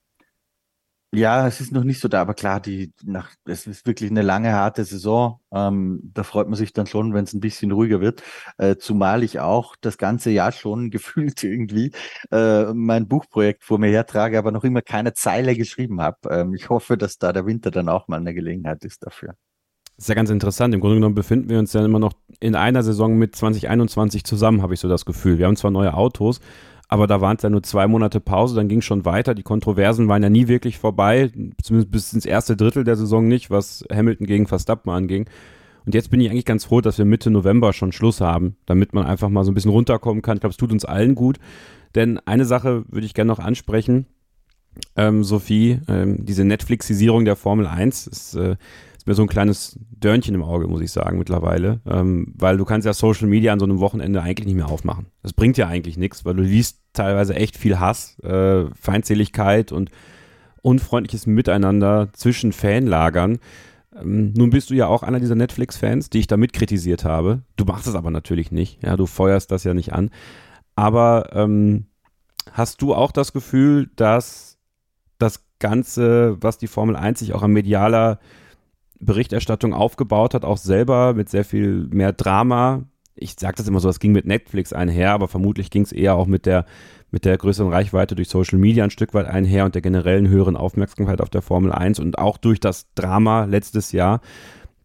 ja, 1.13 1.47
es 1.47 1.61
ist 1.61 1.73
noch 1.73 1.85
nicht 1.85 2.01
so 2.01 2.09
da, 2.09 2.21
aber 2.21 2.35
klar, 2.35 2.61
die 2.61 2.93
nach, 3.05 3.31
es 3.45 3.67
ist 3.67 3.87
wirklich 3.87 4.11
eine 4.11 4.23
lange, 4.23 4.53
harte 4.53 4.85
Saison. 4.85 5.41
Ähm, 5.53 6.01
da 6.15 6.25
freut 6.25 6.49
man 6.49 6.57
sich 6.57 6.73
dann 6.73 6.87
schon, 6.87 7.15
wenn 7.15 7.25
es 7.25 7.33
ein 7.33 7.41
bisschen 7.41 7.71
ruhiger 7.71 8.01
wird. 8.01 8.23
Äh, 8.59 8.77
zumal 8.77 9.23
ich 9.23 9.41
auch 9.41 9.77
das 9.81 9.99
ganze 9.99 10.31
Jahr 10.31 10.53
schon 10.53 10.91
gefühlt 10.91 11.43
irgendwie 11.43 11.93
äh, 12.33 12.73
mein 12.75 13.09
Buchprojekt 13.09 13.65
vor 13.65 13.79
mir 13.79 13.91
hertrage, 13.91 14.39
aber 14.39 14.53
noch 14.53 14.65
immer 14.65 14.83
keine 14.83 15.15
Zeile 15.15 15.57
geschrieben 15.57 16.01
habe. 16.01 16.19
Ähm, 16.31 16.55
ich 16.55 16.69
hoffe, 16.71 16.99
dass 16.99 17.19
da 17.19 17.33
der 17.33 17.47
Winter 17.47 17.71
dann 17.71 17.89
auch 17.89 18.09
mal 18.09 18.19
eine 18.19 18.35
Gelegenheit 18.35 18.85
ist 18.85 19.05
dafür. 19.05 19.35
Das 19.97 20.05
ist 20.05 20.09
ja 20.09 20.15
ganz 20.15 20.29
interessant. 20.29 20.75
Im 20.75 20.81
Grunde 20.81 20.97
genommen 20.97 21.15
befinden 21.15 21.49
wir 21.49 21.59
uns 21.59 21.73
ja 21.73 21.83
immer 21.83 21.99
noch 21.99 22.13
in 22.39 22.55
einer 22.55 22.83
Saison 22.83 23.17
mit 23.17 23.35
2021 23.35 24.25
zusammen, 24.25 24.61
habe 24.61 24.75
ich 24.75 24.81
so 24.81 24.89
das 24.89 25.07
Gefühl. 25.07 25.39
Wir 25.39 25.47
haben 25.47 25.57
zwar 25.57 25.71
neue 25.71 25.95
Autos, 25.95 26.41
aber 26.89 27.07
da 27.07 27.21
waren 27.21 27.37
es 27.37 27.43
ja 27.43 27.51
nur 27.51 27.63
zwei 27.63 27.87
Monate 27.87 28.21
Pause, 28.21 28.55
dann 28.55 28.69
ging 28.69 28.79
es 28.79 28.85
schon 28.85 29.05
weiter. 29.05 29.35
Die 29.35 29.43
Kontroversen 29.43 30.09
waren 30.09 30.23
ja 30.23 30.31
nie 30.31 30.47
wirklich 30.47 30.79
vorbei, 30.79 31.33
zumindest 31.63 31.91
bis 31.91 32.13
ins 32.13 32.27
erste 32.27 32.57
Drittel 32.57 32.85
der 32.85 32.97
Saison 32.97 33.27
nicht, 33.27 33.51
was 33.51 33.85
Hamilton 33.93 34.27
gegen 34.27 34.47
Verstappen 34.47 34.91
anging. 34.91 35.29
Und 35.85 35.95
jetzt 35.95 36.11
bin 36.11 36.21
ich 36.21 36.31
eigentlich 36.31 36.45
ganz 36.45 36.65
froh, 36.65 36.81
dass 36.81 36.99
wir 36.99 37.05
Mitte 37.05 37.31
November 37.31 37.73
schon 37.73 37.93
Schluss 37.93 38.21
haben, 38.21 38.57
damit 38.67 38.93
man 38.93 39.07
einfach 39.07 39.29
mal 39.29 39.45
so 39.45 39.51
ein 39.51 39.55
bisschen 39.55 39.71
runterkommen 39.71 40.23
kann. 40.23 40.37
Ich 40.37 40.41
glaube, 40.41 40.53
es 40.53 40.57
tut 40.57 40.73
uns 40.73 40.85
allen 40.85 41.15
gut. 41.15 41.39
Denn 41.95 42.19
eine 42.27 42.45
Sache 42.45 42.85
würde 42.89 43.07
ich 43.07 43.15
gerne 43.15 43.29
noch 43.29 43.39
ansprechen, 43.39 44.07
ähm, 44.97 45.25
Sophie, 45.25 45.81
ähm, 45.89 46.25
diese 46.25 46.45
Netflixisierung 46.45 47.25
der 47.25 47.37
Formel 47.37 47.67
1 47.67 48.07
ist, 48.07 48.35
äh, 48.35 48.57
mir 49.07 49.15
so 49.15 49.23
ein 49.23 49.29
kleines 49.29 49.79
Dörnchen 49.99 50.35
im 50.35 50.43
Auge, 50.43 50.67
muss 50.67 50.81
ich 50.81 50.93
sagen, 50.93 51.19
mittlerweile. 51.19 51.81
Ähm, 51.87 52.33
weil 52.37 52.57
du 52.57 52.65
kannst 52.65 52.87
ja 52.87 52.93
Social 52.93 53.29
Media 53.29 53.53
an 53.53 53.61
so 53.61 53.65
einem 53.65 53.81
Wochenende 53.81 54.23
eigentlich 54.23 54.47
nicht 54.47 54.57
mehr 54.57 54.69
aufmachen. 54.69 55.07
Das 55.23 55.33
bringt 55.33 55.57
ja 55.57 55.69
eigentlich 55.69 55.97
nichts, 55.97 56.25
weil 56.25 56.35
du 56.35 56.43
liest 56.43 56.81
teilweise 56.93 57.35
echt 57.35 57.57
viel 57.57 57.79
Hass, 57.79 58.19
äh, 58.21 58.67
Feindseligkeit 58.75 59.73
und 59.73 59.91
unfreundliches 60.63 61.27
Miteinander 61.27 62.09
zwischen 62.13 62.53
Fanlagern. 62.53 63.39
Ähm, 63.95 64.33
nun 64.37 64.51
bist 64.51 64.71
du 64.71 64.75
ja 64.75 64.89
auch 64.89 65.03
einer 65.03 65.21
dieser 65.21 65.37
Netflix-Fans, 65.37 66.11
die 66.11 66.19
ich 66.19 66.27
da 66.27 66.37
mitkritisiert 66.37 67.05
habe. 67.05 67.43
Du 67.57 67.65
machst 67.65 67.87
es 67.87 67.95
aber 67.95 68.11
natürlich 68.11 68.51
nicht. 68.51 68.83
Ja, 68.83 68.97
du 68.97 69.07
feuerst 69.07 69.51
das 69.53 69.65
ja 69.65 69.75
nicht 69.75 69.93
an. 69.93 70.11
Aber 70.75 71.31
ähm, 71.33 71.87
hast 72.53 72.83
du 72.83 72.95
auch 72.95 73.13
das 73.13 73.33
Gefühl, 73.33 73.91
dass 73.97 74.59
das 75.19 75.45
Ganze, 75.59 76.37
was 76.41 76.59
die 76.59 76.67
Formel 76.67 76.97
1 76.97 77.21
sich 77.21 77.33
auch 77.33 77.43
an 77.43 77.53
medialer 77.53 78.19
Berichterstattung 79.01 79.75
aufgebaut 79.75 80.35
hat, 80.35 80.45
auch 80.45 80.59
selber 80.59 81.15
mit 81.15 81.29
sehr 81.29 81.45
viel 81.45 81.89
mehr 81.91 82.13
Drama. 82.13 82.85
Ich 83.15 83.35
sage 83.39 83.57
das 83.57 83.69
immer 83.69 83.81
so, 83.81 83.89
es 83.89 84.01
ging 84.01 84.13
mit 84.13 84.27
Netflix 84.27 84.73
einher, 84.73 85.13
aber 85.13 85.29
vermutlich 85.29 85.71
ging 85.71 85.83
es 85.83 85.93
eher 85.93 86.17
auch 86.17 86.27
mit 86.27 86.45
der, 86.47 86.67
mit 87.11 87.25
der 87.25 87.39
größeren 87.39 87.73
Reichweite 87.73 88.15
durch 88.15 88.29
Social 88.29 88.59
Media 88.59 88.85
ein 88.85 88.91
Stück 88.91 89.15
weit 89.15 89.27
einher 89.27 89.65
und 89.65 89.75
der 89.75 89.83
generellen 89.83 90.29
höheren 90.29 90.57
Aufmerksamkeit 90.57 91.21
auf 91.21 91.31
der 91.31 91.43
Formel 91.43 91.73
1 91.73 91.99
und 91.99 92.19
auch 92.19 92.37
durch 92.37 92.61
das 92.61 92.87
Drama 92.95 93.45
letztes 93.45 93.93
Jahr, 93.93 94.21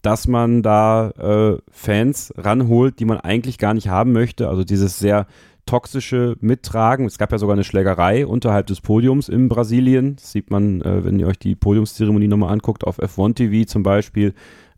dass 0.01 0.27
man 0.27 0.63
da 0.63 1.09
äh, 1.11 1.57
Fans 1.69 2.33
ranholt, 2.37 2.99
die 2.99 3.05
man 3.05 3.19
eigentlich 3.19 3.57
gar 3.57 3.73
nicht 3.73 3.89
haben 3.89 4.13
möchte. 4.13 4.47
Also 4.49 4.63
dieses 4.63 4.97
sehr 4.97 5.27
toxische 5.65 6.35
Mittragen. 6.39 7.05
Es 7.05 7.17
gab 7.17 7.31
ja 7.31 7.37
sogar 7.37 7.53
eine 7.53 7.63
Schlägerei 7.63 8.25
unterhalb 8.25 8.67
des 8.67 8.81
Podiums 8.81 9.29
in 9.29 9.49
Brasilien. 9.49 10.15
Das 10.15 10.31
sieht 10.31 10.51
man, 10.51 10.81
äh, 10.81 11.03
wenn 11.03 11.19
ihr 11.19 11.27
euch 11.27 11.39
die 11.39 11.55
Podiumszeremonie 11.55 12.27
nochmal 12.27 12.51
anguckt, 12.51 12.85
auf 12.85 12.99
F1 12.99 13.35
TV 13.35 13.65
zum 13.65 13.83
Beispiel. 13.83 14.33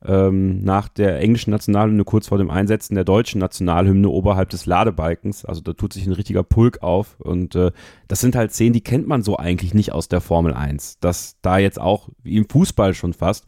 Ähm, 0.05 0.61
nach 0.63 0.89
der 0.89 1.19
englischen 1.21 1.51
Nationalhymne 1.51 2.03
kurz 2.03 2.27
vor 2.27 2.37
dem 2.37 2.49
Einsetzen 2.49 2.95
der 2.95 3.05
deutschen 3.05 3.39
Nationalhymne 3.39 4.09
oberhalb 4.09 4.49
des 4.49 4.65
Ladebalkens. 4.65 5.45
Also 5.45 5.61
da 5.61 5.71
tut 5.73 5.93
sich 5.93 6.05
ein 6.05 6.11
richtiger 6.11 6.43
Pulk 6.43 6.83
auf. 6.83 7.19
Und 7.19 7.55
äh, 7.55 7.71
das 8.09 8.19
sind 8.19 8.35
halt 8.35 8.51
Szenen, 8.51 8.73
die 8.73 8.81
kennt 8.81 9.07
man 9.07 9.21
so 9.21 9.37
eigentlich 9.37 9.73
nicht 9.73 9.93
aus 9.93 10.09
der 10.09 10.19
Formel 10.19 10.53
1. 10.53 10.99
Dass 10.99 11.37
da 11.41 11.57
jetzt 11.57 11.79
auch, 11.79 12.09
wie 12.21 12.35
im 12.35 12.49
Fußball 12.49 12.93
schon 12.93 13.13
fast, 13.13 13.45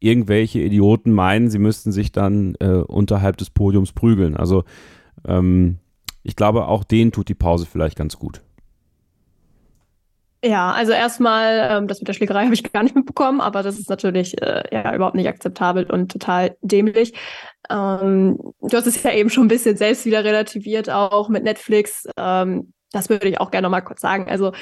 irgendwelche 0.00 0.58
Idioten 0.58 1.12
meinen, 1.12 1.48
sie 1.48 1.60
müssten 1.60 1.92
sich 1.92 2.10
dann 2.10 2.56
äh, 2.58 2.66
unterhalb 2.66 3.36
des 3.36 3.50
Podiums 3.50 3.92
prügeln. 3.92 4.36
Also 4.36 4.64
ähm, 5.24 5.78
ich 6.22 6.36
glaube, 6.36 6.66
auch 6.66 6.84
denen 6.84 7.12
tut 7.12 7.28
die 7.28 7.34
Pause 7.34 7.66
vielleicht 7.66 7.96
ganz 7.96 8.18
gut. 8.18 8.42
Ja, 10.44 10.72
also 10.72 10.90
erstmal, 10.90 11.68
ähm, 11.70 11.86
das 11.86 12.00
mit 12.00 12.08
der 12.08 12.14
Schlägerei 12.14 12.44
habe 12.44 12.54
ich 12.54 12.72
gar 12.72 12.82
nicht 12.82 12.96
mitbekommen, 12.96 13.40
aber 13.40 13.62
das 13.62 13.78
ist 13.78 13.88
natürlich 13.88 14.40
äh, 14.42 14.62
ja 14.72 14.94
überhaupt 14.94 15.14
nicht 15.14 15.28
akzeptabel 15.28 15.84
und 15.84 16.10
total 16.10 16.56
dämlich. 16.62 17.12
Ähm, 17.70 18.38
du 18.60 18.76
hast 18.76 18.86
es 18.86 19.02
ja 19.02 19.12
eben 19.12 19.30
schon 19.30 19.44
ein 19.44 19.48
bisschen 19.48 19.76
selbst 19.76 20.04
wieder 20.04 20.24
relativiert, 20.24 20.90
auch 20.90 21.28
mit 21.28 21.44
Netflix. 21.44 22.06
Ähm, 22.16 22.72
das 22.92 23.08
würde 23.08 23.28
ich 23.28 23.40
auch 23.40 23.50
gerne 23.50 23.66
noch 23.66 23.70
mal 23.70 23.80
kurz 23.80 24.00
sagen. 24.00 24.28
Also 24.28 24.52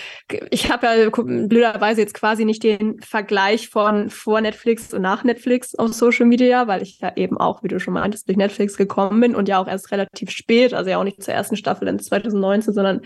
ich 0.51 0.71
habe 0.71 0.87
ja 0.87 1.11
blöderweise 1.11 2.01
jetzt 2.01 2.15
quasi 2.15 2.45
nicht 2.45 2.63
den 2.63 3.01
Vergleich 3.01 3.69
von 3.69 4.09
vor 4.09 4.41
Netflix 4.41 4.95
und 4.95 5.03
nach 5.03 5.25
Netflix 5.25 5.75
auf 5.75 5.93
Social 5.93 6.27
Media, 6.27 6.67
weil 6.67 6.83
ich 6.83 7.01
ja 7.01 7.13
eben 7.17 7.37
auch, 7.39 7.63
wie 7.63 7.69
du 7.69 7.81
schon 7.81 7.95
meintest, 7.95 8.29
durch 8.29 8.39
Netflix 8.39 8.77
gekommen 8.77 9.21
bin 9.21 9.35
und 9.35 9.49
ja 9.49 9.59
auch 9.59 9.69
erst 9.69 9.91
relativ 9.91 10.31
spät, 10.31 10.75
also 10.75 10.91
ja 10.91 10.99
auch 10.99 11.05
nicht 11.05 11.23
zur 11.23 11.35
ersten 11.35 11.57
Staffel 11.57 11.89
in 11.89 11.99
2019, 11.99 12.73
sondern 12.73 13.01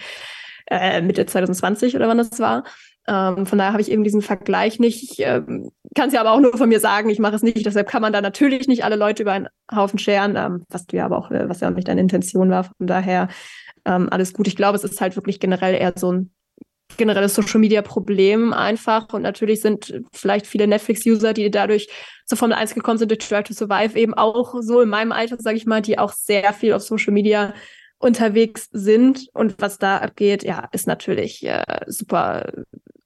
äh, 0.66 1.00
Mitte 1.00 1.26
2020 1.26 1.96
oder 1.96 2.08
wann 2.08 2.18
das 2.18 2.38
war. 2.38 2.64
Ähm, 3.06 3.44
von 3.46 3.58
daher 3.58 3.72
habe 3.72 3.82
ich 3.82 3.90
eben 3.90 4.04
diesen 4.04 4.22
Vergleich 4.22 4.78
nicht. 4.78 5.02
Ich 5.02 5.20
ähm, 5.20 5.70
kann 5.94 6.08
es 6.08 6.14
ja 6.14 6.20
aber 6.20 6.32
auch 6.32 6.40
nur 6.40 6.56
von 6.56 6.68
mir 6.68 6.80
sagen, 6.80 7.10
ich 7.10 7.18
mache 7.18 7.36
es 7.36 7.42
nicht. 7.42 7.64
Deshalb 7.64 7.88
kann 7.88 8.02
man 8.02 8.12
da 8.12 8.20
natürlich 8.20 8.66
nicht 8.66 8.84
alle 8.84 8.96
Leute 8.96 9.22
über 9.22 9.32
einen 9.32 9.48
Haufen 9.74 9.98
scheren, 9.98 10.36
ähm, 10.36 10.64
was 10.68 10.86
du 10.86 10.96
ja 10.96 11.04
aber 11.04 11.18
auch, 11.18 11.30
äh, 11.30 11.48
was 11.48 11.60
ja 11.60 11.68
auch 11.68 11.74
nicht 11.74 11.88
deine 11.88 12.00
Intention 12.00 12.50
war. 12.50 12.64
Von 12.64 12.86
daher 12.86 13.28
ähm, 13.84 14.08
alles 14.10 14.32
gut. 14.32 14.46
Ich 14.46 14.56
glaube, 14.56 14.76
es 14.76 14.84
ist 14.84 15.00
halt 15.00 15.16
wirklich 15.16 15.40
generell 15.40 15.74
eher 15.74 15.92
so 15.96 16.12
ein 16.12 16.30
generelles 16.96 17.34
Social 17.34 17.60
Media 17.60 17.82
Problem 17.82 18.52
einfach. 18.52 19.12
Und 19.12 19.22
natürlich 19.22 19.60
sind 19.60 20.00
vielleicht 20.12 20.46
viele 20.46 20.66
Netflix-User, 20.66 21.32
die 21.32 21.50
dadurch 21.50 21.88
zur 22.26 22.38
Formel 22.38 22.56
1 22.56 22.74
gekommen 22.74 22.98
sind, 22.98 23.10
durch 23.10 23.26
Drive 23.26 23.48
to 23.48 23.54
Survive, 23.54 23.98
eben 23.98 24.14
auch 24.14 24.54
so 24.60 24.80
in 24.80 24.88
meinem 24.88 25.12
Alter, 25.12 25.36
sage 25.38 25.56
ich 25.56 25.66
mal, 25.66 25.82
die 25.82 25.98
auch 25.98 26.12
sehr 26.12 26.52
viel 26.52 26.72
auf 26.72 26.82
Social 26.82 27.12
Media 27.12 27.54
unterwegs 27.98 28.68
sind. 28.72 29.28
Und 29.32 29.56
was 29.58 29.78
da 29.78 29.98
abgeht, 29.98 30.44
ja, 30.44 30.68
ist 30.72 30.86
natürlich 30.86 31.44
äh, 31.44 31.62
super 31.86 32.52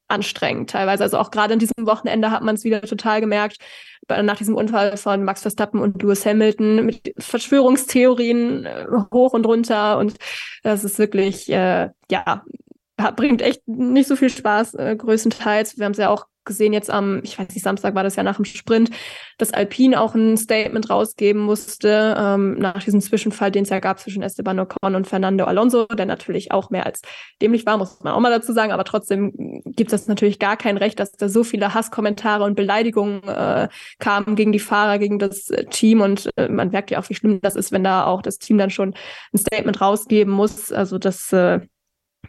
anstrengend 0.08 0.70
teilweise. 0.70 1.02
Also 1.02 1.18
auch 1.18 1.30
gerade 1.30 1.52
an 1.52 1.58
diesem 1.58 1.86
Wochenende 1.86 2.30
hat 2.30 2.42
man 2.42 2.54
es 2.54 2.64
wieder 2.64 2.80
total 2.82 3.20
gemerkt, 3.20 3.58
nach 4.08 4.38
diesem 4.38 4.54
Unfall 4.54 4.96
von 4.96 5.22
Max 5.22 5.42
Verstappen 5.42 5.80
und 5.80 6.02
Lewis 6.02 6.24
Hamilton 6.24 6.86
mit 6.86 7.12
Verschwörungstheorien 7.18 8.64
äh, 8.64 8.86
hoch 9.12 9.34
und 9.34 9.46
runter. 9.46 9.98
Und 9.98 10.14
das 10.62 10.82
ist 10.84 10.98
wirklich, 10.98 11.50
äh, 11.50 11.90
ja, 12.10 12.44
bringt 13.16 13.42
echt 13.42 13.66
nicht 13.68 14.08
so 14.08 14.16
viel 14.16 14.30
Spaß, 14.30 14.74
äh, 14.74 14.96
größtenteils. 14.96 15.78
Wir 15.78 15.84
haben 15.84 15.92
es 15.92 15.98
ja 15.98 16.08
auch 16.08 16.26
gesehen 16.48 16.72
jetzt 16.72 16.90
am, 16.90 17.20
ich 17.22 17.38
weiß 17.38 17.48
nicht, 17.50 17.62
Samstag 17.62 17.94
war 17.94 18.02
das 18.02 18.16
ja 18.16 18.24
nach 18.24 18.36
dem 18.36 18.44
Sprint, 18.44 18.90
dass 19.38 19.52
Alpine 19.52 20.00
auch 20.00 20.16
ein 20.16 20.36
Statement 20.36 20.90
rausgeben 20.90 21.40
musste, 21.40 22.16
ähm, 22.18 22.58
nach 22.58 22.82
diesem 22.82 23.00
Zwischenfall, 23.00 23.52
den 23.52 23.62
es 23.62 23.68
ja 23.68 23.78
gab 23.78 24.00
zwischen 24.00 24.22
Esteban 24.22 24.58
Ocon 24.58 24.96
und 24.96 25.06
Fernando 25.06 25.44
Alonso, 25.44 25.86
der 25.86 26.06
natürlich 26.06 26.50
auch 26.50 26.70
mehr 26.70 26.86
als 26.86 27.02
dämlich 27.40 27.64
war, 27.64 27.78
muss 27.78 28.00
man 28.02 28.14
auch 28.14 28.20
mal 28.20 28.32
dazu 28.32 28.52
sagen, 28.52 28.72
aber 28.72 28.82
trotzdem 28.82 29.62
gibt 29.64 29.92
es 29.92 30.08
natürlich 30.08 30.40
gar 30.40 30.56
kein 30.56 30.76
Recht, 30.76 30.98
dass 30.98 31.12
da 31.12 31.28
so 31.28 31.44
viele 31.44 31.72
Hasskommentare 31.72 32.42
und 32.42 32.56
Beleidigungen 32.56 33.22
äh, 33.28 33.68
kamen 34.00 34.34
gegen 34.34 34.50
die 34.50 34.58
Fahrer, 34.58 34.98
gegen 34.98 35.20
das 35.20 35.50
äh, 35.50 35.66
Team 35.66 36.00
und 36.00 36.28
äh, 36.36 36.48
man 36.48 36.70
merkt 36.70 36.90
ja 36.90 36.98
auch, 36.98 37.08
wie 37.08 37.14
schlimm 37.14 37.40
das 37.40 37.54
ist, 37.54 37.70
wenn 37.70 37.84
da 37.84 38.06
auch 38.06 38.22
das 38.22 38.38
Team 38.38 38.58
dann 38.58 38.70
schon 38.70 38.94
ein 39.32 39.38
Statement 39.38 39.80
rausgeben 39.80 40.32
muss. 40.32 40.72
Also 40.72 40.98
das 40.98 41.32
äh, 41.32 41.60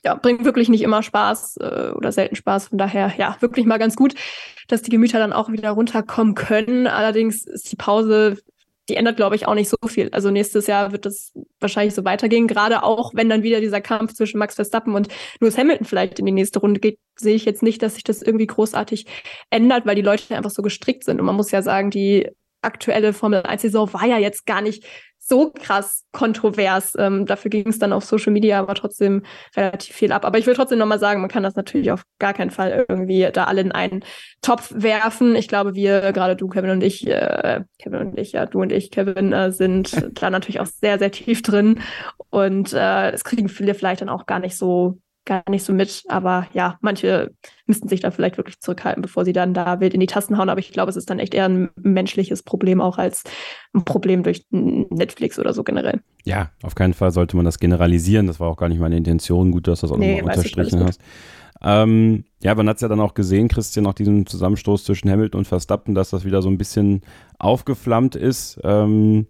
ja, 0.04 0.16
bringt 0.16 0.46
wirklich 0.46 0.70
nicht 0.70 0.82
immer 0.82 1.04
Spaß 1.04 1.58
äh, 1.58 1.92
oder 1.96 2.12
selten 2.12 2.36
Spaß. 2.36 2.70
Von 2.70 2.78
daher, 2.78 3.14
ja, 3.18 3.36
wirklich 3.40 3.66
mal 3.66 3.80
ganz 3.80 3.96
gut, 3.96 4.16
dass 4.68 4.82
die 4.82 4.92
Gemüter 4.92 5.20
dann 5.20 5.34
auch 5.34 5.52
wieder 5.52 5.72
runterkommen 5.72 6.36
können. 6.36 6.88
Allerdings 6.88 7.46
ist 7.46 7.72
die 7.72 7.76
Pause, 7.76 8.38
die 8.88 8.96
ändert, 8.96 9.18
glaube 9.18 9.36
ich, 9.36 9.48
auch 9.48 9.54
nicht 9.54 9.70
so 9.70 9.78
viel. 9.88 10.10
Also 10.12 10.32
nächstes 10.32 10.68
Jahr 10.68 10.92
wird 10.92 11.06
das 11.06 11.34
wahrscheinlich 11.60 11.94
so 11.94 12.06
weitergehen. 12.06 12.48
Gerade 12.48 12.84
auch, 12.84 13.12
wenn 13.14 13.30
dann 13.30 13.44
wieder 13.44 13.62
dieser 13.62 13.82
Kampf 13.82 14.14
zwischen 14.14 14.40
Max 14.40 14.56
Verstappen 14.56 14.96
und 14.96 15.10
Lewis 15.40 15.58
Hamilton 15.58 15.86
vielleicht 15.86 16.20
in 16.20 16.26
die 16.26 16.32
nächste 16.32 16.60
Runde 16.60 16.80
geht, 16.80 17.00
sehe 17.16 17.36
ich 17.36 17.46
jetzt 17.46 17.64
nicht, 17.64 17.82
dass 17.84 17.96
sich 17.96 18.04
das 18.04 18.22
irgendwie 18.22 18.48
großartig 18.48 19.06
ändert, 19.50 19.86
weil 19.86 19.96
die 19.96 20.02
Leute 20.02 20.36
einfach 20.36 20.52
so 20.52 20.62
gestrickt 20.62 21.04
sind. 21.04 21.20
Und 21.20 21.26
man 21.26 21.36
muss 21.36 21.52
ja 21.52 21.62
sagen, 21.62 21.92
die 21.92 22.30
aktuelle 22.62 23.14
Formel 23.14 23.42
1-Saison 23.42 23.94
war 23.94 24.06
ja 24.06 24.18
jetzt 24.18 24.46
gar 24.46 24.62
nicht 24.62 24.84
so 25.30 25.52
krass 25.52 26.06
kontrovers. 26.12 26.94
Ähm, 26.98 27.26
dafür 27.26 27.50
ging 27.50 27.68
es 27.68 27.80
dann 27.80 27.94
auf 27.94 28.04
Social 28.04 28.34
Media 28.34 28.60
aber 28.60 28.74
trotzdem 28.74 29.24
relativ 29.56 29.96
viel 29.96 30.12
ab. 30.12 30.26
Aber 30.26 30.40
ich 30.40 30.48
will 30.48 30.56
trotzdem 30.56 30.80
nochmal 30.80 31.00
sagen, 31.00 31.22
man 31.22 31.30
kann 31.30 31.44
das 31.44 31.56
natürlich 31.56 31.92
auf 31.92 32.04
gar 32.18 32.34
keinen 32.34 32.50
Fall 32.50 32.86
irgendwie 32.90 33.30
da 33.32 33.46
alle 33.46 33.62
in 33.62 33.72
einen 33.72 34.04
Topf 34.42 34.74
werfen. 34.76 35.36
Ich 35.36 35.48
glaube, 35.48 35.76
wir, 35.76 36.12
gerade 36.12 36.36
du, 36.36 36.48
Kevin 36.48 36.72
und 36.72 36.84
ich, 36.84 37.08
äh, 37.08 37.62
Kevin 37.78 38.00
und 38.00 38.20
ich, 38.20 38.32
ja, 38.32 38.48
du 38.48 38.60
und 38.62 38.72
ich, 38.72 38.92
Kevin, 38.92 39.32
äh, 39.32 39.52
sind 39.52 39.92
da 40.22 40.30
natürlich 40.30 40.60
auch 40.60 40.66
sehr, 40.66 41.00
sehr 41.00 41.12
tief 41.12 41.44
drin. 41.44 41.80
Und 42.30 42.74
äh, 42.74 43.12
es 43.12 43.24
kriegen 43.24 43.50
viele 43.50 43.76
vielleicht 43.76 44.02
dann 44.02 44.10
auch 44.10 44.26
gar 44.26 44.40
nicht 44.40 44.58
so 44.58 44.98
gar 45.26 45.44
nicht 45.50 45.64
so 45.64 45.74
mit. 45.74 46.04
Aber 46.08 46.48
ja, 46.54 46.78
manche 46.82 47.32
müssten 47.66 47.88
sich 47.88 48.00
da 48.00 48.12
vielleicht 48.12 48.38
wirklich 48.38 48.60
zurückhalten, 48.60 49.02
bevor 49.02 49.26
sie 49.26 49.34
dann 49.34 49.54
da 49.54 49.80
wild 49.80 49.94
in 49.94 50.00
die 50.00 50.08
Tasten 50.08 50.38
hauen. 50.38 50.50
Aber 50.50 50.60
ich 50.60 50.72
glaube, 50.72 50.90
es 50.90 50.96
ist 50.96 51.10
dann 51.10 51.20
echt 51.20 51.34
eher 51.34 51.46
ein 51.46 51.70
menschliches 51.82 52.44
Problem 52.44 52.82
auch 52.82 52.98
als 52.98 53.24
ein 53.74 53.86
Problem 53.86 54.24
durch 54.24 54.46
Netflix 54.50 55.40
oder 55.40 55.54
so 55.54 55.64
generell. 55.64 56.02
Ja, 56.24 56.50
auf 56.64 56.76
keinen 56.76 56.94
Fall 56.94 57.12
sollte 57.12 57.36
man 57.36 57.46
das 57.46 57.60
generalisieren. 57.60 58.28
Das 58.28 58.40
war 58.40 58.50
auch 58.50 58.58
gar 58.58 58.70
nicht 58.70 58.80
meine 58.80 58.98
Intention. 58.98 59.52
Gut, 59.52 59.68
dass 59.68 59.82
du 59.82 59.88
das 59.88 59.94
auch 59.94 60.00
nee, 60.00 60.18
nochmal 60.18 60.38
unterstrichen 60.38 60.84
hast. 60.84 61.02
Ähm, 61.62 62.24
ja, 62.42 62.56
man 62.56 62.70
hat 62.70 62.78
es 62.78 62.82
ja 62.82 62.88
dann 62.88 63.02
auch 63.02 63.14
gesehen, 63.14 63.50
Christian, 63.50 63.84
nach 63.84 63.94
diesem 63.94 64.26
Zusammenstoß 64.26 64.86
zwischen 64.86 65.10
Hamilton 65.10 65.40
und 65.40 65.46
Verstappen, 65.46 65.94
dass 65.94 66.10
das 66.10 66.24
wieder 66.24 66.42
so 66.42 66.50
ein 66.50 66.58
bisschen 66.58 67.02
aufgeflammt 67.38 68.16
ist. 68.16 68.60
Ähm, 68.64 69.28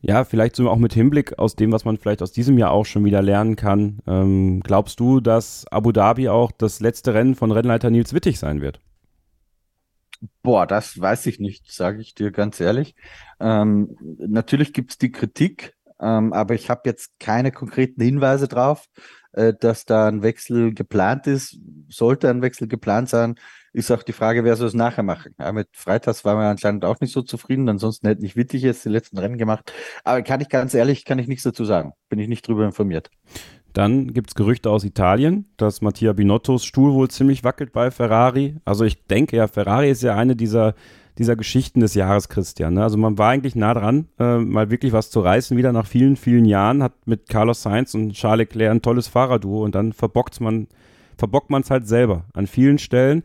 ja, 0.00 0.24
vielleicht 0.24 0.56
so 0.56 0.70
auch 0.70 0.76
mit 0.76 0.92
Hinblick 0.92 1.38
aus 1.38 1.56
dem, 1.56 1.72
was 1.72 1.84
man 1.84 1.96
vielleicht 1.96 2.22
aus 2.22 2.32
diesem 2.32 2.56
Jahr 2.56 2.70
auch 2.70 2.86
schon 2.86 3.04
wieder 3.04 3.20
lernen 3.20 3.56
kann. 3.56 3.98
Ähm, 4.06 4.60
glaubst 4.60 5.00
du, 5.00 5.20
dass 5.20 5.66
Abu 5.70 5.92
Dhabi 5.92 6.28
auch 6.28 6.52
das 6.52 6.80
letzte 6.80 7.14
Rennen 7.14 7.34
von 7.34 7.50
Rennleiter 7.50 7.90
Nils 7.90 8.12
Wittig 8.12 8.38
sein 8.38 8.60
wird? 8.60 8.80
Boah, 10.42 10.66
das 10.66 10.98
weiß 11.00 11.26
ich 11.26 11.40
nicht, 11.40 11.70
sage 11.70 12.00
ich 12.00 12.14
dir 12.14 12.30
ganz 12.30 12.60
ehrlich. 12.60 12.94
Ähm, 13.40 13.96
natürlich 14.18 14.72
gibt 14.72 14.92
es 14.92 14.98
die 14.98 15.12
Kritik, 15.12 15.74
ähm, 16.00 16.32
aber 16.32 16.54
ich 16.54 16.70
habe 16.70 16.82
jetzt 16.84 17.18
keine 17.18 17.52
konkreten 17.52 18.02
Hinweise 18.02 18.48
drauf, 18.48 18.86
äh, 19.32 19.52
dass 19.58 19.84
da 19.84 20.08
ein 20.08 20.22
Wechsel 20.22 20.74
geplant 20.74 21.26
ist. 21.26 21.58
Sollte 21.88 22.30
ein 22.30 22.42
Wechsel 22.42 22.68
geplant 22.68 23.08
sein, 23.08 23.36
ist 23.72 23.90
auch 23.90 24.02
die 24.02 24.12
Frage, 24.12 24.44
wer 24.44 24.56
soll 24.56 24.68
es 24.68 24.74
nachher 24.74 25.02
machen. 25.02 25.34
Ja, 25.38 25.52
mit 25.52 25.68
Freitags 25.72 26.24
waren 26.24 26.38
wir 26.38 26.48
anscheinend 26.48 26.84
auch 26.84 27.00
nicht 27.00 27.12
so 27.12 27.22
zufrieden, 27.22 27.68
ansonsten 27.68 28.06
hätte 28.08 28.22
nicht 28.22 28.36
Wittig 28.36 28.62
jetzt 28.62 28.84
die 28.84 28.88
letzten 28.88 29.18
Rennen 29.18 29.38
gemacht. 29.38 29.72
Aber 30.04 30.22
kann 30.22 30.40
ich 30.40 30.48
ganz 30.48 30.74
ehrlich, 30.74 31.04
kann 31.04 31.18
ich 31.18 31.28
nichts 31.28 31.44
dazu 31.44 31.64
sagen. 31.64 31.92
Bin 32.08 32.18
ich 32.18 32.28
nicht 32.28 32.46
drüber 32.46 32.64
informiert. 32.64 33.10
Dann 33.72 34.12
gibt 34.12 34.30
es 34.30 34.34
Gerüchte 34.34 34.70
aus 34.70 34.84
Italien, 34.84 35.46
dass 35.56 35.82
Mattia 35.82 36.12
Binottos 36.12 36.64
Stuhl 36.64 36.94
wohl 36.94 37.08
ziemlich 37.08 37.44
wackelt 37.44 37.72
bei 37.72 37.90
Ferrari. 37.90 38.56
Also 38.64 38.84
ich 38.84 39.04
denke 39.06 39.36
ja, 39.36 39.46
Ferrari 39.46 39.90
ist 39.90 40.02
ja 40.02 40.16
eine 40.16 40.34
dieser, 40.34 40.74
dieser 41.18 41.36
Geschichten 41.36 41.80
des 41.80 41.94
Jahres, 41.94 42.28
Christian. 42.28 42.74
Ne? 42.74 42.82
Also 42.82 42.96
man 42.96 43.18
war 43.18 43.30
eigentlich 43.30 43.54
nah 43.54 43.74
dran, 43.74 44.08
äh, 44.18 44.38
mal 44.38 44.70
wirklich 44.70 44.92
was 44.92 45.10
zu 45.10 45.20
reißen, 45.20 45.56
wieder 45.56 45.72
nach 45.72 45.86
vielen, 45.86 46.16
vielen 46.16 46.44
Jahren, 46.44 46.82
hat 46.82 46.94
mit 47.06 47.28
Carlos 47.28 47.62
Sainz 47.62 47.94
und 47.94 48.14
Charles 48.14 48.48
Leclerc 48.48 48.70
ein 48.70 48.82
tolles 48.82 49.08
Fahrerduo 49.08 49.64
und 49.64 49.74
dann 49.74 49.92
verbockt 49.92 50.40
man 50.40 50.68
verbockt 51.18 51.50
man 51.50 51.62
es 51.62 51.70
halt 51.70 51.86
selber 51.86 52.24
an 52.32 52.46
vielen 52.46 52.78
Stellen. 52.78 53.22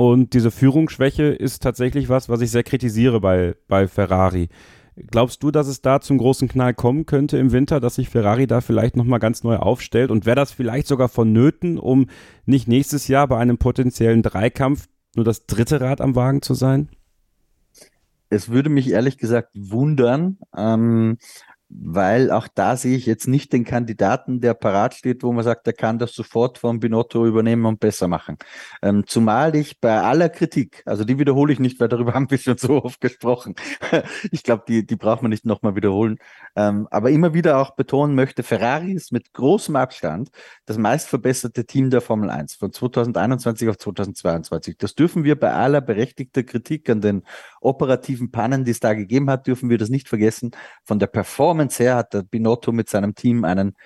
Und 0.00 0.32
diese 0.32 0.50
Führungsschwäche 0.50 1.24
ist 1.24 1.62
tatsächlich 1.62 2.08
was, 2.08 2.30
was 2.30 2.40
ich 2.40 2.50
sehr 2.50 2.62
kritisiere 2.62 3.20
bei, 3.20 3.54
bei 3.68 3.86
Ferrari. 3.86 4.48
Glaubst 4.96 5.42
du, 5.42 5.50
dass 5.50 5.68
es 5.68 5.82
da 5.82 6.00
zum 6.00 6.16
großen 6.16 6.48
Knall 6.48 6.72
kommen 6.72 7.04
könnte 7.04 7.36
im 7.36 7.52
Winter, 7.52 7.80
dass 7.80 7.96
sich 7.96 8.08
Ferrari 8.08 8.46
da 8.46 8.62
vielleicht 8.62 8.96
nochmal 8.96 9.18
ganz 9.18 9.44
neu 9.44 9.56
aufstellt? 9.56 10.10
Und 10.10 10.24
wäre 10.24 10.36
das 10.36 10.52
vielleicht 10.52 10.86
sogar 10.86 11.10
vonnöten, 11.10 11.78
um 11.78 12.06
nicht 12.46 12.66
nächstes 12.66 13.08
Jahr 13.08 13.28
bei 13.28 13.36
einem 13.36 13.58
potenziellen 13.58 14.22
Dreikampf 14.22 14.88
nur 15.16 15.26
das 15.26 15.44
dritte 15.44 15.82
Rad 15.82 16.00
am 16.00 16.16
Wagen 16.16 16.40
zu 16.40 16.54
sein? 16.54 16.88
Es 18.30 18.48
würde 18.48 18.70
mich 18.70 18.88
ehrlich 18.88 19.18
gesagt 19.18 19.50
wundern, 19.54 20.38
ähm, 20.56 21.18
weil 21.70 22.32
auch 22.32 22.48
da 22.48 22.76
sehe 22.76 22.96
ich 22.96 23.06
jetzt 23.06 23.28
nicht 23.28 23.52
den 23.52 23.64
Kandidaten, 23.64 24.40
der 24.40 24.54
parat 24.54 24.94
steht, 24.94 25.22
wo 25.22 25.32
man 25.32 25.44
sagt, 25.44 25.66
der 25.66 25.72
kann 25.72 25.98
das 25.98 26.12
sofort 26.14 26.58
von 26.58 26.80
Binotto 26.80 27.24
übernehmen 27.24 27.64
und 27.64 27.78
besser 27.78 28.08
machen. 28.08 28.36
Ähm, 28.82 29.04
zumal 29.06 29.54
ich 29.54 29.80
bei 29.80 30.00
aller 30.00 30.28
Kritik, 30.28 30.82
also 30.84 31.04
die 31.04 31.18
wiederhole 31.18 31.52
ich 31.52 31.60
nicht, 31.60 31.78
weil 31.78 31.88
darüber 31.88 32.14
haben 32.14 32.30
wir 32.30 32.38
schon 32.38 32.58
so 32.58 32.82
oft 32.84 33.00
gesprochen. 33.00 33.54
ich 34.32 34.42
glaube, 34.42 34.64
die, 34.66 34.84
die 34.84 34.96
braucht 34.96 35.22
man 35.22 35.30
nicht 35.30 35.46
nochmal 35.46 35.76
wiederholen. 35.76 36.18
Ähm, 36.56 36.88
aber 36.90 37.10
immer 37.10 37.34
wieder 37.34 37.58
auch 37.58 37.76
betonen 37.76 38.16
möchte, 38.16 38.42
Ferrari 38.42 38.92
ist 38.92 39.12
mit 39.12 39.32
großem 39.32 39.76
Abstand 39.76 40.30
das 40.66 40.76
meist 40.78 41.08
verbesserte 41.08 41.64
Team 41.66 41.90
der 41.90 42.00
Formel 42.00 42.30
1 42.30 42.54
von 42.54 42.72
2021 42.72 43.68
auf 43.68 43.78
2022. 43.78 44.76
Das 44.76 44.94
dürfen 44.94 45.24
wir 45.24 45.38
bei 45.38 45.52
aller 45.52 45.80
berechtigter 45.80 46.42
Kritik 46.42 46.90
an 46.90 47.00
den 47.00 47.22
operativen 47.60 48.30
Pannen, 48.30 48.64
die 48.64 48.70
es 48.72 48.80
da 48.80 48.94
gegeben 48.94 49.30
hat, 49.30 49.46
dürfen 49.46 49.70
wir 49.70 49.78
das 49.78 49.88
nicht 49.88 50.08
vergessen. 50.08 50.50
Von 50.84 50.98
der 50.98 51.06
Performance 51.06 51.82
her 51.82 51.96
hat 51.96 52.14
der 52.14 52.22
Binotto 52.22 52.72
mit 52.72 52.88
seinem 52.88 53.14
Team 53.14 53.44
einen 53.44 53.76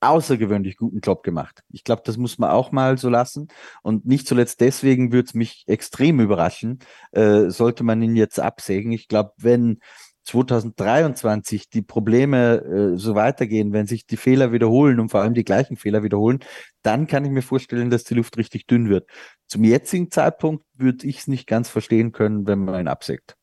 außergewöhnlich 0.00 0.76
guten 0.76 1.00
Job 1.00 1.22
gemacht. 1.22 1.62
Ich 1.70 1.82
glaube, 1.82 2.02
das 2.04 2.16
muss 2.16 2.38
man 2.38 2.50
auch 2.50 2.72
mal 2.72 2.98
so 2.98 3.08
lassen. 3.08 3.48
Und 3.82 4.06
nicht 4.06 4.28
zuletzt 4.28 4.60
deswegen 4.60 5.12
würde 5.12 5.26
es 5.26 5.34
mich 5.34 5.64
extrem 5.66 6.20
überraschen, 6.20 6.78
äh, 7.12 7.48
sollte 7.48 7.84
man 7.84 8.02
ihn 8.02 8.16
jetzt 8.16 8.38
absägen. 8.38 8.92
Ich 8.92 9.08
glaube, 9.08 9.32
wenn 9.38 9.80
2023 10.24 11.70
die 11.70 11.82
Probleme 11.82 12.94
äh, 12.94 12.98
so 12.98 13.14
weitergehen, 13.14 13.72
wenn 13.72 13.86
sich 13.86 14.06
die 14.06 14.16
Fehler 14.16 14.52
wiederholen 14.52 15.00
und 15.00 15.10
vor 15.10 15.20
allem 15.20 15.34
die 15.34 15.44
gleichen 15.44 15.76
Fehler 15.76 16.02
wiederholen, 16.02 16.40
dann 16.82 17.06
kann 17.06 17.24
ich 17.24 17.30
mir 17.30 17.42
vorstellen, 17.42 17.90
dass 17.90 18.04
die 18.04 18.14
Luft 18.14 18.36
richtig 18.36 18.66
dünn 18.66 18.88
wird. 18.88 19.08
Zum 19.46 19.64
jetzigen 19.64 20.10
Zeitpunkt 20.10 20.64
würde 20.76 21.06
ich 21.06 21.18
es 21.18 21.28
nicht 21.28 21.46
ganz 21.46 21.68
verstehen 21.68 22.12
können, 22.12 22.46
wenn 22.46 22.64
man 22.64 22.80
ihn 22.80 22.88
absägt. 22.88 23.36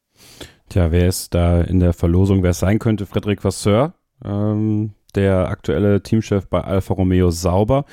Tja, 0.70 0.92
wer 0.92 1.08
ist 1.08 1.34
da 1.34 1.62
in 1.62 1.80
der 1.80 1.94
Verlosung, 1.94 2.44
wer 2.44 2.52
es 2.52 2.60
sein 2.60 2.80
könnte? 2.80 3.06
Frederik 3.06 3.44
Vasseur, 3.44 3.94
ähm, 4.24 4.94
der 5.16 5.50
aktuelle 5.50 6.02
Teamchef 6.02 6.48
bei 6.48 6.62
Alfa 6.62 6.94
Romeo 6.94 7.32
Sauber 7.32 7.86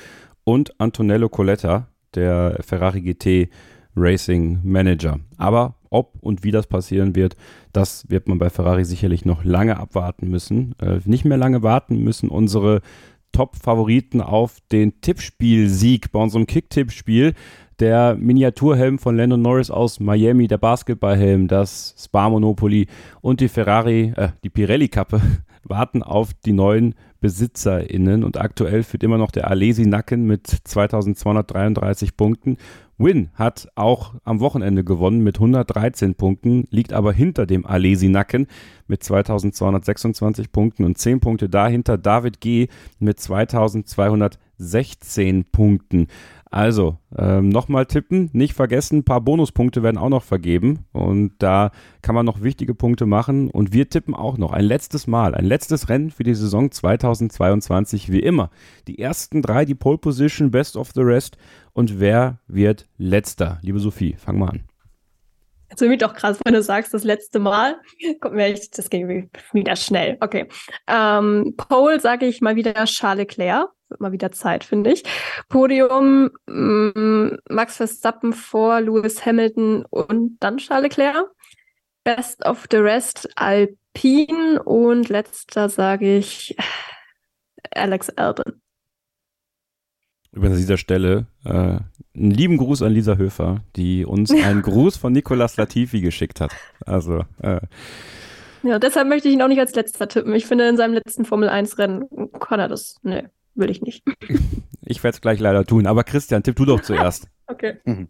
und 0.43 0.79
Antonello 0.79 1.29
Coletta, 1.29 1.87
der 2.15 2.57
Ferrari 2.61 3.01
GT 3.01 3.49
Racing 3.95 4.59
Manager. 4.63 5.19
Aber 5.37 5.75
ob 5.89 6.13
und 6.21 6.43
wie 6.43 6.51
das 6.51 6.67
passieren 6.67 7.15
wird, 7.15 7.35
das 7.73 8.09
wird 8.09 8.27
man 8.27 8.37
bei 8.37 8.49
Ferrari 8.49 8.85
sicherlich 8.85 9.25
noch 9.25 9.43
lange 9.43 9.77
abwarten 9.77 10.29
müssen. 10.29 10.75
Äh, 10.79 10.99
nicht 11.05 11.25
mehr 11.25 11.37
lange 11.37 11.63
warten 11.63 12.03
müssen 12.03 12.29
unsere 12.29 12.81
Top-Favoriten 13.31 14.21
auf 14.21 14.57
den 14.71 15.01
Tippspiel-Sieg 15.01 16.11
bei 16.11 16.19
unserem 16.19 16.47
Kick-Tipp-Spiel. 16.47 17.33
Der 17.79 18.15
Miniaturhelm 18.15 18.99
von 18.99 19.15
Landon 19.15 19.41
Norris 19.41 19.71
aus 19.71 19.99
Miami, 19.99 20.47
der 20.47 20.57
Basketballhelm, 20.57 21.47
das 21.47 21.95
Spa 21.97 22.29
Monopoly 22.29 22.87
und 23.21 23.39
die 23.39 23.47
Ferrari, 23.47 24.13
äh, 24.15 24.29
die 24.43 24.49
Pirelli-Kappe 24.49 25.21
warten 25.63 26.03
auf 26.03 26.33
die 26.33 26.53
neuen 26.53 26.95
BesitzerInnen 27.21 28.23
und 28.23 28.37
aktuell 28.37 28.83
führt 28.83 29.03
immer 29.03 29.17
noch 29.17 29.31
der 29.31 29.49
Alesi 29.49 29.85
Nacken 29.85 30.25
mit 30.25 30.47
2233 30.47 32.15
Punkten 32.15 32.57
Win 32.99 33.29
hat 33.33 33.69
auch 33.75 34.15
am 34.25 34.41
Wochenende 34.41 34.83
gewonnen 34.83 35.23
mit 35.23 35.37
113 35.37 36.15
Punkten, 36.15 36.65
liegt 36.69 36.91
aber 36.91 37.13
hinter 37.13 37.45
dem 37.45 37.65
Alesi 37.65 38.09
Nacken 38.09 38.47
mit 38.87 39.03
2226 39.03 40.51
Punkten 40.51 40.83
und 40.83 40.97
10 40.97 41.21
Punkte 41.21 41.47
dahinter 41.47 41.97
David 41.97 42.41
G 42.41 42.67
mit 42.99 43.17
2216 43.19 45.45
Punkten. 45.45 46.07
Also, 46.51 46.97
ähm, 47.15 47.49
nochmal 47.49 47.85
tippen, 47.85 48.31
nicht 48.33 48.55
vergessen, 48.55 48.99
ein 48.99 49.03
paar 49.03 49.21
Bonuspunkte 49.21 49.83
werden 49.83 49.99
auch 49.99 50.09
noch 50.09 50.23
vergeben 50.23 50.79
und 50.93 51.33
da 51.37 51.69
kann 52.01 52.15
man 52.15 52.25
noch 52.25 52.41
wichtige 52.41 52.73
Punkte 52.73 53.05
machen 53.05 53.51
und 53.51 53.71
wir 53.71 53.87
tippen 53.87 54.15
auch 54.15 54.39
noch 54.39 54.51
ein 54.51 54.65
letztes 54.65 55.05
Mal, 55.05 55.35
ein 55.35 55.45
letztes 55.45 55.89
Rennen 55.89 56.09
für 56.09 56.23
die 56.23 56.33
Saison 56.33 56.71
2022, 56.71 58.11
wie 58.11 58.21
immer. 58.21 58.49
Die 58.87 58.97
ersten 58.97 59.43
drei, 59.43 59.63
die 59.63 59.75
Pole 59.75 59.99
Position, 59.99 60.49
Best 60.49 60.75
of 60.75 60.89
the 60.95 61.01
Rest 61.01 61.37
und 61.79 62.01
wer 62.01 62.39
wird 62.47 62.89
letzter? 62.97 63.57
Liebe 63.61 63.79
Sophie, 63.79 64.17
fang 64.17 64.37
mal 64.37 64.49
an. 64.49 64.63
Jetzt 65.69 65.79
bin 65.79 65.93
ich 65.93 65.99
doch 65.99 66.13
krass, 66.13 66.37
wenn 66.43 66.53
du 66.53 66.61
sagst, 66.61 66.93
das 66.93 67.05
letzte 67.05 67.39
Mal. 67.39 67.79
Kommt 68.19 68.35
mir 68.35 68.47
echt, 68.47 68.77
das 68.77 68.89
ging 68.89 69.29
wieder 69.53 69.75
schnell. 69.77 70.17
Okay. 70.19 70.49
Ähm, 70.87 71.53
Pole 71.55 72.01
sage 72.01 72.25
ich 72.25 72.41
mal 72.41 72.57
wieder 72.57 72.73
Charles 72.83 73.19
Leclerc. 73.19 73.69
Wird 73.87 74.01
mal 74.01 74.11
wieder 74.11 74.33
Zeit, 74.33 74.65
finde 74.65 74.91
ich. 74.91 75.03
Podium 75.47 76.31
mm, 76.47 77.37
Max 77.49 77.77
Verstappen 77.77 78.33
vor 78.33 78.81
Lewis 78.81 79.25
Hamilton 79.25 79.85
und 79.89 80.35
dann 80.41 80.57
Charles 80.57 80.83
Leclerc. 80.83 81.27
Best 82.03 82.45
of 82.45 82.67
the 82.71 82.77
rest 82.77 83.29
Alpine 83.37 84.61
und 84.65 85.07
letzter 85.07 85.69
sage 85.69 86.17
ich 86.17 86.57
Alex 87.73 88.09
Albon. 88.09 88.61
Übrigens 90.31 90.57
an 90.57 90.61
dieser 90.61 90.77
Stelle 90.77 91.25
äh, 91.43 91.49
einen 91.49 92.31
lieben 92.31 92.57
Gruß 92.57 92.83
an 92.83 92.93
Lisa 92.93 93.15
Höfer, 93.15 93.63
die 93.75 94.05
uns 94.05 94.31
einen 94.43 94.61
Gruß 94.61 94.97
von 94.97 95.13
Nicolas 95.13 95.57
Latifi 95.57 96.01
geschickt 96.01 96.39
hat. 96.41 96.51
Also 96.85 97.23
äh, 97.41 97.61
ja, 98.63 98.77
deshalb 98.79 99.07
möchte 99.07 99.27
ich 99.29 99.35
ihn 99.35 99.41
auch 99.41 99.47
nicht 99.47 99.59
als 99.59 99.73
letzter 99.75 100.07
tippen. 100.07 100.33
Ich 100.33 100.45
finde, 100.45 100.67
in 100.67 100.77
seinem 100.77 100.93
letzten 100.93 101.25
Formel-1-Rennen 101.25 102.09
kann 102.39 102.59
er 102.59 102.67
das. 102.67 102.97
Nee, 103.03 103.23
will 103.55 103.69
ich 103.69 103.81
nicht. 103.81 104.03
ich 104.85 105.03
werde 105.03 105.15
es 105.15 105.21
gleich 105.21 105.39
leider 105.39 105.65
tun. 105.65 105.87
Aber 105.87 106.03
Christian, 106.03 106.43
tipp 106.43 106.55
du 106.55 106.65
doch 106.65 106.81
zuerst. 106.83 107.27
okay. 107.47 107.77
Mhm. 107.85 108.09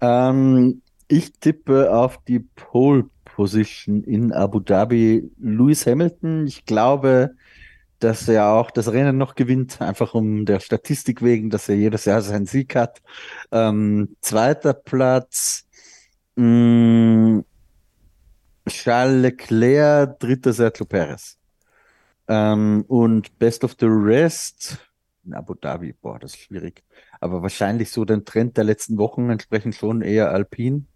Ähm, 0.00 0.82
ich 1.08 1.32
tippe 1.38 1.94
auf 1.94 2.18
die 2.26 2.40
Pole 2.40 3.10
Position 3.24 4.02
in 4.04 4.32
Abu 4.32 4.60
Dhabi 4.60 5.30
Lewis 5.38 5.86
Hamilton. 5.86 6.46
Ich 6.46 6.64
glaube, 6.64 7.30
dass 8.00 8.28
er 8.28 8.48
auch 8.48 8.70
das 8.70 8.92
Rennen 8.92 9.16
noch 9.16 9.34
gewinnt, 9.34 9.80
einfach 9.80 10.14
um 10.14 10.44
der 10.44 10.60
Statistik 10.60 11.22
wegen, 11.22 11.50
dass 11.50 11.68
er 11.68 11.76
jedes 11.76 12.04
Jahr 12.04 12.22
seinen 12.22 12.46
Sieg 12.46 12.74
hat. 12.74 13.00
Ähm, 13.52 14.16
zweiter 14.20 14.74
Platz 14.74 15.66
mh, 16.36 16.44
mm, 16.44 17.44
Charles 18.68 19.22
Leclerc, 19.22 20.18
dritter 20.18 20.52
Sergio 20.52 20.84
Perez. 20.86 21.38
Ähm, 22.28 22.84
und 22.88 23.38
Best 23.38 23.64
of 23.64 23.76
the 23.78 23.86
Rest 23.86 24.78
in 25.24 25.34
Abu 25.34 25.54
Dhabi, 25.54 25.92
boah, 25.92 26.18
das 26.18 26.34
ist 26.34 26.40
schwierig. 26.40 26.82
Aber 27.20 27.42
wahrscheinlich 27.42 27.90
so 27.90 28.04
den 28.04 28.24
Trend 28.24 28.56
der 28.56 28.64
letzten 28.64 28.98
Wochen 28.98 29.30
entsprechend 29.30 29.74
schon 29.74 30.02
eher 30.02 30.30
Alpin. 30.30 30.86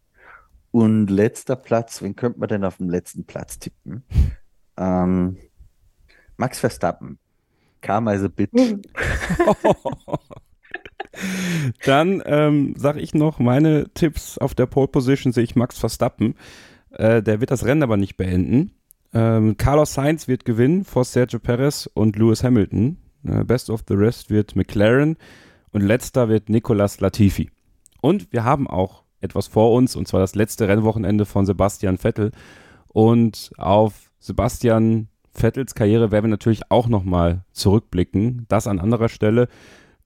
Und 0.70 1.09
letzter 1.09 1.56
Platz, 1.56 2.02
wen 2.02 2.16
könnte 2.16 2.40
man 2.40 2.48
denn 2.48 2.64
auf 2.64 2.78
dem 2.78 2.90
letzten 2.90 3.24
Platz 3.26 3.59
tippen? 3.59 4.05
Ähm, 4.76 5.39
Max 6.36 6.61
Verstappen. 6.61 7.19
Karma 7.81 8.12
is 8.15 8.23
a 8.23 8.28
bitch. 8.28 8.51
Dann 11.85 12.23
ähm, 12.24 12.74
sage 12.77 13.01
ich 13.01 13.15
noch 13.15 13.39
meine 13.39 13.89
Tipps 13.94 14.39
auf 14.39 14.55
der 14.55 14.66
Pole 14.66 14.89
Position 14.89 15.32
sehe 15.32 15.44
ich 15.44 15.55
Max 15.55 15.78
Verstappen. 15.78 16.35
Äh, 16.90 17.23
der 17.23 17.40
wird 17.40 17.51
das 17.51 17.65
Rennen 17.65 17.82
aber 17.82 17.97
nicht 17.97 18.16
beenden. 18.16 18.73
Ähm, 19.12 19.56
Carlos 19.56 19.94
Sainz 19.94 20.27
wird 20.27 20.44
gewinnen 20.44 20.85
vor 20.85 21.05
Sergio 21.05 21.39
Perez 21.39 21.89
und 21.94 22.16
Lewis 22.16 22.43
Hamilton. 22.43 22.98
Äh, 23.24 23.44
Best 23.44 23.70
of 23.70 23.85
the 23.89 23.94
Rest 23.94 24.31
wird 24.31 24.56
McLaren 24.56 25.16
und 25.70 25.82
letzter 25.82 26.28
wird 26.28 26.48
Nicolas 26.48 27.01
Latifi. 27.01 27.51
Und 28.01 28.32
wir 28.32 28.44
haben 28.44 28.66
auch 28.69 29.05
etwas 29.20 29.47
vor 29.47 29.73
uns 29.73 29.97
und 29.97 30.09
zwar 30.09 30.20
das 30.20 30.35
letzte 30.35 30.69
Rennwochenende 30.69 31.27
von 31.27 31.47
Sebastian 31.47 31.98
Vettel. 31.98 32.32
Und 32.89 33.52
auf 33.56 34.11
Sebastian 34.20 35.09
Vettels 35.35 35.74
Karriere 35.74 36.11
werden 36.11 36.27
wir 36.27 36.31
natürlich 36.31 36.62
auch 36.70 36.89
nochmal 36.89 37.44
zurückblicken. 37.52 38.47
Das 38.48 38.66
an 38.66 38.78
anderer 38.78 39.09
Stelle, 39.09 39.48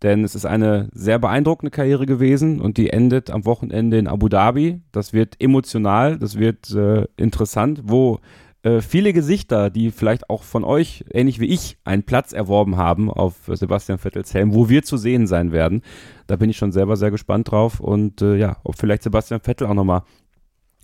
denn 0.02 0.24
es 0.24 0.34
ist 0.34 0.46
eine 0.46 0.88
sehr 0.92 1.18
beeindruckende 1.18 1.70
Karriere 1.70 2.06
gewesen 2.06 2.60
und 2.60 2.76
die 2.76 2.90
endet 2.90 3.30
am 3.30 3.44
Wochenende 3.44 3.98
in 3.98 4.06
Abu 4.06 4.28
Dhabi. 4.28 4.80
Das 4.92 5.12
wird 5.12 5.36
emotional, 5.40 6.18
das 6.18 6.38
wird 6.38 6.70
äh, 6.70 7.06
interessant, 7.16 7.82
wo 7.84 8.20
äh, 8.62 8.80
viele 8.80 9.12
Gesichter, 9.12 9.70
die 9.70 9.90
vielleicht 9.90 10.30
auch 10.30 10.42
von 10.42 10.64
euch, 10.64 11.05
ähnlich 11.12 11.40
wie 11.40 11.46
ich, 11.46 11.78
einen 11.84 12.02
Platz 12.02 12.32
erworben 12.32 12.76
haben 12.76 13.10
auf 13.10 13.34
Sebastian 13.46 13.98
Vettels 13.98 14.34
Helm, 14.34 14.55
wo 14.55 14.68
wir 14.68 14.82
zu 14.82 14.96
sehen 14.96 15.26
sein 15.26 15.52
werden. 15.52 15.82
Da 16.26 16.36
bin 16.36 16.50
ich 16.50 16.56
schon 16.56 16.72
selber 16.72 16.96
sehr 16.96 17.10
gespannt 17.10 17.50
drauf 17.50 17.80
und 17.80 18.20
äh, 18.22 18.36
ja, 18.36 18.56
ob 18.64 18.76
vielleicht 18.76 19.02
Sebastian 19.02 19.40
Vettel 19.40 19.66
auch 19.66 19.74
nochmal 19.74 20.02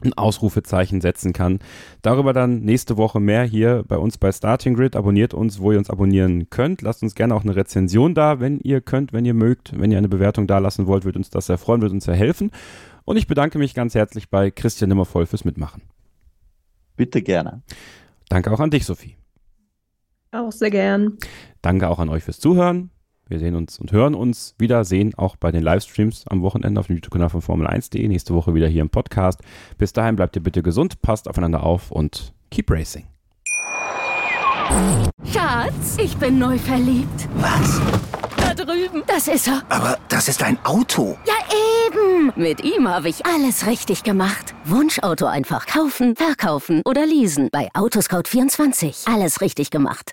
ein 0.05 0.13
Ausrufezeichen 0.15 1.01
setzen 1.01 1.33
kann. 1.33 1.59
Darüber 2.03 2.33
dann 2.33 2.61
nächste 2.61 2.97
Woche 2.97 3.21
mehr 3.21 3.45
hier 3.45 3.85
bei 3.87 3.97
uns 3.97 4.19
bei 4.19 4.33
Starting 4.33 4.75
Grid. 4.75 4.97
Abonniert 4.97 5.35
uns, 5.35 5.61
wo 5.61 5.73
ihr 5.73 5.79
uns 5.79 5.91
abonnieren 5.91 6.51
könnt. 6.51 6.83
Lasst 6.83 7.03
uns 7.03 7.15
gerne 7.15 7.35
auch 7.35 7.43
eine 7.43 7.57
Rezension 7.57 8.15
da, 8.15 8.41
wenn 8.41 8.61
ihr 8.61 8.81
könnt, 8.81 9.13
wenn 9.13 9.25
ihr 9.25 9.35
mögt. 9.35 9.79
Wenn 9.79 9.91
ihr 9.91 9.99
eine 9.99 10.09
Bewertung 10.09 10.47
da 10.47 10.59
lassen 10.59 10.87
wollt, 10.87 11.05
würde 11.05 11.19
uns 11.19 11.31
das 11.31 11.47
sehr 11.47 11.59
freuen, 11.59 11.81
würde 11.81 11.95
uns 11.95 12.05
sehr 12.05 12.15
helfen. 12.15 12.51
Und 13.05 13.17
ich 13.17 13.27
bedanke 13.27 13.59
mich 13.59 13.75
ganz 13.75 13.95
herzlich 13.95 14.31
bei 14.31 14.51
Christian 14.51 14.89
Nimmervoll 14.89 15.27
fürs 15.27 15.45
Mitmachen. 15.45 15.83
Bitte 16.97 17.23
gerne. 17.23 17.63
Danke 18.29 18.51
auch 18.53 18.61
an 18.61 18.71
dich, 18.71 18.85
Sophie. 18.85 19.17
Auch 20.31 20.53
sehr 20.53 20.71
gern. 20.71 21.19
Danke 21.63 21.89
auch 21.89 21.99
an 21.99 22.09
euch 22.09 22.25
fürs 22.25 22.41
Zuhören. 22.41 22.91
Wir 23.27 23.39
sehen 23.39 23.57
uns 23.57 23.79
und 23.79 23.91
hören 23.91 24.15
uns 24.15 24.55
wieder, 24.59 24.85
sehen 24.85 25.15
auch 25.17 25.37
bei 25.37 25.51
den 25.51 25.63
Livestreams 25.63 26.27
am 26.29 26.43
Wochenende 26.43 26.79
auf 26.79 26.89
dem 26.89 26.97
YouTube-Kanal 26.97 27.31
von 27.31 27.41
Formel1.de. 27.41 28.07
Nächste 28.07 28.35
Woche 28.35 28.55
wieder 28.55 28.69
hier 28.69 28.83
im 28.83 28.91
Podcast. 28.91 29.41
Bis 29.79 29.93
dahin 29.95 30.17
bleibt 30.17 30.37
ihr 30.37 30.43
bitte 30.43 30.63
gesund, 30.63 31.01
passt 31.01 31.29
aufeinander 31.29 31.63
auf 31.63 31.91
und 31.91 32.35
keep 32.51 32.71
racing. 32.71 33.07
Schatz, 35.33 35.97
ich 35.99 36.17
bin 36.17 36.39
neu 36.39 36.59
verliebt. 36.59 37.29
Was? 37.37 37.81
Da 38.37 38.55
drüben. 38.55 39.03
Das 39.07 39.29
ist 39.29 39.49
er. 39.49 39.63
Aber 39.69 39.99
das 40.09 40.29
ist 40.29 40.43
ein 40.43 40.59
Auto. 40.65 41.17
Ja, 41.27 41.35
eben. 41.87 42.33
Mit 42.37 42.63
ihm 42.63 42.89
habe 42.89 43.09
ich 43.09 43.25
alles 43.25 43.67
richtig 43.67 44.03
gemacht. 44.03 44.55
Wunschauto 44.65 45.27
einfach 45.27 45.67
kaufen, 45.67 46.17
verkaufen 46.17 46.83
oder 46.85 47.07
leasen. 47.07 47.49
Bei 47.53 47.71
Autoscout24. 47.73 49.13
Alles 49.13 49.41
richtig 49.41 49.71
gemacht. 49.71 50.13